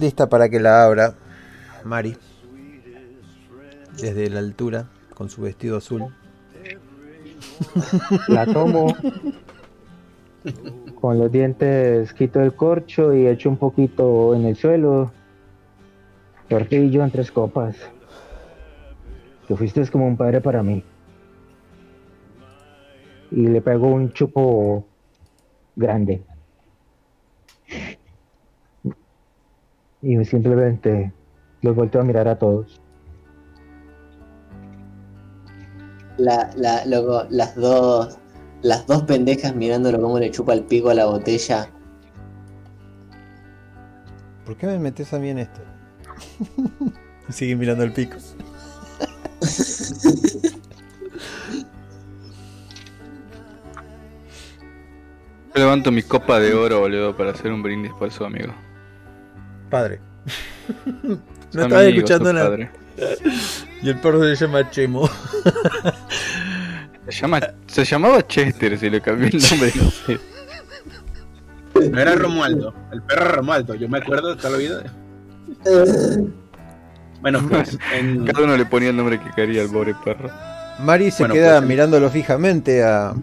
lista 0.00 0.28
para 0.28 0.48
que 0.48 0.60
la 0.60 0.84
abra. 0.84 1.14
Mari, 1.84 2.16
desde 3.96 4.28
la 4.30 4.40
altura, 4.40 4.88
con 5.14 5.30
su 5.30 5.42
vestido 5.42 5.78
azul. 5.78 6.14
La 8.28 8.46
tomo. 8.46 8.96
Con 11.02 11.18
los 11.18 11.32
dientes 11.32 12.14
quito 12.14 12.40
el 12.40 12.54
corcho 12.54 13.12
y 13.12 13.26
echo 13.26 13.50
un 13.50 13.56
poquito 13.56 14.36
en 14.36 14.44
el 14.46 14.54
suelo. 14.54 15.10
Tortillo 16.48 17.02
en 17.02 17.10
tres 17.10 17.32
copas. 17.32 17.74
Que 19.48 19.56
fuiste 19.56 19.84
como 19.88 20.06
un 20.06 20.16
padre 20.16 20.40
para 20.40 20.62
mí. 20.62 20.84
Y 23.32 23.48
le 23.48 23.60
pego 23.60 23.88
un 23.88 24.12
chupo 24.12 24.86
grande. 25.74 26.22
Y 30.02 30.24
simplemente 30.24 31.12
los 31.62 31.74
volteo 31.74 32.02
a 32.02 32.04
mirar 32.04 32.28
a 32.28 32.38
todos. 32.38 32.80
La, 36.16 36.48
la, 36.54 36.86
loco, 36.86 37.24
las 37.28 37.56
dos. 37.56 38.21
Las 38.62 38.86
dos 38.86 39.02
pendejas 39.02 39.54
mirándolo 39.54 40.00
como 40.00 40.18
le 40.18 40.30
chupa 40.30 40.54
el 40.54 40.62
pico 40.62 40.90
a 40.90 40.94
la 40.94 41.06
botella. 41.06 41.68
¿Por 44.44 44.56
qué 44.56 44.66
me 44.66 44.78
metes 44.78 45.12
a 45.12 45.18
mí 45.18 45.30
en 45.30 45.38
esto? 45.40 45.60
Y 47.28 47.32
Sigue 47.32 47.54
mirando 47.54 47.84
el 47.84 47.92
pico. 47.92 48.16
Yo 55.54 55.60
levanto 55.60 55.92
mi 55.92 56.02
copa 56.02 56.40
de 56.40 56.54
oro, 56.54 56.80
boludo, 56.80 57.16
para 57.16 57.30
hacer 57.30 57.52
un 57.52 57.62
brindis 57.62 57.92
por 57.92 58.10
su 58.10 58.24
amigo. 58.24 58.54
Padre. 59.70 60.00
No 61.54 61.64
estaba 61.64 61.84
escuchando 61.84 62.32
nada. 62.32 62.48
padre. 62.48 62.70
Y 63.82 63.90
el 63.90 64.00
perro 64.00 64.22
se 64.24 64.34
llama 64.46 64.70
Chemo. 64.70 65.06
Se, 67.12 67.20
llama, 67.20 67.40
se 67.66 67.84
llamaba 67.84 68.26
Chester, 68.26 68.78
si 68.78 68.88
le 68.88 69.00
cambié 69.00 69.28
el 69.28 69.42
nombre, 69.50 69.72
no 69.76 69.90
sé. 70.06 70.20
No 71.90 72.00
era 72.00 72.14
Romualdo, 72.14 72.74
el 72.92 73.02
perro 73.02 73.32
Romualdo, 73.36 73.74
yo 73.74 73.88
me 73.88 73.98
acuerdo 73.98 74.30
de 74.30 74.36
toda 74.36 74.50
la 74.50 74.58
vida. 74.58 74.82
Bueno, 77.20 77.40
pues 77.50 77.78
en, 77.94 78.24
Cada 78.24 78.44
uno 78.44 78.56
le 78.56 78.64
ponía 78.66 78.90
el 78.90 78.96
nombre 78.96 79.20
que 79.20 79.30
quería 79.30 79.62
al 79.62 79.68
pobre 79.68 79.94
perro. 80.04 80.30
Mari 80.80 81.10
se 81.10 81.22
Bueno, 81.22 81.34
queda 81.34 81.50
pues, 81.52 81.62
en- 81.62 81.68
mirándolo 81.68 82.10
fijamente 82.10 82.82
a, 82.82 83.14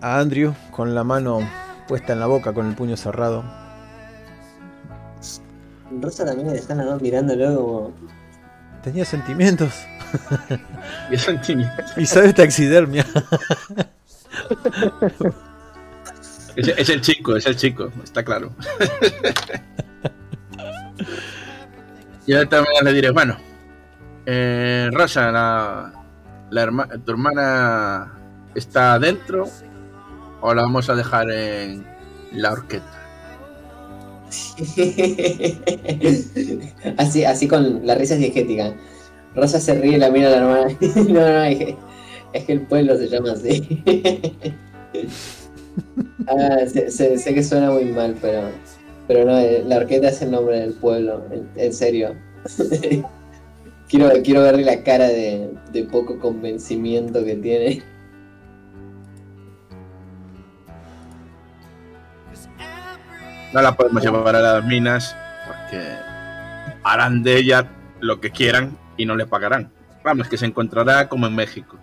a 0.00 0.18
Andrew 0.20 0.54
con 0.70 0.94
la 0.94 1.02
mano 1.04 1.40
puesta 1.88 2.12
en 2.12 2.20
la 2.20 2.26
boca 2.26 2.52
con 2.52 2.68
el 2.68 2.74
puño 2.74 2.96
cerrado. 2.96 3.44
Rosa 6.00 6.24
también 6.24 6.50
le 6.52 6.58
están 6.58 6.78
las 6.78 6.86
dos 6.86 7.02
mirándolo 7.02 7.54
como. 7.56 7.92
Tenía 8.88 9.04
sentimientos 9.04 9.74
y 11.10 11.14
es 11.16 11.20
sentimiento. 11.22 11.82
y 11.98 12.06
sabe 12.06 12.32
taxidermia. 12.32 13.04
Es, 16.56 16.68
es 16.68 16.88
el 16.88 17.00
chico, 17.02 17.36
es 17.36 17.44
el 17.46 17.54
chico, 17.56 17.92
está 18.02 18.24
claro. 18.24 18.50
Yo 22.26 22.48
también 22.48 22.84
le 22.84 22.92
diré, 22.94 23.10
bueno, 23.10 23.36
eh, 24.26 24.88
Rosa, 24.92 25.30
la, 25.30 25.92
la 26.50 26.62
herma- 26.66 26.88
tu 27.04 27.10
hermana 27.12 28.12
está 28.54 28.94
adentro 28.94 29.44
o 30.40 30.54
la 30.54 30.62
vamos 30.62 30.88
a 30.88 30.94
dejar 30.94 31.30
en 31.30 31.86
la 32.32 32.52
horqueta. 32.52 32.97
así, 36.96 37.24
así 37.24 37.48
con 37.48 37.86
la 37.86 37.94
risa 37.94 38.16
diegética. 38.16 38.74
Rosa 39.34 39.60
se 39.60 39.74
ríe 39.74 39.96
y 39.96 39.98
la 39.98 40.10
mira 40.10 40.30
la 40.30 40.36
hermana. 40.36 40.78
no, 41.08 41.14
no, 41.14 41.42
es 41.44 41.58
que, 41.58 41.76
es 42.32 42.44
que 42.44 42.52
el 42.52 42.62
pueblo 42.62 42.96
se 42.96 43.08
llama 43.08 43.32
así. 43.32 43.82
Ah, 46.26 46.66
sé 46.66 47.34
que 47.34 47.42
suena 47.42 47.70
muy 47.70 47.86
mal, 47.86 48.14
pero, 48.20 48.50
pero 49.06 49.24
no, 49.24 49.38
eh, 49.38 49.64
la 49.66 49.78
orquesta 49.78 50.08
es 50.08 50.20
el 50.20 50.32
nombre 50.32 50.60
del 50.60 50.74
pueblo, 50.74 51.24
en, 51.30 51.48
en 51.56 51.72
serio. 51.72 52.14
quiero, 53.88 54.10
quiero 54.22 54.42
verle 54.42 54.64
la 54.64 54.82
cara 54.82 55.08
de, 55.08 55.48
de 55.72 55.84
poco 55.84 56.18
convencimiento 56.18 57.24
que 57.24 57.36
tiene. 57.36 57.82
No 63.52 63.62
la 63.62 63.76
podemos 63.76 64.02
llevar 64.02 64.36
a 64.36 64.40
las 64.40 64.64
minas 64.64 65.16
porque 65.46 65.82
harán 66.84 67.22
de 67.22 67.36
ella 67.38 67.68
lo 68.00 68.20
que 68.20 68.30
quieran 68.30 68.76
y 68.96 69.06
no 69.06 69.16
le 69.16 69.26
pagarán. 69.26 69.70
Vamos, 70.04 70.28
que 70.28 70.36
se 70.38 70.46
encontrará 70.46 71.08
como 71.08 71.26
en 71.26 71.34
México. 71.34 71.76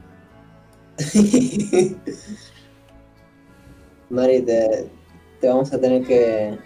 Mari, 4.10 4.42
te, 4.42 4.88
te 5.42 5.48
vamos 5.48 5.74
a 5.74 5.80
tener 5.80 6.04
que. 6.04 6.58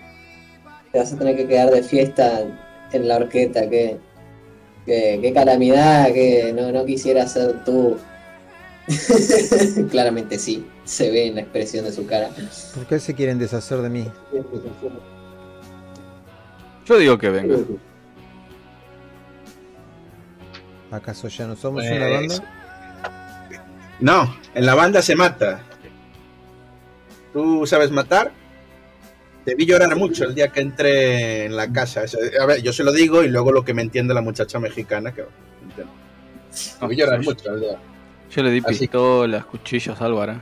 Te 0.91 0.99
vas 0.99 1.13
a 1.13 1.17
tener 1.17 1.35
que 1.35 1.47
quedar 1.47 1.69
de 1.71 1.83
fiesta 1.83 2.41
en 2.91 3.07
la 3.07 3.17
horqueta, 3.17 3.69
que. 3.69 3.97
que- 4.85 5.19
qué 5.21 5.33
calamidad, 5.33 6.07
que 6.13 6.51
no, 6.55 6.71
no 6.71 6.85
quisiera 6.85 7.27
ser 7.27 7.63
tú. 7.63 7.97
Claramente 9.91 10.39
sí, 10.39 10.65
se 10.89 11.11
ve 11.11 11.27
en 11.27 11.35
la 11.35 11.41
expresión 11.41 11.85
de 11.85 11.91
su 11.91 12.07
cara. 12.07 12.29
¿Por 12.73 12.85
qué 12.87 12.99
se 12.99 13.13
quieren 13.13 13.37
deshacer 13.37 13.77
de 13.81 13.89
mí? 13.89 14.07
Yo 16.85 16.97
digo 16.97 17.17
que 17.19 17.29
venga. 17.29 17.57
¿Acaso 20.91 21.27
ya 21.27 21.45
no 21.45 21.55
somos 21.55 21.83
Pues- 21.85 21.95
una 21.95 22.09
banda? 22.09 22.35
No, 23.99 24.35
en 24.55 24.65
la 24.65 24.73
banda 24.75 25.01
se 25.01 25.15
mata. 25.15 25.61
¿Tú 27.33 27.67
sabes 27.67 27.91
matar? 27.91 28.31
Te 29.45 29.53
vi 29.53 29.65
llorar 29.67 29.95
mucho 29.95 30.25
el 30.25 30.33
día 30.33 30.47
que 30.51 30.61
entré 30.61 31.45
en 31.45 31.55
la 31.55 31.71
casa. 31.71 32.03
A 32.41 32.45
ver, 32.47 32.61
yo 32.63 32.73
se 32.73 32.83
lo 32.83 32.91
digo 32.91 33.23
y 33.23 33.27
luego 33.29 33.51
lo 33.51 33.63
que 33.63 33.73
me 33.75 33.83
entiende 33.83 34.13
la 34.15 34.21
muchacha 34.21 34.57
mexicana. 34.59 35.13
Que, 35.13 35.25
Debe 36.81 36.95
llorar 36.95 37.21
mucho 37.23 37.45
la 37.45 37.51
aldea. 37.53 37.77
Yo 38.31 38.43
le 38.43 38.51
di 38.51 38.61
Así- 38.65 38.79
pistolas, 38.79 39.45
cuchillos, 39.45 40.01
algo 40.01 40.21
hará. 40.21 40.41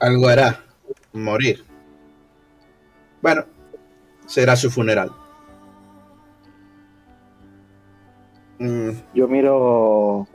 Algo 0.00 0.28
hará. 0.28 0.60
Morir. 1.12 1.64
Bueno, 3.22 3.44
será 4.26 4.56
su 4.56 4.70
funeral. 4.70 5.10
Mm, 8.58 8.90
Yo 9.14 9.28
miro 9.28 10.26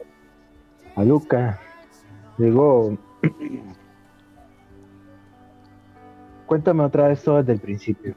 a 0.96 1.04
Luca. 1.04 1.60
Digo, 2.38 2.98
cuéntame 6.46 6.84
otra 6.84 7.08
vez 7.08 7.24
todo 7.24 7.38
desde 7.38 7.54
el 7.54 7.60
principio. 7.60 8.16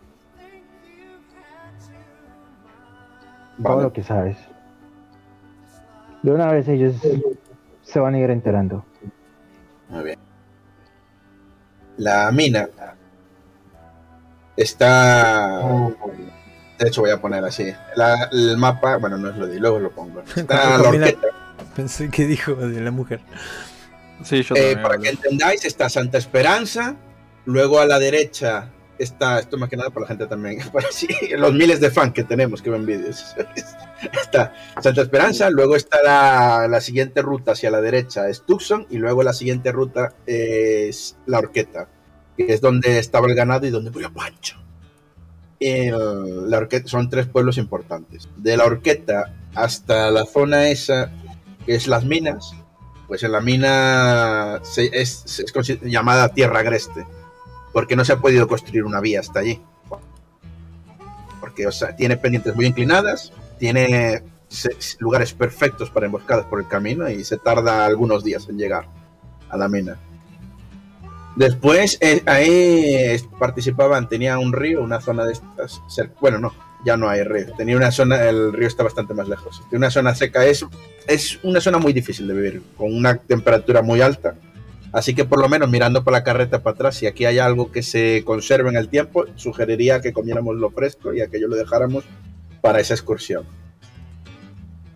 Todo 3.63 3.75
vale. 3.77 3.83
lo 3.85 3.93
que 3.93 4.03
sabes. 4.03 4.37
De 6.23 6.33
una 6.33 6.51
vez 6.53 6.69
ellos 6.69 6.97
se 7.83 8.01
van 8.01 8.15
a 8.15 8.19
ir 8.19 8.31
enterando. 8.31 8.85
Muy 9.89 10.05
bien. 10.05 10.19
La 11.99 12.31
mina 12.33 12.63
está. 12.63 12.95
De 16.79 16.89
hecho, 16.89 17.01
voy 17.03 17.11
a 17.11 17.21
poner 17.21 17.45
así. 17.45 17.73
La- 17.97 18.29
el 18.33 18.57
mapa, 18.57 18.97
bueno, 18.97 19.19
no 19.19 19.31
es 19.31 19.37
lo 19.37 19.47
de 19.47 19.59
luego 19.59 19.79
lo 19.79 19.91
pongo. 19.91 20.23
Está 20.37 20.79
la. 20.79 21.15
Pensé 21.75 22.09
que 22.11 22.27
dijo 22.27 22.55
de 22.55 22.81
la 22.81 22.91
mujer. 22.91 23.21
Sí, 24.25 24.43
yo 24.43 24.55
Eh, 24.57 24.77
para 24.77 24.99
que 24.99 25.11
entendáis, 25.11 25.65
está 25.65 25.89
Santa 25.89 26.19
Esperanza. 26.19 26.97
Luego 27.45 27.79
a 27.81 27.87
la 27.87 27.99
derecha 27.99 28.69
está, 28.99 29.39
esto 29.39 29.57
más 29.59 29.69
que 29.69 29.77
nada 29.77 29.91
para 29.91 30.03
la 30.03 30.09
gente 30.09 30.27
también, 30.27 30.59
para 30.73 30.89
los 31.39 31.53
miles 31.55 31.81
de 31.81 31.91
fans 31.91 32.13
que 32.13 32.25
tenemos 32.25 32.63
que 32.63 32.71
ven 32.71 32.87
vídeos. 32.87 33.35
está 34.23 34.53
Santa 34.83 35.03
Esperanza, 35.03 35.51
luego 35.51 35.77
está 35.77 36.03
la, 36.69 36.81
siguiente 36.81 37.23
ruta 37.23 37.53
hacia 37.53 37.71
la 37.71 37.81
derecha, 37.81 38.29
es 38.29 38.43
Tucson, 38.43 38.87
y 38.91 38.99
luego 38.99 39.23
la 39.23 39.33
siguiente 39.33 39.73
ruta 39.73 40.15
es 40.27 41.17
La 41.27 41.39
Horqueta, 41.39 41.89
que 42.37 42.53
es 42.53 42.61
donde 42.61 42.99
estaba 42.99 43.27
el 43.27 43.35
ganado 43.35 43.67
y 43.67 43.71
donde 43.71 43.91
murió 43.91 44.13
Pancho. 44.13 44.57
El- 45.61 46.51
la 46.51 46.59
Horqueta, 46.59 46.89
son 46.89 47.11
tres 47.11 47.27
pueblos 47.27 47.59
importantes. 47.59 48.29
De 48.37 48.57
La 48.57 48.65
Horqueta 48.65 49.35
hasta 49.55 50.11
la 50.11 50.25
zona 50.25 50.69
esa, 50.69 51.11
que 51.67 51.75
es 51.75 51.89
las 51.89 52.05
minas, 52.05 52.53
pues 53.09 53.23
en 53.23 53.33
la 53.33 53.41
mina 53.41 54.61
se- 54.63 54.91
es, 54.93 55.25
llamada 55.83 56.29
Tierra 56.29 56.61
Agreste, 56.61 57.07
porque 57.73 57.97
no 57.97 58.05
se 58.05 58.13
ha 58.13 58.19
podido 58.19 58.47
construir 58.49 58.85
una 58.85 59.01
vía 59.01 59.21
hasta 59.21 59.41
allí. 59.41 59.61
Porque 61.41 61.67
o 61.67 61.73
sea, 61.73 61.95
tiene 61.95 62.17
pendientes 62.17 62.55
muy 62.55 62.67
inclinadas, 62.67 63.33
tiene 63.59 64.23
lugares 64.99 65.33
perfectos 65.33 65.91
para 65.91 66.07
emboscadas 66.07 66.47
por 66.47 66.61
el 66.61 66.69
camino 66.69 67.09
y 67.09 67.25
se 67.25 67.37
tarda 67.37 67.85
algunos 67.85 68.25
días 68.25 68.49
en 68.49 68.59
llegar 68.59 68.89
a 69.51 69.57
la 69.57 69.69
mina. 69.69 69.99
Después 71.37 71.99
eh, 72.01 72.23
ahí 72.27 73.17
participaban, 73.39 74.09
tenía 74.09 74.39
un 74.39 74.53
río, 74.53 74.83
una 74.83 75.01
zona 75.01 75.25
de 75.25 75.35
estas, 75.35 75.81
bueno 76.21 76.39
no, 76.39 76.53
ya 76.85 76.97
no 76.97 77.09
hay 77.09 77.23
río, 77.23 77.55
tenía 77.57 77.77
una 77.77 77.93
zona, 77.93 78.29
el 78.29 78.53
río 78.53 78.67
está 78.67 78.83
bastante 78.83 79.15
más 79.15 79.29
lejos, 79.29 79.63
tiene 79.69 79.85
una 79.85 79.91
zona 79.91 80.17
seca, 80.17 80.45
es 80.45 80.67
es 81.09 81.39
una 81.43 81.61
zona 81.61 81.79
muy 81.79 81.93
difícil 81.93 82.29
de 82.29 82.35
vivir, 82.35 82.63
con 82.77 82.95
una 82.95 83.17
temperatura 83.17 83.83
muy 83.83 84.01
alta. 84.03 84.35
Así 84.93 85.15
que 85.15 85.25
por 85.25 85.41
lo 85.41 85.49
menos 85.49 85.69
mirando 85.69 86.03
por 86.03 86.13
la 86.13 86.25
carreta 86.25 86.63
para 86.63 86.75
atrás, 86.75 86.97
si 86.97 87.07
aquí 87.07 87.27
hay 87.27 87.39
algo 87.39 87.71
que 87.71 87.83
se 87.83 88.23
conserve 88.25 88.71
en 88.71 88.77
el 88.77 88.89
tiempo, 88.89 89.27
sugeriría 89.35 90.01
que 90.01 90.13
comiéramos 90.13 90.57
lo 90.57 90.71
fresco 90.71 91.13
y 91.13 91.21
aquello 91.21 91.49
lo 91.49 91.57
dejáramos 91.57 92.05
para 92.63 92.81
esa 92.81 92.95
excursión. 92.95 93.45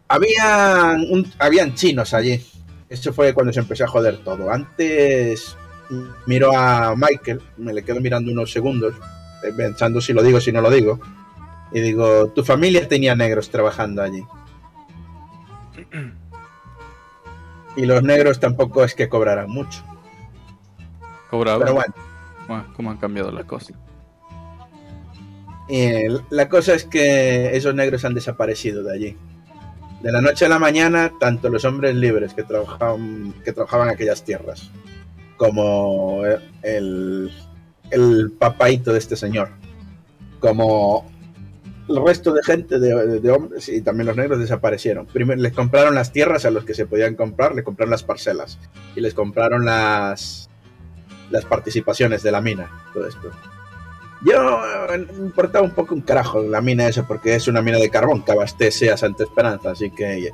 Habían, 0.09 1.27
habían 1.39 1.74
chinos 1.74 2.14
allí. 2.14 2.43
Eso 2.89 3.12
fue 3.12 3.35
cuando 3.35 3.52
se 3.52 3.60
empezó 3.60 3.85
a 3.85 3.89
joder 3.89 4.19
todo. 4.19 4.51
Antes 4.51 5.56
miro 6.27 6.56
a 6.56 6.94
Michael, 6.97 7.40
me 7.59 7.73
le 7.74 7.82
quedo 7.82 8.01
mirando 8.01 8.32
unos 8.32 8.51
segundos, 8.51 8.94
eh, 9.43 9.52
pensando 9.55 10.01
si 10.01 10.12
lo 10.12 10.23
digo, 10.23 10.40
si 10.40 10.52
no 10.52 10.60
lo 10.60 10.70
digo. 10.70 11.01
Y 11.73 11.81
digo, 11.81 12.28
tu 12.28 12.44
familia 12.44 12.89
tenía 12.89 13.14
negros 13.14 13.51
trabajando 13.51 14.02
allí. 14.02 14.23
Y 17.76 17.86
los 17.86 18.02
negros 18.02 18.38
tampoco 18.40 18.84
es 18.84 18.94
que 18.94 19.08
cobraran 19.08 19.48
mucho. 19.50 19.82
Cobraba. 21.30 21.60
Pero 21.60 21.74
bueno, 21.74 21.94
Bueno, 22.46 22.64
cómo 22.76 22.90
han 22.90 22.98
cambiado 22.98 23.30
las 23.30 23.44
cosas. 23.46 23.76
eh, 25.68 26.08
la 26.30 26.48
cosa 26.48 26.74
es 26.74 26.84
que 26.84 27.56
esos 27.56 27.74
negros 27.74 28.04
han 28.04 28.14
desaparecido 28.14 28.82
de 28.82 28.94
allí. 28.94 29.16
De 30.02 30.10
la 30.12 30.20
noche 30.20 30.44
a 30.46 30.48
la 30.48 30.58
mañana, 30.58 31.12
tanto 31.20 31.48
los 31.48 31.64
hombres 31.64 31.94
libres 31.94 32.34
que 32.34 32.42
trabajaban, 32.42 33.32
que 33.44 33.52
trabajaban 33.52 33.88
en 33.88 33.94
aquellas 33.94 34.24
tierras, 34.24 34.70
como 35.36 36.22
el, 36.62 37.30
el 37.90 38.32
papaito 38.38 38.92
de 38.92 38.98
este 38.98 39.14
señor, 39.16 39.50
como 40.40 41.08
el 41.88 42.04
resto 42.04 42.32
de 42.32 42.42
gente, 42.42 42.78
de, 42.78 43.20
de 43.20 43.30
hombres 43.30 43.68
y 43.68 43.82
también 43.82 44.06
los 44.06 44.16
negros 44.16 44.38
desaparecieron. 44.38 45.06
Primero 45.06 45.40
les 45.40 45.52
compraron 45.52 45.94
las 45.94 46.12
tierras 46.12 46.44
a 46.44 46.50
los 46.50 46.64
que 46.64 46.74
se 46.74 46.86
podían 46.86 47.14
comprar, 47.14 47.54
le 47.54 47.64
compraron 47.64 47.90
las 47.90 48.02
parcelas 48.02 48.59
y 48.94 49.00
les 49.00 49.14
compraron 49.14 49.64
las, 49.64 50.48
las 51.30 51.44
participaciones 51.44 52.22
de 52.22 52.30
la 52.30 52.40
mina, 52.40 52.70
todo 52.92 53.09
esto. 53.09 53.30
Yo 54.24 54.60
me 54.88 55.24
importaba 55.24 55.64
un 55.64 55.72
poco 55.72 55.94
un 55.94 56.02
carajo 56.02 56.42
la 56.42 56.60
mina 56.60 56.86
esa 56.86 57.09
porque 57.09 57.34
es 57.34 57.48
una 57.48 57.60
mina 57.60 57.78
de 57.78 57.90
carbón 57.90 58.24
que 58.24 58.30
abastece 58.30 58.90
a 58.90 58.96
Santa 58.96 59.24
Esperanza, 59.24 59.72
así 59.72 59.90
que 59.90 60.28
eh, 60.28 60.32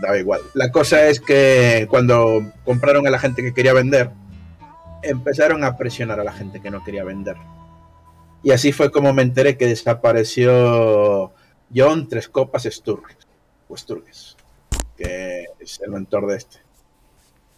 daba 0.00 0.16
igual. 0.18 0.40
La 0.54 0.70
cosa 0.70 1.08
es 1.08 1.20
que 1.20 1.88
cuando 1.90 2.52
compraron 2.64 3.06
a 3.08 3.10
la 3.10 3.18
gente 3.18 3.42
que 3.42 3.52
quería 3.52 3.72
vender, 3.72 4.10
empezaron 5.02 5.64
a 5.64 5.76
presionar 5.76 6.20
a 6.20 6.24
la 6.24 6.32
gente 6.32 6.60
que 6.60 6.70
no 6.70 6.84
quería 6.84 7.02
vender. 7.02 7.36
Y 8.42 8.50
así 8.50 8.72
fue 8.72 8.90
como 8.90 9.12
me 9.12 9.22
enteré 9.22 9.56
que 9.56 9.66
desapareció 9.66 11.32
John 11.74 12.08
Tres 12.08 12.28
Copas 12.28 12.64
Sturges, 12.64 13.18
o 13.68 13.76
Sturges, 13.76 14.36
que 14.96 15.46
es 15.60 15.80
el 15.84 15.90
mentor 15.90 16.26
de 16.26 16.36
este. 16.36 16.58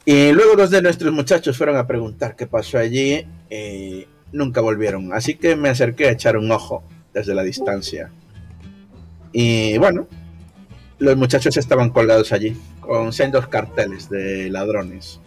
Y 0.05 0.33
luego 0.33 0.57
dos 0.57 0.71
de 0.71 0.83
nuestros 0.83 1.13
muchachos 1.13 1.57
fueron 1.57 1.77
a 1.77 1.87
preguntar 1.87 2.37
qué 2.37 2.47
pasó 2.47 2.79
allí 2.79 3.27
y 3.51 4.07
nunca 4.33 4.61
volvieron. 4.61 5.13
Así 5.15 5.37
que 5.37 5.57
me 5.57 5.71
acerqué 5.71 6.09
a 6.09 6.13
echar 6.13 6.37
un 6.37 6.51
ojo 6.53 6.85
desde 7.15 7.35
la 7.35 7.43
distancia. 7.43 8.11
Y 9.33 9.79
bueno, 9.79 10.07
los 10.99 11.17
muchachos 11.17 11.57
estaban 11.57 11.91
colgados 11.91 12.33
allí 12.33 12.57
con 12.81 13.13
sendos 13.13 13.49
carteles 13.49 14.11
de 14.11 14.51
ladrones. 14.51 15.21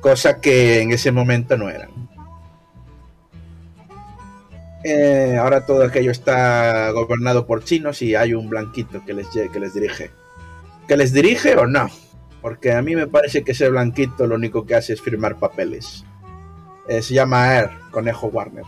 Cosa 0.00 0.40
que 0.40 0.80
en 0.80 0.92
ese 0.92 1.12
momento 1.12 1.56
no 1.58 1.68
eran. 1.68 2.03
Eh, 4.86 5.38
ahora 5.40 5.64
todo 5.64 5.82
aquello 5.82 6.10
está 6.10 6.90
gobernado 6.90 7.46
por 7.46 7.64
chinos 7.64 8.02
y 8.02 8.14
hay 8.14 8.34
un 8.34 8.50
blanquito 8.50 9.02
que 9.06 9.14
les, 9.14 9.28
que 9.28 9.58
les 9.58 9.72
dirige. 9.72 10.10
¿Que 10.86 10.98
les 10.98 11.14
dirige 11.14 11.56
o 11.56 11.66
no? 11.66 11.88
Porque 12.42 12.72
a 12.72 12.82
mí 12.82 12.94
me 12.94 13.06
parece 13.06 13.42
que 13.42 13.52
ese 13.52 13.70
blanquito 13.70 14.26
lo 14.26 14.34
único 14.34 14.66
que 14.66 14.74
hace 14.74 14.92
es 14.92 15.00
firmar 15.00 15.38
papeles. 15.38 16.04
Eh, 16.86 17.00
se 17.00 17.14
llama 17.14 17.56
Air, 17.56 17.70
Conejo 17.90 18.26
Warner. 18.26 18.64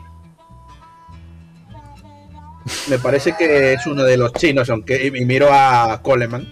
Me 2.89 2.99
parece 2.99 3.37
que 3.37 3.75
es 3.75 3.87
uno 3.87 4.03
de 4.03 4.17
los 4.17 4.33
chinos, 4.33 4.71
aunque 4.71 5.07
y 5.07 5.25
miro 5.27 5.49
a 5.53 6.01
Coleman. 6.03 6.51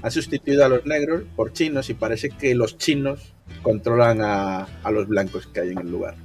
Ha 0.00 0.10
sustituido 0.10 0.64
a 0.64 0.68
los 0.68 0.86
negros 0.86 1.24
por 1.36 1.52
chinos 1.52 1.90
y 1.90 1.94
parece 1.94 2.30
que 2.30 2.54
los 2.54 2.78
chinos 2.78 3.34
controlan 3.62 4.22
a, 4.22 4.66
a 4.82 4.90
los 4.90 5.06
blancos 5.06 5.46
que 5.48 5.60
hay 5.60 5.70
en 5.72 5.78
el 5.78 5.90
lugar. 5.90 6.16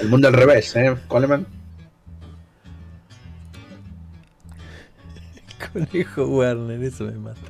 El 0.00 0.08
mundo 0.08 0.28
al 0.28 0.34
revés, 0.34 0.74
¿eh, 0.76 0.96
Coleman? 1.08 1.46
Conejo 5.72 6.26
Warner, 6.26 6.82
eso 6.82 7.04
me 7.04 7.12
mata. 7.12 7.40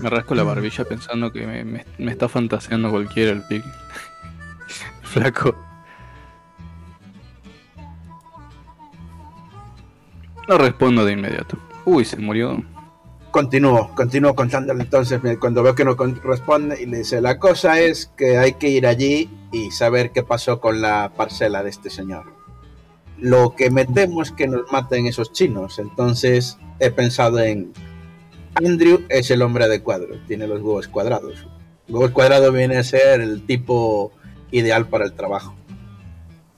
Me 0.00 0.08
rasco 0.08 0.34
la 0.34 0.42
barbilla 0.42 0.84
pensando 0.84 1.32
que 1.32 1.46
me, 1.46 1.64
me- 1.64 1.86
me 1.98 2.10
está 2.12 2.28
fantaseando 2.28 2.90
cualquiera 2.90 3.32
el 3.32 3.42
pique. 3.42 3.68
Flaco. 5.02 5.54
No 10.48 10.58
respondo 10.58 11.04
de 11.04 11.12
inmediato. 11.12 11.56
Uy, 11.84 12.04
se 12.04 12.16
murió. 12.16 12.62
Continúo, 13.32 13.94
continúo 13.94 14.34
contándole 14.34 14.82
entonces 14.82 15.18
cuando 15.40 15.62
veo 15.62 15.74
que 15.74 15.86
no 15.86 15.94
responde 15.94 16.82
y 16.82 16.84
le 16.84 16.98
dice, 16.98 17.22
la 17.22 17.38
cosa 17.38 17.80
es 17.80 18.12
que 18.14 18.36
hay 18.36 18.52
que 18.52 18.68
ir 18.68 18.86
allí 18.86 19.30
y 19.50 19.70
saber 19.70 20.10
qué 20.12 20.22
pasó 20.22 20.60
con 20.60 20.82
la 20.82 21.12
parcela 21.16 21.62
de 21.62 21.70
este 21.70 21.88
señor. 21.88 22.26
Lo 23.18 23.56
que 23.56 23.70
me 23.70 23.86
temo 23.86 24.22
es 24.22 24.32
que 24.32 24.48
nos 24.48 24.70
maten 24.70 25.06
esos 25.06 25.32
chinos, 25.32 25.78
entonces 25.78 26.58
he 26.78 26.90
pensado 26.90 27.40
en 27.40 27.72
Andrew 28.54 29.02
es 29.08 29.30
el 29.30 29.40
hombre 29.40 29.64
adecuado, 29.64 30.08
tiene 30.28 30.46
los 30.46 30.60
huevos 30.60 30.88
cuadrados. 30.88 31.46
Huevos 31.88 32.10
cuadrados 32.10 32.52
viene 32.52 32.76
a 32.76 32.84
ser 32.84 33.22
el 33.22 33.46
tipo 33.46 34.12
ideal 34.50 34.88
para 34.88 35.06
el 35.06 35.14
trabajo. 35.14 35.54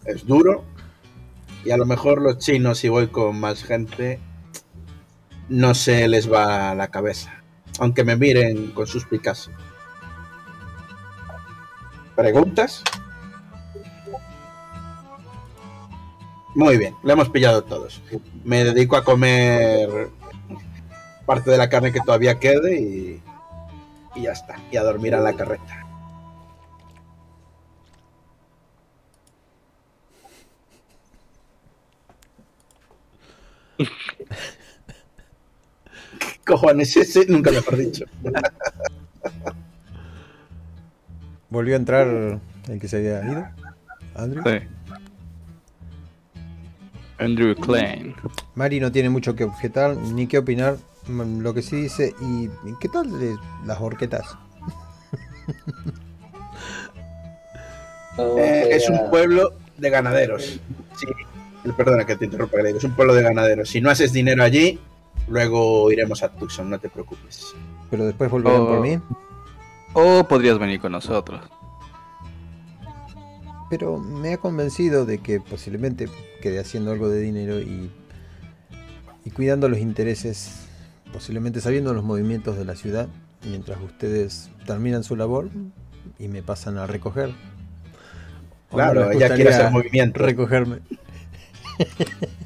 Es 0.04 0.26
duro 0.26 0.64
y 1.64 1.70
a 1.70 1.76
lo 1.76 1.86
mejor 1.86 2.20
los 2.20 2.38
chinos 2.38 2.78
si 2.78 2.88
voy 2.88 3.06
con 3.06 3.38
más 3.38 3.62
gente 3.62 4.18
no 5.48 5.74
se 5.74 6.08
les 6.08 6.30
va 6.30 6.74
la 6.74 6.88
cabeza. 6.88 7.42
Aunque 7.78 8.04
me 8.04 8.16
miren 8.16 8.70
con 8.72 8.86
suspicacia. 8.86 9.52
¿Preguntas? 12.14 12.82
Muy 16.54 16.78
bien, 16.78 16.94
le 17.02 17.12
hemos 17.12 17.28
pillado 17.30 17.64
todos. 17.64 18.00
Me 18.44 18.62
dedico 18.62 18.96
a 18.96 19.04
comer 19.04 20.08
parte 21.26 21.50
de 21.50 21.58
la 21.58 21.68
carne 21.68 21.92
que 21.92 22.00
todavía 22.00 22.38
quede 22.38 22.80
y, 22.80 23.22
y 24.14 24.22
ya 24.22 24.32
está. 24.32 24.56
Y 24.70 24.76
a 24.76 24.84
dormir 24.84 25.16
a 25.16 25.20
la 25.20 25.32
carreta. 25.32 25.84
¿Qué 36.44 36.52
cojones 36.52 36.94
ese? 36.96 37.26
Nunca 37.26 37.50
mejor 37.50 37.76
dicho. 37.76 38.04
Volvió 41.48 41.74
a 41.74 41.78
entrar 41.78 42.06
el 42.68 42.80
que 42.80 42.88
se 42.88 42.96
había 42.98 43.24
ido. 43.24 43.46
Andrew. 44.14 44.42
Sí. 44.44 44.66
Andrew 47.18 47.54
Klein. 47.54 48.14
Mari 48.54 48.80
no 48.80 48.92
tiene 48.92 49.08
mucho 49.08 49.34
que 49.34 49.44
objetar 49.44 49.96
ni 49.96 50.26
que 50.26 50.38
opinar. 50.38 50.76
Mm, 51.06 51.40
Lo 51.40 51.54
que 51.54 51.62
sí 51.62 51.76
dice, 51.82 52.14
¿y 52.20 52.48
qué 52.80 52.88
tal 52.88 53.18
de 53.18 53.36
las 53.64 53.80
horquetas? 53.80 54.36
Eh, 58.18 58.68
es 58.70 58.88
un 58.88 59.10
pueblo 59.10 59.54
de 59.76 59.90
ganaderos. 59.90 60.60
Sí, 60.96 61.06
perdona 61.76 62.06
que 62.06 62.16
te 62.16 62.26
interrumpa, 62.26 62.58
Greg, 62.58 62.76
es 62.76 62.84
un 62.84 62.94
pueblo 62.94 63.14
de 63.14 63.22
ganaderos. 63.22 63.68
Si 63.68 63.80
no 63.80 63.90
haces 63.90 64.12
dinero 64.12 64.42
allí, 64.44 64.78
luego 65.28 65.90
iremos 65.90 66.22
a 66.22 66.28
Tucson, 66.30 66.70
no 66.70 66.78
te 66.78 66.88
preocupes. 66.88 67.54
Pero 67.90 68.04
después 68.06 68.30
volverán 68.30 68.62
Oh. 68.62 68.66
por 68.66 68.80
mí. 68.80 68.98
O 69.94 70.24
podrías 70.28 70.58
venir 70.58 70.80
con 70.80 70.92
nosotros. 70.92 71.40
Pero 73.70 73.98
me 73.98 74.34
ha 74.34 74.36
convencido 74.38 75.06
de 75.06 75.18
que 75.18 75.40
posiblemente 75.40 76.08
quede 76.42 76.58
haciendo 76.60 76.92
algo 76.92 77.08
de 77.08 77.20
dinero 77.20 77.60
y, 77.60 77.90
y 79.24 79.30
cuidando 79.30 79.68
los 79.68 79.78
intereses, 79.78 80.66
posiblemente 81.12 81.60
sabiendo 81.60 81.94
los 81.94 82.04
movimientos 82.04 82.56
de 82.56 82.64
la 82.64 82.76
ciudad, 82.76 83.08
mientras 83.48 83.80
ustedes 83.80 84.50
terminan 84.66 85.02
su 85.04 85.16
labor 85.16 85.48
y 86.18 86.28
me 86.28 86.42
pasan 86.42 86.76
a 86.78 86.86
recoger. 86.86 87.30
¿O 88.70 88.76
no 88.76 88.76
Claro, 88.76 89.00
ella 89.12 89.28
quiere 89.28 89.44
gustaría 89.44 89.56
hacer 89.56 89.70
movimiento. 89.70 90.20
Recogerme. 90.20 90.78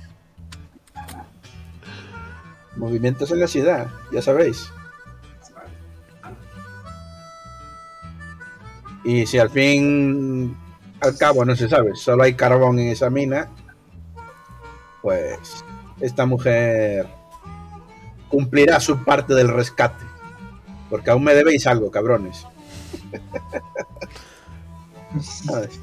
Movimientos 2.79 3.31
en 3.31 3.41
la 3.41 3.49
ciudad, 3.49 3.89
ya 4.13 4.23
sabéis. 4.23 4.71
Y 9.05 9.27
si 9.27 9.39
al 9.39 9.51
fin, 9.51 10.57
al 11.01 11.17
cabo, 11.17 11.45
no 11.45 11.57
se 11.57 11.69
sabe, 11.69 11.95
solo 11.95 12.23
hay 12.23 12.35
carbón 12.35 12.79
en 12.79 12.89
esa 12.89 13.11
mina, 13.11 13.49
pues 15.03 15.65
esta 16.01 16.27
mujer 16.27 17.07
cumplirá 18.29 18.81
su 18.81 19.05
parte 19.05 19.35
del 19.35 19.49
rescate. 19.49 20.05
Porque 20.91 21.11
aún 21.11 21.25
me 21.25 21.35
debéis 21.35 21.67
algo, 21.67 21.91
cabrones. 21.91 22.47
¿Sabes? 25.21 25.81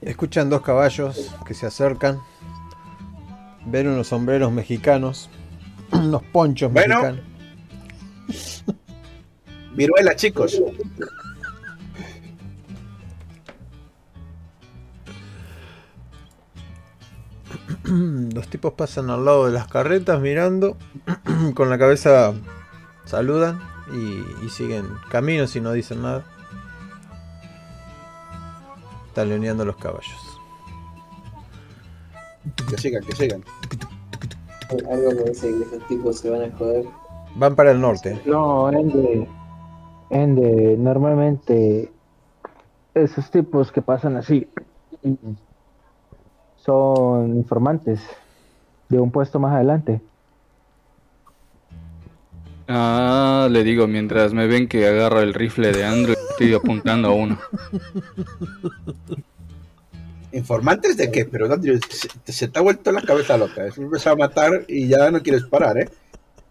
Escuchan 0.00 0.48
dos 0.48 0.62
caballos 0.62 1.34
que 1.44 1.54
se 1.54 1.66
acercan. 1.66 2.20
Ven 3.66 3.88
unos 3.88 4.08
sombreros 4.08 4.52
mexicanos. 4.52 5.28
Unos 5.92 6.22
ponchos 6.24 6.72
Bueno. 6.72 7.02
mexicanos. 7.02 7.24
Viruela, 9.74 10.14
chicos. 10.16 10.60
Los 17.84 18.48
tipos 18.48 18.74
pasan 18.74 19.10
al 19.10 19.24
lado 19.24 19.46
de 19.46 19.52
las 19.52 19.68
carretas 19.68 20.20
mirando. 20.20 20.76
Con 21.54 21.70
la 21.70 21.78
cabeza 21.78 22.32
saludan 23.04 23.60
y, 23.92 24.44
y 24.44 24.48
siguen 24.50 24.86
caminos 25.10 25.54
y 25.56 25.60
no 25.60 25.72
dicen 25.72 26.02
nada. 26.02 26.24
Taloneando 29.14 29.64
los 29.64 29.76
caballos. 29.76 30.14
Que 32.68 32.78
sigan, 32.78 33.04
que 33.04 33.14
sigan. 33.16 33.44
Algo 34.90 35.10
me 35.12 35.30
dice 35.30 35.48
que 35.50 35.62
esos 35.62 35.86
tipos 35.88 36.18
se 36.18 36.30
van 36.30 36.42
a 36.42 36.56
joder. 36.56 36.84
Van 37.36 37.54
para 37.54 37.70
el 37.70 37.80
norte. 37.80 38.20
No, 38.26 38.70
Ende. 38.70 39.26
Ende, 40.10 40.76
normalmente 40.78 41.90
esos 42.94 43.30
tipos 43.30 43.70
que 43.70 43.82
pasan 43.82 44.16
así 44.16 44.48
son 46.56 47.36
informantes 47.36 48.00
de 48.88 48.98
un 48.98 49.10
puesto 49.10 49.38
más 49.38 49.54
adelante. 49.54 50.00
Ah, 52.66 53.48
le 53.50 53.64
digo, 53.64 53.86
mientras 53.86 54.34
me 54.34 54.46
ven 54.46 54.68
que 54.68 54.86
agarro 54.86 55.20
el 55.20 55.32
rifle 55.32 55.72
de 55.72 55.84
Andrew, 55.84 56.16
estoy 56.30 56.54
apuntando 56.54 57.08
a 57.08 57.12
uno. 57.12 57.38
¿Informantes 60.32 60.96
de 60.96 61.10
qué? 61.10 61.24
Pero 61.24 61.52
Andrew, 61.52 61.78
se, 61.90 62.08
se 62.32 62.48
te 62.48 62.58
ha 62.58 62.62
vuelto 62.62 62.92
la 62.92 63.02
cabeza 63.02 63.36
loca. 63.36 63.64
Has 63.64 63.78
empezado 63.78 64.14
a 64.14 64.18
matar 64.18 64.64
y 64.68 64.88
ya 64.88 65.10
no 65.10 65.22
quieres 65.22 65.44
parar, 65.44 65.78
¿eh? 65.78 65.88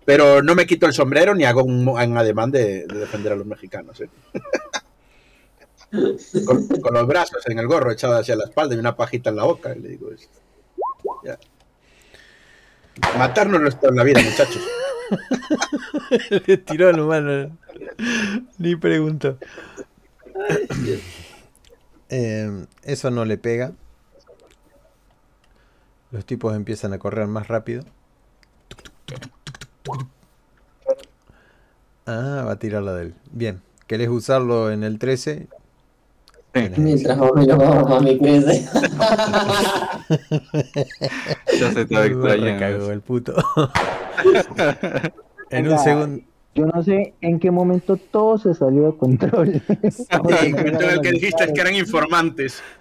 Pero 0.06 0.41
no 0.41 0.56
me 0.56 0.66
quito 0.66 0.86
el 0.86 0.94
sombrero 0.94 1.36
ni 1.36 1.44
hago 1.44 1.64
un, 1.64 1.88
un 1.88 2.18
ademán 2.18 2.49
de, 2.52 2.86
de 2.88 2.98
defender 2.99 3.34
a 3.34 3.36
los 3.36 3.45
mexicanos, 3.45 3.99
¿eh? 4.02 4.10
con, 6.45 6.68
con 6.68 6.94
los 6.94 7.08
brazos 7.08 7.45
en 7.48 7.60
el 7.60 7.68
gorro 7.68 7.91
echados 7.91 8.22
hacia 8.22 8.36
la 8.36 8.45
espalda 8.45 8.76
y 8.76 8.80
una 8.80 8.95
pajita 8.95 9.30
en 9.30 9.36
la 9.36 9.44
boca. 9.44 9.76
Y 9.76 9.80
le 9.80 9.90
digo, 9.90 10.12
es- 10.12 10.30
ya. 11.24 11.38
Matarnos 13.18 13.62
no 13.62 13.68
está 13.68 13.90
en 13.90 13.95
la 13.95 14.04
vida, 14.04 14.22
muchachos. 14.24 14.62
Le 16.48 16.58
tiró 16.58 16.91
la 16.91 17.04
mano. 17.04 17.58
Ni 18.58 18.76
pregunto. 18.76 19.38
Eh, 22.09 22.65
eso 22.84 23.11
no 23.11 23.25
le 23.25 23.38
pega. 23.38 23.73
Los 26.11 26.25
tipos 26.25 26.55
empiezan 26.55 26.93
a 26.93 26.99
correr 26.99 27.27
más 27.27 27.47
rápido. 27.47 27.84
Ah, 32.05 32.43
va 32.45 32.53
a 32.53 32.59
tirar 32.59 32.84
la 32.84 32.93
del. 32.93 33.13
Bien. 33.31 33.61
¿Querés 33.88 34.09
usarlo 34.09 34.71
en 34.71 34.84
el 34.84 34.99
13? 34.99 35.47
Sí, 36.53 36.61
Mientras 36.77 37.17
y 37.17 37.47
nos 37.47 37.57
vamos 37.57 37.91
a 37.91 37.99
mi 37.99 38.17
crece. 38.17 38.67
ya 41.59 41.71
se 41.73 41.81
estaba 41.81 42.01
Me 42.01 42.07
extrañando. 42.07 42.91
el 42.91 43.01
puto. 43.01 43.35
en 45.51 45.71
un 45.71 45.79
segundo. 45.79 46.23
Yo 46.57 46.65
no 46.65 46.84
sé 46.84 47.13
en 47.21 47.39
qué 47.39 47.51
momento 47.51 47.97
todo 47.97 48.39
se 48.39 48.55
salió 48.55 48.91
de 48.91 48.97
control. 48.97 49.49
el 50.41 50.51
momento 50.51 50.81
en 50.81 50.89
el 50.89 51.01
que 51.01 51.11
dijiste 51.11 51.53
que 51.53 51.61
eran 51.61 51.75
informantes. 51.75 52.63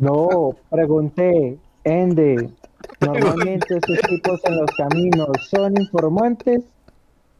No, 0.00 0.56
pregunté, 0.70 1.56
Ende, 1.84 2.50
normalmente 3.00 3.78
esos 3.78 3.98
tipos 4.08 4.40
en 4.44 4.56
los 4.58 4.70
caminos 4.76 5.28
son 5.48 5.80
informantes. 5.80 6.62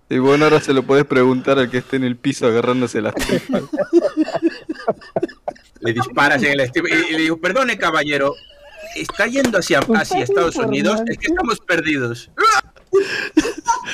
Y 0.08 0.18
bueno, 0.18 0.44
ahora 0.44 0.60
se 0.60 0.72
lo 0.72 0.84
puedes 0.84 1.04
preguntar 1.04 1.58
al 1.58 1.70
que 1.70 1.78
esté 1.78 1.96
en 1.96 2.04
el 2.04 2.16
piso 2.16 2.46
agarrándose 2.46 3.02
las 3.02 3.14
tripas. 3.14 3.62
Le 5.80 5.92
disparas 5.92 6.42
en 6.42 6.52
el 6.52 6.60
estilo 6.60 6.88
y, 6.88 6.92
y 6.92 7.12
le 7.12 7.18
digo, 7.18 7.36
perdone 7.36 7.76
caballero, 7.76 8.32
está 8.96 9.26
yendo 9.26 9.58
hacia, 9.58 9.80
hacia 9.80 10.24
Estados 10.24 10.56
Unidos, 10.56 11.02
es 11.06 11.18
que 11.18 11.26
estamos 11.26 11.60
perdidos. 11.60 12.30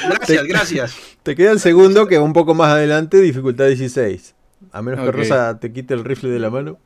Gracias, 0.09 0.44
gracias. 0.44 0.97
Te 1.22 1.36
queda 1.36 1.52
el 1.52 1.60
segundo 1.60 2.06
que 2.06 2.18
va 2.18 2.24
un 2.24 2.32
poco 2.32 2.55
más 2.55 2.72
adelante, 2.72 3.20
dificultad 3.20 3.66
16. 3.66 4.35
A 4.72 4.82
menos 4.82 5.05
que. 5.05 5.12
Rosa 5.12 5.59
te 5.59 5.72
quite 5.72 5.94
el 5.94 6.05
rifle 6.05 6.31
de 6.31 6.39
la 6.39 6.51
mano. 6.51 6.78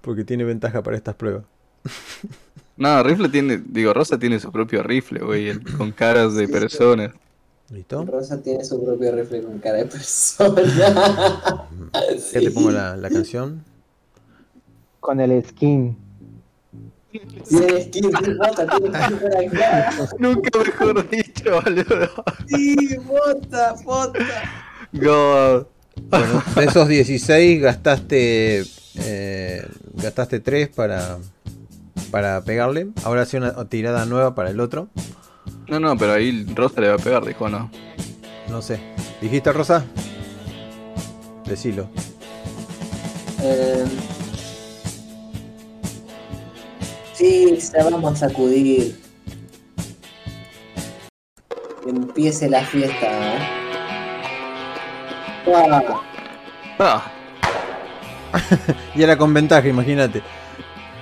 Porque 0.00 0.24
tiene 0.24 0.44
ventaja 0.44 0.82
para 0.82 0.96
estas 0.96 1.14
pruebas. 1.14 1.44
No, 2.76 3.02
rifle 3.02 3.28
tiene, 3.28 3.62
digo, 3.64 3.92
Rosa 3.92 4.18
tiene 4.18 4.40
su 4.40 4.50
propio 4.50 4.82
rifle, 4.82 5.20
güey, 5.20 5.58
con 5.76 5.92
caras 5.92 6.34
de 6.34 6.48
personas. 6.48 7.12
¿Listo? 7.70 8.04
Rosa 8.04 8.42
tiene 8.42 8.64
su 8.64 8.84
propio 8.84 9.14
rifle 9.14 9.42
con 9.42 9.58
cara 9.58 9.78
de 9.78 9.86
persona. 9.86 10.62
Ya 12.32 12.40
te 12.40 12.50
pongo 12.50 12.70
la, 12.70 12.96
la 12.96 13.10
canción. 13.10 13.62
Con 15.00 15.20
el 15.20 15.44
skin. 15.44 15.96
Tienes 17.12 17.88
que 17.88 17.98
ir, 17.98 18.36
bota, 18.36 18.66
tienes 18.66 19.08
que 19.08 19.14
ir 19.14 19.50
por 19.50 19.62
acá. 19.62 19.92
Nunca 20.18 20.58
mejor 20.58 21.10
dicho, 21.10 21.60
boludo. 21.62 22.24
Sí, 22.46 22.96
bota, 23.04 23.74
bota. 23.84 24.18
God. 24.92 25.66
Bueno, 26.08 26.42
de 26.56 26.64
esos 26.64 26.88
16 26.88 27.60
gastaste 27.60 28.64
eh, 28.96 29.66
gastaste 29.94 30.40
3 30.40 30.68
para, 30.68 31.18
para 32.10 32.42
pegarle. 32.42 32.88
Ahora 33.04 33.22
hace 33.22 33.38
una 33.38 33.64
tirada 33.68 34.04
nueva 34.06 34.34
para 34.34 34.50
el 34.50 34.60
otro. 34.60 34.88
No, 35.68 35.80
no, 35.80 35.96
pero 35.96 36.12
ahí 36.12 36.46
Rosa 36.54 36.80
le 36.80 36.88
va 36.88 36.94
a 36.94 36.98
pegar, 36.98 37.24
dijo, 37.24 37.48
no. 37.48 37.70
No 38.48 38.62
sé. 38.62 38.80
¿Dijiste 39.20 39.52
Rosa? 39.52 39.84
Decilo. 41.46 41.88
Eh, 43.42 43.84
sí, 47.22 47.60
se 47.60 47.82
vamos 47.82 48.14
a 48.14 48.28
sacudir. 48.28 48.96
Que 51.84 51.90
empiece 51.90 52.48
la 52.48 52.64
fiesta. 52.64 53.06
¿eh? 53.06 53.38
Ah, 56.78 57.12
Y 58.94 59.02
era 59.02 59.16
con 59.16 59.32
ventaja, 59.32 59.68
imagínate. 59.68 60.22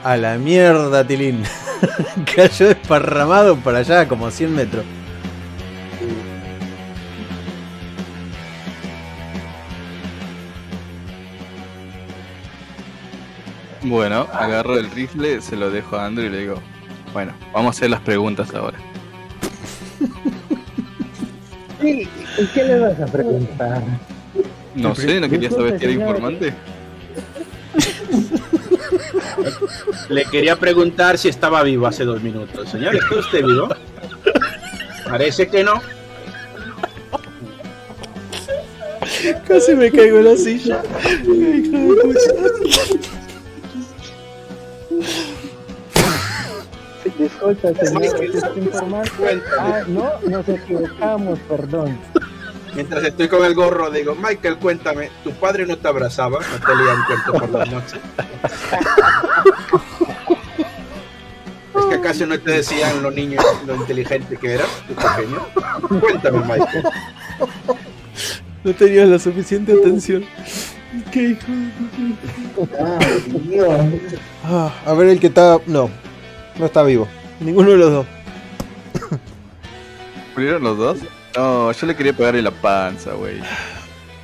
A 0.05 0.16
la 0.16 0.36
mierda, 0.36 1.06
Tilín. 1.06 1.42
Cayó 2.36 2.68
desparramado 2.68 3.56
para 3.56 3.78
allá, 3.78 4.06
como 4.06 4.26
a 4.26 4.30
100 4.30 4.55
metros. 4.55 4.84
Bueno, 13.90 14.26
agarro 14.32 14.78
el 14.78 14.90
rifle, 14.90 15.40
se 15.40 15.56
lo 15.56 15.70
dejo 15.70 15.96
a 15.96 16.06
Andrew 16.06 16.26
y 16.26 16.30
le 16.30 16.38
digo, 16.38 16.62
bueno, 17.12 17.32
vamos 17.52 17.66
a 17.66 17.70
hacer 17.76 17.90
las 17.90 18.00
preguntas 18.00 18.54
ahora. 18.54 18.78
Sí, 21.80 22.06
¿y 22.36 22.46
qué 22.48 22.64
le 22.64 22.78
vas 22.78 23.00
a 23.00 23.06
preguntar? 23.06 23.82
No 24.74 24.94
sé, 24.94 25.18
¿no 25.18 25.30
querías 25.30 25.54
saber 25.54 25.78
si 25.78 25.84
era 25.86 25.94
informante? 25.94 26.52
Le 30.10 30.26
quería 30.26 30.56
preguntar 30.56 31.16
si 31.16 31.30
estaba 31.30 31.62
vivo 31.62 31.86
hace 31.86 32.04
dos 32.04 32.22
minutos. 32.22 32.68
Señor, 32.68 32.96
¿está 32.96 33.14
usted 33.14 33.46
vivo? 33.46 33.74
Parece 35.08 35.48
que 35.48 35.64
no. 35.64 35.80
Casi 39.48 39.74
me 39.74 39.90
caigo 39.90 40.18
en 40.18 40.24
la 40.26 40.36
silla. 40.36 40.82
Disculpa, 47.18 47.68
señor, 47.85 48.24
¿es 48.24 48.35
este 48.35 48.60
informante? 48.60 49.43
Ah, 49.59 49.82
no, 49.86 50.12
nos 50.28 50.48
equivocamos, 50.48 51.39
perdón. 51.40 51.98
Mientras 52.74 53.05
estoy 53.05 53.28
con 53.28 53.44
el 53.44 53.55
gorro, 53.55 53.90
digo, 53.90 54.14
Michael, 54.14 54.56
cuéntame, 54.56 55.10
¿tu 55.24 55.32
padre 55.32 55.66
no 55.66 55.77
te 55.77 55.89
abrazaba? 55.89 56.39
¿No 56.39 56.66
te 56.66 56.77
leía 56.77 56.94
un 56.94 57.02
cuento 57.05 57.32
por 57.32 57.51
las 57.51 57.70
noches? 57.70 58.01
¿Es 61.74 61.85
que 61.89 61.94
acaso 61.94 62.27
no 62.27 62.39
te 62.39 62.52
decían 62.52 63.02
los 63.02 63.14
niños 63.14 63.44
lo 63.66 63.74
inteligente 63.74 64.36
que 64.36 64.55
eras, 64.55 64.68
tu 64.86 64.94
pequeño? 64.94 66.01
Cuéntame, 66.01 66.39
Michael. 66.40 66.85
No 68.62 68.74
tenías 68.74 69.09
la 69.09 69.18
suficiente 69.18 69.72
atención. 69.72 70.24
Qué 71.12 71.22
hijo. 71.30 71.46
Ay, 72.78 73.42
Dios. 73.48 73.70
Ah, 74.44 74.72
a 74.84 74.92
ver 74.94 75.08
el 75.08 75.20
que 75.20 75.28
está. 75.28 75.58
No, 75.66 75.88
no 76.58 76.66
está 76.66 76.82
vivo. 76.82 77.06
Ninguno 77.38 77.70
de 77.70 77.76
los 77.76 77.92
dos. 77.92 78.06
¿Murieron 80.34 80.62
los 80.62 80.76
dos? 80.76 80.98
No, 81.36 81.70
yo 81.70 81.86
le 81.86 81.94
quería 81.94 82.12
pegar 82.12 82.34
en 82.34 82.44
la 82.44 82.50
panza, 82.50 83.12
güey. 83.12 83.40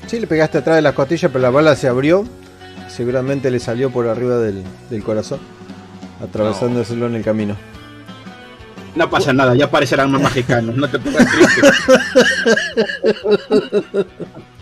Sí, 0.07 0.19
le 0.19 0.27
pegaste 0.27 0.59
atrás 0.59 0.77
de 0.77 0.83
las 0.83 0.95
costillas, 0.95 1.31
pero 1.31 1.43
la 1.43 1.51
bala 1.51 1.77
se 1.77 1.89
abrió. 1.89 2.25
Seguramente 2.89 3.51
le 3.51 3.61
salió 3.61 3.91
por 3.91 4.09
arriba 4.09 4.39
del, 4.39 4.63
del 4.91 5.03
corazón, 5.03 5.41
atravesándoselo 6.23 7.07
en 7.07 7.17
el 7.17 7.25
camino. 7.25 7.57
No 8.95 9.11
pasa 9.11 9.33
nada, 9.33 9.55
ya 9.55 9.67
aparecerán 9.67 10.11
más 10.11 10.23
mexicanos, 10.23 10.75
no 10.75 10.89
te 10.89 10.99
pongas 10.99 11.27
triste. 11.31 11.61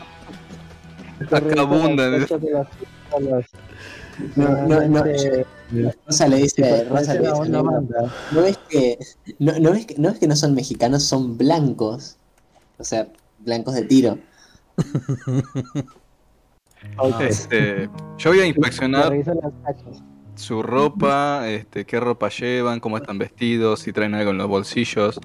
No, 4.37 4.49
no, 4.69 4.89
no. 4.89 5.05
Rosa 6.07 6.29
le 6.29 6.37
dice, 6.37 6.85
Rosa 6.85 7.15
parece 7.15 7.15
le 7.15 7.21
dice, 7.21 7.33
una 7.33 7.47
"Negro, 7.49 7.65
banda. 7.65 8.15
¿no 8.31 8.43
ves 8.43 8.59
que 8.69 8.99
no, 9.41 9.59
no 9.59 9.73
ves 9.73 9.87
que 9.87 9.95
no 9.99 10.11
ves 10.11 10.19
que 10.21 10.29
no 10.29 10.37
son 10.37 10.55
mexicanos, 10.55 11.03
son 11.03 11.37
blancos? 11.37 12.17
O 12.79 12.85
sea, 12.85 13.09
blancos 13.41 13.75
de 13.75 13.83
tiro. 13.83 14.19
Este, 17.21 17.89
yo 18.19 18.31
voy 18.31 18.41
a 18.41 18.47
inspeccionar 18.47 19.11
su 20.35 20.63
ropa, 20.63 21.49
este, 21.49 21.87
qué 21.87 21.99
ropa 21.99 22.29
llevan, 22.29 22.79
cómo 22.79 22.99
están 22.99 23.17
vestidos, 23.17 23.81
si 23.81 23.93
traen 23.93 24.15
algo 24.15 24.33
en 24.33 24.39
los 24.39 24.49
bolsillos. 24.49 25.19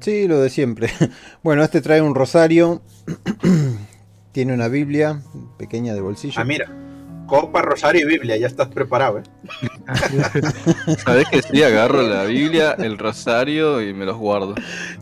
Sí, 0.00 0.26
lo 0.26 0.40
de 0.40 0.50
siempre. 0.50 0.90
Bueno, 1.44 1.62
este 1.62 1.80
trae 1.80 2.02
un 2.02 2.14
rosario. 2.14 2.82
Tiene 4.38 4.54
una 4.54 4.68
Biblia 4.68 5.20
pequeña 5.56 5.94
de 5.94 6.00
bolsillo. 6.00 6.34
Ah, 6.40 6.44
mira, 6.44 6.70
copa, 7.26 7.60
rosario 7.60 8.02
y 8.02 8.08
Biblia, 8.08 8.36
ya 8.36 8.46
estás 8.46 8.68
preparado, 8.68 9.18
¿eh? 9.18 9.22
¿Sabes 11.04 11.26
que 11.28 11.42
sí? 11.42 11.60
Agarro 11.60 12.02
la 12.02 12.22
Biblia, 12.22 12.74
el 12.78 12.98
rosario 12.98 13.82
y 13.82 13.92
me 13.92 14.04
los 14.04 14.16
guardo. 14.16 14.54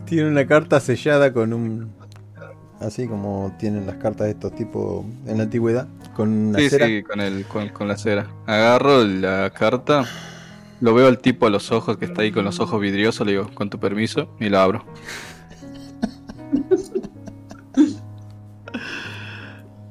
Tiene 0.05 0.27
una 0.27 0.47
carta 0.47 0.79
sellada 0.79 1.33
con 1.33 1.53
un. 1.53 1.91
Así 2.79 3.07
como 3.07 3.55
tienen 3.59 3.85
las 3.85 3.97
cartas 3.97 4.25
de 4.25 4.31
estos 4.31 4.55
tipos 4.55 5.05
en 5.27 5.37
la 5.37 5.43
antigüedad. 5.43 5.87
Con 6.15 6.29
una 6.31 6.57
Sí, 6.57 6.71
cera. 6.71 6.87
sí, 6.87 7.03
con, 7.03 7.21
el, 7.21 7.45
con, 7.45 7.69
con 7.69 7.87
la 7.87 7.95
cera. 7.95 8.25
Agarro 8.47 9.03
la 9.03 9.51
carta, 9.51 10.05
lo 10.81 10.95
veo 10.95 11.05
al 11.05 11.19
tipo 11.19 11.45
a 11.45 11.51
los 11.51 11.71
ojos 11.71 11.97
que 11.97 12.05
está 12.05 12.23
ahí 12.23 12.31
con 12.31 12.43
los 12.43 12.59
ojos 12.59 12.81
vidriosos, 12.81 13.23
le 13.27 13.33
digo, 13.33 13.51
con 13.53 13.69
tu 13.69 13.79
permiso, 13.79 14.35
y 14.39 14.49
lo 14.49 14.57
abro. 14.57 14.83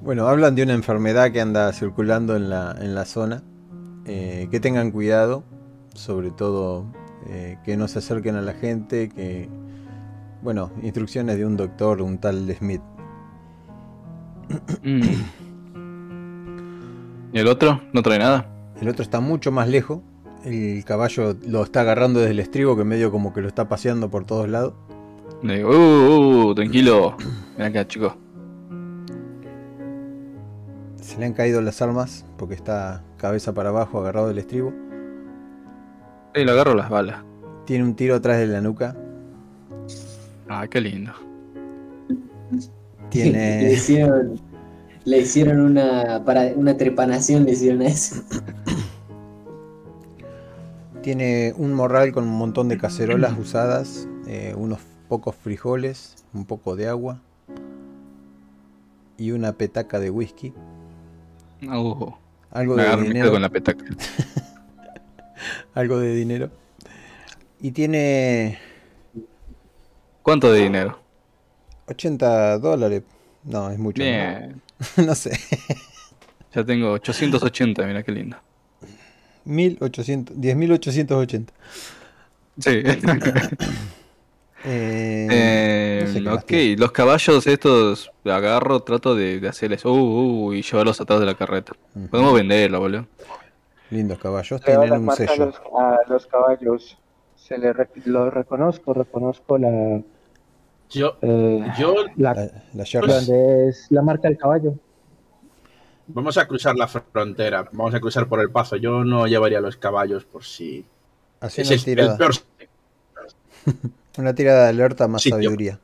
Bueno, 0.06 0.28
hablan 0.28 0.54
de 0.54 0.62
una 0.62 0.72
enfermedad 0.72 1.32
que 1.32 1.40
anda 1.40 1.72
circulando 1.72 2.36
en 2.36 2.48
la, 2.48 2.76
en 2.80 2.94
la 2.94 3.04
zona. 3.06 3.42
Eh, 4.04 4.46
que 4.52 4.60
tengan 4.60 4.92
cuidado, 4.92 5.42
sobre 5.94 6.30
todo 6.30 6.86
eh, 7.28 7.58
que 7.64 7.76
no 7.76 7.88
se 7.88 7.98
acerquen 7.98 8.36
a 8.36 8.40
la 8.40 8.52
gente, 8.52 9.08
que... 9.08 9.48
Bueno, 10.42 10.70
instrucciones 10.80 11.38
de 11.38 11.44
un 11.44 11.56
doctor, 11.56 12.00
un 12.02 12.18
tal 12.18 12.48
Smith. 12.56 12.82
Mm. 14.84 15.00
¿Y 17.32 17.38
el 17.40 17.48
otro? 17.48 17.80
¿No 17.92 18.00
trae 18.04 18.20
nada? 18.20 18.46
El 18.80 18.88
otro 18.88 19.02
está 19.02 19.18
mucho 19.18 19.50
más 19.50 19.66
lejos. 19.68 20.02
El 20.44 20.84
caballo 20.84 21.36
lo 21.48 21.64
está 21.64 21.80
agarrando 21.80 22.20
desde 22.20 22.30
el 22.30 22.38
estribo, 22.38 22.76
que 22.76 22.84
medio 22.84 23.10
como 23.10 23.34
que 23.34 23.40
lo 23.40 23.48
está 23.48 23.68
paseando 23.68 24.08
por 24.08 24.24
todos 24.24 24.48
lados. 24.48 24.74
Le 25.42 25.56
digo, 25.56 25.70
uh, 25.70 26.50
uh, 26.50 26.54
tranquilo. 26.54 27.16
Ven 27.58 27.66
acá, 27.66 27.88
chicos. 27.88 28.12
Se 31.06 31.20
le 31.20 31.26
han 31.26 31.34
caído 31.34 31.60
las 31.60 31.80
armas 31.82 32.24
porque 32.36 32.54
está 32.54 33.00
cabeza 33.16 33.54
para 33.54 33.68
abajo 33.68 34.00
agarrado 34.00 34.26
del 34.26 34.38
estribo. 34.38 34.72
Y 36.34 36.44
le 36.44 36.50
agarro 36.50 36.74
las 36.74 36.90
balas. 36.90 37.22
Tiene 37.64 37.84
un 37.84 37.94
tiro 37.94 38.16
atrás 38.16 38.38
de 38.38 38.48
la 38.48 38.60
nuca. 38.60 38.96
Ah, 40.48 40.66
qué 40.66 40.80
lindo. 40.80 41.12
Le 42.50 43.08
Tiene, 43.08 43.72
hicieron, 43.72 44.40
le 45.04 45.18
hicieron 45.18 45.60
una, 45.60 46.24
para, 46.24 46.52
una 46.56 46.76
trepanación, 46.76 47.44
le 47.44 47.52
hicieron 47.52 47.82
eso. 47.82 48.16
tiene 51.02 51.54
un 51.56 51.72
morral 51.72 52.10
con 52.10 52.24
un 52.24 52.36
montón 52.36 52.68
de 52.68 52.78
cacerolas 52.78 53.38
usadas, 53.38 54.08
eh, 54.26 54.54
unos 54.56 54.80
pocos 55.08 55.36
frijoles, 55.36 56.16
un 56.34 56.46
poco 56.46 56.74
de 56.74 56.88
agua 56.88 57.22
y 59.16 59.30
una 59.30 59.52
petaca 59.52 60.00
de 60.00 60.10
whisky. 60.10 60.52
Uh, 61.62 62.12
Algo 62.50 62.76
me 62.76 62.82
de 62.84 63.02
dinero. 63.02 63.30
con 63.32 63.42
la 63.42 63.48
petaca. 63.48 63.84
Algo 65.74 65.98
de 65.98 66.14
dinero. 66.14 66.50
Y 67.60 67.70
tiene 67.72 68.58
¿Cuánto 70.26 70.52
de 70.52 70.60
dinero? 70.62 70.98
80 71.86 72.58
dólares. 72.58 73.04
No, 73.44 73.70
es 73.70 73.78
mucho. 73.78 74.02
¿no? 74.02 74.08
Bien. 74.08 74.60
no 75.06 75.14
sé. 75.14 75.38
Ya 76.52 76.64
tengo 76.64 76.90
880, 76.90 77.86
mira 77.86 78.02
qué 78.02 78.10
lindo. 78.10 78.36
1800, 79.44 80.36
10.880. 80.36 81.46
Sí. 82.58 82.82
Eh, 84.68 85.28
Eh, 85.30 86.00
no 86.06 86.12
sé 86.12 86.14
qué 86.14 86.20
más 86.30 86.42
ok, 86.42 86.52
los 86.80 86.92
caballos 86.92 87.46
estos 87.46 88.10
agarro, 88.24 88.80
trato 88.80 89.14
de, 89.14 89.38
de 89.40 89.48
hacerles 89.48 89.84
uh, 89.84 89.90
uh, 89.90 90.52
y 90.52 90.62
llevarlos 90.62 91.00
atrás 91.00 91.20
de 91.20 91.26
la 91.26 91.34
carreta. 91.36 91.72
Podemos 92.10 92.34
venderlo, 92.34 92.80
boludo. 92.80 93.06
Lindos 93.90 94.18
caballos. 94.18 94.60
Tienen 94.60 94.92
un 94.92 95.10
a 95.10 95.14
sello. 95.14 95.46
los, 95.46 95.56
a 95.78 95.98
los 96.08 96.26
caballos. 96.26 96.98
Se 97.36 97.56
le 97.58 97.72
re- 97.72 97.88
lo 98.06 98.28
reconozco, 98.30 98.92
reconozco 98.92 99.56
la, 99.56 100.00
Yo, 100.90 101.16
eh, 101.22 101.64
yo, 101.78 101.94
la 102.16 102.34
La, 102.34 102.50
donde 103.06 103.68
es 103.68 103.86
la 103.90 104.02
marca 104.02 104.26
del 104.26 104.36
caballo. 104.36 104.74
vamos 106.08 106.36
a 106.38 106.48
cruzar 106.48 106.74
la 106.74 106.88
frontera, 106.88 107.68
vamos 107.70 107.94
a 107.94 108.00
cruzar 108.00 108.26
por 108.26 108.40
el 108.40 108.50
paso. 108.50 108.74
Yo 108.74 109.04
no 109.04 109.28
llevaría 109.28 109.60
los 109.60 109.76
caballos 109.76 110.24
por 110.24 110.42
si... 110.44 110.84
Así 111.38 111.60
Es 111.60 111.86
el, 111.86 111.98
el 112.00 112.16
peor... 112.16 112.32
Una 114.18 114.34
tirada 114.34 114.64
de 114.64 114.68
alerta 114.70 115.08
más 115.08 115.22
Sí, 115.22 115.30
yo. 115.30 115.36
sabiduría. 115.36 115.78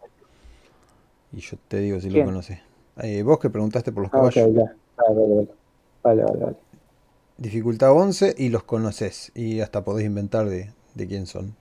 Y 1.33 1.41
yo 1.41 1.57
te 1.69 1.79
digo 1.79 2.01
si 2.01 2.09
lo 2.09 2.15
¿Quién? 2.15 2.27
conoces. 2.27 2.59
Eh, 2.99 3.23
vos 3.23 3.39
que 3.39 3.51
preguntaste 3.51 3.93
por 3.93 4.05
los 4.05 4.13
Ah, 4.13 4.17
caballos. 4.19 4.35
ya. 4.55 4.75
Vale, 4.97 5.21
vale, 5.21 5.35
vale. 5.35 5.49
Vale, 6.03 6.23
vale, 6.25 6.45
vale. 6.45 6.57
Dificultad 7.39 7.93
11 7.93 8.35
y 8.37 8.49
los 8.51 8.63
conoces. 8.65 9.33
Y 9.35 9.61
hasta 9.61 9.83
podés 9.85 10.07
inventar 10.07 10.49
de, 10.49 10.73
de 10.95 11.07
quién 11.07 11.27
son. 11.27 11.55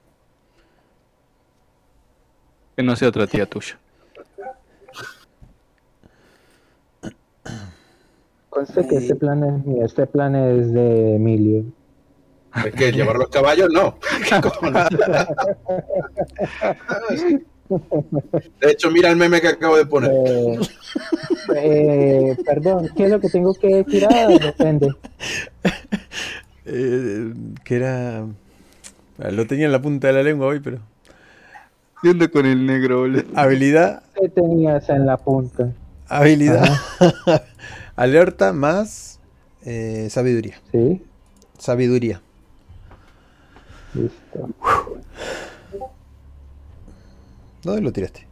Que 2.76 2.84
no 2.84 2.96
sea 2.96 3.10
otra 3.10 3.28
tía 3.28 3.46
tuya. 3.46 3.80
Conste 8.50 8.86
que 8.88 8.98
este 8.98 9.16
plan 9.16 9.44
es 9.44 9.66
mío, 9.66 9.86
este 9.86 10.06
plan 10.08 10.36
es 10.36 10.72
de 10.74 11.16
Emilio. 11.16 11.64
Es 12.66 12.74
que 12.74 12.92
llevar 12.92 13.18
los 13.18 13.30
caballos 13.30 13.70
no. 13.72 13.98
De 18.60 18.72
hecho, 18.72 18.92
mira 18.92 19.10
el 19.10 19.16
meme 19.16 19.40
que 19.40 19.48
acabo 19.48 19.78
de 19.78 19.86
poner. 19.86 20.12
Eh, 20.12 20.60
eh, 21.56 22.38
perdón, 22.46 22.90
¿qué 22.96 23.06
es 23.06 23.10
lo 23.10 23.22
que 23.22 23.30
tengo 23.30 23.54
que 23.54 23.86
tirar? 23.86 24.28
Depende. 24.28 24.90
Eh, 26.66 27.34
que 27.64 27.76
era. 27.76 28.26
ah, 29.20 29.32
Lo 29.32 29.48
tenía 29.48 29.68
en 29.68 29.72
la 29.72 29.82
punta 29.82 30.08
de 30.08 30.14
la 30.14 30.24
lengua 30.24 30.48
hoy, 30.48 30.60
pero. 30.60 30.80
¿Qué 32.02 32.10
onda 32.10 32.28
con 32.28 32.46
el 32.46 32.66
negro, 32.66 33.00
boludo? 33.00 33.24
Habilidad. 33.36 34.04
¿Qué 34.20 34.28
tenías 34.28 34.90
en 34.90 35.06
la 35.06 35.18
punta? 35.18 35.72
Habilidad. 36.08 36.68
Alerta 37.96 38.52
más 38.52 39.20
eh, 39.64 40.08
sabiduría. 40.10 40.60
¿Sí? 40.72 41.02
Sabiduría. 41.58 42.22
Listo. 43.94 44.50
¿Dónde 47.64 47.82
lo 47.82 47.92
tiraste? 47.92 48.28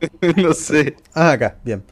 no 0.36 0.52
sé. 0.52 0.96
Ah, 1.14 1.32
acá, 1.32 1.58
bien. 1.64 1.84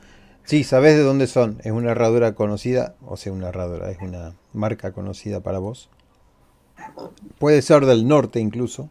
Sí, 0.45 0.65
sabes 0.65 0.97
de 0.97 1.03
dónde 1.03 1.27
son. 1.27 1.59
Es 1.65 1.73
una 1.73 1.93
herradura 1.93 2.35
conocida, 2.35 2.97
o 3.01 3.17
sea, 3.17 3.33
una 3.33 3.49
herradura, 3.49 3.91
es 3.91 3.99
una 4.01 4.37
marca 4.53 4.93
conocida 4.93 5.41
para 5.41 5.59
vos. 5.59 5.91
Puede 7.39 7.61
ser 7.63 7.87
del 7.87 8.07
norte 8.07 8.39
incluso. 8.39 8.89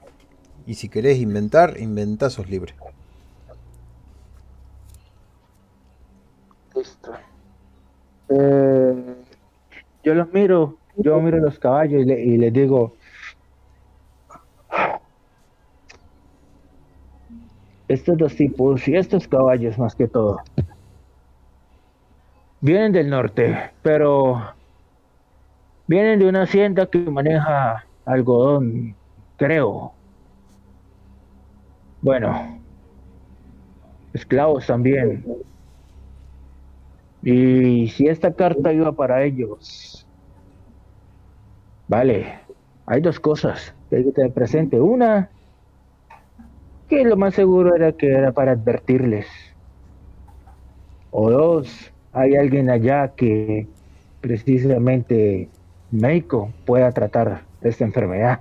Y 0.66 0.76
si 0.76 0.90
querés 0.90 1.20
inventar, 1.20 1.80
inventá, 1.80 2.30
sos 2.30 2.50
libre. 2.50 2.76
Listo. 6.76 7.14
Eh, 8.30 9.26
yo 10.04 10.14
los 10.16 10.32
miro, 10.34 10.80
yo 10.96 11.20
miro 11.22 11.40
los 11.40 11.60
caballos 11.60 12.04
y, 12.04 12.06
le- 12.06 12.24
y 12.26 12.38
les 12.38 12.54
digo, 12.54 12.99
estos 17.90 18.18
dos 18.18 18.36
tipos 18.36 18.88
y 18.88 18.96
estos 18.96 19.28
caballos 19.28 19.78
más 19.80 19.96
que 19.96 20.08
todo, 20.08 20.42
vienen 22.62 22.92
del 22.92 23.10
norte, 23.10 23.72
pero 23.82 24.54
vienen 25.88 26.20
de 26.20 26.30
una 26.30 26.44
hacienda 26.44 26.86
que 26.86 27.00
maneja 27.00 27.84
algodón, 28.06 28.96
creo. 29.38 29.92
Bueno, 32.02 32.62
esclavos 34.14 34.68
también. 34.68 35.26
Y 37.24 37.90
si 37.90 38.08
esta 38.08 38.32
carta 38.34 38.72
iba 38.72 38.92
para 38.92 39.24
ellos, 39.24 40.08
vale, 41.88 42.40
hay 42.86 43.02
dos 43.02 43.20
cosas 43.20 43.74
que 43.90 43.98
hay 43.98 44.04
que 44.04 44.12
tener 44.12 44.32
presente. 44.32 44.80
Una, 44.80 45.30
que 46.88 47.04
lo 47.04 47.18
más 47.18 47.36
seguro 47.36 47.76
era 47.76 47.92
que 47.92 48.12
era 48.12 48.32
para 48.32 48.52
advertirles. 48.54 49.28
O 51.12 51.30
dos, 51.30 51.92
hay 52.14 52.36
alguien 52.36 52.70
allá 52.70 53.10
que 53.16 53.68
precisamente 54.22 55.50
médico 55.92 56.52
pueda 56.66 56.92
tratar 56.92 57.44
esta 57.62 57.84
enfermedad. 57.84 58.40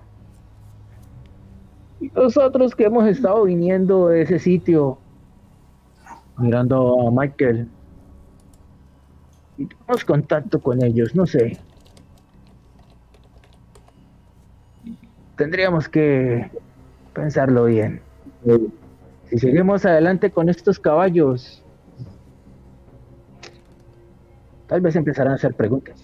Y 2.00 2.08
nosotros 2.08 2.74
que 2.74 2.84
hemos 2.84 3.06
estado 3.08 3.44
viniendo 3.44 4.08
de 4.08 4.22
ese 4.22 4.38
sitio, 4.38 4.98
mirando 6.36 7.08
a 7.08 7.10
Michael, 7.10 7.68
y 9.56 9.66
tenemos 9.66 10.04
contacto 10.04 10.60
con 10.60 10.82
ellos, 10.84 11.14
no 11.14 11.26
sé. 11.26 11.58
Tendríamos 15.38 15.88
que 15.88 16.50
pensarlo 17.14 17.66
bien. 17.66 18.00
Si 19.30 19.38
seguimos 19.38 19.86
adelante 19.86 20.32
con 20.32 20.48
estos 20.48 20.80
caballos, 20.80 21.62
tal 24.66 24.80
vez 24.80 24.96
empezarán 24.96 25.34
a 25.34 25.36
hacer 25.36 25.54
preguntas. 25.54 25.96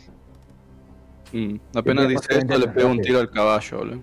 Mm, 1.33 1.57
apenas 1.75 2.09
dice 2.09 2.39
esto, 2.39 2.57
le 2.57 2.69
pego 2.69 2.91
un 2.91 3.01
tiro 3.01 3.19
al 3.19 3.29
caballo, 3.29 3.79
boludo. 3.79 4.01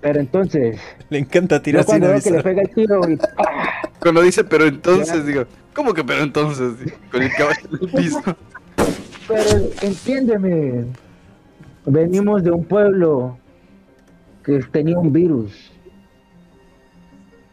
Pero 0.00 0.20
entonces, 0.20 0.80
Le 1.10 1.18
encanta 1.18 1.60
tirar 1.60 1.82
sin 1.84 1.90
cuando 1.90 2.08
veo 2.08 2.20
que 2.20 2.30
le 2.30 2.42
pega 2.42 2.62
el 2.62 2.70
tiro 2.70 3.00
y. 3.08 3.18
Cuando 4.00 4.22
dice, 4.22 4.44
pero 4.44 4.64
entonces, 4.68 5.26
digo, 5.26 5.44
¿cómo 5.74 5.92
que 5.92 6.04
pero 6.04 6.22
entonces? 6.22 6.74
Con 7.10 7.22
el 7.22 7.32
caballo 7.32 7.60
en 7.68 7.78
el 7.80 7.90
piso. 7.92 8.36
Pero 9.32 9.70
entiéndeme, 9.80 10.84
venimos 11.86 12.42
de 12.42 12.50
un 12.50 12.64
pueblo 12.64 13.38
que 14.44 14.60
tenía 14.70 14.98
un 14.98 15.10
virus. 15.10 15.72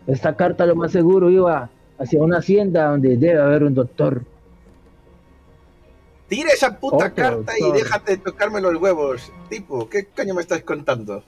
Esta 0.05 0.35
carta 0.35 0.65
lo 0.65 0.75
más 0.75 0.91
seguro 0.91 1.29
iba 1.29 1.69
hacia 1.97 2.21
una 2.21 2.39
hacienda 2.39 2.89
donde 2.89 3.15
debe 3.15 3.41
haber 3.41 3.63
un 3.63 3.73
doctor. 3.73 4.23
Tira 6.27 6.49
esa 6.49 6.77
puta 6.77 6.97
Otro, 6.97 7.15
carta 7.15 7.53
y 7.57 7.71
déjate 7.71 8.11
de 8.13 8.17
tocarme 8.17 8.59
los 8.59 8.75
huevos. 8.75 9.31
Tipo, 9.49 9.87
¿qué 9.87 10.05
coño 10.05 10.33
me 10.33 10.41
estás 10.41 10.61
contando? 10.63 11.23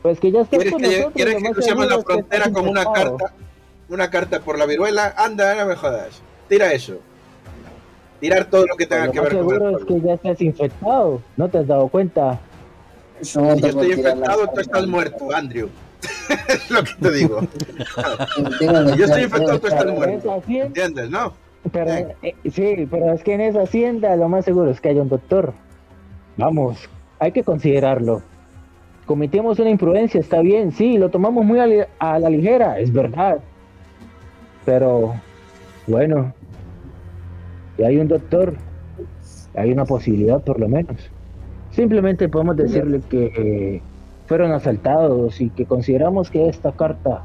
Pues 0.00 0.20
que 0.20 0.30
ya 0.30 0.42
está 0.42 0.56
¿Quieres 0.56 0.72
con 0.72 0.82
que, 0.82 0.88
nosotros, 0.88 1.12
¿quieres 1.14 1.34
que 1.42 1.50
crucemos 1.50 1.88
la 1.88 2.02
frontera 2.02 2.52
con 2.52 2.68
una 2.68 2.84
carta? 2.92 3.34
Una 3.88 4.10
carta 4.10 4.40
por 4.40 4.58
la 4.58 4.64
viruela. 4.64 5.12
Anda, 5.16 5.56
no 5.56 5.66
me 5.66 5.74
jodas. 5.74 6.22
Tira 6.48 6.72
eso. 6.72 7.00
Tirar 8.20 8.44
todo 8.46 8.66
lo 8.66 8.76
que 8.76 8.86
tenga 8.86 9.06
lo 9.06 9.12
que 9.12 9.20
ver 9.20 9.28
con 9.28 9.38
el 9.38 9.48
seguro 9.48 9.78
es 9.78 9.84
que 9.84 10.00
ya 10.00 10.14
estás 10.14 10.40
infectado, 10.40 11.22
¿no 11.36 11.48
te 11.48 11.58
has 11.58 11.66
dado 11.66 11.88
cuenta? 11.88 12.40
Si 13.20 13.38
yo 13.38 13.52
estoy 13.52 13.92
infectado, 13.92 14.48
tú 14.48 14.60
estás 14.60 14.86
muerto, 14.86 15.34
Andrew. 15.34 15.68
es 16.48 16.70
lo 16.70 16.82
que 16.82 16.92
te 17.00 17.10
digo. 17.12 17.40
Que 18.58 18.66
Yo 18.96 19.04
estoy 19.04 19.22
infectado, 19.22 19.60
tú 19.60 19.66
estás 19.68 19.86
muerto. 19.86 20.42
¿Entiendes, 20.48 21.10
no? 21.10 21.32
pero, 21.72 21.90
eh, 22.22 22.34
sí, 22.50 22.88
pero 22.90 23.12
es 23.12 23.22
que 23.22 23.34
en 23.34 23.40
esa 23.42 23.62
hacienda 23.62 24.14
lo 24.16 24.28
más 24.28 24.44
seguro 24.44 24.70
es 24.70 24.80
que 24.80 24.90
haya 24.90 25.02
un 25.02 25.08
doctor. 25.08 25.52
Vamos, 26.36 26.88
hay 27.18 27.32
que 27.32 27.42
considerarlo. 27.42 28.22
Cometimos 29.06 29.58
una 29.58 29.70
imprudencia, 29.70 30.20
está 30.20 30.40
bien, 30.40 30.72
sí, 30.72 30.98
lo 30.98 31.10
tomamos 31.10 31.44
muy 31.44 31.58
a 31.98 32.18
la 32.18 32.30
ligera, 32.30 32.78
es 32.78 32.92
verdad. 32.92 33.38
Pero, 34.64 35.14
bueno, 35.86 36.34
si 37.78 37.84
hay 37.84 37.96
un 37.96 38.08
doctor, 38.08 38.54
hay 39.54 39.70
una 39.70 39.84
posibilidad 39.84 40.42
por 40.42 40.58
lo 40.58 40.68
menos. 40.68 40.96
Simplemente 41.70 42.28
podemos 42.28 42.56
decirle 42.56 43.00
que 43.08 43.26
eh, 43.36 43.82
fueron 44.26 44.50
asaltados 44.50 45.40
y 45.40 45.48
que 45.50 45.64
consideramos 45.64 46.28
que 46.28 46.48
esta 46.48 46.72
carta 46.72 47.22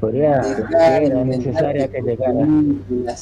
podría 0.00 0.38
Dejar 0.38 1.00
de 1.00 1.06
era 1.06 1.24
necesaria 1.24 1.88
que 1.88 2.02
llegara. 2.02 2.46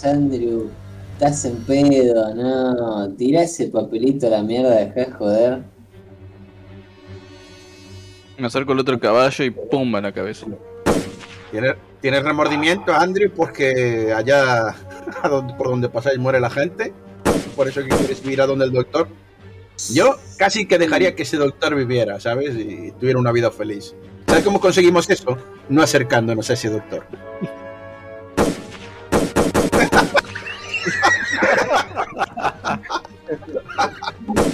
Andrew. 0.04 0.70
Estás 1.12 1.44
en 1.44 1.56
pedo, 1.64 2.34
no. 2.34 3.10
Tira 3.16 3.42
ese 3.42 3.68
papelito 3.68 4.26
a 4.26 4.30
la 4.30 4.42
mierda, 4.42 4.74
dejá 4.74 5.00
de 5.00 5.12
joder. 5.12 5.58
Me 8.38 8.46
acerco 8.46 8.72
al 8.72 8.80
otro 8.80 8.98
caballo 8.98 9.44
y 9.44 9.50
pumba 9.50 9.98
en 9.98 10.04
la 10.04 10.12
cabeza. 10.12 10.46
¿Tienes, 11.50 11.74
tienes 12.00 12.22
remordimiento, 12.22 12.92
Andrew, 12.92 13.30
porque 13.34 14.12
allá 14.14 14.74
a 15.22 15.28
donde- 15.28 15.54
por 15.54 15.68
donde 15.68 15.88
pasáis 15.88 16.18
muere 16.18 16.40
la 16.40 16.50
gente? 16.50 16.92
Por 17.54 17.68
eso 17.68 17.82
que 17.82 17.88
quieres 17.88 18.24
ir 18.24 18.40
a 18.40 18.46
donde 18.46 18.66
el 18.66 18.72
doctor. 18.72 19.08
Yo 19.92 20.16
casi 20.38 20.66
que 20.66 20.78
dejaría 20.78 21.14
que 21.14 21.22
ese 21.24 21.36
doctor 21.36 21.74
viviera, 21.74 22.18
¿sabes? 22.20 22.54
Y 22.56 22.92
tuviera 22.92 23.18
una 23.18 23.32
vida 23.32 23.50
feliz. 23.50 23.94
¿Sabes 24.26 24.42
cómo 24.42 24.60
conseguimos 24.60 25.08
eso? 25.10 25.36
No 25.68 25.82
acercándonos 25.82 26.48
a 26.50 26.54
ese 26.54 26.70
doctor. 26.70 27.04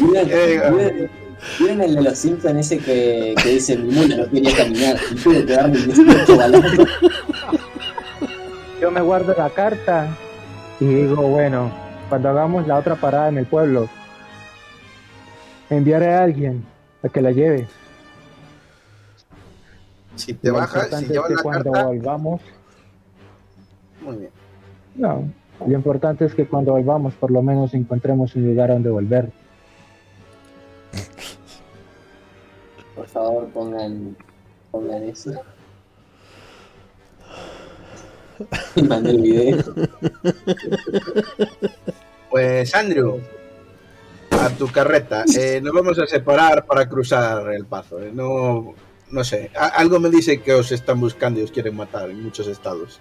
¿Vieron, 0.01 1.09
Eh, 1.61 1.81
el 1.83 1.95
de 1.97 2.03
los 2.03 2.17
Simpsons 2.19 2.61
ese 2.61 2.79
que, 2.79 3.35
que 3.43 3.49
dice 3.49 3.77
mi 3.77 3.93
mula 3.93 4.17
no 4.17 4.31
quería 4.31 4.55
caminar 4.57 4.97
y 5.11 5.15
tuve 5.17 5.45
que 5.45 5.53
darle 5.53 5.81
18 5.87 6.37
balazos? 6.37 6.89
Yo 8.81 8.91
me 8.93 9.01
guardo 9.01 9.35
la 9.37 9.51
carta 9.51 10.17
y 10.83 10.95
digo, 10.95 11.29
bueno, 11.29 11.71
cuando 12.09 12.31
hagamos 12.31 12.67
la 12.67 12.77
otra 12.77 12.97
parada 12.97 13.29
en 13.29 13.39
el 13.39 13.47
pueblo, 13.47 13.89
enviaré 15.71 16.13
a 16.13 16.25
alguien 16.25 16.65
a 17.05 17.09
que 17.09 17.23
la 17.23 17.31
lleve. 17.31 17.69
Si 20.17 20.35
te 20.35 20.49
Lo 20.49 20.55
bajas, 20.55 20.89
si 20.91 21.05
importante 21.05 21.07
es 21.07 21.11
llevas 21.13 21.29
que 21.29 21.35
la 21.37 21.43
cuando 21.43 21.71
carta, 21.73 21.87
volvamos, 21.87 22.41
muy 24.01 24.17
bien. 24.17 24.31
no, 24.97 25.33
lo 25.65 25.73
importante 25.73 26.25
es 26.25 26.35
que 26.35 26.49
cuando 26.49 26.73
volvamos 26.73 27.15
por 27.15 27.31
lo 27.31 27.43
menos 27.43 27.75
encontremos 27.75 28.35
un 28.35 28.49
lugar 28.49 28.71
donde 28.71 28.91
volver. 28.91 29.31
Por 32.97 33.07
favor, 33.07 33.49
pongan, 33.51 34.17
pongan 34.73 35.05
eso. 35.05 35.31
El 38.77 39.21
video. 39.21 39.59
Pues 42.31 42.75
Andrew, 42.75 43.21
a 44.31 44.49
tu 44.51 44.67
carreta. 44.69 45.25
Eh, 45.37 45.61
nos 45.63 45.73
vamos 45.73 45.99
a 45.99 46.07
separar 46.07 46.65
para 46.65 46.89
cruzar 46.89 47.53
el 47.53 47.67
paso. 47.67 48.01
eh. 48.01 48.11
No, 48.13 48.75
no 49.11 49.25
sé. 49.25 49.51
Algo 49.55 50.01
me 50.01 50.09
dice 50.09 50.41
que 50.41 50.55
os 50.55 50.73
están 50.73 51.01
buscando 51.01 51.41
y 51.41 51.43
os 51.43 51.51
quieren 51.51 51.77
matar 51.77 52.11
en 52.11 52.23
muchos 52.23 52.47
estados. 52.47 53.01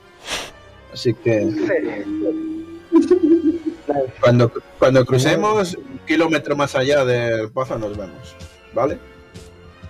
Así 0.94 1.14
que 1.14 1.50
cuando, 4.20 4.52
cuando 4.78 5.06
crucemos 5.06 5.76
un 5.76 6.00
kilómetro 6.06 6.56
más 6.56 6.76
allá 6.76 7.06
del 7.06 7.50
paso 7.52 7.78
nos 7.78 7.96
vemos. 7.98 8.36
¿Vale? 8.74 8.98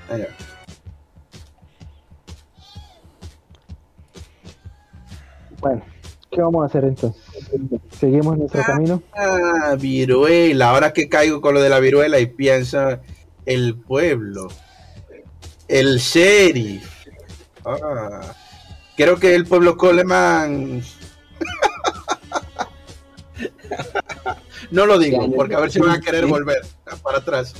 Venga. 0.09 0.27
Bueno, 5.61 5.81
¿qué 6.31 6.41
vamos 6.41 6.63
a 6.63 6.65
hacer 6.65 6.85
entonces? 6.85 7.21
¿Seguimos 7.99 8.35
nuestro 8.35 8.63
camino? 8.63 9.03
Ah, 9.13 9.75
viruela. 9.79 10.71
Ahora 10.71 10.91
que 10.91 11.07
caigo 11.07 11.39
con 11.39 11.53
lo 11.53 11.61
de 11.61 11.69
la 11.69 11.79
viruela 11.79 12.19
y 12.19 12.25
pienso 12.25 12.99
el 13.45 13.75
pueblo, 13.75 14.47
el 15.67 15.99
sheriff. 15.99 17.05
Ah, 17.63 18.33
creo 18.97 19.19
que 19.19 19.35
el 19.35 19.45
pueblo 19.45 19.77
Coleman. 19.77 20.81
no 24.71 24.87
lo 24.87 24.97
digo, 24.97 25.31
porque 25.35 25.53
a 25.53 25.59
ver 25.59 25.71
si 25.71 25.79
van 25.79 25.91
a 25.91 26.01
querer 26.01 26.25
volver 26.25 26.65
para 27.03 27.19
atrás. 27.19 27.53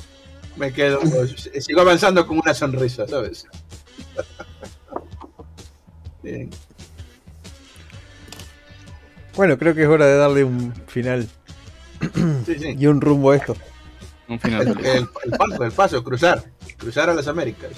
Me 0.55 0.73
quedo, 0.73 1.01
sigo 1.59 1.81
avanzando 1.81 2.25
con 2.25 2.39
una 2.39 2.55
sonrisa, 2.55 3.07
¿sabes? 3.07 3.45
Bien. 6.23 6.49
Bueno, 9.35 9.57
creo 9.57 9.73
que 9.73 9.83
es 9.83 9.87
hora 9.87 10.05
de 10.05 10.17
darle 10.17 10.43
un 10.43 10.73
final 10.87 11.27
Sí, 12.45 12.55
sí. 12.59 12.75
y 12.77 12.87
un 12.87 12.99
rumbo 13.01 13.31
a 13.31 13.37
esto. 13.37 13.55
Un 14.27 14.39
final 14.39 14.67
El, 14.67 14.73
feliz. 14.75 14.87
el- 14.87 15.07
el 15.25 15.31
paso, 15.37 15.63
el 15.63 15.71
paso, 15.71 16.03
cruzar, 16.03 16.43
cruzar 16.77 17.09
a 17.09 17.13
las 17.13 17.27
Américas. 17.27 17.71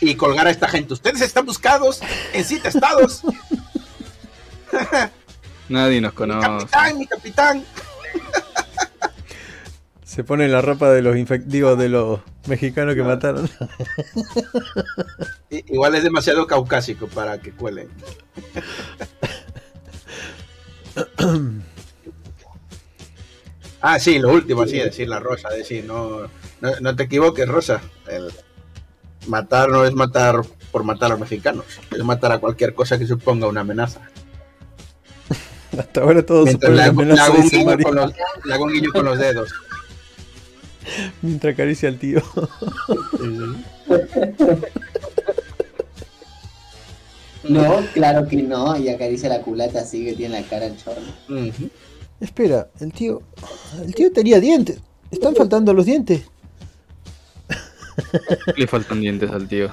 Y 0.00 0.14
colgar 0.16 0.46
a 0.46 0.50
esta 0.50 0.68
gente. 0.68 0.92
Ustedes 0.92 1.20
están 1.22 1.46
buscados 1.46 2.00
en 2.34 2.44
siete 2.44 2.68
estados. 2.68 3.22
Nadie 5.68 6.00
nos 6.00 6.12
Mi 6.12 6.16
conoce. 6.16 6.46
capitán, 6.66 6.98
mi 6.98 7.06
capitán. 7.06 7.64
Se 10.04 10.24
pone 10.24 10.46
la 10.48 10.60
ropa 10.60 10.90
de 10.90 11.00
los 11.00 11.16
infec- 11.16 11.44
digo, 11.44 11.74
de 11.76 11.88
los 11.88 12.20
mexicanos 12.46 12.94
que 12.94 13.02
mataron. 13.02 13.48
Igual 15.48 15.94
es 15.94 16.02
demasiado 16.02 16.46
caucásico 16.46 17.06
para 17.06 17.38
que 17.40 17.52
cuelen. 17.52 17.88
ah, 23.80 23.98
sí, 23.98 24.18
lo 24.18 24.32
último, 24.32 24.66
sí, 24.66 24.78
decir 24.78 25.08
la 25.08 25.20
rosa, 25.20 25.48
decir, 25.50 25.84
no, 25.84 26.22
no, 26.60 26.70
no 26.80 26.96
te 26.96 27.04
equivoques, 27.04 27.48
Rosa. 27.48 27.80
El 28.08 28.30
matar 29.26 29.70
no 29.70 29.84
es 29.84 29.94
matar 29.94 30.42
por 30.70 30.84
matar 30.84 31.06
a 31.06 31.10
los 31.10 31.20
mexicanos, 31.20 31.66
es 31.90 32.04
matar 32.04 32.32
a 32.32 32.38
cualquier 32.38 32.74
cosa 32.74 32.98
que 32.98 33.06
suponga 33.06 33.46
una 33.46 33.60
amenaza. 33.62 34.00
Hasta 35.78 36.00
ahora 36.00 36.24
todo 36.24 36.44
se 36.44 36.50
Mientras 36.50 36.74
la 36.74 36.84
hago, 36.84 37.02
le 37.02 37.12
amenaza, 37.12 37.32
con 37.82 37.94
los, 37.94 38.12
hago 38.50 38.64
un 38.64 38.72
guiño 38.72 38.92
con 38.92 39.04
los 39.04 39.18
dedos. 39.18 39.52
mientras 41.22 41.54
acaricia 41.54 41.88
al 41.88 41.98
tío. 41.98 42.22
No, 47.44 47.80
claro 47.92 48.26
que 48.26 48.42
no. 48.42 48.76
Y 48.76 48.88
acaricia 48.88 49.28
la 49.28 49.40
culata 49.42 49.80
así 49.80 50.04
que 50.04 50.14
tiene 50.14 50.40
la 50.40 50.46
cara 50.46 50.66
el 50.66 50.76
chorro. 50.76 51.00
Espera, 52.20 52.68
el 52.80 52.92
tío. 52.92 53.22
El 53.84 53.94
tío 53.94 54.12
tenía 54.12 54.40
dientes. 54.40 54.80
Están 55.10 55.34
faltando 55.34 55.74
los 55.74 55.86
dientes. 55.86 56.22
Le 58.56 58.66
faltan 58.66 59.00
dientes 59.00 59.30
al 59.30 59.48
tío. 59.48 59.70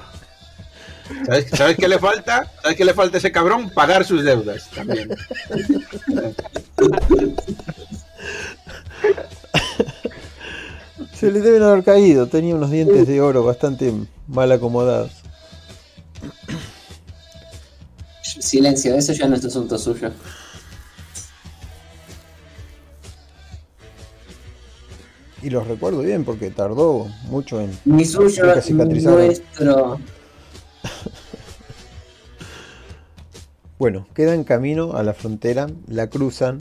¿Sabes, 1.26 1.50
¿Sabes 1.50 1.76
qué 1.76 1.88
le 1.88 1.98
falta? 1.98 2.50
¿Sabes 2.62 2.76
qué 2.76 2.84
le 2.84 2.94
falta 2.94 3.16
a 3.16 3.18
ese 3.18 3.32
cabrón? 3.32 3.70
Pagar 3.70 4.04
sus 4.04 4.22
deudas 4.24 4.70
también. 4.70 5.10
Se 11.14 11.30
le 11.30 11.40
deben 11.40 11.62
haber 11.62 11.84
caído. 11.84 12.26
Tenía 12.28 12.54
unos 12.54 12.70
dientes 12.70 13.06
de 13.06 13.20
oro 13.20 13.44
bastante 13.44 13.92
mal 14.26 14.52
acomodados. 14.52 15.19
Silencio, 18.40 18.94
eso 18.94 19.12
ya 19.12 19.28
no 19.28 19.36
es 19.36 19.44
asunto 19.44 19.78
suyo. 19.78 20.10
Y 25.42 25.50
los 25.50 25.66
recuerdo 25.66 26.00
bien 26.00 26.24
porque 26.24 26.50
tardó 26.50 27.06
mucho 27.28 27.60
en. 27.60 27.70
Ni 27.84 28.04
suyo, 28.04 28.46
nuestro. 28.46 30.00
Bueno, 33.78 34.06
quedan 34.14 34.44
camino 34.44 34.92
a 34.92 35.02
la 35.02 35.14
frontera, 35.14 35.66
la 35.86 36.10
cruzan 36.10 36.58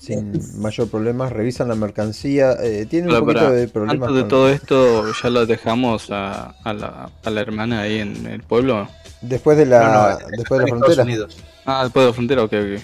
sin 0.00 0.60
mayor 0.60 0.88
problema, 0.88 1.28
revisan 1.28 1.68
la 1.68 1.74
mercancía. 1.74 2.52
eh, 2.62 2.86
tiene 2.88 3.08
un 3.08 3.20
poquito 3.20 3.50
de 3.50 3.68
problemas. 3.68 4.08
Antes 4.08 4.16
de 4.16 4.22
con- 4.22 4.28
todo 4.28 4.48
esto, 4.50 5.12
ya 5.22 5.30
la 5.30 5.44
dejamos 5.46 6.10
a, 6.10 6.50
a 6.64 6.72
la, 6.72 7.10
a 7.24 7.30
la 7.30 7.40
hermana 7.40 7.82
ahí 7.82 7.98
en 7.98 8.26
el 8.26 8.42
pueblo. 8.42 8.88
Después 9.20 9.56
de 9.56 9.66
la, 9.66 10.18
no, 10.20 10.30
después 10.36 10.60
de 10.60 10.66
la 10.66 10.68
frontera. 10.68 11.02
Unidos. 11.04 11.36
Ah, 11.64 11.84
después 11.84 12.02
de 12.04 12.08
la 12.10 12.14
frontera, 12.14 12.42
ok, 12.44 12.52
ok. 12.52 12.82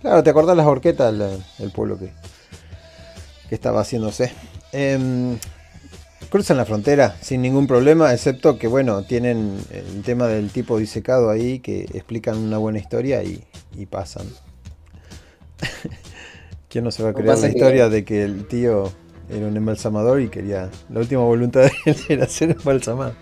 Claro, 0.00 0.22
¿te 0.22 0.30
acordás 0.30 0.56
las 0.56 0.66
horquetas? 0.66 1.12
La- 1.14 1.36
el 1.58 1.70
pueblo 1.70 1.98
que, 1.98 2.12
que 3.48 3.54
estaba 3.54 3.80
haciéndose. 3.80 4.32
Em, 4.72 5.38
cruzan 6.30 6.56
la 6.56 6.64
frontera 6.64 7.16
sin 7.20 7.42
ningún 7.42 7.66
problema, 7.66 8.12
excepto 8.12 8.58
que, 8.58 8.66
bueno, 8.68 9.02
tienen 9.04 9.58
el 9.70 10.02
tema 10.02 10.26
del 10.26 10.50
tipo 10.50 10.78
disecado 10.78 11.30
ahí, 11.30 11.60
que 11.60 11.82
explican 11.94 12.36
una 12.38 12.58
buena 12.58 12.78
historia 12.78 13.22
y, 13.22 13.42
y 13.76 13.86
pasan. 13.86 14.26
¿Quién 16.68 16.84
no 16.84 16.90
se 16.90 17.02
va 17.02 17.10
a 17.10 17.14
creer 17.14 17.28
la 17.38 17.40
que- 17.40 17.48
historia 17.48 17.88
de 17.88 18.04
que 18.04 18.24
el 18.24 18.46
tío 18.46 18.90
era 19.30 19.46
un 19.46 19.56
embalsamador 19.56 20.20
y 20.20 20.28
quería... 20.28 20.70
La 20.90 21.00
última 21.00 21.22
voluntad 21.22 21.62
de 21.62 21.72
él 21.86 21.96
era 22.08 22.26
ser 22.26 22.50
embalsamado. 22.50 23.14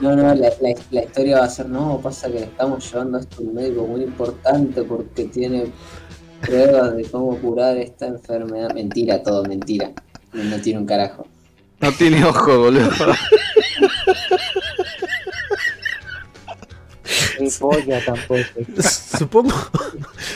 No, 0.00 0.16
no, 0.16 0.22
la, 0.22 0.34
la- 0.34 0.74
la 0.90 1.02
historia 1.04 1.38
va 1.40 1.44
a 1.44 1.50
ser, 1.50 1.68
no, 1.68 2.00
pasa 2.02 2.28
que 2.28 2.34
le 2.40 2.44
estamos 2.46 2.90
llevando 2.90 3.18
esto 3.18 3.42
a 3.42 3.44
un 3.44 3.54
médico 3.54 3.86
muy 3.86 4.02
importante 4.02 4.82
porque 4.84 5.24
tiene 5.26 5.64
pruebas 6.40 6.96
de 6.96 7.04
cómo 7.04 7.38
curar 7.38 7.76
esta 7.76 8.06
enfermedad. 8.06 8.72
Mentira, 8.74 9.22
todo, 9.22 9.44
mentira. 9.44 9.92
No, 10.32 10.44
no 10.44 10.60
tiene 10.60 10.80
un 10.80 10.86
carajo. 10.86 11.26
No 11.80 11.92
tiene 11.92 12.24
ojo, 12.24 12.58
boludo. 12.58 12.90
Ni 17.40 17.50
polla 17.50 18.04
tampoco. 18.04 18.42
Supongo, 19.18 19.54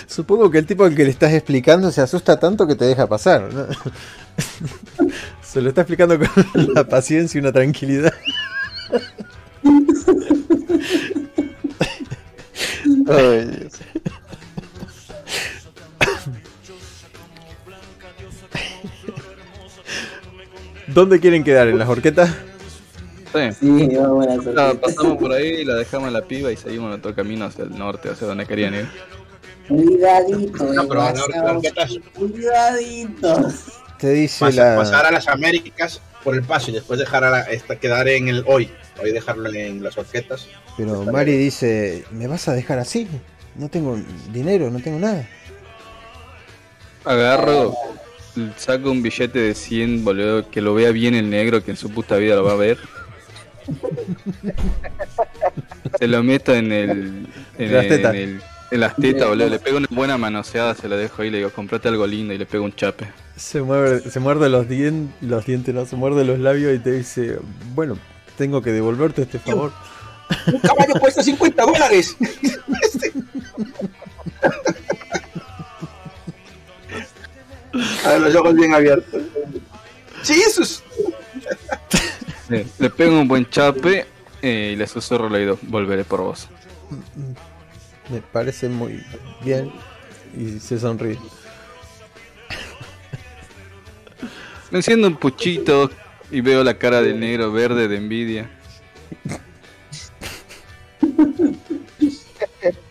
supongo 0.07 0.51
que 0.51 0.59
el 0.59 0.67
tipo 0.67 0.85
al 0.85 0.95
que 0.95 1.05
le 1.05 1.11
estás 1.11 1.33
explicando 1.33 1.91
se 1.91 2.01
asusta 2.01 2.39
tanto 2.39 2.67
que 2.67 2.75
te 2.75 2.85
deja 2.85 3.07
pasar. 3.07 3.53
¿no? 3.53 3.67
Se 5.43 5.61
lo 5.61 5.69
está 5.71 5.83
explicando 5.83 6.19
con 6.19 6.29
la 6.75 6.85
paciencia 6.85 7.39
y 7.39 7.41
una 7.41 7.53
tranquilidad. 7.53 8.13
Ay. 13.09 13.69
¿Dónde 20.87 21.21
quieren 21.21 21.45
quedar? 21.45 21.69
¿En 21.69 21.79
las 21.79 21.89
horquetas? 21.89 22.31
Sí. 23.33 23.53
Sí, 23.61 23.97
vamos 23.97 24.27
a 24.27 24.37
La 24.53 24.69
hacer. 24.71 24.81
pasamos 24.81 25.19
por 25.19 25.33
ahí, 25.33 25.65
la 25.65 25.75
dejamos 25.75 26.09
en 26.09 26.15
la 26.15 26.23
piba 26.23 26.51
y 26.53 26.57
seguimos 26.57 26.89
nuestro 26.89 27.15
camino 27.15 27.45
hacia 27.47 27.65
el 27.65 27.77
norte, 27.79 28.09
hacia 28.11 28.27
donde 28.27 28.47
querían 28.47 28.75
ir. 28.75 28.89
Cuidadito, 29.69 30.65
No, 30.73 30.89
pero 30.89 31.61
Cuidadito. 32.15 33.49
Te 33.99 34.11
dice 34.11 34.45
Pas- 34.45 34.55
la... 34.55 34.77
Pasar 34.77 35.07
a 35.07 35.11
las 35.11 35.27
Américas 35.29 36.01
por 36.23 36.35
el 36.35 36.43
paso 36.43 36.71
y 36.71 36.75
después 36.75 36.99
dejar 36.99 37.25
a 37.25 37.31
la, 37.31 37.41
esta, 37.43 37.77
quedar 37.77 38.09
en 38.09 38.29
el 38.29 38.45
hoy. 38.47 38.71
Hoy 39.03 39.13
dejarlo 39.13 39.53
en 39.53 39.83
las 39.83 39.97
horquetas. 39.99 40.49
Pero 40.77 41.03
Mari 41.05 41.37
dice, 41.37 42.05
¿me 42.11 42.27
vas 42.27 42.49
a 42.49 42.55
dejar 42.55 42.79
así? 42.79 43.07
No 43.55 43.69
tengo 43.69 43.99
dinero, 44.33 44.71
no 44.71 44.81
tengo 44.81 44.99
nada. 44.99 45.27
Agarro, 47.05 47.75
saco 48.57 48.91
un 48.91 49.03
billete 49.03 49.39
de 49.39 49.55
100, 49.55 50.05
boludo, 50.05 50.51
que 50.51 50.61
lo 50.61 50.75
vea 50.75 50.91
bien 50.91 51.15
el 51.15 51.31
negro, 51.31 51.63
que 51.65 51.71
en 51.71 51.77
su 51.77 51.91
puta 51.91 52.17
vida 52.17 52.35
lo 52.37 52.45
va 52.45 52.53
a 52.53 52.57
ver. 52.57 52.79
Se 55.99 56.07
lo 56.07 56.23
meto 56.23 56.55
en 56.55 56.71
el. 56.73 57.27
En, 57.59 57.73
Las 57.73 57.89
tetas. 57.89 58.15
en 58.15 58.21
el- 58.21 58.43
en 58.73 58.81
las 58.81 58.97
tetas, 58.97 59.29
boludo. 59.29 59.49
Le 59.49 59.61
pego 59.61 59.77
una 59.79 59.87
buena 59.91 60.19
manoseada, 60.19 60.75
se 60.75 60.89
lo 60.89 60.97
dejo 60.97 61.23
ahí, 61.23 61.31
le 61.31 61.39
digo, 61.39 61.51
comprate 61.51 61.87
algo 61.89 62.05
lindo 62.05 62.35
y 62.35 62.39
le 62.39 62.47
pego 62.47 62.65
un 62.65 62.75
chape. 62.75 63.07
Se 63.37 63.63
muerde, 63.63 64.11
se 64.11 64.19
muerde 64.19 64.49
los, 64.49 64.67
dien- 64.67 65.13
los 65.21 65.47
dientes, 65.47 65.73
no, 65.73 65.87
se 65.87 65.95
muerde 65.95 66.25
los 66.25 66.41
labios 66.41 66.75
y 66.75 66.81
te 66.81 66.91
dice, 66.91 67.39
bueno, 67.77 67.97
tengo 68.37 68.63
que 68.63 68.73
devolverte 68.73 69.23
este 69.23 69.39
favor. 69.39 69.73
Un 70.53 70.59
caballo 70.59 70.95
cuesta 70.99 71.23
50 71.23 71.63
dólares. 71.65 72.17
A 78.05 78.09
ver, 78.11 78.21
los 78.21 78.35
ojos 78.35 78.55
bien 78.55 78.75
abiertos. 78.75 79.23
¡Jesus! 80.25 80.83
Le 82.49 82.91
pego 82.91 83.21
un 83.21 83.29
buen 83.29 83.49
chape 83.49 84.07
eh, 84.43 84.71
y 84.73 84.77
le 84.77 84.87
susurro 84.87 85.27
al 85.27 85.35
oído, 85.35 85.59
volveré 85.63 86.05
por 86.05 86.21
vos. 86.21 86.49
Me 88.09 88.21
parece 88.21 88.69
muy 88.69 89.03
bien 89.43 89.73
y 90.37 90.61
se 90.61 90.79
sonríe. 90.79 91.19
Me 94.71 94.79
enciendo 94.79 95.09
un 95.09 95.17
puchito 95.17 95.91
y 96.31 96.41
veo 96.41 96.63
la 96.63 96.79
cara 96.79 97.03
del 97.03 97.19
negro 97.19 97.53
verde 97.53 97.89
de 97.89 97.97
envidia. 97.97 98.51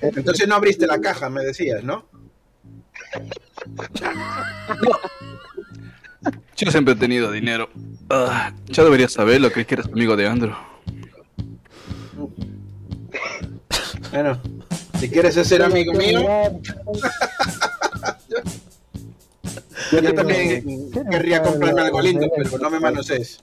Entonces 0.01 0.47
no 0.47 0.55
abriste 0.55 0.87
la 0.87 0.99
caja, 0.99 1.29
me 1.29 1.43
decías, 1.43 1.83
¿no? 1.83 2.07
Yo 6.55 6.71
siempre 6.71 6.93
he 6.93 6.97
tenido 6.97 7.31
dinero. 7.31 7.69
Ah, 8.09 8.53
ya 8.67 8.83
deberías 8.83 9.11
saberlo, 9.13 9.51
creí 9.51 9.65
que 9.65 9.75
eras 9.75 9.87
amigo 9.87 10.15
de 10.15 10.27
Andrew. 10.27 10.55
Bueno, 14.11 14.39
si 14.97 15.09
quieres 15.09 15.35
ser 15.35 15.61
amigo 15.61 15.91
mío, 15.93 16.21
yo 19.91 20.13
también 20.13 20.91
querría 21.11 21.43
comprarme 21.43 21.81
algo 21.81 22.01
lindo, 22.01 22.31
pero 22.35 22.57
no 22.57 22.69
me 22.69 22.79
manosees. 22.79 23.39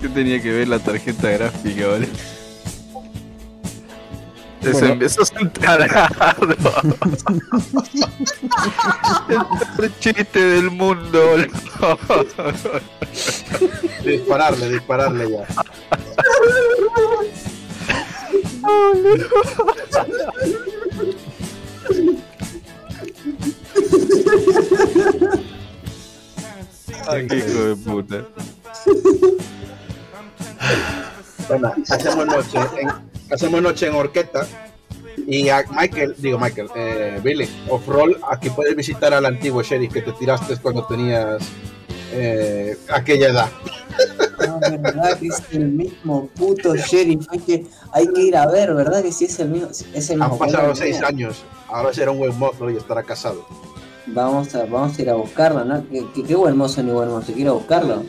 Yo 0.00 0.10
tenía 0.12 0.42
que 0.42 0.52
ver 0.52 0.68
la 0.68 0.78
tarjeta 0.78 1.30
gráfica, 1.30 1.86
¿vale? 1.86 2.08
Eso, 4.68 4.78
Bueno. 4.80 5.04
eso 5.04 5.22
es 5.22 5.32
un 5.40 5.50
tarado. 5.50 6.08
el 9.82 9.98
chiste 9.98 10.40
del 10.40 10.70
mundo. 10.70 11.36
Dispararle, 14.04 14.70
dispararle 14.70 15.30
ya. 15.30 15.46
Ay, 27.08 27.26
qué 27.26 27.36
hijo 27.38 27.64
de 27.64 27.76
puta. 27.76 28.24
Bueno, 31.48 31.72
hacemos 31.88 32.26
noche 32.26 32.58
en, 32.80 32.88
hacemos 33.30 33.62
noche 33.62 33.86
en 33.86 33.94
Orqueta. 33.94 34.46
Y 35.26 35.48
a 35.48 35.64
Michael, 35.70 36.14
digo 36.16 36.38
Michael, 36.38 36.68
eh, 36.76 37.20
Billy, 37.22 37.48
off-roll, 37.68 38.16
aquí 38.30 38.50
puedes 38.50 38.74
visitar 38.76 39.12
al 39.12 39.26
antiguo 39.26 39.62
sheriff 39.62 39.92
que 39.92 40.00
te 40.00 40.12
tiraste 40.12 40.56
cuando 40.58 40.86
tenías 40.86 41.42
eh, 42.12 42.78
aquella 42.88 43.28
edad. 43.28 43.50
No, 44.46 44.60
verdad 44.60 45.18
que 45.18 45.26
es 45.26 45.42
el 45.50 45.68
mismo 45.68 46.28
puto 46.28 46.76
sheriff. 46.76 47.26
Hay 47.30 47.40
que, 47.40 47.66
hay 47.92 48.06
que 48.06 48.22
ir 48.22 48.36
a 48.36 48.46
ver, 48.46 48.72
¿verdad? 48.74 49.02
Que 49.02 49.12
sí 49.12 49.24
es 49.24 49.38
el 49.40 49.48
mismo. 49.48 49.68
Es 49.92 50.08
el 50.08 50.22
Han 50.22 50.30
mismo 50.30 50.38
pasado 50.38 50.74
seis 50.74 51.02
años, 51.02 51.42
ahora 51.66 51.92
será 51.92 52.12
un 52.12 52.18
buen 52.18 52.38
mozo 52.38 52.70
y 52.70 52.76
estará 52.76 53.02
casado. 53.02 53.44
Vamos 54.06 54.54
a, 54.54 54.64
vamos 54.64 54.98
a 54.98 55.02
ir 55.02 55.10
a 55.10 55.14
buscarlo, 55.14 55.64
¿no? 55.64 55.86
Qué, 55.90 56.06
qué, 56.14 56.22
qué 56.22 56.34
buen 56.36 56.56
mozo 56.56 56.82
ni 56.82 56.92
buen 56.92 57.10
mozo. 57.10 57.32
Quiero 57.32 57.54
buscarlo. 57.54 58.04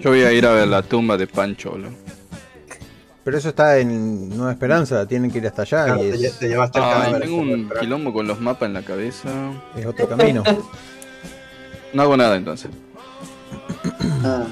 Yo 0.00 0.10
voy 0.10 0.22
a 0.22 0.32
ir 0.32 0.46
a 0.46 0.52
ver 0.52 0.66
la 0.66 0.82
tumba 0.82 1.16
de 1.16 1.26
Pancho, 1.26 1.70
boludo. 1.72 1.90
Pero 3.24 3.38
eso 3.38 3.50
está 3.50 3.78
en 3.78 4.28
Nueva 4.30 4.50
Esperanza, 4.52 5.06
tienen 5.06 5.30
que 5.30 5.38
ir 5.38 5.46
hasta 5.46 5.62
allá 5.62 5.84
Claro, 5.84 6.04
y 6.04 6.24
es, 6.26 6.38
te 6.38 6.48
llevaste 6.48 6.78
el 6.78 6.84
Ay, 6.84 6.92
cadáver. 6.92 7.22
tengo 7.22 7.36
un 7.38 7.70
quilombo 7.80 8.12
con 8.12 8.26
los 8.26 8.40
mapas 8.40 8.66
en 8.66 8.74
la 8.74 8.82
cabeza. 8.82 9.28
es 9.76 9.86
otro 9.86 10.08
camino. 10.08 10.42
No 11.92 12.00
hago 12.04 12.16
nada 12.16 12.36
entonces. 12.36 12.70
Ah, 14.24 14.44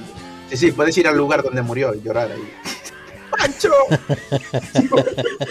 Sí, 0.50 0.56
sí, 0.58 0.72
puedes 0.72 0.98
ir 0.98 1.08
al 1.08 1.16
lugar 1.16 1.42
donde 1.42 1.62
murió 1.62 1.94
y 1.94 2.02
llorar 2.02 2.30
ahí. 2.30 2.42
¡Pancho! 3.30 3.70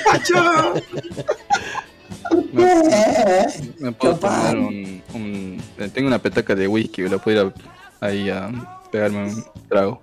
¡Pancho! 0.05 0.73
Me, 2.53 2.65
me 3.79 3.91
puedo 3.93 4.15
tomar 4.17 4.55
un, 4.57 5.01
un- 5.15 5.61
eh, 5.79 5.89
Tengo 5.91 6.07
una 6.07 6.19
petaca 6.19 6.53
de 6.53 6.67
whisky, 6.67 7.03
lo 7.07 7.17
puedo 7.19 7.47
ir 7.47 7.53
a- 8.01 8.05
ahí 8.05 8.29
a 8.29 8.51
pegarme 8.91 9.33
un 9.33 9.43
trago. 9.67 10.01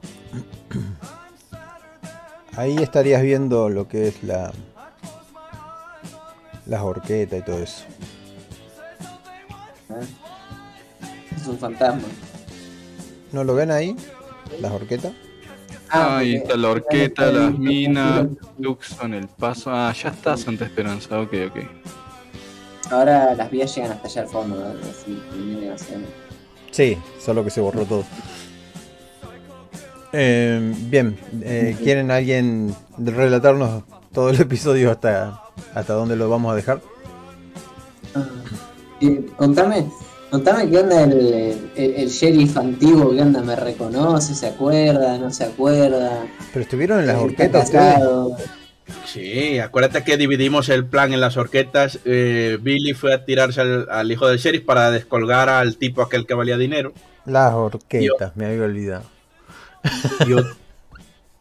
Ahí 2.57 2.76
estarías 2.78 3.23
viendo 3.23 3.68
lo 3.68 3.86
que 3.89 4.09
es 4.09 4.23
la 4.23 4.52
las 6.67 6.81
horquetas 6.83 7.39
y 7.39 7.43
todo 7.43 7.59
eso. 7.59 7.85
es 11.36 11.47
un 11.47 11.59
fantasma. 11.59 12.09
¿No 13.33 13.44
lo 13.44 13.55
ven 13.55 13.70
ahí? 13.70 13.94
Las 14.60 14.73
horquetas. 14.73 15.12
Ah, 15.89 16.18
ahí 16.18 16.35
está 16.36 16.57
la 16.57 16.70
horqueta, 16.70 17.31
las 17.31 17.57
minas, 17.57 18.26
Tucson, 18.60 19.15
el 19.15 19.28
paso. 19.28 19.70
Ah, 19.73 19.93
ya 19.93 20.09
está 20.09 20.36
Santa 20.36 20.65
Esperanza, 20.65 21.20
ok, 21.20 21.33
ok. 21.51 22.91
Ahora 22.91 23.35
las 23.35 23.51
vías 23.51 23.73
llegan 23.75 23.93
hasta 23.93 24.09
allá 24.09 24.23
al 24.23 24.28
fondo, 24.28 24.75
hacia- 24.93 25.99
Sí, 26.73 26.99
solo 27.25 27.44
que 27.44 27.51
se 27.51 27.60
borró 27.60 27.85
todo. 27.85 28.05
Eh, 30.19 30.73
bien, 30.89 31.19
eh, 31.43 31.77
¿quieren 31.83 32.11
alguien 32.11 32.75
relatarnos 32.97 33.83
todo 34.15 34.31
el 34.31 34.41
episodio 34.41 34.91
hasta, 34.91 35.43
hasta 35.75 35.93
dónde 35.93 36.17
lo 36.17 36.31
vamos 36.31 36.53
a 36.53 36.57
dejar? 36.57 36.81
Ah. 38.15 38.25
Y 38.99 39.17
contame, 39.36 39.86
contame 40.31 40.70
qué 40.70 40.78
onda 40.78 41.03
el, 41.03 41.12
el, 41.77 41.95
el 41.97 42.09
sheriff 42.09 42.57
antiguo, 42.57 43.15
qué 43.15 43.20
onda, 43.20 43.43
me 43.43 43.57
reconoce, 43.57 44.35
se 44.35 44.47
acuerda, 44.47 45.19
no 45.19 45.31
se 45.31 45.45
acuerda. 45.45 46.27
Pero 46.51 46.62
estuvieron 46.62 47.01
en 47.01 47.09
las 47.09 47.17
horquetas 47.19 47.70
casado. 47.70 48.39
Sí, 49.05 49.59
acuérdate 49.59 50.03
que 50.03 50.17
dividimos 50.17 50.70
el 50.70 50.86
plan 50.86 51.12
en 51.12 51.20
las 51.20 51.36
horquetas. 51.36 51.99
Eh, 52.07 52.57
Billy 52.62 52.95
fue 52.95 53.12
a 53.12 53.27
tirarse 53.27 53.61
al, 53.61 53.86
al 53.91 54.11
hijo 54.11 54.27
del 54.28 54.39
sheriff 54.39 54.65
para 54.65 54.91
descolgar 54.91 55.51
al 55.51 55.77
tipo 55.77 56.01
aquel 56.01 56.27
que 56.27 56.33
valía 56.33 56.57
dinero. 56.57 56.95
Las 57.27 57.53
horquetas, 57.53 58.35
me 58.35 58.47
había 58.47 58.62
olvidado. 58.62 59.16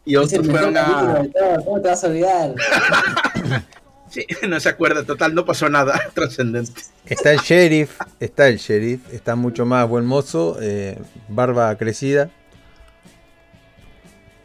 Y, 0.05 0.15
otros 0.15 0.45
fueron 0.47 0.77
a... 0.77 0.85
todo, 0.85 1.65
¿cómo 1.65 1.81
te 1.81 1.89
vas 1.89 2.03
a 2.03 2.07
olvidar? 2.07 2.55
Sí, 4.15 4.25
no 4.47 4.57
se 4.61 4.69
acuerda, 4.69 5.03
total, 5.03 5.35
no 5.35 5.43
pasó 5.43 5.67
nada 5.67 5.99
trascendente. 6.13 6.83
Está 7.05 7.33
el 7.33 7.39
sheriff, 7.39 7.99
está 8.21 8.47
el 8.47 8.59
sheriff, 8.59 9.13
está 9.13 9.35
mucho 9.35 9.65
más 9.65 9.89
buen 9.89 10.05
mozo, 10.05 10.57
eh, 10.61 10.97
barba 11.27 11.75
crecida, 11.75 12.29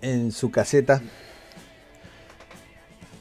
en 0.03 0.33
su 0.33 0.51
caseta. 0.51 1.01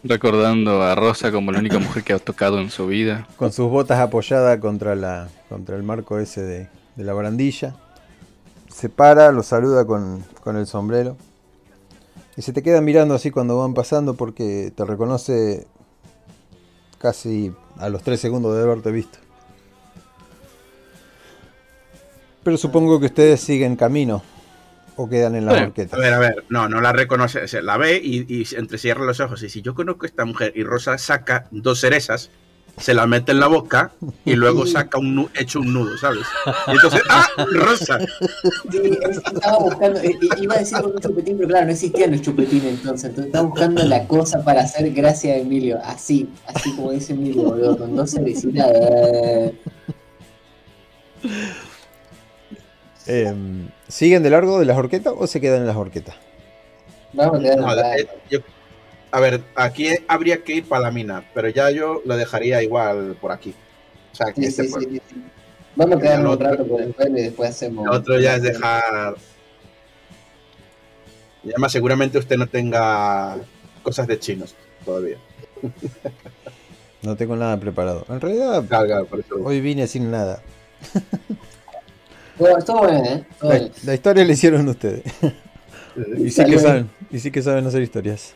Recordando 0.03 0.81
a 0.81 0.95
Rosa 0.95 1.31
como 1.31 1.51
la 1.51 1.59
única 1.59 1.77
mujer 1.79 2.03
que 2.03 2.13
ha 2.13 2.19
tocado 2.19 2.59
en 2.59 2.71
su 2.71 2.87
vida. 2.87 3.27
con 3.35 3.51
sus 3.51 3.69
botas 3.69 3.99
apoyadas 3.99 4.57
contra, 4.59 4.95
la, 4.95 5.27
contra 5.49 5.75
el 5.75 5.83
marco 5.83 6.17
ese 6.17 6.41
de, 6.41 6.69
de 6.95 7.03
la 7.03 7.13
barandilla. 7.13 7.75
Se 8.79 8.87
para, 8.87 9.33
lo 9.33 9.43
saluda 9.43 9.83
con, 9.85 10.23
con 10.41 10.55
el 10.55 10.65
sombrero. 10.65 11.17
Y 12.37 12.41
se 12.41 12.53
te 12.53 12.63
queda 12.63 12.79
mirando 12.79 13.13
así 13.13 13.29
cuando 13.29 13.59
van 13.59 13.73
pasando 13.73 14.13
porque 14.13 14.71
te 14.73 14.85
reconoce 14.85 15.67
casi 16.97 17.51
a 17.77 17.89
los 17.89 18.03
3 18.03 18.17
segundos 18.17 18.55
de 18.55 18.61
haberte 18.61 18.89
visto. 18.91 19.19
Pero 22.41 22.55
supongo 22.55 23.01
que 23.01 23.07
ustedes 23.07 23.41
siguen 23.41 23.75
camino 23.75 24.23
o 24.95 25.09
quedan 25.09 25.35
en 25.35 25.45
la 25.45 25.51
Bueno. 25.51 25.73
A 25.91 25.97
ver, 25.97 26.13
a 26.13 26.19
ver, 26.19 26.45
no, 26.47 26.69
no 26.69 26.79
la 26.79 26.93
reconoce, 26.93 27.49
se 27.49 27.61
la 27.61 27.75
ve 27.75 27.99
y, 28.01 28.33
y 28.33 28.47
entrecierra 28.55 29.03
los 29.03 29.19
ojos 29.19 29.41
y 29.41 29.47
dice, 29.47 29.61
yo 29.61 29.75
conozco 29.75 30.05
a 30.05 30.07
esta 30.07 30.23
mujer 30.23 30.53
y 30.55 30.63
Rosa 30.63 30.97
saca 30.97 31.49
dos 31.51 31.81
cerezas 31.81 32.31
se 32.79 32.93
la 32.93 33.05
mete 33.05 33.31
en 33.33 33.39
la 33.39 33.47
boca 33.47 33.91
y 34.25 34.33
luego 34.35 34.65
saca 34.65 34.97
un 34.97 35.29
hecho 35.37 35.59
un 35.59 35.73
nudo, 35.73 35.97
¿sabes? 35.97 36.25
Y 36.67 36.71
entonces, 36.71 37.01
¡ah! 37.09 37.27
Rosa. 37.51 37.99
Sí, 38.71 38.97
es- 39.09 39.17
estaba 39.17 39.57
buscando, 39.59 40.03
i- 40.03 40.17
iba 40.41 40.55
a 40.55 40.59
decir 40.59 40.79
con 40.81 40.91
un 40.93 40.99
chupetín, 40.99 41.37
pero 41.37 41.49
claro, 41.49 41.65
no 41.65 41.71
existían 41.71 42.11
los 42.11 42.21
chupetines 42.21 42.65
entonces. 42.65 43.09
Entonces 43.09 43.27
estaba 43.27 43.47
buscando 43.47 43.83
la 43.83 44.07
cosa 44.07 44.43
para 44.43 44.61
hacer 44.61 44.89
gracia 44.93 45.33
a 45.33 45.37
Emilio. 45.37 45.79
Así, 45.83 46.29
así 46.47 46.73
como 46.75 46.91
dice 46.91 47.13
Emilio, 47.13 47.43
boludo, 47.43 47.77
con 47.77 47.95
dos 47.95 48.11
cervecitas. 48.11 48.67
eh. 48.71 49.53
¿Siguen 53.87 54.23
de 54.23 54.29
largo 54.29 54.59
de 54.59 54.65
las 54.65 54.77
horquetas 54.77 55.13
o 55.17 55.27
se 55.27 55.41
quedan 55.41 55.61
en 55.61 55.67
las 55.67 55.75
horquetas? 55.75 56.15
Vamos 57.13 57.39
a 57.39 57.41
quedar 57.41 57.59
No, 57.59 57.67
acá. 57.69 57.95
eh, 57.97 58.07
yo- 58.29 58.39
a 59.11 59.19
ver, 59.19 59.41
aquí 59.55 59.89
habría 60.07 60.43
que 60.43 60.53
ir 60.55 60.65
para 60.67 60.83
la 60.83 60.91
mina, 60.91 61.23
pero 61.33 61.49
ya 61.49 61.71
yo 61.71 62.01
lo 62.05 62.15
dejaría 62.17 62.61
igual 62.63 63.17
por 63.19 63.31
aquí. 63.31 63.53
O 64.11 64.15
sea, 64.15 64.27
que 64.33 64.41
Sí, 64.41 64.47
este 64.47 64.63
sí, 64.65 64.69
pueblo. 64.69 64.89
sí, 64.89 65.01
sí. 65.09 65.23
Vamos 65.75 65.97
a 65.97 66.01
quedarnos 66.01 66.27
un 66.27 66.33
otro- 66.33 66.49
rato 66.51 66.67
por 66.67 66.81
el 66.81 66.93
pueblo 66.93 67.17
y 67.17 67.21
después 67.23 67.49
hacemos. 67.51 67.85
El 67.85 67.91
otro 67.93 68.19
ya 68.19 68.35
es 68.35 68.41
dejar. 68.41 69.15
Y 71.43 71.49
además, 71.51 71.71
seguramente 71.71 72.17
usted 72.17 72.37
no 72.37 72.47
tenga 72.47 73.37
cosas 73.83 74.07
de 74.07 74.19
chinos 74.19 74.55
todavía. 74.85 75.17
No 77.01 77.15
tengo 77.15 77.33
nada 77.37 77.57
preparado. 77.57 78.05
En 78.09 78.19
realidad, 78.19 78.61
Claro, 78.67 78.85
claro, 78.85 79.05
por 79.05 79.21
eso. 79.21 79.35
hoy 79.41 79.61
vine 79.61 79.87
sin 79.87 80.11
nada. 80.11 80.41
Bueno, 82.37 82.57
estuvo 82.57 82.79
bueno, 82.79 83.05
¿eh? 83.05 83.25
Estuvo 83.31 83.53
La, 83.85 83.93
historia 83.93 84.25
la 84.25 84.33
hicieron 84.33 84.67
ustedes. 84.67 85.03
Y 86.17 86.29
sí 86.29 86.41
que 86.43 86.49
bien. 86.51 86.59
saben, 86.59 86.89
y 87.09 87.19
sí 87.19 87.31
que 87.31 87.41
saben 87.41 87.65
hacer 87.65 87.81
historias. 87.81 88.33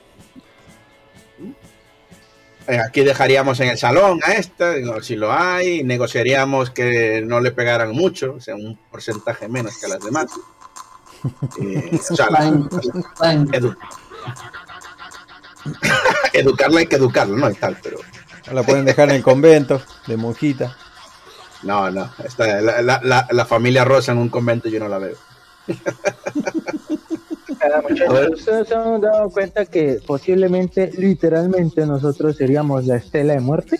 Eh, 2.67 2.79
Aquí 2.79 3.03
dejaríamos 3.03 3.59
en 3.59 3.69
el 3.69 3.77
salón 3.77 4.19
a 4.23 4.33
esta, 4.33 4.73
si 5.01 5.15
lo 5.15 5.31
hay, 5.33 5.83
negociaríamos 5.83 6.69
que 6.69 7.21
no 7.25 7.39
le 7.41 7.51
pegaran 7.51 7.91
mucho, 7.91 8.35
o 8.37 8.39
sea, 8.39 8.55
un 8.55 8.77
porcentaje 8.91 9.47
menos 9.49 9.77
que 9.77 9.87
las 9.87 9.99
demás. 10.03 10.27
Eh, 11.61 11.97
o 12.11 12.15
sea, 12.15 12.29
la- 12.29 12.37
Pan, 12.39 12.69
pan. 13.17 13.47
edu- 13.53 13.77
educarla 16.33 16.79
hay 16.81 16.87
que 16.87 16.97
educarla, 16.97 17.37
¿no? 17.37 17.49
Y 17.49 17.53
tal, 17.55 17.77
pero 17.81 17.99
La 18.51 18.63
pueden 18.63 18.83
dejar 18.83 19.07
en 19.09 19.15
el 19.15 19.23
convento, 19.23 19.81
de 20.07 20.17
monjita. 20.17 20.75
no, 21.61 21.89
no. 21.89 22.11
Esta- 22.25 22.59
la- 22.59 23.27
la 23.31 23.45
familia 23.45 23.85
Rosa 23.85 24.11
en 24.11 24.17
un 24.17 24.27
convento 24.27 24.67
yo 24.67 24.81
no 24.81 24.89
la 24.89 24.97
veo. 24.97 25.15
Cada 27.63 27.81
muchacho, 27.81 28.33
¿Ustedes 28.33 28.67
se 28.67 28.75
han 28.75 28.99
dado 28.99 29.29
cuenta 29.29 29.65
que 29.65 29.99
posiblemente, 30.05 30.91
literalmente, 30.97 31.85
nosotros 31.85 32.35
seríamos 32.35 32.85
la 32.85 32.97
estela 32.97 33.33
de 33.35 33.39
muerte? 33.39 33.79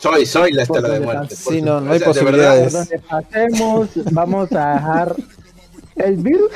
Soy, 0.00 0.26
soy 0.26 0.52
la 0.52 0.64
estela 0.64 0.88
de 0.88 1.00
muerte. 1.00 1.36
Sí, 1.36 1.62
no, 1.62 1.80
no 1.80 1.92
hay 1.92 1.98
O 1.98 2.00
sea, 2.00 2.08
de 2.08 2.14
posibilidades. 2.20 2.74
Por 2.74 2.86
donde 2.88 2.98
pasemos, 3.08 3.88
vamos 4.10 4.52
a 4.52 4.74
dejar 4.74 5.16
el 5.96 6.16
virus. 6.16 6.50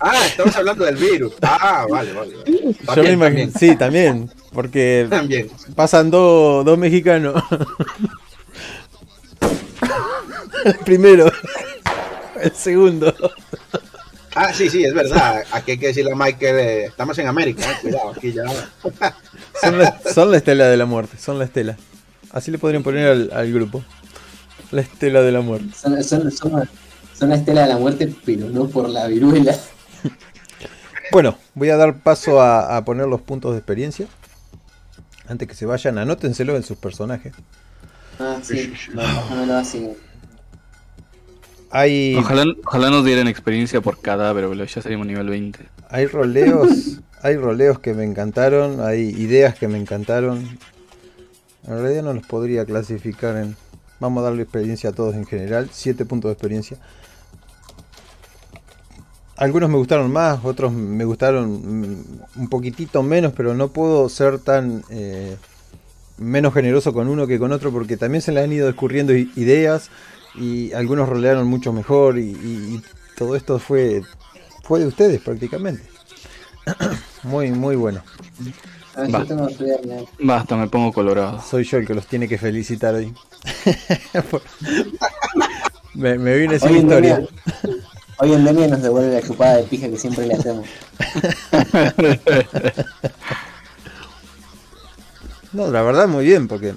Ah, 0.00 0.26
estamos 0.26 0.56
hablando 0.56 0.84
del 0.84 0.96
virus. 0.96 1.32
Ah, 1.40 1.86
vale, 1.88 2.12
vale. 2.12 2.34
vale. 2.36 2.46
Yo 2.46 2.62
me 2.66 2.84
También, 2.84 3.14
imagino. 3.14 3.52
Sí, 3.58 3.76
también. 3.76 4.30
Porque 4.52 5.06
También. 5.10 5.48
pasan 5.74 6.10
dos, 6.10 6.64
dos 6.64 6.76
mexicanos. 6.78 7.42
El 10.64 10.74
primero. 10.84 11.30
El 12.42 12.52
segundo. 12.52 13.14
Ah, 14.34 14.52
sí, 14.52 14.68
sí, 14.68 14.84
es 14.84 14.94
verdad. 14.94 15.42
Aquí 15.52 15.72
hay 15.72 15.78
que 15.78 15.88
decirle 15.88 16.12
a 16.12 16.16
Michael, 16.16 16.56
eh, 16.58 16.84
estamos 16.86 17.18
en 17.18 17.26
América, 17.26 17.70
eh, 17.70 17.76
cuidado, 17.82 18.10
aquí 18.10 18.32
ya. 18.32 18.44
Son 19.60 19.76
la, 19.76 19.98
son 20.14 20.30
la 20.30 20.36
estela 20.36 20.68
de 20.68 20.76
la 20.76 20.86
muerte. 20.86 21.18
Son 21.18 21.38
la 21.38 21.44
estela. 21.44 21.76
Así 22.30 22.52
le 22.52 22.58
podrían 22.58 22.84
poner 22.84 23.08
al, 23.08 23.30
al 23.32 23.52
grupo. 23.52 23.82
La 24.70 24.82
estela 24.82 25.22
de 25.22 25.32
la 25.32 25.40
muerte. 25.40 25.74
Son, 25.76 26.02
son, 26.04 26.30
son, 26.30 26.68
son 27.18 27.28
la 27.30 27.34
estela 27.34 27.62
de 27.62 27.68
la 27.68 27.76
muerte, 27.78 28.14
pero 28.24 28.48
no 28.48 28.68
por 28.68 28.88
la 28.88 29.06
viruela. 29.08 29.56
Bueno, 31.10 31.38
voy 31.54 31.70
a 31.70 31.78
dar 31.78 32.02
paso 32.02 32.38
a, 32.38 32.76
a 32.76 32.84
poner 32.84 33.06
los 33.06 33.22
puntos 33.22 33.52
de 33.52 33.58
experiencia. 33.58 34.06
Antes 35.26 35.48
que 35.48 35.54
se 35.54 35.64
vayan, 35.64 35.96
anótenselo 35.96 36.54
en 36.54 36.62
sus 36.62 36.76
personajes. 36.76 37.32
Ah, 38.18 38.36
sí, 38.42 38.74
no, 38.92 39.02
no 39.30 39.36
me 39.36 39.46
lo 39.46 39.56
hace. 39.56 39.96
Hay, 41.70 42.14
Ojalá, 42.16 42.44
ojalá 42.64 42.90
nos 42.90 43.04
dieran 43.04 43.28
experiencia 43.28 43.80
por 43.80 43.98
cadáver, 44.00 44.46
boludo. 44.46 44.64
Ya 44.64 44.80
seríamos 44.82 45.06
nivel 45.06 45.28
20. 45.28 45.60
hay 45.90 46.06
roleos. 46.06 47.00
Hay 47.20 47.36
roleos 47.36 47.80
que 47.80 47.94
me 47.94 48.04
encantaron. 48.04 48.80
Hay 48.80 49.00
ideas 49.08 49.58
que 49.58 49.66
me 49.66 49.76
encantaron. 49.76 50.38
En 51.66 51.80
realidad 51.82 52.04
no 52.04 52.12
los 52.14 52.24
podría 52.24 52.64
clasificar 52.64 53.36
en. 53.36 53.56
Vamos 53.98 54.20
a 54.20 54.26
darle 54.26 54.42
experiencia 54.44 54.90
a 54.90 54.92
todos 54.92 55.16
en 55.16 55.26
general. 55.26 55.68
7 55.72 56.04
puntos 56.04 56.28
de 56.28 56.34
experiencia. 56.34 56.76
Algunos 59.36 59.68
me 59.68 59.76
gustaron 59.76 60.12
más, 60.12 60.44
otros 60.44 60.72
me 60.72 61.04
gustaron 61.04 61.48
un 62.36 62.48
poquitito 62.48 63.02
menos, 63.02 63.32
pero 63.36 63.54
no 63.54 63.68
puedo 63.68 64.08
ser 64.08 64.38
tan 64.38 64.84
eh, 64.90 65.36
menos 66.18 66.54
generoso 66.54 66.92
con 66.92 67.08
uno 67.08 67.26
que 67.26 67.38
con 67.40 67.50
otro 67.52 67.72
porque 67.72 67.96
también 67.96 68.22
se 68.22 68.30
le 68.32 68.42
han 68.42 68.52
ido 68.52 68.68
escurriendo 68.68 69.12
i- 69.16 69.30
ideas 69.36 69.90
y 70.40 70.72
algunos 70.72 71.08
rolearon 71.08 71.46
mucho 71.46 71.72
mejor 71.72 72.18
y, 72.18 72.30
y- 72.30 72.74
y 72.76 72.82
todo 73.16 73.36
esto 73.36 73.58
fue, 73.58 74.02
fue 74.64 74.80
de 74.80 74.86
ustedes 74.86 75.20
prácticamente. 75.20 75.82
Muy, 77.24 77.50
muy 77.50 77.74
bueno. 77.74 78.00
A 78.94 79.00
ver, 79.02 79.14
Va. 79.14 79.18
yo 79.20 79.26
tengo. 79.26 79.48
Basta, 80.20 80.56
me 80.56 80.68
pongo 80.68 80.92
colorado. 80.92 81.42
Soy 81.42 81.64
yo 81.64 81.78
el 81.78 81.86
que 81.86 81.94
los 81.94 82.06
tiene 82.06 82.28
que 82.28 82.38
felicitar 82.38 82.94
hoy. 82.94 83.12
me, 85.94 86.16
me 86.18 86.36
vine 86.38 86.58
sin 86.60 86.68
Hoy 86.68 86.74
en, 86.76 86.82
historia. 86.82 87.14
Demia, 87.16 87.28
hoy 88.18 88.32
en 88.34 88.44
Demia 88.44 88.68
nos 88.68 88.82
devuelve 88.82 89.14
la 89.14 89.22
chupada 89.26 89.56
de 89.56 89.62
pija 89.64 89.88
que 89.88 89.96
siempre 89.98 90.26
le 90.26 90.34
hacemos. 90.34 90.68
No, 95.52 95.70
la 95.70 95.82
verdad 95.82 96.08
muy 96.08 96.24
bien, 96.26 96.46
porque 96.46 96.74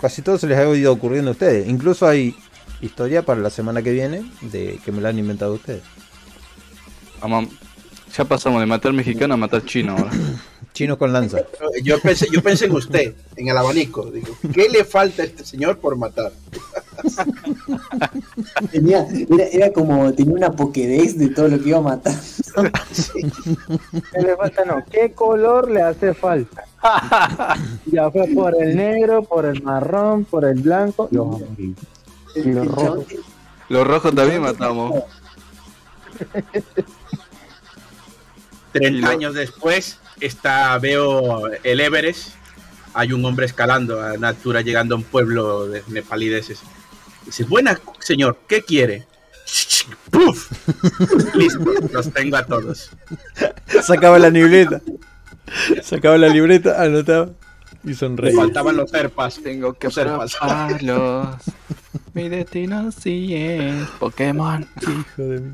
casi 0.00 0.22
todo 0.22 0.38
se 0.38 0.46
les 0.46 0.58
ha 0.58 0.68
ido 0.74 0.92
ocurriendo 0.92 1.30
a 1.30 1.32
ustedes. 1.32 1.68
Incluso 1.68 2.06
hay 2.06 2.36
historia 2.82 3.22
para 3.22 3.40
la 3.40 3.50
semana 3.50 3.82
que 3.82 3.92
viene 3.92 4.30
de 4.42 4.78
que 4.84 4.92
me 4.92 5.00
la 5.00 5.08
han 5.08 5.18
inventado 5.18 5.54
ustedes. 5.54 5.82
Vamos, 7.20 7.48
ya 8.16 8.24
pasamos 8.24 8.60
de 8.60 8.66
matar 8.66 8.92
mexicano 8.92 9.34
a 9.34 9.36
matar 9.36 9.64
chino 9.64 9.92
ahora. 9.92 10.10
Chinos 10.72 10.96
con 10.96 11.12
lanza. 11.12 11.38
Yo 11.82 12.00
pensé, 12.00 12.28
yo 12.32 12.42
pensé 12.42 12.64
en 12.64 12.72
usted, 12.72 13.14
en 13.36 13.48
el 13.48 13.56
abanico. 13.56 14.10
Digo, 14.10 14.34
¿qué 14.54 14.70
le 14.70 14.84
falta 14.84 15.22
a 15.22 15.26
este 15.26 15.44
señor 15.44 15.78
por 15.78 15.96
matar? 15.96 16.32
Tenía, 18.70 19.06
era, 19.28 19.44
era 19.52 19.72
como, 19.72 20.12
tenía 20.14 20.34
una 20.34 20.52
pokédex 20.52 21.18
de 21.18 21.28
todo 21.28 21.48
lo 21.48 21.60
que 21.60 21.68
iba 21.68 21.78
a 21.78 21.82
matar. 21.82 22.14
¿Qué 24.12 24.22
le 24.22 24.36
falta? 24.36 24.64
No. 24.64 24.82
¿Qué 24.90 25.12
color 25.12 25.70
le 25.70 25.82
hace 25.82 26.14
falta? 26.14 26.64
ya 27.86 28.10
fue 28.10 28.28
por 28.28 28.54
el 28.58 28.74
negro, 28.74 29.22
por 29.24 29.44
el 29.44 29.62
marrón, 29.62 30.24
por 30.24 30.46
el 30.46 30.62
blanco. 30.62 31.08
Los 31.10 31.36
amarillos. 31.36 31.91
Y 32.34 32.42
los 32.52 32.62
El 32.66 32.68
rojos. 32.68 32.84
chabón- 32.84 33.06
Los 33.68 33.86
rojos 33.86 34.14
también 34.14 34.42
matamos. 34.42 35.04
30 38.72 38.88
Y 38.98 39.00
lo- 39.00 39.08
años 39.08 39.34
después, 39.34 39.98
está, 40.20 40.78
veo 40.78 41.46
el 41.62 41.80
Everest. 41.80 42.30
Hay 42.94 43.12
un 43.12 43.24
hombre 43.24 43.46
escalando 43.46 44.02
a 44.02 44.14
una 44.14 44.28
altura 44.28 44.60
llegando 44.60 44.94
a 44.94 44.98
un 44.98 45.04
pueblo 45.04 45.66
de 45.66 45.82
nepalideses. 45.88 46.60
Dice, 47.24 47.44
buena 47.44 47.78
señor, 48.00 48.38
¿qué 48.48 48.62
quiere? 48.62 49.06
¡Puf! 50.10 50.50
Listo, 51.34 51.64
los 51.92 52.12
tengo 52.12 52.36
a 52.36 52.44
todos. 52.46 52.90
Sacaba 53.82 54.18
la 54.18 54.30
libreta. 54.30 54.80
Sacaba 55.82 56.16
la 56.18 56.28
libreta, 56.28 56.82
anotaba 56.82 57.30
y 57.84 57.88
Me 57.88 57.94
sonreía. 57.94 58.36
faltaban 58.36 58.76
los 58.76 58.92
herpas. 58.94 59.40
Tengo 59.42 59.74
que 59.74 59.88
Los 59.88 59.96
herpas. 59.98 60.34
atraparlos. 60.36 61.36
Mi 62.14 62.28
destino 62.28 62.90
sí 62.92 63.34
es 63.34 63.88
Pokémon. 63.98 64.66
Hijo 64.82 65.22
de 65.22 65.40
mí. 65.40 65.52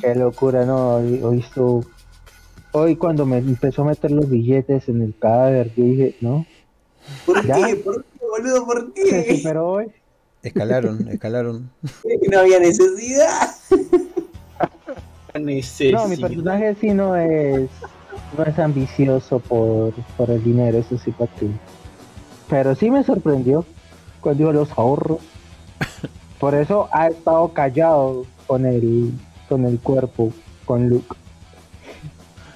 Qué 0.00 0.14
locura, 0.14 0.64
no. 0.64 0.96
Hoy, 0.96 1.20
hoy 1.22 1.38
estuvo- 1.40 1.84
Hoy 2.74 2.96
cuando 2.96 3.26
me 3.26 3.36
empezó 3.38 3.82
a 3.82 3.86
meter 3.86 4.10
los 4.12 4.28
billetes 4.30 4.88
en 4.88 5.02
el 5.02 5.14
cadáver, 5.18 5.70
yo 5.76 5.84
dije, 5.84 6.16
no. 6.22 6.46
¿Por 7.26 7.44
¿Ya? 7.46 7.66
qué? 7.66 7.76
¿Por 7.76 8.02
qué, 8.02 8.26
boludo? 8.26 8.64
¿Por 8.64 8.92
Se 8.94 9.24
qué? 9.26 9.36
superó 9.36 9.68
hoy. 9.72 9.86
Escalaron, 10.42 11.06
escalaron. 11.08 11.70
No 12.30 12.38
había 12.38 12.58
necesidad. 12.60 13.50
No, 15.34 16.08
mi 16.08 16.16
personaje 16.18 16.76
sí 16.78 16.90
no 16.90 17.16
es 17.16 17.70
no 18.36 18.44
es 18.44 18.58
ambicioso 18.58 19.38
por, 19.38 19.92
por 20.16 20.30
el 20.30 20.42
dinero, 20.42 20.78
eso 20.78 20.96
sí 20.98 21.10
para 21.12 21.30
ti. 21.32 21.50
Pero 22.48 22.74
sí 22.74 22.90
me 22.90 23.02
sorprendió 23.04 23.64
cuando 24.20 24.38
dijo 24.40 24.52
los 24.52 24.70
ahorros. 24.78 25.18
Por 26.38 26.54
eso 26.54 26.88
ha 26.92 27.06
estado 27.08 27.48
callado 27.52 28.24
con 28.46 28.66
el 28.66 29.12
con 29.48 29.64
el 29.64 29.78
cuerpo, 29.78 30.32
con 30.64 30.88
Luke. 30.88 31.14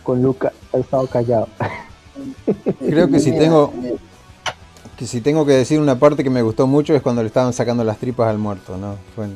con 0.02 0.22
Luca 0.22 0.52
ha 0.72 0.78
estado 0.78 1.06
callado. 1.06 1.48
Creo 2.80 3.08
que 3.08 3.20
si 3.20 3.30
tengo 3.32 3.72
que 4.96 5.06
si 5.06 5.20
tengo 5.20 5.44
que 5.46 5.52
decir 5.52 5.78
una 5.80 5.98
parte 5.98 6.24
que 6.24 6.30
me 6.30 6.42
gustó 6.42 6.66
mucho 6.66 6.94
es 6.94 7.02
cuando 7.02 7.22
le 7.22 7.28
estaban 7.28 7.52
sacando 7.52 7.84
las 7.84 7.98
tripas 7.98 8.28
al 8.28 8.38
muerto, 8.38 8.76
¿no? 8.76 8.96
Fue- 9.14 9.28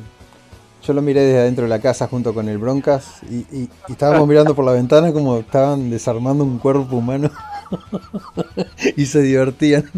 yo 0.83 0.93
lo 0.93 1.01
miré 1.01 1.21
desde 1.21 1.39
adentro 1.39 1.63
de 1.63 1.69
la 1.69 1.79
casa 1.79 2.07
junto 2.07 2.33
con 2.33 2.49
el 2.49 2.57
Broncas 2.57 3.21
y, 3.29 3.35
y- 3.55 3.69
y 3.87 3.91
estábamos 3.91 4.27
mirando 4.27 4.55
por 4.55 4.65
la 4.65 4.71
ventana 4.73 5.11
como 5.13 5.37
estaban 5.37 5.89
desarmando 5.89 6.43
un 6.43 6.57
cuerpo 6.59 6.95
humano 6.97 7.29
y 8.97 9.05
se 9.05 9.21
divertían. 9.21 9.89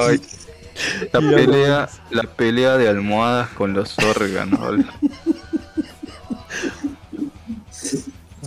Ay, 0.00 0.20
la 1.12 1.20
pelea, 1.20 1.88
la 2.10 2.22
pelea 2.22 2.76
de 2.78 2.88
almohadas 2.88 3.50
con 3.50 3.72
los 3.74 3.96
órganos. 3.98 4.60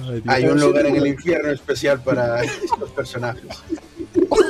Ay. 0.01 0.23
Hay 0.27 0.45
un 0.45 0.59
lugar 0.59 0.85
en 0.87 0.95
el 0.95 1.07
infierno 1.07 1.49
especial 1.51 2.01
para 2.01 2.43
estos 2.43 2.91
personajes. 2.91 3.43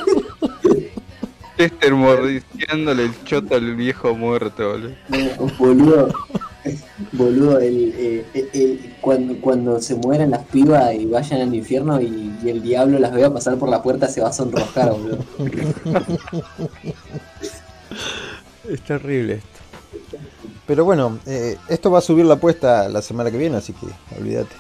Chester 1.64 1.93
mordiciéndole 1.93 3.03
el 3.06 3.24
choto 3.24 3.56
al 3.56 3.75
viejo 3.75 4.14
muerto, 4.16 4.69
boludo. 4.69 4.95
boludo, 5.58 6.14
boludo, 7.14 7.59
el, 7.59 7.93
eh, 7.95 8.25
el- 8.33 8.50
el- 8.53 8.95
cuando, 9.00 9.35
cuando 9.40 9.82
se 9.82 9.95
mueran 9.95 10.32
las 10.32 10.43
pibas 10.48 10.93
y 10.93 11.06
vayan 11.06 11.40
al 11.42 11.56
infierno 11.56 12.01
y, 12.01 12.33
y 12.43 12.50
el 12.50 12.61
diablo 12.61 13.00
las 13.00 13.14
vea 13.14 13.32
pasar 13.33 13.58
por 13.58 13.69
la 13.69 13.82
puerta, 13.82 14.08
se 14.09 14.19
va 14.22 14.27
a 14.30 14.33
sonrojar, 14.33 14.92
boludo. 14.92 15.19
Es 18.69 18.82
terrible 18.82 19.35
esto. 19.35 19.48
Pero 20.67 20.83
bueno, 20.83 21.19
eh, 21.25 21.58
esto 21.69 21.92
va 21.92 22.00
a 22.00 22.01
subir 22.01 22.25
la 22.25 22.33
apuesta 22.35 22.90
la 22.90 23.01
semana 23.01 23.32
que 23.32 23.38
viene, 23.38 23.56
así 23.58 23.72
que 23.74 23.88
olvídate. 24.19 24.56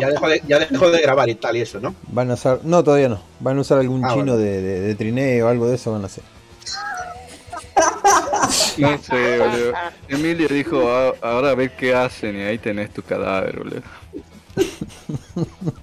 Ya 0.00 0.08
dejó 0.08 0.28
de, 0.28 0.42
ya 0.46 0.58
dejó 0.58 0.90
de 0.90 1.00
grabar 1.00 1.28
y 1.28 1.34
tal 1.34 1.56
y 1.56 1.60
eso, 1.60 1.80
¿no? 1.80 1.94
Van 2.08 2.30
a 2.30 2.34
usar, 2.34 2.60
no 2.64 2.82
todavía 2.82 3.08
no, 3.08 3.20
van 3.40 3.58
a 3.58 3.60
usar 3.60 3.78
algún 3.78 4.04
Ah, 4.04 4.08
chino 4.10 4.24
bueno. 4.34 4.36
de, 4.38 4.60
de, 4.62 4.80
de 4.80 4.94
trineo 4.94 5.46
o 5.46 5.48
algo 5.48 5.68
de 5.68 5.76
eso 5.76 5.92
van 5.92 6.02
a 6.02 6.06
hacer. 6.06 6.24
No 8.78 8.98
sé, 8.98 9.38
boludo. 9.38 9.72
Emilio 10.08 10.48
dijo, 10.48 10.88
"Ah, 10.88 11.12
ahora 11.22 11.50
a 11.50 11.54
ver 11.54 11.70
qué 11.76 11.94
hacen 11.94 12.36
y 12.36 12.42
ahí 12.42 12.58
tenés 12.58 12.90
tu 12.92 13.02
cadáver, 13.02 13.56
boludo. 13.58 13.82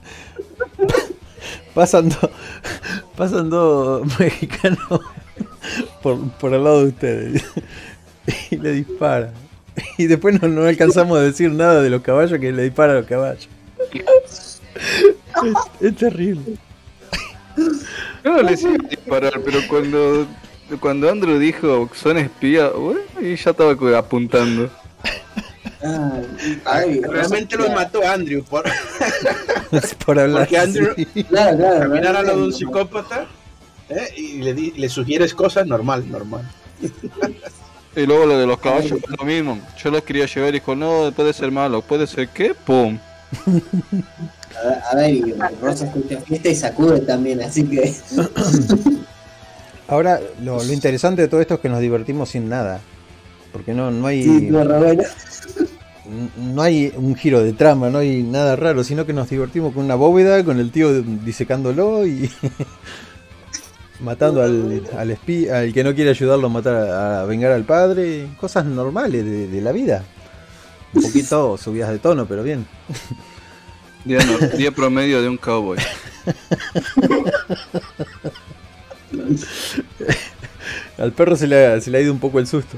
Pasan 1.73 2.09
dos, 2.09 2.29
pasan 3.15 3.49
dos 3.49 4.05
mexicanos 4.19 4.79
por, 6.03 6.29
por 6.33 6.53
al 6.53 6.63
lado 6.63 6.81
de 6.81 6.87
ustedes 6.89 7.43
y 8.51 8.57
le 8.57 8.73
disparan. 8.73 9.31
Y 9.97 10.07
después 10.07 10.39
no, 10.41 10.49
no 10.49 10.65
alcanzamos 10.65 11.17
a 11.17 11.21
decir 11.21 11.49
nada 11.51 11.81
de 11.81 11.89
los 11.89 12.01
caballos 12.01 12.37
que 12.39 12.51
le 12.51 12.63
disparan 12.63 12.97
a 12.97 12.99
los 12.99 13.07
caballos. 13.07 13.47
Es, 13.93 14.61
es 15.81 15.95
terrible. 15.95 16.57
Yo 18.23 18.31
no 18.31 18.41
les 18.43 18.61
iba 18.63 18.73
a 18.73 18.87
disparar, 18.87 19.41
pero 19.43 19.59
cuando, 19.69 20.27
cuando 20.79 21.09
Andrew 21.09 21.37
dijo 21.37 21.89
son 21.93 22.17
espías, 22.17 22.71
bueno, 22.73 23.01
y 23.21 23.35
ya 23.35 23.51
estaba 23.51 23.97
apuntando. 23.97 24.69
Ay, 25.03 25.81
Ah, 25.83 26.21
ay, 26.65 27.01
Realmente 27.01 27.57
los 27.57 27.69
mató 27.71 28.07
Andrew 28.07 28.43
por 28.43 28.63
Es 29.71 29.95
por 29.95 30.19
hablar. 30.19 30.43
Porque 30.43 30.57
Andrew-. 30.59 30.95
Claro, 31.27 31.57
claro. 31.57 31.79
caminar 31.79 32.15
a 32.17 32.21
lo 32.21 32.37
de 32.37 32.43
un 32.43 32.53
psicópata 32.53 33.25
¿eh? 33.89 34.07
y 34.15 34.33
le, 34.43 34.53
di- 34.53 34.71
le 34.77 34.89
sugieres 34.89 35.33
cosas 35.33 35.65
normal, 35.67 36.09
normal. 36.09 36.43
Y 37.93 38.05
luego 38.05 38.25
lo 38.25 38.37
de 38.37 38.47
los 38.47 38.57
caballos 38.59 39.01
fue 39.05 39.17
lo 39.19 39.25
mismo. 39.25 39.59
Yo 39.83 39.91
los 39.91 40.01
quería 40.03 40.25
llevar 40.25 40.51
y 40.51 40.59
dijo, 40.59 40.73
no, 40.75 41.11
puede 41.13 41.33
ser 41.33 41.51
malo, 41.51 41.81
puede 41.81 42.07
ser 42.07 42.29
qué, 42.29 42.53
pum. 42.53 42.97
A 44.91 44.95
ver, 44.95 45.13
y 45.13 45.33
Rosa 45.61 45.85
escucha 45.85 46.19
fiesta 46.21 46.49
y 46.49 46.55
sacude 46.55 46.99
también, 47.01 47.41
así 47.41 47.63
que. 47.63 47.93
Ahora, 49.87 50.19
lo, 50.41 50.63
lo 50.63 50.73
interesante 50.73 51.23
de 51.23 51.27
todo 51.27 51.41
esto 51.41 51.55
es 51.55 51.59
que 51.59 51.69
nos 51.69 51.79
divertimos 51.79 52.29
sin 52.29 52.49
nada. 52.49 52.81
Porque 53.51 53.73
no, 53.73 53.91
no 53.91 54.07
hay. 54.07 54.23
Sí, 54.23 54.49
no, 56.37 56.61
hay 56.61 56.93
un 56.95 57.15
giro 57.15 57.43
de 57.43 57.53
trama, 57.53 57.89
no 57.89 57.99
hay 57.99 58.23
nada 58.23 58.55
raro, 58.55 58.83
sino 58.83 59.05
que 59.05 59.13
nos 59.13 59.29
divertimos 59.29 59.73
con 59.73 59.85
una 59.85 59.95
bóveda, 59.95 60.43
con 60.43 60.59
el 60.59 60.71
tío 60.71 61.01
disecándolo 61.01 62.05
y 62.05 62.29
matando 63.99 64.41
al, 64.41 64.83
al 64.97 65.11
espía, 65.11 65.59
al 65.59 65.73
que 65.73 65.83
no 65.83 65.93
quiere 65.93 66.09
ayudarlo 66.09 66.47
a 66.47 66.49
matar 66.49 66.75
a, 66.75 67.21
a 67.21 67.25
vengar 67.25 67.51
al 67.51 67.63
padre, 67.63 68.27
cosas 68.39 68.65
normales 68.65 69.23
de, 69.23 69.47
de 69.47 69.61
la 69.61 69.71
vida. 69.71 70.03
Un 70.93 71.01
poquito 71.01 71.57
subidas 71.57 71.89
de 71.89 71.99
tono, 71.99 72.25
pero 72.25 72.43
bien. 72.43 72.65
Día, 74.05 74.19
no- 74.25 74.47
día 74.57 74.71
promedio 74.71 75.21
de 75.21 75.29
un 75.29 75.37
cowboy. 75.37 75.77
Al 80.97 81.11
perro 81.13 81.35
se 81.35 81.47
le, 81.47 81.65
ha, 81.67 81.81
se 81.81 81.89
le 81.91 81.97
ha 81.97 82.01
ido 82.01 82.13
un 82.13 82.19
poco 82.19 82.39
el 82.39 82.47
susto. 82.47 82.77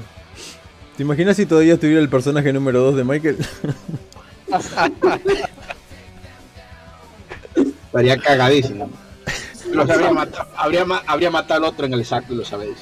¿Te 0.96 1.02
imaginas 1.02 1.36
si 1.36 1.46
todavía 1.46 1.74
estuviera 1.74 2.00
el 2.00 2.08
personaje 2.08 2.52
número 2.52 2.80
2 2.80 2.96
de 2.96 3.04
Michael? 3.04 3.38
Estaría 7.86 8.18
cagadísimo. 8.18 8.90
Los 9.72 9.88
habría, 9.90 10.12
matado, 10.12 10.48
habría, 10.56 10.84
habría 11.06 11.30
matado 11.30 11.64
al 11.64 11.72
otro 11.72 11.86
en 11.86 11.94
el 11.94 12.04
saco, 12.04 12.34
lo 12.34 12.44
sabéis. 12.44 12.76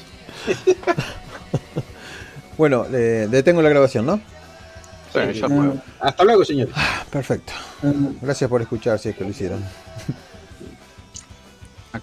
bueno, 2.57 2.85
eh, 2.93 3.27
detengo 3.29 3.61
la 3.61 3.69
grabación, 3.69 4.05
¿no? 4.05 4.19
Ya. 5.13 5.73
Hasta 5.99 6.23
luego, 6.23 6.43
señor. 6.43 6.69
Perfecto. 7.11 7.53
Gracias 8.21 8.49
por 8.49 8.61
escuchar 8.61 8.99
si 8.99 9.09
es 9.09 9.15
que 9.15 9.23
lo 9.23 9.29
hicieron. 9.29 9.63